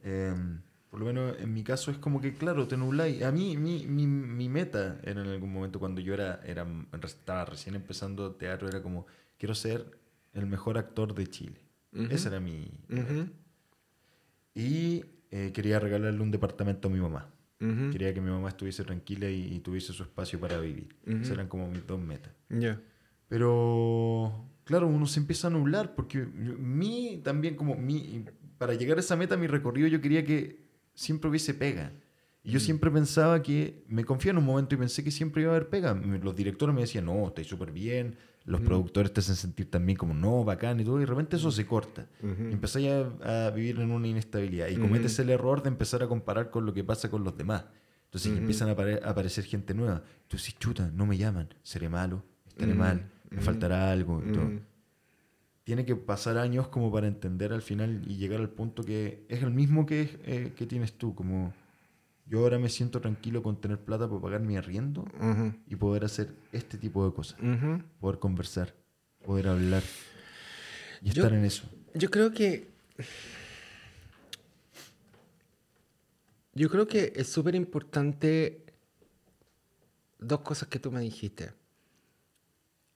Em, 0.03 0.61
por 0.89 0.99
lo 0.99 1.05
menos 1.05 1.39
en 1.39 1.53
mi 1.53 1.63
caso 1.63 1.89
es 1.89 1.97
como 1.99 2.19
que, 2.19 2.33
claro, 2.33 2.67
te 2.67 2.75
nubláis. 2.75 3.23
A 3.23 3.31
mí, 3.31 3.55
mi, 3.55 3.87
mi, 3.87 4.07
mi 4.07 4.49
meta 4.49 4.99
era 5.03 5.21
en 5.21 5.27
algún 5.27 5.53
momento 5.53 5.79
cuando 5.79 6.01
yo 6.01 6.13
era, 6.15 6.41
era, 6.45 6.67
estaba 7.01 7.45
recién 7.45 7.75
empezando 7.75 8.35
teatro, 8.35 8.67
era 8.67 8.81
como, 8.81 9.05
quiero 9.37 9.55
ser 9.55 9.98
el 10.33 10.45
mejor 10.45 10.77
actor 10.77 11.13
de 11.13 11.27
Chile. 11.27 11.61
Ujú. 11.93 12.07
Ese 12.11 12.27
era 12.27 12.39
mi, 12.39 12.71
Ujú, 12.89 13.29
y 14.53 15.05
eh, 15.31 15.51
quería 15.53 15.79
regalarle 15.79 16.21
un 16.21 16.31
departamento 16.31 16.87
a 16.87 16.91
mi 16.91 16.99
mamá. 16.99 17.29
Quería 17.91 18.13
que 18.13 18.21
mi 18.21 18.29
mamá 18.29 18.47
estuviese 18.47 18.85
tranquila 18.85 19.29
y, 19.29 19.53
y 19.53 19.59
tuviese 19.59 19.91
su 19.91 20.03
espacio 20.03 20.39
para 20.39 20.61
vivir. 20.61 20.95
Esas 21.05 21.31
eran 21.31 21.47
como 21.47 21.69
mis 21.69 21.85
dos 21.85 21.99
metas. 21.99 22.31
Pero, 23.27 24.45
claro, 24.63 24.87
uno 24.87 25.05
se 25.05 25.19
empieza 25.19 25.47
a 25.47 25.49
nublar 25.49 25.93
porque 25.93 26.19
mi 26.19 27.19
también 27.21 27.55
como 27.55 27.75
mi... 27.75 28.23
Para 28.57 28.75
llegar 28.75 28.97
a 28.97 29.01
esa 29.01 29.17
meta, 29.17 29.35
mi 29.35 29.47
recorrido, 29.47 29.89
yo 29.89 29.99
quería 29.99 30.23
que 30.23 30.69
siempre 30.93 31.29
hubiese 31.29 31.53
pega. 31.53 31.91
Y 32.43 32.51
yo 32.51 32.61
siempre 32.61 32.89
pensaba 32.91 33.43
que, 33.43 33.83
me 33.89 34.05
confié 34.05 34.31
en 34.31 34.37
un 34.37 34.45
momento 34.45 34.75
y 34.75 34.77
pensé 34.77 35.03
que 35.03 35.11
siempre 35.11 35.41
iba 35.41 35.51
a 35.51 35.55
haber 35.57 35.69
pega. 35.69 35.93
Los 35.93 36.35
directores 36.37 36.73
me 36.73 36.81
decían, 36.81 37.05
no, 37.05 37.27
estáis 37.27 37.47
súper 37.47 37.73
bien. 37.73 38.15
Los 38.49 38.61
productores 38.61 39.13
te 39.13 39.19
hacen 39.19 39.35
sentir 39.35 39.69
también 39.69 39.97
como, 39.97 40.13
no, 40.13 40.43
bacán 40.43 40.79
y 40.79 40.83
todo. 40.83 40.97
Y 40.97 41.01
de 41.01 41.05
repente 41.05 41.35
eso 41.35 41.51
se 41.51 41.65
corta. 41.67 42.07
Ujú. 42.23 42.49
Y 42.49 42.53
empecé 42.53 42.91
a, 42.91 43.47
a 43.47 43.51
vivir 43.51 43.79
en 43.79 43.91
una 43.91 44.07
inestabilidad. 44.07 44.67
Y 44.69 44.75
cometes 44.77 45.19
el 45.19 45.29
error 45.29 45.61
de 45.61 45.69
empezar 45.69 46.01
a 46.03 46.07
comparar 46.07 46.49
con 46.49 46.65
lo 46.65 46.73
que 46.73 46.83
pasa 46.83 47.09
con 47.11 47.23
los 47.23 47.37
demás. 47.37 47.65
Entonces 48.05 48.31
empiezan 48.37 48.69
a, 48.69 48.75
apare- 48.75 49.01
a 49.03 49.09
aparecer 49.11 49.43
gente 49.45 49.73
nueva. 49.75 50.01
Tú 50.27 50.37
dices, 50.37 50.57
chuta, 50.57 50.89
no 50.95 51.05
me 51.05 51.15
llaman. 51.17 51.47
Seré 51.61 51.89
malo, 51.89 52.23
estaré 52.47 52.73
mal, 52.73 53.03
me 53.29 53.39
faltará 53.41 53.91
algo. 53.91 54.23
y 54.27 54.31
todo. 54.31 54.49
Tiene 55.63 55.85
que 55.85 55.95
pasar 55.95 56.37
años 56.39 56.67
como 56.69 56.91
para 56.91 57.07
entender 57.07 57.53
al 57.53 57.61
final 57.61 58.01
y 58.07 58.15
llegar 58.15 58.39
al 58.39 58.49
punto 58.49 58.83
que 58.83 59.25
es 59.29 59.43
el 59.43 59.51
mismo 59.51 59.85
que, 59.85 60.19
eh, 60.25 60.53
que 60.55 60.65
tienes 60.65 60.93
tú. 60.93 61.13
Como 61.13 61.53
yo 62.29 62.39
ahora 62.39 62.59
me 62.59 62.69
siento 62.69 63.01
tranquilo 63.01 63.41
con 63.43 63.59
tener 63.59 63.79
plata 63.79 64.07
para 64.07 64.21
pagar 64.21 64.41
mi 64.41 64.55
arriendo 64.55 65.05
y 65.67 65.75
poder 65.75 66.05
hacer 66.05 66.33
este 66.51 66.77
tipo 66.77 67.05
de 67.07 67.13
cosas. 67.13 67.39
Poder 67.99 68.19
conversar, 68.19 68.73
poder 69.25 69.47
hablar 69.47 69.83
y 71.01 71.09
Yo- 71.11 71.23
estar 71.23 71.37
en 71.37 71.45
eso. 71.45 71.67
Yo 71.95 72.09
creo 72.11 72.31
que. 72.31 72.69
Yo 76.53 76.69
creo 76.69 76.87
que 76.87 77.13
es 77.15 77.31
súper 77.31 77.55
importante 77.55 78.65
dos 80.19 80.41
cosas 80.41 80.67
que 80.67 80.79
tú 80.79 80.91
me 80.91 81.01
dijiste. 81.01 81.53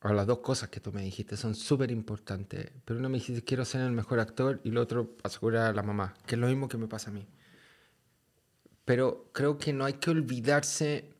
a 0.01 0.11
las 0.11 0.27
dos 0.27 0.39
cosas 0.39 0.67
que 0.67 0.81
tú 0.81 0.91
me 0.91 1.01
dijiste 1.01 1.37
son 1.37 1.55
súper 1.55 1.89
importantes. 1.89 2.71
Pero 2.83 2.99
uno 2.99 3.07
me 3.07 3.19
dijiste, 3.19 3.41
quiero 3.41 3.63
ser 3.63 3.79
el 3.81 3.93
mejor 3.93 4.19
actor 4.19 4.59
y 4.65 4.69
el 4.69 4.77
otro, 4.77 5.15
asegurar 5.23 5.67
a 5.67 5.73
la 5.73 5.81
mamá, 5.81 6.13
que 6.25 6.35
es 6.35 6.41
lo 6.41 6.47
mismo 6.47 6.67
que 6.67 6.77
me 6.77 6.87
pasa 6.89 7.09
a 7.09 7.13
mí. 7.13 7.25
Pero 8.85 9.29
creo 9.33 9.57
que 9.57 9.73
no 9.73 9.85
hay 9.85 9.93
que 9.93 10.11
olvidarse 10.11 11.13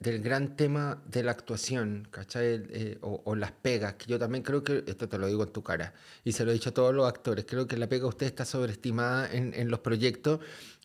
del 0.00 0.22
gran 0.22 0.56
tema 0.56 1.02
de 1.06 1.22
la 1.22 1.32
actuación, 1.32 2.08
¿cachai? 2.10 2.62
Eh, 2.70 2.98
o, 3.02 3.36
las 3.36 3.52
pegas, 3.52 3.94
que 3.94 4.06
yo 4.06 4.18
también 4.18 4.42
creo 4.42 4.64
que, 4.64 4.82
esto 4.86 5.06
te 5.08 5.18
lo 5.18 5.26
digo 5.26 5.42
en 5.42 5.52
tu 5.52 5.62
cara, 5.62 5.92
y 6.24 6.32
se 6.32 6.44
lo 6.44 6.50
he 6.50 6.54
dicho 6.54 6.70
a 6.70 6.74
todos 6.74 6.94
los 6.94 7.06
actores, 7.06 7.44
creo 7.46 7.66
que 7.66 7.76
la 7.76 7.86
pega 7.86 8.06
usted 8.06 8.26
está 8.26 8.46
sobreestimada 8.46 9.30
en, 9.30 9.52
en 9.52 9.68
los 9.68 9.80
proyectos, 9.80 10.40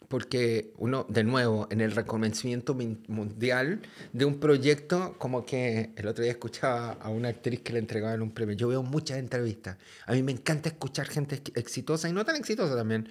porque 0.09 0.73
uno, 0.77 1.05
de 1.07 1.23
nuevo, 1.23 1.67
en 1.71 1.79
el 1.79 1.93
reconocimiento 1.93 2.75
mundial 3.07 3.81
de 4.11 4.25
un 4.25 4.37
proyecto, 4.37 5.15
como 5.17 5.45
que 5.45 5.91
el 5.95 6.07
otro 6.07 6.23
día 6.23 6.33
escuchaba 6.33 6.91
a 6.91 7.09
una 7.09 7.29
actriz 7.29 7.61
que 7.61 7.71
le 7.71 7.79
entregaban 7.79 8.21
un 8.21 8.31
premio, 8.31 8.53
yo 8.57 8.67
veo 8.67 8.83
muchas 8.83 9.17
entrevistas, 9.17 9.77
a 10.07 10.11
mí 10.11 10.23
me 10.23 10.33
encanta 10.33 10.67
escuchar 10.67 11.07
gente 11.07 11.41
exitosa 11.55 12.09
y 12.09 12.11
no 12.11 12.25
tan 12.25 12.35
exitosa 12.35 12.75
también, 12.75 13.07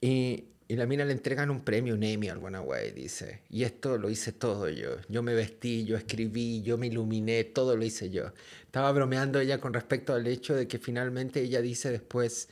y, 0.00 0.46
y 0.72 0.76
la 0.76 0.86
mina 0.86 1.04
le 1.04 1.12
entregan 1.12 1.50
un 1.50 1.60
premio, 1.60 1.94
un 1.94 2.02
Emmy, 2.02 2.30
alguna 2.30 2.60
güey, 2.60 2.92
dice. 2.92 3.42
Y 3.50 3.64
esto 3.64 3.98
lo 3.98 4.08
hice 4.08 4.32
todo 4.32 4.70
yo. 4.70 4.96
Yo 5.10 5.22
me 5.22 5.34
vestí, 5.34 5.84
yo 5.84 5.98
escribí, 5.98 6.62
yo 6.62 6.78
me 6.78 6.86
iluminé, 6.86 7.44
todo 7.44 7.76
lo 7.76 7.84
hice 7.84 8.08
yo. 8.08 8.32
Estaba 8.64 8.90
bromeando 8.90 9.38
ella 9.38 9.60
con 9.60 9.74
respecto 9.74 10.14
al 10.14 10.26
hecho 10.26 10.54
de 10.54 10.66
que 10.66 10.78
finalmente 10.78 11.42
ella 11.42 11.60
dice 11.60 11.90
después, 11.90 12.48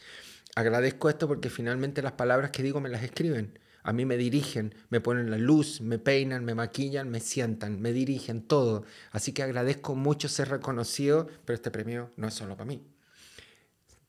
agradezco 0.54 1.08
esto 1.08 1.28
porque 1.28 1.48
finalmente 1.48 2.02
las 2.02 2.12
palabras 2.12 2.50
que 2.50 2.62
digo 2.62 2.78
me 2.78 2.90
las 2.90 3.02
escriben. 3.02 3.58
A 3.84 3.94
mí 3.94 4.04
me 4.04 4.18
dirigen, 4.18 4.74
me 4.90 5.00
ponen 5.00 5.30
la 5.30 5.38
luz, 5.38 5.80
me 5.80 5.98
peinan, 5.98 6.44
me 6.44 6.54
maquillan, 6.54 7.08
me 7.08 7.20
sientan, 7.20 7.80
me 7.80 7.94
dirigen, 7.94 8.42
todo. 8.42 8.84
Así 9.12 9.32
que 9.32 9.44
agradezco 9.44 9.94
mucho 9.94 10.28
ser 10.28 10.50
reconocido, 10.50 11.26
pero 11.46 11.54
este 11.54 11.70
premio 11.70 12.10
no 12.18 12.28
es 12.28 12.34
solo 12.34 12.54
para 12.54 12.68
mí. 12.68 12.82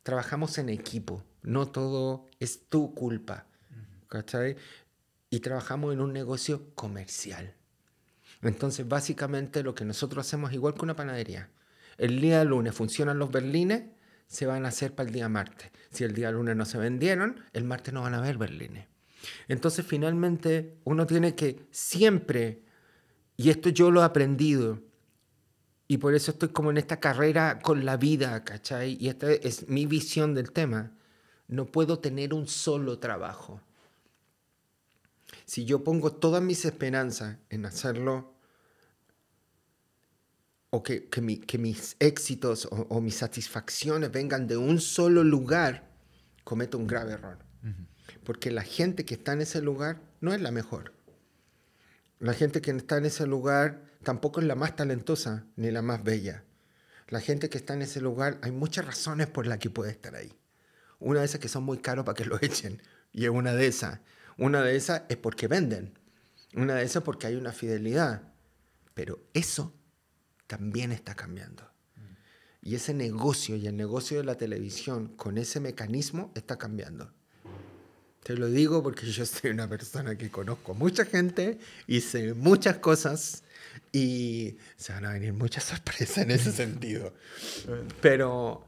Trabajamos 0.03 0.57
en 0.57 0.67
equipo, 0.67 1.23
no 1.43 1.69
todo 1.69 2.25
es 2.41 2.67
tu 2.67 2.93
culpa 2.93 3.47
Y 5.29 5.39
trabajamos 5.39 5.93
en 5.93 6.01
un 6.01 6.11
negocio 6.11 6.73
comercial. 6.75 7.55
Entonces, 8.41 8.87
básicamente 8.87 9.63
lo 9.63 9.75
que 9.75 9.85
nosotros 9.85 10.25
hacemos 10.25 10.49
es 10.49 10.55
igual 10.55 10.73
que 10.73 10.81
una 10.81 10.95
panadería. 10.95 11.49
El 11.97 12.19
día 12.19 12.43
lunes 12.43 12.73
funcionan 12.73 13.19
los 13.19 13.31
berlines, 13.31 13.83
se 14.27 14.45
van 14.45 14.65
a 14.65 14.69
hacer 14.69 14.95
para 14.95 15.07
el 15.07 15.13
día 15.13 15.29
martes. 15.29 15.71
Si 15.91 16.03
el 16.03 16.13
día 16.13 16.31
lunes 16.31 16.55
no 16.55 16.65
se 16.65 16.77
vendieron, 16.77 17.41
el 17.53 17.63
martes 17.63 17.93
no 17.93 18.01
van 18.01 18.13
a 18.13 18.17
haber 18.17 18.37
berlines. 18.37 18.87
Entonces, 19.47 19.85
finalmente, 19.85 20.77
uno 20.83 21.05
tiene 21.05 21.35
que 21.35 21.67
siempre, 21.71 22.63
y 23.37 23.49
esto 23.49 23.69
yo 23.69 23.91
lo 23.91 24.01
he 24.01 24.05
aprendido, 24.05 24.81
y 25.87 25.97
por 25.97 26.15
eso 26.15 26.31
estoy 26.31 26.49
como 26.49 26.71
en 26.71 26.77
esta 26.77 26.99
carrera 26.99 27.59
con 27.59 27.85
la 27.85 27.97
vida, 27.97 28.43
¿cachai? 28.43 28.97
Y 28.99 29.09
esta 29.09 29.31
es 29.31 29.67
mi 29.67 29.85
visión 29.85 30.33
del 30.33 30.51
tema. 30.51 30.91
No 31.47 31.65
puedo 31.65 31.99
tener 31.99 32.33
un 32.33 32.47
solo 32.47 32.97
trabajo 32.97 33.61
si 35.51 35.65
yo 35.65 35.83
pongo 35.83 36.13
todas 36.13 36.41
mis 36.41 36.63
esperanzas 36.63 37.35
en 37.49 37.65
hacerlo, 37.65 38.33
o 40.69 40.81
que, 40.81 41.09
que, 41.09 41.57
mis 41.57 41.97
éxitos 41.99 42.69
o, 42.71 43.01
mis 43.01 43.15
satisfacciones 43.15 44.13
vengan 44.13 44.47
de 44.47 44.55
un 44.55 44.79
solo 44.79 45.25
lugar, 45.25 45.89
cometo 46.45 46.77
un 46.77 46.87
grave 46.87 47.11
error. 47.11 47.39
Porque 48.23 48.49
la 48.49 48.61
gente 48.61 49.03
que 49.03 49.15
está 49.15 49.33
en 49.33 49.41
ese 49.41 49.61
lugar 49.61 50.01
no 50.21 50.33
es 50.33 50.39
la 50.39 50.51
mejor. 50.51 50.93
La 52.19 52.31
gente 52.31 52.61
que 52.61 52.71
está 52.71 52.95
en 52.95 53.07
ese 53.07 53.27
lugar 53.27 53.83
tampoco 54.03 54.39
es 54.39 54.47
la 54.47 54.55
más 54.55 54.77
talentosa 54.77 55.47
ni 55.57 55.69
la 55.69 55.81
más 55.81 56.01
bella. 56.01 56.45
La 57.09 57.19
gente 57.19 57.49
que 57.49 57.57
está 57.57 57.73
en 57.73 57.81
ese 57.81 57.99
lugar, 57.99 58.39
hay 58.41 58.51
muchas 58.51 58.85
razones 58.85 59.27
por 59.27 59.47
las 59.47 59.57
que 59.57 59.69
puede 59.69 59.91
estar 59.91 60.15
ahí. 60.15 60.31
Una 60.99 61.19
de 61.19 61.25
esas 61.25 61.41
que 61.41 61.49
son 61.49 61.63
muy 61.63 61.79
caros 61.79 62.05
para 62.05 62.15
que 62.15 62.23
lo 62.23 62.37
echen. 62.41 62.81
Y 63.11 63.25
es 63.25 63.31
una 63.31 63.53
de 63.53 63.67
esas. 63.67 63.99
Una 64.37 64.61
de 64.61 64.75
esas 64.75 65.03
es 65.09 65.17
porque 65.17 65.47
venden. 65.47 65.97
Una 66.55 66.75
de 66.75 66.83
esas 66.83 67.03
porque 67.03 67.27
hay 67.27 67.35
una 67.35 67.51
fidelidad. 67.51 68.23
Pero 68.93 69.19
eso 69.33 69.73
también 70.47 70.91
está 70.91 71.15
cambiando. 71.15 71.69
Y 72.63 72.75
ese 72.75 72.93
negocio 72.93 73.55
y 73.55 73.67
el 73.67 73.75
negocio 73.75 74.17
de 74.17 74.23
la 74.23 74.35
televisión 74.35 75.07
con 75.15 75.37
ese 75.37 75.59
mecanismo 75.59 76.31
está 76.35 76.57
cambiando. 76.57 77.11
Te 78.23 78.35
lo 78.35 78.47
digo 78.47 78.83
porque 78.83 79.09
yo 79.11 79.25
soy 79.25 79.49
una 79.49 79.67
persona 79.67 80.15
que 80.15 80.29
conozco 80.29 80.75
mucha 80.75 81.05
gente 81.05 81.57
y 81.87 82.01
sé 82.01 82.35
muchas 82.35 82.77
cosas 82.77 83.43
y 83.91 84.57
se 84.77 84.93
van 84.93 85.05
a 85.05 85.13
venir 85.13 85.33
muchas 85.33 85.63
sorpresas 85.71 86.19
en 86.19 86.31
ese 86.31 86.51
sentido. 86.51 87.13
Pero 88.01 88.67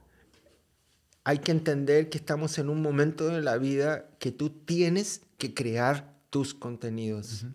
hay 1.24 1.40
que 1.40 1.52
entender 1.52 2.10
que 2.10 2.18
estamos 2.18 2.58
en 2.58 2.70
un 2.70 2.82
momento 2.82 3.28
de 3.28 3.42
la 3.42 3.58
vida 3.58 4.10
que 4.20 4.32
tú 4.32 4.50
tienes 4.50 5.22
que 5.38 5.54
crear 5.54 6.14
tus 6.30 6.54
contenidos 6.54 7.46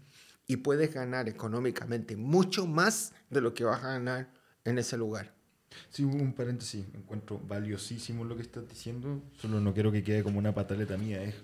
y 0.46 0.56
puedes 0.56 0.94
ganar 0.94 1.28
económicamente 1.28 2.16
mucho 2.16 2.66
más 2.66 3.12
de 3.28 3.40
lo 3.40 3.54
que 3.54 3.64
vas 3.64 3.84
a 3.84 3.92
ganar 3.92 4.32
en 4.64 4.78
ese 4.78 4.96
lugar. 4.96 5.34
Sí, 5.90 6.02
un 6.02 6.32
paréntesis, 6.32 6.86
encuentro 6.94 7.38
valiosísimo 7.46 8.24
lo 8.24 8.36
que 8.36 8.42
estás 8.42 8.68
diciendo, 8.68 9.22
solo 9.40 9.60
no 9.60 9.74
quiero 9.74 9.92
que 9.92 10.02
quede 10.02 10.22
como 10.22 10.38
una 10.38 10.54
pataleta 10.54 10.96
mía, 10.96 11.22
es 11.22 11.34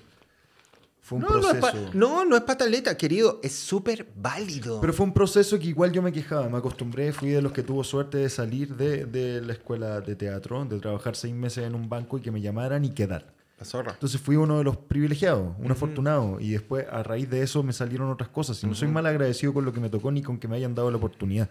fue 1.05 1.19
un 1.19 1.25
no, 1.25 1.29
proceso. 1.29 1.91
No, 1.93 2.25
no, 2.25 2.35
es 2.35 2.45
pataleta, 2.45 2.97
querido. 2.97 3.39
Es 3.43 3.53
súper 3.53 4.11
válido. 4.17 4.81
Pero 4.81 4.95
fue 4.95 5.05
un 5.05 5.13
proceso 5.13 5.59
que 5.59 5.67
igual 5.67 5.93
yo 5.93 6.01
me 6.01 6.11
quejaba. 6.11 6.49
Me 6.49 6.57
acostumbré, 6.57 7.13
fui 7.13 7.29
de 7.29 7.43
los 7.43 7.53
que 7.53 7.63
tuvo 7.63 7.85
suerte 7.85 8.17
de 8.17 8.31
salir 8.31 8.75
de, 8.75 9.05
de 9.05 9.43
la 9.43 9.53
escuela 9.53 10.01
de 10.01 10.17
teatro, 10.17 10.65
de 10.65 10.81
trabajar 10.81 11.15
seis 11.15 11.35
meses 11.35 11.67
en 11.67 11.75
un 11.75 11.91
banco 11.91 12.17
y 12.17 12.23
que 12.23 12.31
me 12.31 12.41
llamaran 12.41 12.87
y 12.87 12.95
quedar. 12.95 13.35
La 13.59 13.67
zorra. 13.67 13.93
Entonces 13.93 14.19
fui 14.19 14.37
uno 14.37 14.57
de 14.57 14.65
los 14.65 14.79
privilegiados, 14.79 15.55
un 15.59 15.71
afortunado. 15.71 16.41
Y 16.41 16.53
después, 16.53 16.87
a 16.91 17.03
raíz 17.03 17.29
de 17.29 17.43
eso, 17.43 17.63
me 17.63 17.75
salieron 17.75 18.11
otras 18.11 18.31
cosas. 18.31 18.65
Y 18.65 18.67
no 18.67 18.75
soy 18.75 18.89
mal 18.89 19.05
agradecido 19.05 19.53
con 19.53 19.67
lo 19.67 19.75
que 19.75 19.81
me 19.81 19.91
tocó 19.91 20.11
ni 20.11 20.23
con 20.23 20.39
que 20.39 20.49
me 20.49 20.57
hayan 20.57 20.75
dado 20.75 20.91
la 20.91 20.97
oportunidad. 20.97 21.51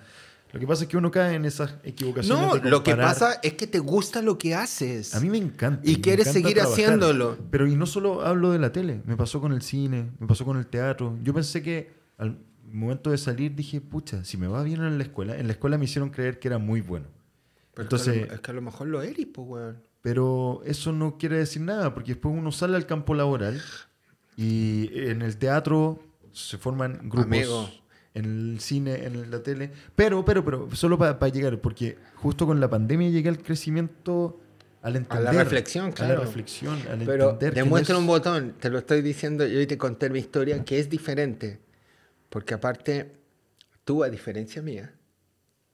Lo 0.53 0.59
que 0.59 0.67
pasa 0.67 0.83
es 0.83 0.89
que 0.89 0.97
uno 0.97 1.09
cae 1.09 1.33
en 1.33 1.45
esas 1.45 1.73
equivocaciones. 1.83 2.63
No, 2.63 2.69
lo 2.69 2.83
que 2.83 2.95
pasa 2.95 3.39
es 3.41 3.53
que 3.53 3.65
te 3.65 3.79
gusta 3.79 4.21
lo 4.21 4.37
que 4.37 4.53
haces. 4.53 5.15
A 5.15 5.19
mí 5.19 5.27
me 5.27 5.39
encanta. 5.39 5.81
Y 5.83 5.99
quieres 5.99 6.31
seguir 6.31 6.61
haciéndolo. 6.61 7.39
Pero 7.49 7.67
y 7.67 7.75
no 7.75 7.87
solo 7.87 8.21
hablo 8.21 8.51
de 8.51 8.59
la 8.59 8.71
tele, 8.71 9.01
me 9.05 9.17
pasó 9.17 9.41
con 9.41 9.51
el 9.51 9.63
cine, 9.63 10.11
me 10.19 10.27
pasó 10.27 10.45
con 10.45 10.57
el 10.57 10.67
teatro. 10.67 11.17
Yo 11.23 11.33
pensé 11.33 11.63
que 11.63 11.91
al 12.19 12.37
momento 12.71 13.09
de 13.09 13.17
salir 13.17 13.55
dije, 13.55 13.81
pucha, 13.81 14.23
si 14.23 14.37
me 14.37 14.45
va 14.45 14.61
bien 14.61 14.83
en 14.83 14.99
la 14.99 15.03
escuela, 15.03 15.35
en 15.35 15.47
la 15.47 15.53
escuela 15.53 15.79
me 15.79 15.85
hicieron 15.85 16.11
creer 16.11 16.37
que 16.37 16.49
era 16.49 16.59
muy 16.59 16.81
bueno. 16.81 17.07
Entonces, 17.75 18.31
es 18.31 18.39
que, 18.39 18.51
a 18.51 18.53
lo, 18.53 18.61
mejor 18.61 18.87
lo 18.87 19.01
eres, 19.01 19.25
pues, 19.33 19.47
weón. 19.47 19.81
Pero 20.03 20.61
eso 20.65 20.91
no 20.91 21.17
quiere 21.17 21.37
decir 21.37 21.63
nada, 21.63 21.95
porque 21.95 22.13
después 22.13 22.35
uno 22.37 22.51
sale 22.51 22.75
al 22.75 22.85
campo 22.85 23.15
laboral 23.15 23.59
y 24.37 24.91
en 24.93 25.23
el 25.23 25.35
teatro 25.37 25.99
se 26.31 26.59
forman 26.59 27.09
grupos 27.09 27.82
en 28.13 28.25
el 28.53 28.59
cine, 28.59 29.05
en 29.05 29.31
la 29.31 29.41
tele. 29.41 29.71
Pero, 29.95 30.23
pero, 30.23 30.45
pero, 30.45 30.75
solo 30.75 30.97
para 30.97 31.27
llegar, 31.29 31.59
porque 31.59 31.97
justo 32.15 32.45
con 32.45 32.59
la 32.59 32.69
pandemia 32.69 33.09
llega 33.09 33.29
el 33.29 33.41
crecimiento 33.41 34.39
al 34.81 34.97
entender. 34.97 35.27
A 35.27 35.33
la 35.33 35.43
reflexión, 35.43 35.91
claro. 35.91 36.13
A 36.13 36.15
la 36.17 36.21
reflexión, 36.25 36.79
al 36.89 36.99
pero 36.99 37.31
entender. 37.31 37.53
Demuestra 37.55 37.97
un 37.97 38.05
botón, 38.05 38.55
te 38.59 38.69
lo 38.69 38.79
estoy 38.79 39.01
diciendo, 39.01 39.45
yo 39.45 39.57
hoy 39.57 39.67
te 39.67 39.77
conté 39.77 40.09
mi 40.09 40.19
historia, 40.19 40.63
que 40.63 40.79
es 40.79 40.89
diferente. 40.89 41.59
Porque 42.29 42.53
aparte, 42.53 43.13
tú, 43.83 44.03
a 44.03 44.09
diferencia 44.09 44.61
mía, 44.61 44.93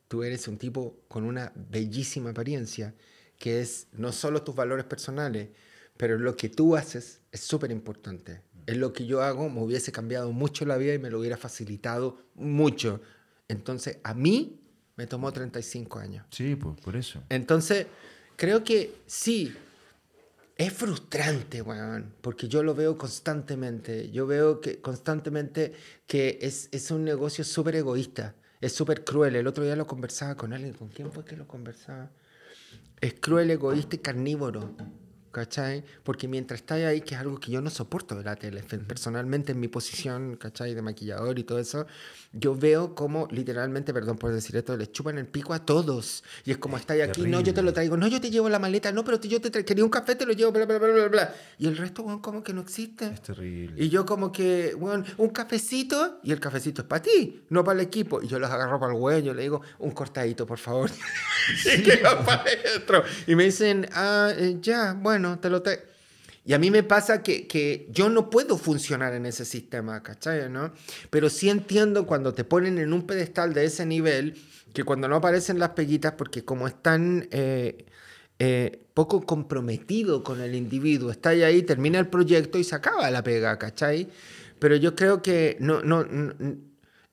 tú 0.07 0.23
eres 0.23 0.47
un 0.47 0.57
tipo 0.57 1.01
con 1.07 1.23
una 1.23 1.51
bellísima 1.55 2.31
apariencia, 2.31 2.93
que 3.37 3.61
es 3.61 3.87
no 3.93 4.11
solo 4.11 4.43
tus 4.43 4.55
valores 4.55 4.85
personales, 4.85 5.49
pero 5.97 6.17
lo 6.17 6.35
que 6.35 6.49
tú 6.49 6.75
haces 6.75 7.21
es 7.31 7.41
súper 7.41 7.71
importante 7.71 8.41
en 8.69 8.79
lo 8.79 8.93
que 8.93 9.07
yo 9.07 9.23
hago 9.23 9.49
me 9.49 9.61
hubiese 9.61 9.91
cambiado 9.91 10.31
mucho 10.31 10.63
la 10.63 10.77
vida 10.77 10.93
y 10.93 10.99
me 10.99 11.09
lo 11.09 11.19
hubiera 11.19 11.37
facilitado 11.37 12.19
mucho. 12.35 13.01
Entonces, 13.47 13.97
a 14.03 14.13
mí 14.13 14.59
me 14.95 15.07
tomó 15.07 15.33
35 15.33 15.97
años. 15.97 16.27
Sí, 16.29 16.55
pues 16.55 16.79
por 16.79 16.95
eso. 16.95 17.23
Entonces, 17.29 17.87
creo 18.35 18.63
que 18.63 18.93
sí, 19.07 19.51
es 20.55 20.71
frustrante, 20.71 21.63
weón, 21.63 22.13
porque 22.21 22.47
yo 22.47 22.61
lo 22.61 22.75
veo 22.75 22.95
constantemente. 22.95 24.11
Yo 24.11 24.27
veo 24.27 24.61
que 24.61 24.79
constantemente 24.79 25.73
que 26.05 26.37
es, 26.39 26.69
es 26.71 26.91
un 26.91 27.03
negocio 27.03 27.43
súper 27.43 27.75
egoísta, 27.75 28.35
es 28.61 28.71
súper 28.73 29.03
cruel. 29.03 29.35
El 29.35 29.47
otro 29.47 29.63
día 29.63 29.75
lo 29.75 29.87
conversaba 29.87 30.35
con 30.35 30.53
alguien, 30.53 30.73
¿con 30.73 30.89
quién 30.89 31.11
fue 31.11 31.25
que 31.25 31.35
lo 31.35 31.47
conversaba? 31.47 32.11
Es 33.01 33.15
cruel, 33.15 33.49
egoísta 33.49 33.95
y 33.95 33.99
carnívoro 33.99 34.75
¿cachai? 35.31 35.83
Porque 36.03 36.27
mientras 36.27 36.61
estás 36.61 36.79
ahí, 36.83 37.01
que 37.01 37.15
es 37.15 37.21
algo 37.21 37.39
que 37.39 37.51
yo 37.51 37.61
no 37.61 37.69
soporto 37.69 38.15
de 38.15 38.23
la 38.23 38.35
tele, 38.35 38.63
personalmente 38.63 39.51
en 39.51 39.59
mi 39.59 39.67
posición, 39.67 40.35
¿cachai? 40.37 40.73
De 40.73 40.81
maquillador 40.81 41.39
y 41.39 41.43
todo 41.43 41.59
eso, 41.59 41.85
yo 42.31 42.55
veo 42.55 42.93
como 42.93 43.27
literalmente, 43.31 43.93
perdón 43.93 44.17
por 44.17 44.31
decir 44.31 44.55
esto, 44.55 44.77
les 44.77 44.91
chupan 44.91 45.17
el 45.17 45.25
pico 45.25 45.53
a 45.53 45.65
todos. 45.65 46.23
Y 46.45 46.51
es 46.51 46.57
como, 46.57 46.77
estáis 46.77 47.03
aquí, 47.03 47.23
no, 47.23 47.41
yo 47.41 47.53
te 47.53 47.63
lo 47.63 47.73
traigo, 47.73 47.97
no, 47.97 48.07
yo 48.07 48.21
te 48.21 48.29
llevo 48.29 48.49
la 48.49 48.59
maleta, 48.59 48.91
no, 48.91 49.03
pero 49.03 49.19
yo 49.19 49.41
te 49.41 49.49
traigo, 49.49 49.65
quería 49.65 49.83
un 49.83 49.89
café, 49.89 50.15
te 50.15 50.25
lo 50.25 50.33
llevo, 50.33 50.51
bla, 50.51 50.65
bla, 50.65 50.77
bla, 50.77 50.89
bla, 50.89 51.07
bla. 51.07 51.35
Y 51.57 51.67
el 51.67 51.75
resto, 51.75 52.03
bueno, 52.03 52.21
como 52.21 52.43
que 52.43 52.53
no 52.53 52.61
existe. 52.61 53.05
Es 53.07 53.21
terrible. 53.21 53.83
Y 53.83 53.89
yo 53.89 54.05
como 54.05 54.31
que, 54.31 54.75
bueno, 54.75 55.03
un 55.17 55.29
cafecito, 55.29 56.19
y 56.23 56.31
el 56.31 56.39
cafecito 56.39 56.83
es 56.83 56.87
para 56.87 57.01
ti, 57.01 57.41
no 57.49 57.63
para 57.63 57.79
el 57.79 57.85
equipo. 57.87 58.21
Y 58.21 58.27
yo 58.27 58.37
los 58.37 58.51
agarro 58.51 58.79
para 58.79 58.93
el 58.93 58.99
huevo, 58.99 59.19
yo 59.19 59.33
le 59.33 59.41
digo, 59.41 59.61
un 59.79 59.91
cortadito, 59.91 60.45
por 60.45 60.59
favor. 60.59 60.91
y 61.65 61.81
que 61.81 61.97
para 61.97 62.43
adentro. 62.43 63.03
Y 63.25 63.35
me 63.35 63.45
dicen, 63.45 63.89
ah, 63.93 64.31
eh, 64.37 64.57
ya, 64.61 64.93
bueno, 64.93 65.39
te 65.39 65.49
lo 65.49 65.63
traigo. 65.63 65.88
Y 66.49 66.53
a 66.55 66.57
mí 66.57 66.71
me 66.71 66.81
pasa 66.81 67.21
que, 67.21 67.45
que, 67.45 67.87
yo 67.91 68.09
no 68.09 68.31
puedo 68.31 68.57
funcionar 68.57 69.13
en 69.13 69.27
ese 69.27 69.45
sistema, 69.45 70.01
¿cachai? 70.01 70.49
¿no? 70.49 70.73
Pero 71.11 71.29
sí 71.29 71.47
entiendo 71.47 72.07
cuando 72.07 72.33
te 72.33 72.43
ponen 72.43 72.79
en 72.79 72.91
un 72.91 73.05
pedestal 73.05 73.53
de 73.53 73.65
ese 73.65 73.85
nivel, 73.85 74.33
que 74.73 74.83
cuando 74.83 75.07
no 75.07 75.17
aparecen 75.17 75.59
las 75.59 75.69
peguitas, 75.69 76.13
porque 76.13 76.43
como 76.43 76.67
están 76.67 77.27
eh, 77.29 77.85
eh, 78.39 78.83
poco 78.95 79.21
comprometido 79.21 80.23
con 80.23 80.41
el 80.41 80.55
individuo, 80.55 81.11
está 81.11 81.29
ahí, 81.29 81.43
ahí, 81.43 81.61
termina 81.61 81.99
el 81.99 82.07
proyecto 82.07 82.57
y 82.57 82.63
se 82.63 82.73
acaba 82.73 83.11
la 83.11 83.23
pega, 83.23 83.59
¿cachai? 83.59 84.09
Pero 84.57 84.75
yo 84.75 84.95
creo 84.95 85.21
que 85.21 85.55
no, 85.59 85.83
no, 85.83 86.03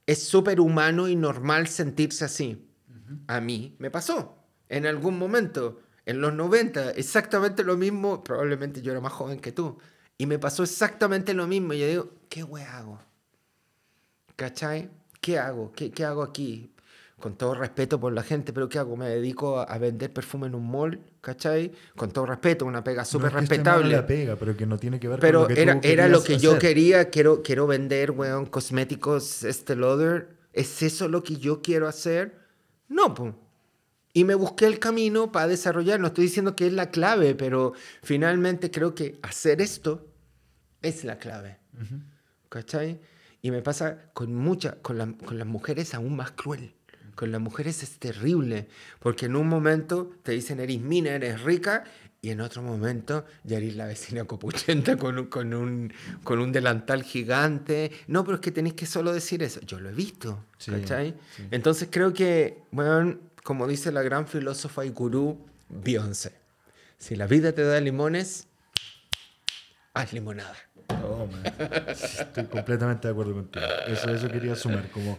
es 0.06 0.22
súper 0.22 0.60
humano 0.60 1.08
y 1.08 1.14
normal 1.14 1.68
sentirse 1.68 2.24
así. 2.24 2.70
A 3.26 3.42
mí 3.42 3.76
me 3.80 3.90
pasó 3.90 4.46
en 4.70 4.86
algún 4.86 5.18
momento 5.18 5.82
en 6.06 6.20
los 6.20 6.32
90, 6.32 6.92
exactamente 6.92 7.64
lo 7.64 7.76
mismo, 7.76 8.22
probablemente 8.22 8.80
yo 8.80 8.92
era 8.92 9.00
más 9.00 9.12
joven 9.12 9.40
que 9.40 9.52
tú, 9.52 9.76
y 10.16 10.26
me 10.26 10.38
pasó 10.38 10.62
exactamente 10.62 11.34
lo 11.34 11.46
mismo, 11.48 11.72
y 11.74 11.80
yo 11.80 11.86
digo, 11.88 12.10
¿qué 12.28 12.42
hago? 12.42 13.00
¿Cachai? 14.36 14.88
¿Qué 15.20 15.38
hago? 15.38 15.72
¿Qué, 15.72 15.90
¿Qué 15.90 16.04
hago 16.04 16.22
aquí? 16.22 16.72
Con 17.18 17.34
todo 17.36 17.54
respeto 17.54 17.98
por 17.98 18.12
la 18.12 18.22
gente, 18.22 18.52
pero 18.52 18.68
¿qué 18.68 18.78
hago? 18.78 18.96
¿Me 18.96 19.08
dedico 19.08 19.58
a 19.58 19.78
vender 19.78 20.12
perfume 20.12 20.46
en 20.46 20.54
un 20.54 20.70
mall? 20.70 21.00
¿Cachai? 21.22 21.72
Con 21.96 22.12
todo 22.12 22.26
respeto, 22.26 22.66
una 22.66 22.84
pega 22.84 23.04
súper 23.04 23.32
no 23.32 23.38
es 23.38 23.48
respetable. 23.48 23.96
la 23.96 24.06
pega, 24.06 24.36
pero 24.36 24.56
que 24.56 24.66
no 24.66 24.78
tiene 24.78 25.00
que 25.00 25.08
ver 25.08 25.18
pero 25.18 25.40
con 25.40 25.48
lo 25.48 25.54
que 25.54 25.62
era, 25.62 25.80
tú 25.80 25.88
era 25.88 26.08
lo 26.08 26.22
que 26.22 26.38
yo 26.38 26.58
quería, 26.58 27.10
quiero, 27.10 27.42
quiero 27.42 27.66
vender, 27.66 28.12
weón, 28.12 28.46
cosméticos 28.46 29.42
este 29.42 29.74
Lauder. 29.74 30.36
¿Es 30.52 30.82
eso 30.82 31.08
lo 31.08 31.22
que 31.22 31.36
yo 31.36 31.62
quiero 31.62 31.88
hacer? 31.88 32.38
No, 32.88 33.12
pues. 33.12 33.34
Y 34.16 34.24
me 34.24 34.34
busqué 34.34 34.64
el 34.64 34.78
camino 34.78 35.30
para 35.30 35.46
desarrollar. 35.46 36.00
No 36.00 36.06
estoy 36.06 36.24
diciendo 36.24 36.56
que 36.56 36.66
es 36.66 36.72
la 36.72 36.90
clave, 36.90 37.34
pero 37.34 37.74
finalmente 38.02 38.70
creo 38.70 38.94
que 38.94 39.18
hacer 39.20 39.60
esto 39.60 40.08
es 40.80 41.04
la 41.04 41.18
clave. 41.18 41.58
¿Cachai? 42.48 42.98
Y 43.42 43.50
me 43.50 43.60
pasa 43.60 44.10
con, 44.14 44.34
mucha, 44.34 44.76
con, 44.80 44.96
la- 44.96 45.12
con 45.12 45.36
las 45.38 45.46
mujeres 45.46 45.92
aún 45.94 46.16
más 46.16 46.30
cruel. 46.30 46.72
Con 47.14 47.30
las 47.30 47.42
mujeres 47.42 47.82
es 47.82 47.98
terrible, 47.98 48.68
porque 49.00 49.26
en 49.26 49.36
un 49.36 49.48
momento 49.48 50.10
te 50.22 50.32
dicen 50.32 50.60
eres 50.60 50.80
mina, 50.80 51.10
eres 51.10 51.42
rica, 51.42 51.84
y 52.22 52.30
en 52.30 52.40
otro 52.40 52.62
momento 52.62 53.26
ya 53.44 53.58
eres 53.58 53.76
la 53.76 53.84
vecina 53.86 54.24
copuchenta 54.24 54.96
con 54.96 55.18
un, 55.18 55.26
con 55.26 55.52
un, 55.52 55.92
con 56.24 56.38
un 56.40 56.52
delantal 56.52 57.02
gigante. 57.02 57.90
No, 58.06 58.24
pero 58.24 58.36
es 58.36 58.40
que 58.40 58.50
tenéis 58.50 58.74
que 58.76 58.86
solo 58.86 59.12
decir 59.12 59.42
eso. 59.42 59.60
Yo 59.60 59.78
lo 59.78 59.90
he 59.90 59.94
visto, 59.94 60.46
Sí, 60.56 60.70
¿cachai? 60.70 61.14
Entonces 61.50 61.88
creo 61.90 62.12
que, 62.14 62.62
bueno, 62.70 63.18
como 63.46 63.68
dice 63.68 63.92
la 63.92 64.02
gran 64.02 64.26
filósofa 64.26 64.84
y 64.84 64.90
gurú 64.90 65.38
Beyoncé, 65.68 66.32
si 66.98 67.14
la 67.14 67.28
vida 67.28 67.52
te 67.52 67.62
da 67.62 67.80
limones, 67.80 68.48
haz 69.94 70.12
limonada. 70.12 70.56
Sí, 71.94 72.18
Estoy 72.22 72.46
completamente 72.46 73.06
de 73.06 73.12
acuerdo 73.12 73.34
contigo. 73.34 73.64
Eso, 73.86 74.10
eso 74.10 74.28
quería 74.28 74.56
sumar, 74.56 74.90
como 74.90 75.16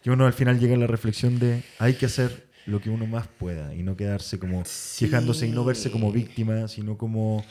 que 0.00 0.10
uno 0.12 0.26
al 0.26 0.32
final 0.32 0.60
llega 0.60 0.76
a 0.76 0.78
la 0.78 0.86
reflexión 0.86 1.40
de 1.40 1.64
hay 1.80 1.94
que 1.94 2.06
hacer 2.06 2.46
lo 2.66 2.80
que 2.80 2.88
uno 2.88 3.04
más 3.08 3.26
pueda 3.26 3.74
y 3.74 3.82
no 3.82 3.96
quedarse 3.96 4.38
como 4.38 4.62
quejándose 4.96 5.48
y 5.48 5.50
no 5.50 5.64
verse 5.64 5.90
como 5.90 6.12
víctima, 6.12 6.68
sino 6.68 6.96
como 6.96 7.44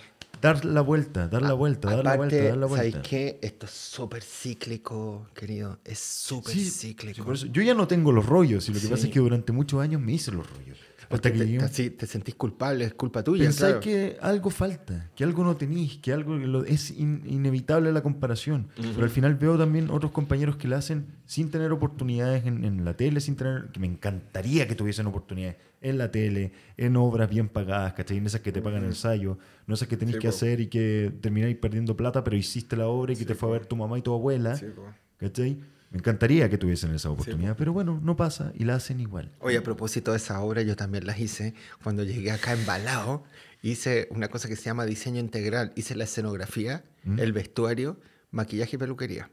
dar 0.45 0.65
la 0.65 0.81
vuelta, 0.81 1.27
dar 1.27 1.41
la 1.41 1.53
vuelta, 1.53 1.89
dar 1.89 2.03
la 2.05 2.15
vuelta, 2.15 2.35
dar 2.43 2.57
la 2.57 2.65
vuelta. 2.67 2.91
¿sabes 2.91 3.07
qué? 3.09 3.39
Esto 3.41 3.65
es 3.65 3.71
súper 3.71 4.23
cíclico, 4.23 5.27
querido. 5.33 5.79
Es 5.83 5.99
súper 5.99 6.53
Sí, 6.53 6.69
cíclico. 6.69 7.15
sí, 7.15 7.21
por 7.21 7.35
eso- 7.35 7.47
yo 7.47 7.61
ya 7.61 7.73
no 7.73 7.87
tengo 7.87 8.11
los 8.11 8.25
rollos 8.25 8.67
y 8.69 8.73
lo 8.73 8.79
que 8.79 8.87
pasa 8.87 9.07
es 9.07 9.13
que 9.13 9.19
durante 9.19 9.51
muchos 9.51 9.81
años 9.81 10.01
me 10.01 10.13
hice 10.13 10.31
los 10.31 10.49
rollos. 10.49 10.77
Porque 11.09 11.31
te, 11.31 11.57
un- 11.57 11.63
así 11.63 11.89
te 11.89 12.07
sentís 12.07 12.35
culpable, 12.35 12.85
es 12.85 12.93
culpa 12.93 13.23
tuya. 13.23 13.43
pensáis 13.43 13.73
claro. 13.75 13.79
que 13.81 14.17
algo 14.21 14.49
falta, 14.49 15.09
que 15.15 15.23
algo 15.23 15.43
no 15.43 15.55
tenéis, 15.55 15.97
que 15.97 16.11
algo 16.13 16.35
lo- 16.35 16.65
es 16.65 16.91
in- 16.91 17.23
inevitable 17.25 17.91
la 17.91 18.01
comparación. 18.01 18.67
Pero 18.75 19.03
al 19.03 19.09
final 19.09 19.35
veo 19.35 19.57
también 19.57 19.89
otros 19.91 20.11
compañeros 20.11 20.55
que 20.57 20.67
la 20.67 20.77
hacen 20.77 21.05
sin 21.25 21.51
tener 21.51 21.71
oportunidades 21.71 22.45
en, 22.45 22.63
en 22.63 22.83
la 22.85 22.95
tele, 22.95 23.19
sin 23.21 23.35
tener, 23.35 23.69
que 23.71 23.79
me 23.79 23.87
encantaría 23.87 24.67
que 24.67 24.75
tuviesen 24.75 25.07
oportunidades 25.07 25.57
en 25.81 25.97
la 25.97 26.09
tele, 26.11 26.51
en 26.77 26.95
obras 26.95 27.29
bien 27.29 27.47
pagadas, 27.49 27.93
¿cachai? 27.93 28.17
En 28.17 28.25
esas 28.25 28.41
que 28.41 28.51
te 28.51 28.61
pagan 28.61 28.83
ensayo, 28.85 29.37
no 29.67 29.75
esas 29.75 29.87
que 29.87 29.97
tenéis 29.97 30.15
Sí, 30.15 30.21
que 30.21 30.27
po. 30.29 30.33
hacer 30.35 30.59
y 30.61 30.67
que 30.67 31.13
termináis 31.21 31.55
perdiendo 31.57 31.95
plata, 31.95 32.23
pero 32.23 32.35
hiciste 32.35 32.75
la 32.75 32.87
obra 32.87 33.13
y 33.13 33.15
que 33.15 33.25
te 33.25 33.35
fue 33.35 33.49
a 33.49 33.51
ver 33.53 33.65
tu 33.67 33.75
mamá 33.75 33.97
y 33.99 34.01
tu 34.01 34.11
abuela, 34.13 34.55
Sí, 34.55 34.65
po. 34.75 34.83
¿cachai? 35.17 35.57
Me 35.95 35.99
encantaría 35.99 36.49
que 36.49 36.57
tuviesen 36.57 36.93
esa 36.93 37.09
oportunidad, 37.09 37.55
pero 37.55 37.71
bueno, 37.71 38.01
no 38.03 38.17
pasa 38.17 38.51
y 38.53 38.65
la 38.65 38.75
hacen 38.75 38.99
igual. 38.99 39.31
Oye, 39.39 39.55
a 39.55 39.63
propósito 39.63 40.11
de 40.11 40.17
esa 40.17 40.41
obra, 40.41 40.61
yo 40.61 40.75
también 40.75 41.07
las 41.07 41.17
hice. 41.21 41.53
Cuando 41.81 42.03
llegué 42.03 42.31
acá 42.31 42.51
en 42.51 42.65
Balao, 42.65 43.23
hice 43.61 44.09
una 44.11 44.27
cosa 44.27 44.49
que 44.49 44.57
se 44.57 44.63
llama 44.63 44.83
diseño 44.83 45.21
integral. 45.21 45.71
Hice 45.77 45.95
la 45.95 46.03
escenografía, 46.03 46.83
¿Mm? 47.05 47.17
el 47.21 47.31
vestuario, 47.31 47.97
maquillaje 48.31 48.75
y 48.75 48.79
peluquería. 48.79 49.31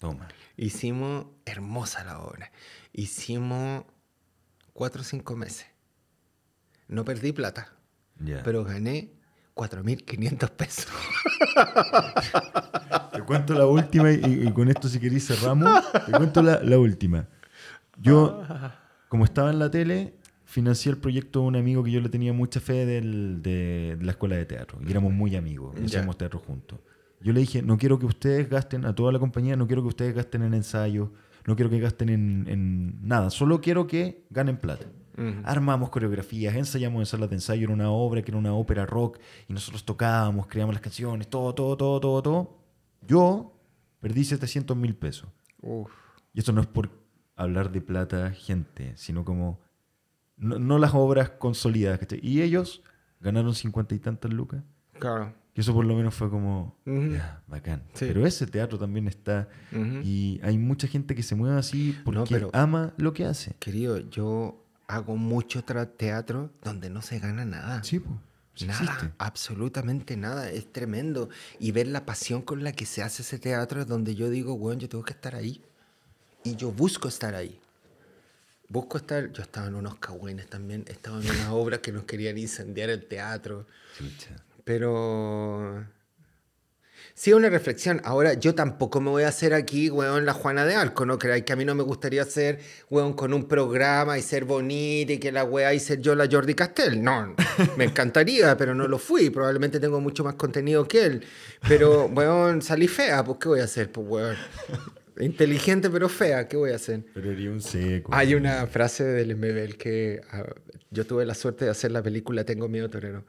Toma. 0.00 0.26
Hicimos 0.56 1.26
hermosa 1.44 2.02
la 2.02 2.18
obra. 2.18 2.50
Hicimos 2.92 3.84
cuatro 4.72 5.02
o 5.02 5.04
cinco 5.04 5.36
meses. 5.36 5.68
No 6.88 7.04
perdí 7.04 7.30
plata, 7.30 7.72
Ya. 8.18 8.42
pero 8.42 8.64
gané 8.64 9.12
4.500 9.60 10.50
pesos. 10.52 10.86
Te 13.12 13.22
cuento 13.22 13.54
la 13.54 13.66
última 13.66 14.10
y, 14.10 14.44
y 14.48 14.52
con 14.52 14.68
esto 14.68 14.88
si 14.88 14.98
queréis 14.98 15.26
cerramos. 15.26 15.68
Te 16.06 16.12
cuento 16.12 16.42
la, 16.42 16.60
la 16.62 16.78
última. 16.78 17.26
Yo, 18.00 18.42
como 19.08 19.24
estaba 19.24 19.50
en 19.50 19.58
la 19.58 19.70
tele, 19.70 20.14
financié 20.44 20.90
el 20.92 20.98
proyecto 20.98 21.40
de 21.40 21.46
un 21.46 21.56
amigo 21.56 21.84
que 21.84 21.90
yo 21.90 22.00
le 22.00 22.08
tenía 22.08 22.32
mucha 22.32 22.60
fe 22.60 22.86
del- 22.86 23.42
de, 23.42 23.96
de 23.98 24.04
la 24.04 24.12
escuela 24.12 24.36
de 24.36 24.46
teatro. 24.46 24.78
Y 24.86 24.90
éramos 24.90 25.12
muy 25.12 25.36
amigos, 25.36 25.74
y 25.76 25.80
hacíamos 25.86 26.16
teatro 26.18 26.38
juntos. 26.38 26.78
Yo 27.20 27.32
le 27.34 27.40
dije, 27.40 27.60
no 27.62 27.76
quiero 27.76 27.98
que 27.98 28.06
ustedes 28.06 28.48
gasten, 28.48 28.86
a 28.86 28.94
toda 28.94 29.12
la 29.12 29.18
compañía, 29.18 29.54
no 29.56 29.66
quiero 29.66 29.82
que 29.82 29.88
ustedes 29.88 30.14
gasten 30.14 30.42
en 30.42 30.54
ensayos, 30.54 31.10
no 31.46 31.54
quiero 31.54 31.68
que 31.70 31.78
gasten 31.78 32.08
en, 32.08 32.46
en 32.48 33.06
nada, 33.06 33.28
solo 33.28 33.60
quiero 33.60 33.86
que 33.86 34.24
ganen 34.30 34.56
plata. 34.56 34.86
Armamos 35.44 35.90
coreografías, 35.90 36.54
ensayamos 36.54 37.00
en 37.00 37.06
salas 37.06 37.28
de 37.28 37.36
ensayo, 37.36 37.64
era 37.64 37.72
una 37.72 37.90
obra 37.90 38.22
que 38.22 38.30
era 38.30 38.38
una 38.38 38.54
ópera 38.54 38.86
rock, 38.86 39.18
y 39.48 39.52
nosotros 39.52 39.84
tocábamos, 39.84 40.46
creábamos 40.46 40.74
las 40.74 40.82
canciones, 40.82 41.28
todo, 41.28 41.54
todo, 41.54 41.76
todo, 41.76 42.00
todo, 42.00 42.22
todo. 42.22 42.58
Yo 43.06 43.56
perdí 44.00 44.24
700 44.24 44.76
mil 44.76 44.94
pesos. 44.94 45.28
Uf. 45.60 45.90
Y 46.32 46.38
esto 46.38 46.52
no 46.52 46.60
es 46.60 46.66
por 46.66 46.90
hablar 47.36 47.70
de 47.72 47.80
plata, 47.80 48.30
gente, 48.30 48.92
sino 48.96 49.24
como 49.24 49.60
no, 50.36 50.58
no 50.58 50.78
las 50.78 50.94
obras 50.94 51.30
consolidadas. 51.30 51.98
¿cachai? 51.98 52.20
Y 52.22 52.40
ellos 52.42 52.82
ganaron 53.20 53.54
cincuenta 53.54 53.94
y 53.94 53.98
tantas 53.98 54.32
lucas. 54.32 54.62
Claro. 54.98 55.34
Que 55.54 55.62
eso 55.62 55.74
por 55.74 55.84
lo 55.84 55.94
menos 55.96 56.14
fue 56.14 56.30
como, 56.30 56.78
Ujú. 56.86 57.12
ya, 57.14 57.42
bacán. 57.48 57.82
Sí. 57.94 58.06
Pero 58.06 58.24
ese 58.24 58.46
teatro 58.46 58.78
también 58.78 59.08
está. 59.08 59.48
Ujú. 59.72 60.00
Y 60.04 60.40
hay 60.42 60.56
mucha 60.58 60.86
gente 60.86 61.14
que 61.14 61.22
se 61.22 61.34
mueve 61.34 61.58
así 61.58 61.96
porque 62.04 62.38
No, 62.40 62.50
ama 62.52 62.94
lo 62.96 63.12
que 63.12 63.24
hace. 63.24 63.54
Querido, 63.58 63.98
yo 64.10 64.64
hago 64.90 65.16
mucho 65.16 65.62
teatro 65.64 66.50
donde 66.62 66.90
no 66.90 67.02
se 67.02 67.18
gana 67.18 67.44
nada. 67.44 67.82
Sí, 67.84 68.00
pues. 68.00 68.16
Nada, 68.66 68.82
existe. 68.82 69.14
absolutamente 69.18 70.16
nada. 70.16 70.50
Es 70.50 70.70
tremendo. 70.72 71.30
Y 71.58 71.72
ver 71.72 71.86
la 71.86 72.04
pasión 72.04 72.42
con 72.42 72.62
la 72.62 72.72
que 72.72 72.84
se 72.84 73.02
hace 73.02 73.22
ese 73.22 73.38
teatro 73.38 73.80
es 73.80 73.86
donde 73.86 74.14
yo 74.14 74.28
digo, 74.28 74.58
bueno, 74.58 74.80
yo 74.80 74.88
tengo 74.88 75.04
que 75.04 75.12
estar 75.12 75.34
ahí. 75.34 75.62
Y 76.44 76.56
yo 76.56 76.70
busco 76.70 77.08
estar 77.08 77.34
ahí. 77.34 77.58
Busco 78.68 78.98
estar. 78.98 79.32
Yo 79.32 79.42
estaba 79.42 79.68
en 79.68 79.76
unos 79.76 79.96
cagüines 79.96 80.48
también. 80.48 80.84
Estaba 80.88 81.20
en 81.20 81.30
unas 81.30 81.48
obras 81.48 81.80
que 81.80 81.92
nos 81.92 82.04
querían 82.04 82.36
incendiar 82.36 82.90
el 82.90 83.06
teatro. 83.06 83.66
Chucha. 83.96 84.36
Pero. 84.64 85.86
Sí, 87.20 87.34
una 87.34 87.50
reflexión. 87.50 88.00
Ahora, 88.04 88.32
yo 88.32 88.54
tampoco 88.54 89.02
me 89.02 89.10
voy 89.10 89.24
a 89.24 89.28
hacer 89.28 89.52
aquí, 89.52 89.90
weón, 89.90 90.24
la 90.24 90.32
Juana 90.32 90.64
de 90.64 90.74
Arco, 90.74 91.04
¿no? 91.04 91.18
Creáis 91.18 91.44
que 91.44 91.52
a 91.52 91.56
mí 91.56 91.66
no 91.66 91.74
me 91.74 91.82
gustaría 91.82 92.24
ser, 92.24 92.60
weón, 92.88 93.12
con 93.12 93.34
un 93.34 93.46
programa 93.46 94.16
y 94.16 94.22
ser 94.22 94.46
bonita 94.46 95.12
y 95.12 95.18
que 95.18 95.30
la 95.30 95.44
weá 95.44 95.74
y 95.74 95.80
ser 95.80 96.00
yo 96.00 96.14
la 96.14 96.26
Jordi 96.32 96.54
Castell. 96.54 97.02
No, 97.02 97.36
me 97.76 97.84
encantaría, 97.84 98.56
pero 98.56 98.74
no 98.74 98.88
lo 98.88 98.96
fui. 98.98 99.28
Probablemente 99.28 99.78
tengo 99.78 100.00
mucho 100.00 100.24
más 100.24 100.36
contenido 100.36 100.88
que 100.88 101.04
él. 101.04 101.24
Pero, 101.68 102.06
weón, 102.06 102.62
salí 102.62 102.88
fea, 102.88 103.22
pues, 103.22 103.36
¿qué 103.38 103.48
voy 103.50 103.60
a 103.60 103.64
hacer, 103.64 103.92
pues, 103.92 104.06
weón? 104.08 104.36
Inteligente 105.20 105.90
pero 105.90 106.08
fea, 106.08 106.48
¿qué 106.48 106.56
voy 106.56 106.70
a 106.70 106.76
hacer? 106.76 107.02
Pero 107.12 107.32
haría 107.32 107.50
un 107.50 107.60
seco. 107.60 108.14
Hay 108.14 108.34
una 108.34 108.66
frase 108.66 109.04
del 109.04 109.36
MBL 109.36 109.76
que 109.76 110.22
ah, 110.30 110.44
yo 110.90 111.06
tuve 111.06 111.26
la 111.26 111.34
suerte 111.34 111.66
de 111.66 111.70
hacer 111.70 111.90
la 111.90 112.02
película 112.02 112.44
Tengo 112.44 112.66
miedo 112.66 112.88
torero. 112.88 113.26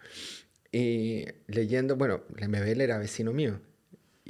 Y 0.71 1.25
leyendo, 1.47 1.97
bueno, 1.97 2.21
Lemebel 2.37 2.79
era 2.79 2.97
vecino 2.97 3.33
mío. 3.33 3.59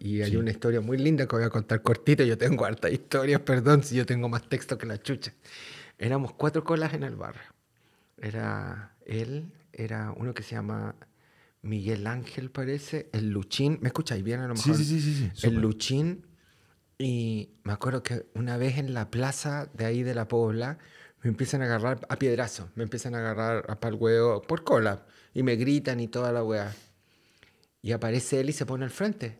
Y 0.03 0.23
hay 0.23 0.35
una 0.35 0.49
historia 0.49 0.81
muy 0.81 0.97
linda 0.97 1.27
que 1.27 1.35
voy 1.35 1.45
a 1.45 1.49
contar 1.49 1.83
cortito. 1.83 2.23
Yo 2.23 2.35
tengo 2.35 2.65
hartas 2.65 2.91
historias, 2.91 3.39
perdón, 3.45 3.83
si 3.83 3.95
yo 3.95 4.05
tengo 4.05 4.27
más 4.29 4.49
texto 4.49 4.75
que 4.75 4.87
la 4.87 4.99
chucha. 4.99 5.31
Éramos 5.99 6.33
cuatro 6.33 6.63
colas 6.63 6.95
en 6.95 7.03
el 7.03 7.15
barrio. 7.15 7.43
Era 8.17 8.95
él, 9.05 9.51
era 9.71 10.11
uno 10.17 10.33
que 10.33 10.41
se 10.41 10.55
llama 10.55 10.95
Miguel 11.61 12.07
Ángel, 12.07 12.49
parece, 12.49 13.09
el 13.13 13.29
Luchín. 13.29 13.77
¿Me 13.81 13.89
escucháis 13.89 14.23
bien 14.23 14.39
a 14.39 14.47
lo 14.47 14.55
mejor? 14.55 14.75
Sí, 14.75 14.83
sí, 14.83 14.99
sí, 14.99 15.13
sí, 15.13 15.31
sí, 15.35 15.47
El. 15.47 15.61
Luchín. 15.61 16.25
Y 16.97 17.51
me 17.63 17.73
acuerdo 17.73 18.01
que 18.01 18.25
una 18.33 18.57
vez 18.57 18.79
en 18.79 18.95
la 18.95 19.11
plaza 19.11 19.69
de 19.75 19.85
ahí 19.85 20.01
de 20.01 20.15
la 20.15 20.27
Pobla, 20.27 20.79
me 21.21 21.29
empiezan 21.29 21.61
a 21.61 21.65
agarrar 21.65 22.07
a 22.09 22.17
piedrazo, 22.17 22.69
me 22.73 22.83
empiezan 22.83 23.13
a 23.13 23.19
agarrar 23.19 23.65
a 23.69 23.79
pal 23.79 23.93
huevo 23.93 24.41
por 24.41 24.63
cola. 24.63 25.05
Y 25.35 25.43
me 25.43 25.57
gritan 25.57 25.99
y 25.99 26.07
toda 26.07 26.31
la 26.31 26.43
weá. 26.43 26.73
Y 27.83 27.91
aparece 27.91 28.39
él 28.39 28.49
y 28.49 28.53
se 28.53 28.65
pone 28.65 28.83
al 28.83 28.91
frente. 28.91 29.37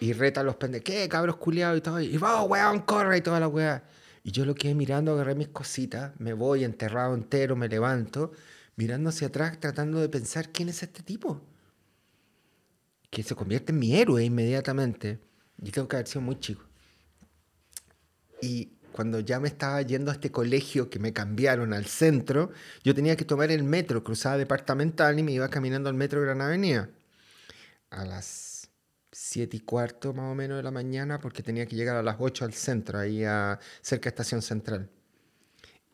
Y 0.00 0.14
reta 0.14 0.40
a 0.40 0.44
los 0.44 0.56
pendejos, 0.56 0.84
¿qué 0.84 1.08
cabros 1.08 1.36
culiados 1.36 1.78
y 1.78 1.80
todo? 1.82 2.00
Y 2.00 2.16
vamos, 2.16 2.50
weón, 2.50 2.80
corre 2.80 3.18
y 3.18 3.20
toda 3.20 3.38
la 3.38 3.48
weá. 3.48 3.84
Y 4.22 4.32
yo 4.32 4.44
lo 4.44 4.54
quedé 4.54 4.74
mirando, 4.74 5.12
agarré 5.12 5.34
mis 5.34 5.48
cositas, 5.48 6.12
me 6.18 6.32
voy 6.32 6.64
enterrado 6.64 7.14
entero, 7.14 7.54
me 7.56 7.68
levanto, 7.68 8.32
mirando 8.76 9.10
hacia 9.10 9.28
atrás, 9.28 9.60
tratando 9.60 10.00
de 10.00 10.08
pensar 10.08 10.50
quién 10.50 10.68
es 10.68 10.82
este 10.82 11.02
tipo. 11.02 11.42
Que 13.10 13.22
se 13.22 13.34
convierte 13.34 13.72
en 13.72 13.78
mi 13.78 13.94
héroe 13.94 14.24
inmediatamente. 14.24 15.20
Yo 15.58 15.72
tengo 15.72 15.88
que 15.88 15.96
haber 15.96 16.06
sido 16.06 16.22
muy 16.22 16.38
chico. 16.40 16.64
Y 18.40 18.72
cuando 18.92 19.20
ya 19.20 19.38
me 19.38 19.48
estaba 19.48 19.82
yendo 19.82 20.10
a 20.10 20.14
este 20.14 20.30
colegio 20.30 20.90
que 20.90 20.98
me 20.98 21.12
cambiaron 21.12 21.72
al 21.72 21.86
centro, 21.86 22.50
yo 22.82 22.94
tenía 22.94 23.16
que 23.16 23.24
tomar 23.24 23.50
el 23.50 23.64
metro, 23.64 24.02
cruzaba 24.02 24.38
departamental 24.38 25.18
y 25.18 25.22
me 25.22 25.32
iba 25.32 25.48
caminando 25.48 25.88
al 25.88 25.94
metro 25.94 26.22
Gran 26.22 26.40
Avenida. 26.40 26.88
A 27.90 28.04
las 28.04 28.49
siete 29.12 29.56
y 29.56 29.60
cuarto 29.60 30.12
más 30.12 30.30
o 30.30 30.34
menos 30.34 30.56
de 30.56 30.62
la 30.62 30.70
mañana, 30.70 31.18
porque 31.18 31.42
tenía 31.42 31.66
que 31.66 31.76
llegar 31.76 31.96
a 31.96 32.02
las 32.02 32.16
8 32.18 32.44
al 32.44 32.54
centro, 32.54 32.98
ahí 32.98 33.24
a, 33.24 33.58
cerca 33.82 34.04
de 34.04 34.08
Estación 34.10 34.42
Central. 34.42 34.88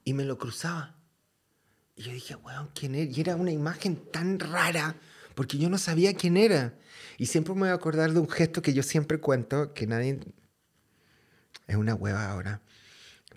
Y 0.05 0.12
me 0.12 0.24
lo 0.24 0.38
cruzaba. 0.38 0.94
Y 1.97 2.02
yo 2.02 2.12
dije, 2.12 2.36
weón, 2.36 2.70
¿quién 2.74 2.94
es? 2.94 3.16
Y 3.16 3.20
era 3.20 3.36
una 3.36 3.52
imagen 3.52 3.97
tan 4.12 4.38
rara, 4.38 4.97
porque 5.34 5.59
yo 5.59 5.70
no 5.70 5.78
sabía 5.78 6.14
quién 6.14 6.36
era. 6.36 6.74
Y 7.18 7.26
siempre 7.26 7.55
me 7.55 7.60
voy 7.60 7.68
a 7.70 7.74
acordar 7.74 8.12
de 8.12 8.20
un 8.20 8.28
gesto 8.28 8.60
que 8.60 8.74
yo 8.74 8.82
siempre 8.82 9.18
cuento, 9.18 9.72
que 9.72 9.86
nadie... 9.86 10.20
Es 11.66 11.76
una 11.76 11.94
hueva 11.94 12.30
ahora. 12.30 12.60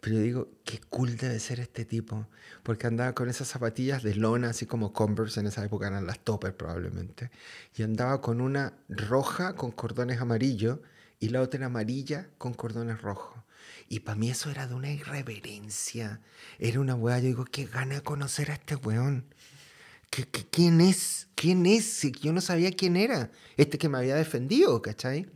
Pero 0.01 0.15
yo 0.15 0.21
digo, 0.21 0.49
qué 0.63 0.80
cool 0.89 1.17
debe 1.17 1.39
ser 1.39 1.59
este 1.59 1.84
tipo. 1.85 2.27
Porque 2.63 2.88
andaba 2.88 3.13
con 3.13 3.30
esas 3.30 3.47
zapatillas 3.49 4.01
de 4.03 4.15
lona, 4.15 4.49
así 4.51 4.65
como 4.65 4.93
Converse, 4.93 5.39
en 5.39 5.47
esa 5.47 5.63
época 5.65 5.88
eran 5.88 6.05
las 6.05 6.19
Topper 6.19 6.55
probablemente. 6.55 7.31
Y 7.76 7.84
andaba 7.84 8.21
con 8.21 8.39
una 8.41 8.73
roja 8.88 9.55
con 9.55 9.71
cordones 9.71 10.21
amarillos 10.21 10.80
y 11.19 11.30
la 11.30 11.41
otra 11.41 11.65
amarilla 11.65 12.30
con 12.38 12.53
cordones 12.53 13.01
rojos. 13.01 13.43
Y 13.89 14.01
para 14.01 14.15
mí 14.17 14.30
eso 14.30 14.49
era 14.51 14.67
de 14.67 14.76
una 14.76 14.91
irreverencia. 14.91 16.21
Era 16.59 16.80
una 16.80 16.95
weá, 16.95 17.19
yo 17.19 17.26
digo, 17.27 17.45
qué 17.45 17.65
gana 17.65 17.95
de 17.95 18.01
conocer 18.01 18.51
a 18.51 18.53
este 18.53 18.76
weón. 18.76 19.26
¿Qué, 20.09 20.26
qué- 20.27 20.45
quién 20.49 20.80
es? 20.81 21.27
¿Quién 21.35 21.65
es? 21.65 22.01
Yo 22.21 22.34
no 22.34 22.41
sabía 22.41 22.71
quién 22.71 22.95
era. 22.95 23.31
Este 23.57 23.77
que 23.77 23.89
me 23.89 23.97
había 23.97 24.15
defendido, 24.15 24.81
¿cachai? 24.81 25.30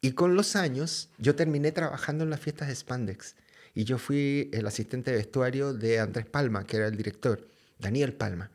Y 0.00 0.12
con 0.12 0.34
los 0.34 0.56
años, 0.56 1.10
yo 1.18 1.34
terminé 1.34 1.72
trabajando 1.72 2.24
en 2.24 2.30
las 2.30 2.40
fiestas 2.40 2.68
de 2.68 2.74
Spandex. 2.74 3.36
Y 3.74 3.84
yo 3.84 3.98
fui 3.98 4.50
el 4.52 4.66
asistente 4.66 5.10
de 5.10 5.18
vestuario 5.18 5.72
de 5.72 5.98
Andrés 5.98 6.26
Palma, 6.26 6.64
que 6.64 6.76
era 6.76 6.86
el 6.86 6.96
director, 6.96 7.48
Daniel 7.78 8.12
Palma. 8.12 8.50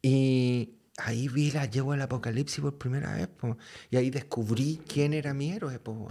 Y 0.00 0.74
ahí 0.96 1.28
vi 1.28 1.50
la 1.50 1.66
yegua 1.66 1.94
del 1.94 2.02
apocalipsis 2.02 2.60
por 2.60 2.78
primera 2.78 3.14
vez, 3.14 3.28
po. 3.28 3.56
y 3.90 3.96
ahí 3.96 4.10
descubrí 4.10 4.80
quién 4.86 5.12
era 5.12 5.34
mi 5.34 5.52
héroe, 5.52 5.78
po. 5.78 6.10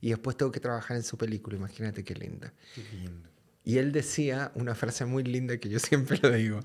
Y 0.00 0.10
después 0.10 0.36
tengo 0.36 0.52
que 0.52 0.60
trabajar 0.60 0.96
en 0.96 1.02
su 1.02 1.18
película, 1.18 1.56
imagínate 1.56 2.04
qué 2.04 2.14
linda. 2.14 2.52
Qué 2.74 2.82
lindo. 2.92 3.28
Y 3.64 3.78
él 3.78 3.90
decía 3.90 4.52
una 4.54 4.76
frase 4.76 5.04
muy 5.04 5.24
linda 5.24 5.58
que 5.58 5.68
yo 5.68 5.80
siempre 5.80 6.18
lo 6.22 6.30
digo, 6.30 6.60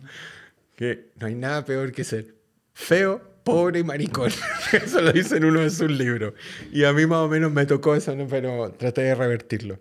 que 0.76 1.11
no 1.19 1.28
hay 1.28 1.36
nada 1.36 1.65
peor 1.65 1.91
que 1.91 2.03
ser 2.03 2.36
feo, 2.73 3.31
pobre 3.43 3.80
y 3.80 3.84
maricón. 3.84 4.31
Eso 4.72 5.01
lo 5.01 5.11
dice 5.11 5.38
en 5.38 5.45
uno 5.45 5.61
de 5.61 5.69
sus 5.69 5.89
libros. 5.91 6.34
Y 6.72 6.84
a 6.84 6.93
mí 6.93 7.05
más 7.05 7.19
o 7.19 7.27
menos 7.27 7.51
me 7.51 7.65
tocó 7.65 7.95
eso, 7.95 8.15
¿no? 8.15 8.27
pero 8.27 8.72
traté 8.72 9.01
de 9.01 9.15
revertirlo. 9.15 9.80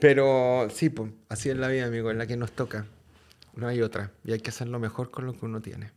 Pero 0.00 0.68
sí, 0.72 0.90
pues, 0.90 1.10
así 1.28 1.50
es 1.50 1.56
la 1.56 1.68
vida, 1.68 1.86
amigo, 1.86 2.10
en 2.10 2.18
la 2.18 2.26
que 2.26 2.36
nos 2.36 2.52
toca. 2.52 2.86
No 3.54 3.66
hay 3.66 3.82
otra. 3.82 4.12
Y 4.24 4.32
hay 4.32 4.40
que 4.40 4.50
hacerlo 4.50 4.78
mejor 4.78 5.10
con 5.10 5.26
lo 5.26 5.32
que 5.32 5.44
uno 5.44 5.60
tiene. 5.60 5.90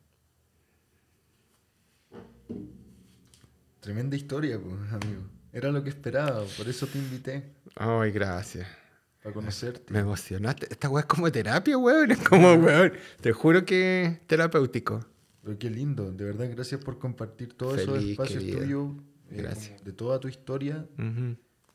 Tremenda 3.79 4.15
historia, 4.15 4.59
pues, 4.59 4.75
amigo. 4.91 5.21
Era 5.53 5.69
lo 5.71 5.83
que 5.83 5.89
esperaba, 5.89 6.43
por 6.57 6.69
eso 6.69 6.87
te 6.87 6.97
invité, 6.97 7.43
Ay, 7.75 8.11
gracias. 8.11 8.67
para 9.21 9.33
conocerte. 9.33 9.91
Me 9.91 9.99
emocionaste. 9.99 10.67
Esta 10.71 10.89
weá 10.89 11.01
es 11.01 11.07
como 11.07 11.29
terapia, 11.31 11.77
weón. 11.77 12.11
Es 12.11 12.19
como, 12.19 12.53
weón. 12.53 12.93
Te 13.19 13.33
juro 13.33 13.65
que 13.65 14.21
terapéutico. 14.27 15.05
Pero 15.43 15.57
qué 15.57 15.69
lindo, 15.69 16.11
de 16.11 16.25
verdad, 16.25 16.49
gracias 16.51 16.83
por 16.83 16.99
compartir 16.99 17.53
todos 17.53 17.79
esos 17.79 18.03
espacios 18.03 18.45
tuyos, 18.45 18.91
eh, 19.31 19.77
de 19.83 19.93
toda 19.93 20.19
tu 20.19 20.27
historia. 20.27 20.87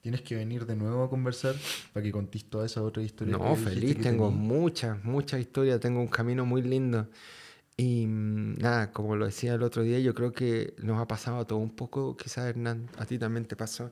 Tienes 0.01 0.22
que 0.22 0.36
venir 0.36 0.66
de 0.66 0.76
nuevo 0.76 1.02
a 1.02 1.10
conversar 1.10 1.56
para 1.93 2.05
que 2.05 2.12
contés 2.12 2.44
todas 2.44 2.70
esas 2.70 2.84
otras 2.84 3.05
historias. 3.05 3.38
No, 3.38 3.56
feliz, 3.56 4.01
tengo 4.01 4.30
muchas, 4.30 5.02
muchas 5.05 5.40
historias, 5.40 5.80
tengo 5.80 6.01
un 6.01 6.06
camino 6.06 6.47
muy 6.47 6.62
lindo. 6.62 7.09
Y 7.76 8.06
mm, 8.06 8.59
nada, 8.59 8.93
como 8.93 9.16
lo 9.16 9.26
decía 9.26 9.55
el 9.55 9.62
otro 9.62 9.82
día, 9.82 9.98
yo 9.98 10.14
creo 10.14 10.32
que 10.32 10.74
nos 10.78 10.98
ha 11.01 11.06
pasado 11.06 11.38
a 11.38 11.44
todo 11.44 11.59
un 11.59 11.74
poco, 11.74 12.16
quizás 12.16 12.47
Hernán, 12.47 12.88
a 12.97 13.05
ti 13.05 13.18
también 13.18 13.44
te 13.47 13.56
pasó, 13.56 13.90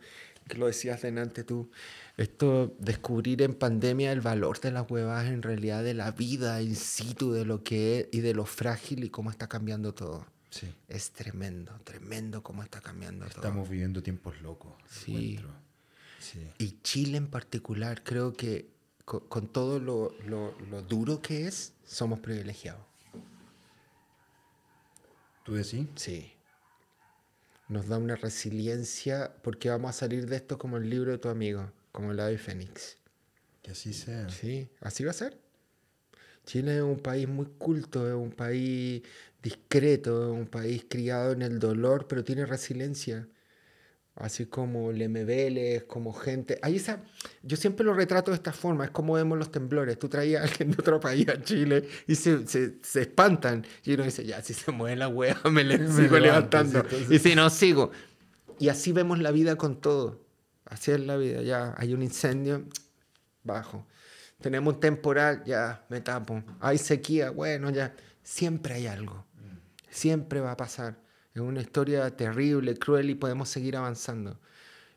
que 0.49 0.57
lo 0.59 0.67
decías 0.67 1.03
delante 1.03 1.43
tú, 1.45 1.71
esto, 2.17 2.75
descubrir 2.79 3.43
en 3.43 3.55
pandemia 3.55 4.13
el 4.13 4.21
valor 4.21 4.61
de 4.61 4.71
las 4.71 4.91
huevas 4.91 5.27
en 5.27 5.43
realidad 5.43 5.83
de 5.83 5.95
la 5.95 6.11
vida 6.13 6.61
in 6.63 6.77
situ, 6.77 7.33
de 7.33 7.45
lo 7.45 7.63
que 7.65 8.01
es 8.01 8.09
y 8.13 8.21
de 8.21 8.35
lo 8.35 8.45
frágil 8.47 9.05
y 9.05 9.11
cómo 9.11 9.31
está 9.31 9.49
cambiando 9.49 9.95
todo. 9.95 10.27
Sí, 10.51 10.73
Es 10.87 11.11
tremendo, 11.11 11.73
tremendo 11.83 12.43
cómo 12.43 12.63
está 12.63 12.81
cambiando 12.81 13.25
todo. 13.27 13.37
estamos 13.37 13.69
viviendo 13.69 14.03
tiempos 14.03 14.41
locos. 14.43 14.73
Sí. 14.89 15.41
Sí. 16.21 16.47
Y 16.59 16.79
Chile 16.83 17.17
en 17.19 17.27
particular, 17.27 18.03
creo 18.05 18.33
que 18.35 18.69
co- 19.05 19.29
con, 19.29 19.49
todo 19.49 19.81
lo, 19.81 20.15
lo- 20.27 20.55
lo 20.71 20.83
duro 20.83 21.21
que 21.21 21.47
es, 21.49 21.73
somos 21.85 22.21
privilegiados. 22.21 22.83
¿Tú 25.45 25.55
decís? 25.55 25.87
Sí. 25.97 26.33
Nos 27.69 27.89
da 27.89 27.99
una 27.99 28.17
resiliencia 28.17 29.35
porque 29.43 29.71
vamos 29.71 29.91
a 29.91 29.93
salir 29.93 30.27
de 30.27 30.37
esto 30.37 30.59
como 30.59 30.77
el 30.77 30.89
libro 30.91 31.13
de 31.13 31.19
tu 31.19 31.29
amigo, 31.29 31.73
como 31.93 32.13
el 32.13 32.21
ave 32.21 32.39
fénix. 32.39 32.99
Que 33.63 33.71
así 33.71 33.95
sea. 33.95 34.29
Sí, 34.29 34.69
así 34.81 35.05
va 35.05 35.11
a 35.11 35.15
ser. 35.15 35.39
Chile 36.45 36.77
es 36.77 36.83
un 36.83 36.99
país 36.99 37.27
muy 37.27 37.47
culto, 37.47 38.07
es 38.07 38.15
un 38.15 38.31
país 38.31 39.03
discreto, 39.43 40.33
es 40.33 40.39
un 40.39 40.47
país 40.47 40.85
criado 40.89 41.33
en 41.33 41.43
el 41.43 41.59
dolor, 41.59 42.07
pero 42.07 42.23
tiene 42.23 42.45
resiliencia. 42.45 43.27
Así 44.17 44.47
como 44.47 44.93
Lemebel, 44.93 45.87
como 45.89 46.13
gente. 46.13 46.59
Ahí 46.63 46.77
esa, 46.77 47.03
yo 47.43 47.57
siempre 47.57 47.85
lo 47.85 47.95
retrato 47.95 48.31
de 48.31 48.37
esta 48.37 48.53
forma, 48.53 48.85
es 48.85 48.91
como 48.93 49.15
vemos 49.15 49.37
los 49.37 49.51
temblores. 49.51 49.99
Tú 49.99 50.09
traías 50.09 50.43
a 50.43 50.45
alguien 50.49 50.71
de 50.71 50.77
otro 50.79 51.01
país 51.01 51.29
a 51.29 51.43
Chile 51.43 51.89
y 52.07 52.15
se, 52.15 52.47
se, 52.47 52.77
se 52.83 53.01
espantan. 53.03 53.67
Y 53.83 53.95
uno 53.95 54.05
dice, 54.05 54.25
ya, 54.25 54.41
si 54.41 54.55
se 54.55 54.71
mueve 54.71 54.95
la 54.97 55.09
wea, 55.09 55.37
me, 55.51 55.65
le 55.65 55.79
Me 55.79 55.89
sigo 55.89 56.19
levanto, 56.19 56.59
levantando. 56.59 56.79
entonces- 56.81 57.11
Y 57.11 57.19
si 57.19 57.35
no, 57.35 57.51
sigo. 57.51 57.91
Y 58.61 58.69
así 58.69 58.93
vemos 58.93 59.19
la 59.19 59.33
vida 59.33 59.57
con 59.57 59.81
todo. 59.81 60.25
Así 60.65 60.93
es 60.93 61.01
la 61.01 61.17
vida. 61.17 61.43
Ya 61.43 61.75
hay 61.77 61.93
un 61.93 62.03
incendio, 62.05 62.65
bajo. 63.43 63.85
Tenemos 64.41 64.75
un 64.75 64.81
temporal, 64.81 65.43
ya 65.45 65.85
me 65.89 66.01
tapo. 66.01 66.41
Hay 66.61 66.79
sequía, 66.79 67.31
bueno, 67.31 67.69
ya. 67.71 67.95
Siempre 68.23 68.75
hay 68.75 68.87
algo. 68.87 69.27
Siempre 69.91 70.41
va 70.41 70.53
a 70.53 70.57
pasar. 70.57 71.03
Es 71.35 71.41
una 71.41 71.61
historia 71.61 72.17
terrible, 72.17 72.77
cruel 72.77 73.11
y 73.11 73.15
podemos 73.17 73.49
seguir 73.49 73.77
avanzando. 73.77 74.39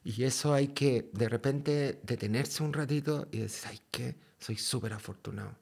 Y 0.04 0.24
eso 0.24 0.54
hay 0.54 0.70
que 0.70 1.10
de 1.12 1.28
repente 1.28 2.00
detenerse 2.04 2.64
un 2.64 2.74
ratito 2.74 3.28
y 3.32 3.40
decir, 3.40 3.70
ay, 3.72 3.82
¿qué? 3.92 4.16
Soy 4.40 4.56
súper 4.56 4.94
afortunado. 4.94 5.56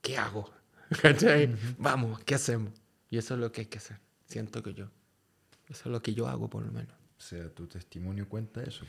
¿Qué 0.00 0.16
hago? 0.16 0.50
¿Cachai? 1.02 1.54
Vamos, 1.78 2.22
¿qué 2.24 2.36
hacemos? 2.36 2.72
Y 3.10 3.18
eso 3.18 3.34
es 3.34 3.40
lo 3.40 3.50
que 3.50 3.62
hay 3.62 3.66
que 3.66 3.78
hacer. 3.78 3.98
Siento 4.26 4.62
que 4.62 4.72
yo. 4.72 4.86
Eso 5.68 5.82
es 5.84 5.86
lo 5.86 6.00
que 6.00 6.14
yo 6.14 6.28
hago, 6.28 6.48
por 6.48 6.64
lo 6.64 6.70
menos. 6.70 6.94
O 7.18 7.20
sea, 7.20 7.48
tu 7.50 7.66
testimonio 7.66 8.28
cuenta 8.28 8.62
eso. 8.62 8.84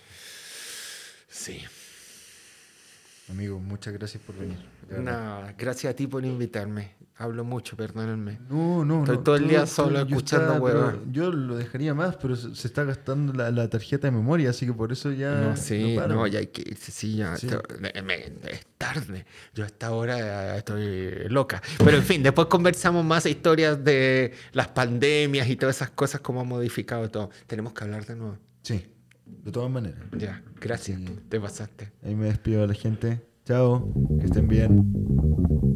Sí. 1.28 1.62
Amigo, 3.30 3.60
muchas 3.60 3.94
gracias 3.94 4.22
por 4.22 4.36
venir. 4.38 4.58
Nada, 5.02 5.56
gracias 5.58 5.92
a 5.92 5.96
ti 5.96 6.06
por 6.06 6.24
invitarme. 6.24 6.94
Hablo 7.18 7.46
mucho, 7.46 7.78
perdónenme. 7.78 8.40
No, 8.50 8.84
no, 8.84 9.00
Estoy 9.00 9.18
no, 9.18 9.24
todo 9.24 9.36
el 9.38 9.48
día 9.48 9.66
solo 9.66 10.00
escuchando 10.00 10.56
huevas. 10.56 10.96
pero 10.96 11.12
Yo 11.12 11.32
lo 11.32 11.56
dejaría 11.56 11.94
más, 11.94 12.18
pero 12.18 12.36
se, 12.36 12.54
se 12.54 12.68
está 12.68 12.84
gastando 12.84 13.32
la, 13.32 13.52
la 13.52 13.70
tarjeta 13.70 14.08
de 14.08 14.12
memoria, 14.12 14.50
así 14.50 14.66
que 14.66 14.74
por 14.74 14.92
eso 14.92 15.12
ya. 15.14 15.32
No, 15.40 15.56
sí, 15.56 15.96
no, 15.96 16.28
ya 16.28 16.40
hay 16.40 16.48
que 16.48 16.62
irse, 16.62 16.92
sí, 16.92 17.16
ya. 17.16 17.38
Sí. 17.38 17.48
es 17.48 18.66
tarde. 18.78 19.26
Yo 19.54 19.64
a 19.64 19.68
esta 19.68 19.92
hora 19.92 20.58
estoy 20.58 21.30
loca. 21.30 21.64
Pero 21.78 21.98
en 21.98 22.04
fin, 22.04 22.22
después 22.22 22.48
conversamos 22.48 23.06
más 23.06 23.26
historias 23.26 23.82
de 23.82 24.34
las 24.52 24.68
pandemias 24.68 25.48
y 25.50 25.56
todas 25.56 25.78
esas 25.78 25.92
cosas, 25.92 26.20
cómo 26.20 26.42
ha 26.42 26.44
modificado 26.44 27.10
todo. 27.10 27.30
Tenemos 27.48 27.74
que 27.74 27.86
hablar 27.86 28.06
de 28.06 28.16
nuevo. 28.18 28.38
Sí, 28.62 28.86
de 29.26 29.52
todas 29.52 29.70
maneras. 29.70 30.00
Ya, 30.18 30.44
gracias. 30.60 31.00
Sí. 31.00 31.20
Te 31.30 31.40
pasaste. 31.40 31.92
Ahí 32.04 32.16
me 32.16 32.26
despido 32.26 32.62
de 32.62 32.68
la 32.68 32.74
gente. 32.74 33.22
Chao, 33.46 33.94
que 34.20 34.26
estén 34.26 34.48
bien. 34.48 35.75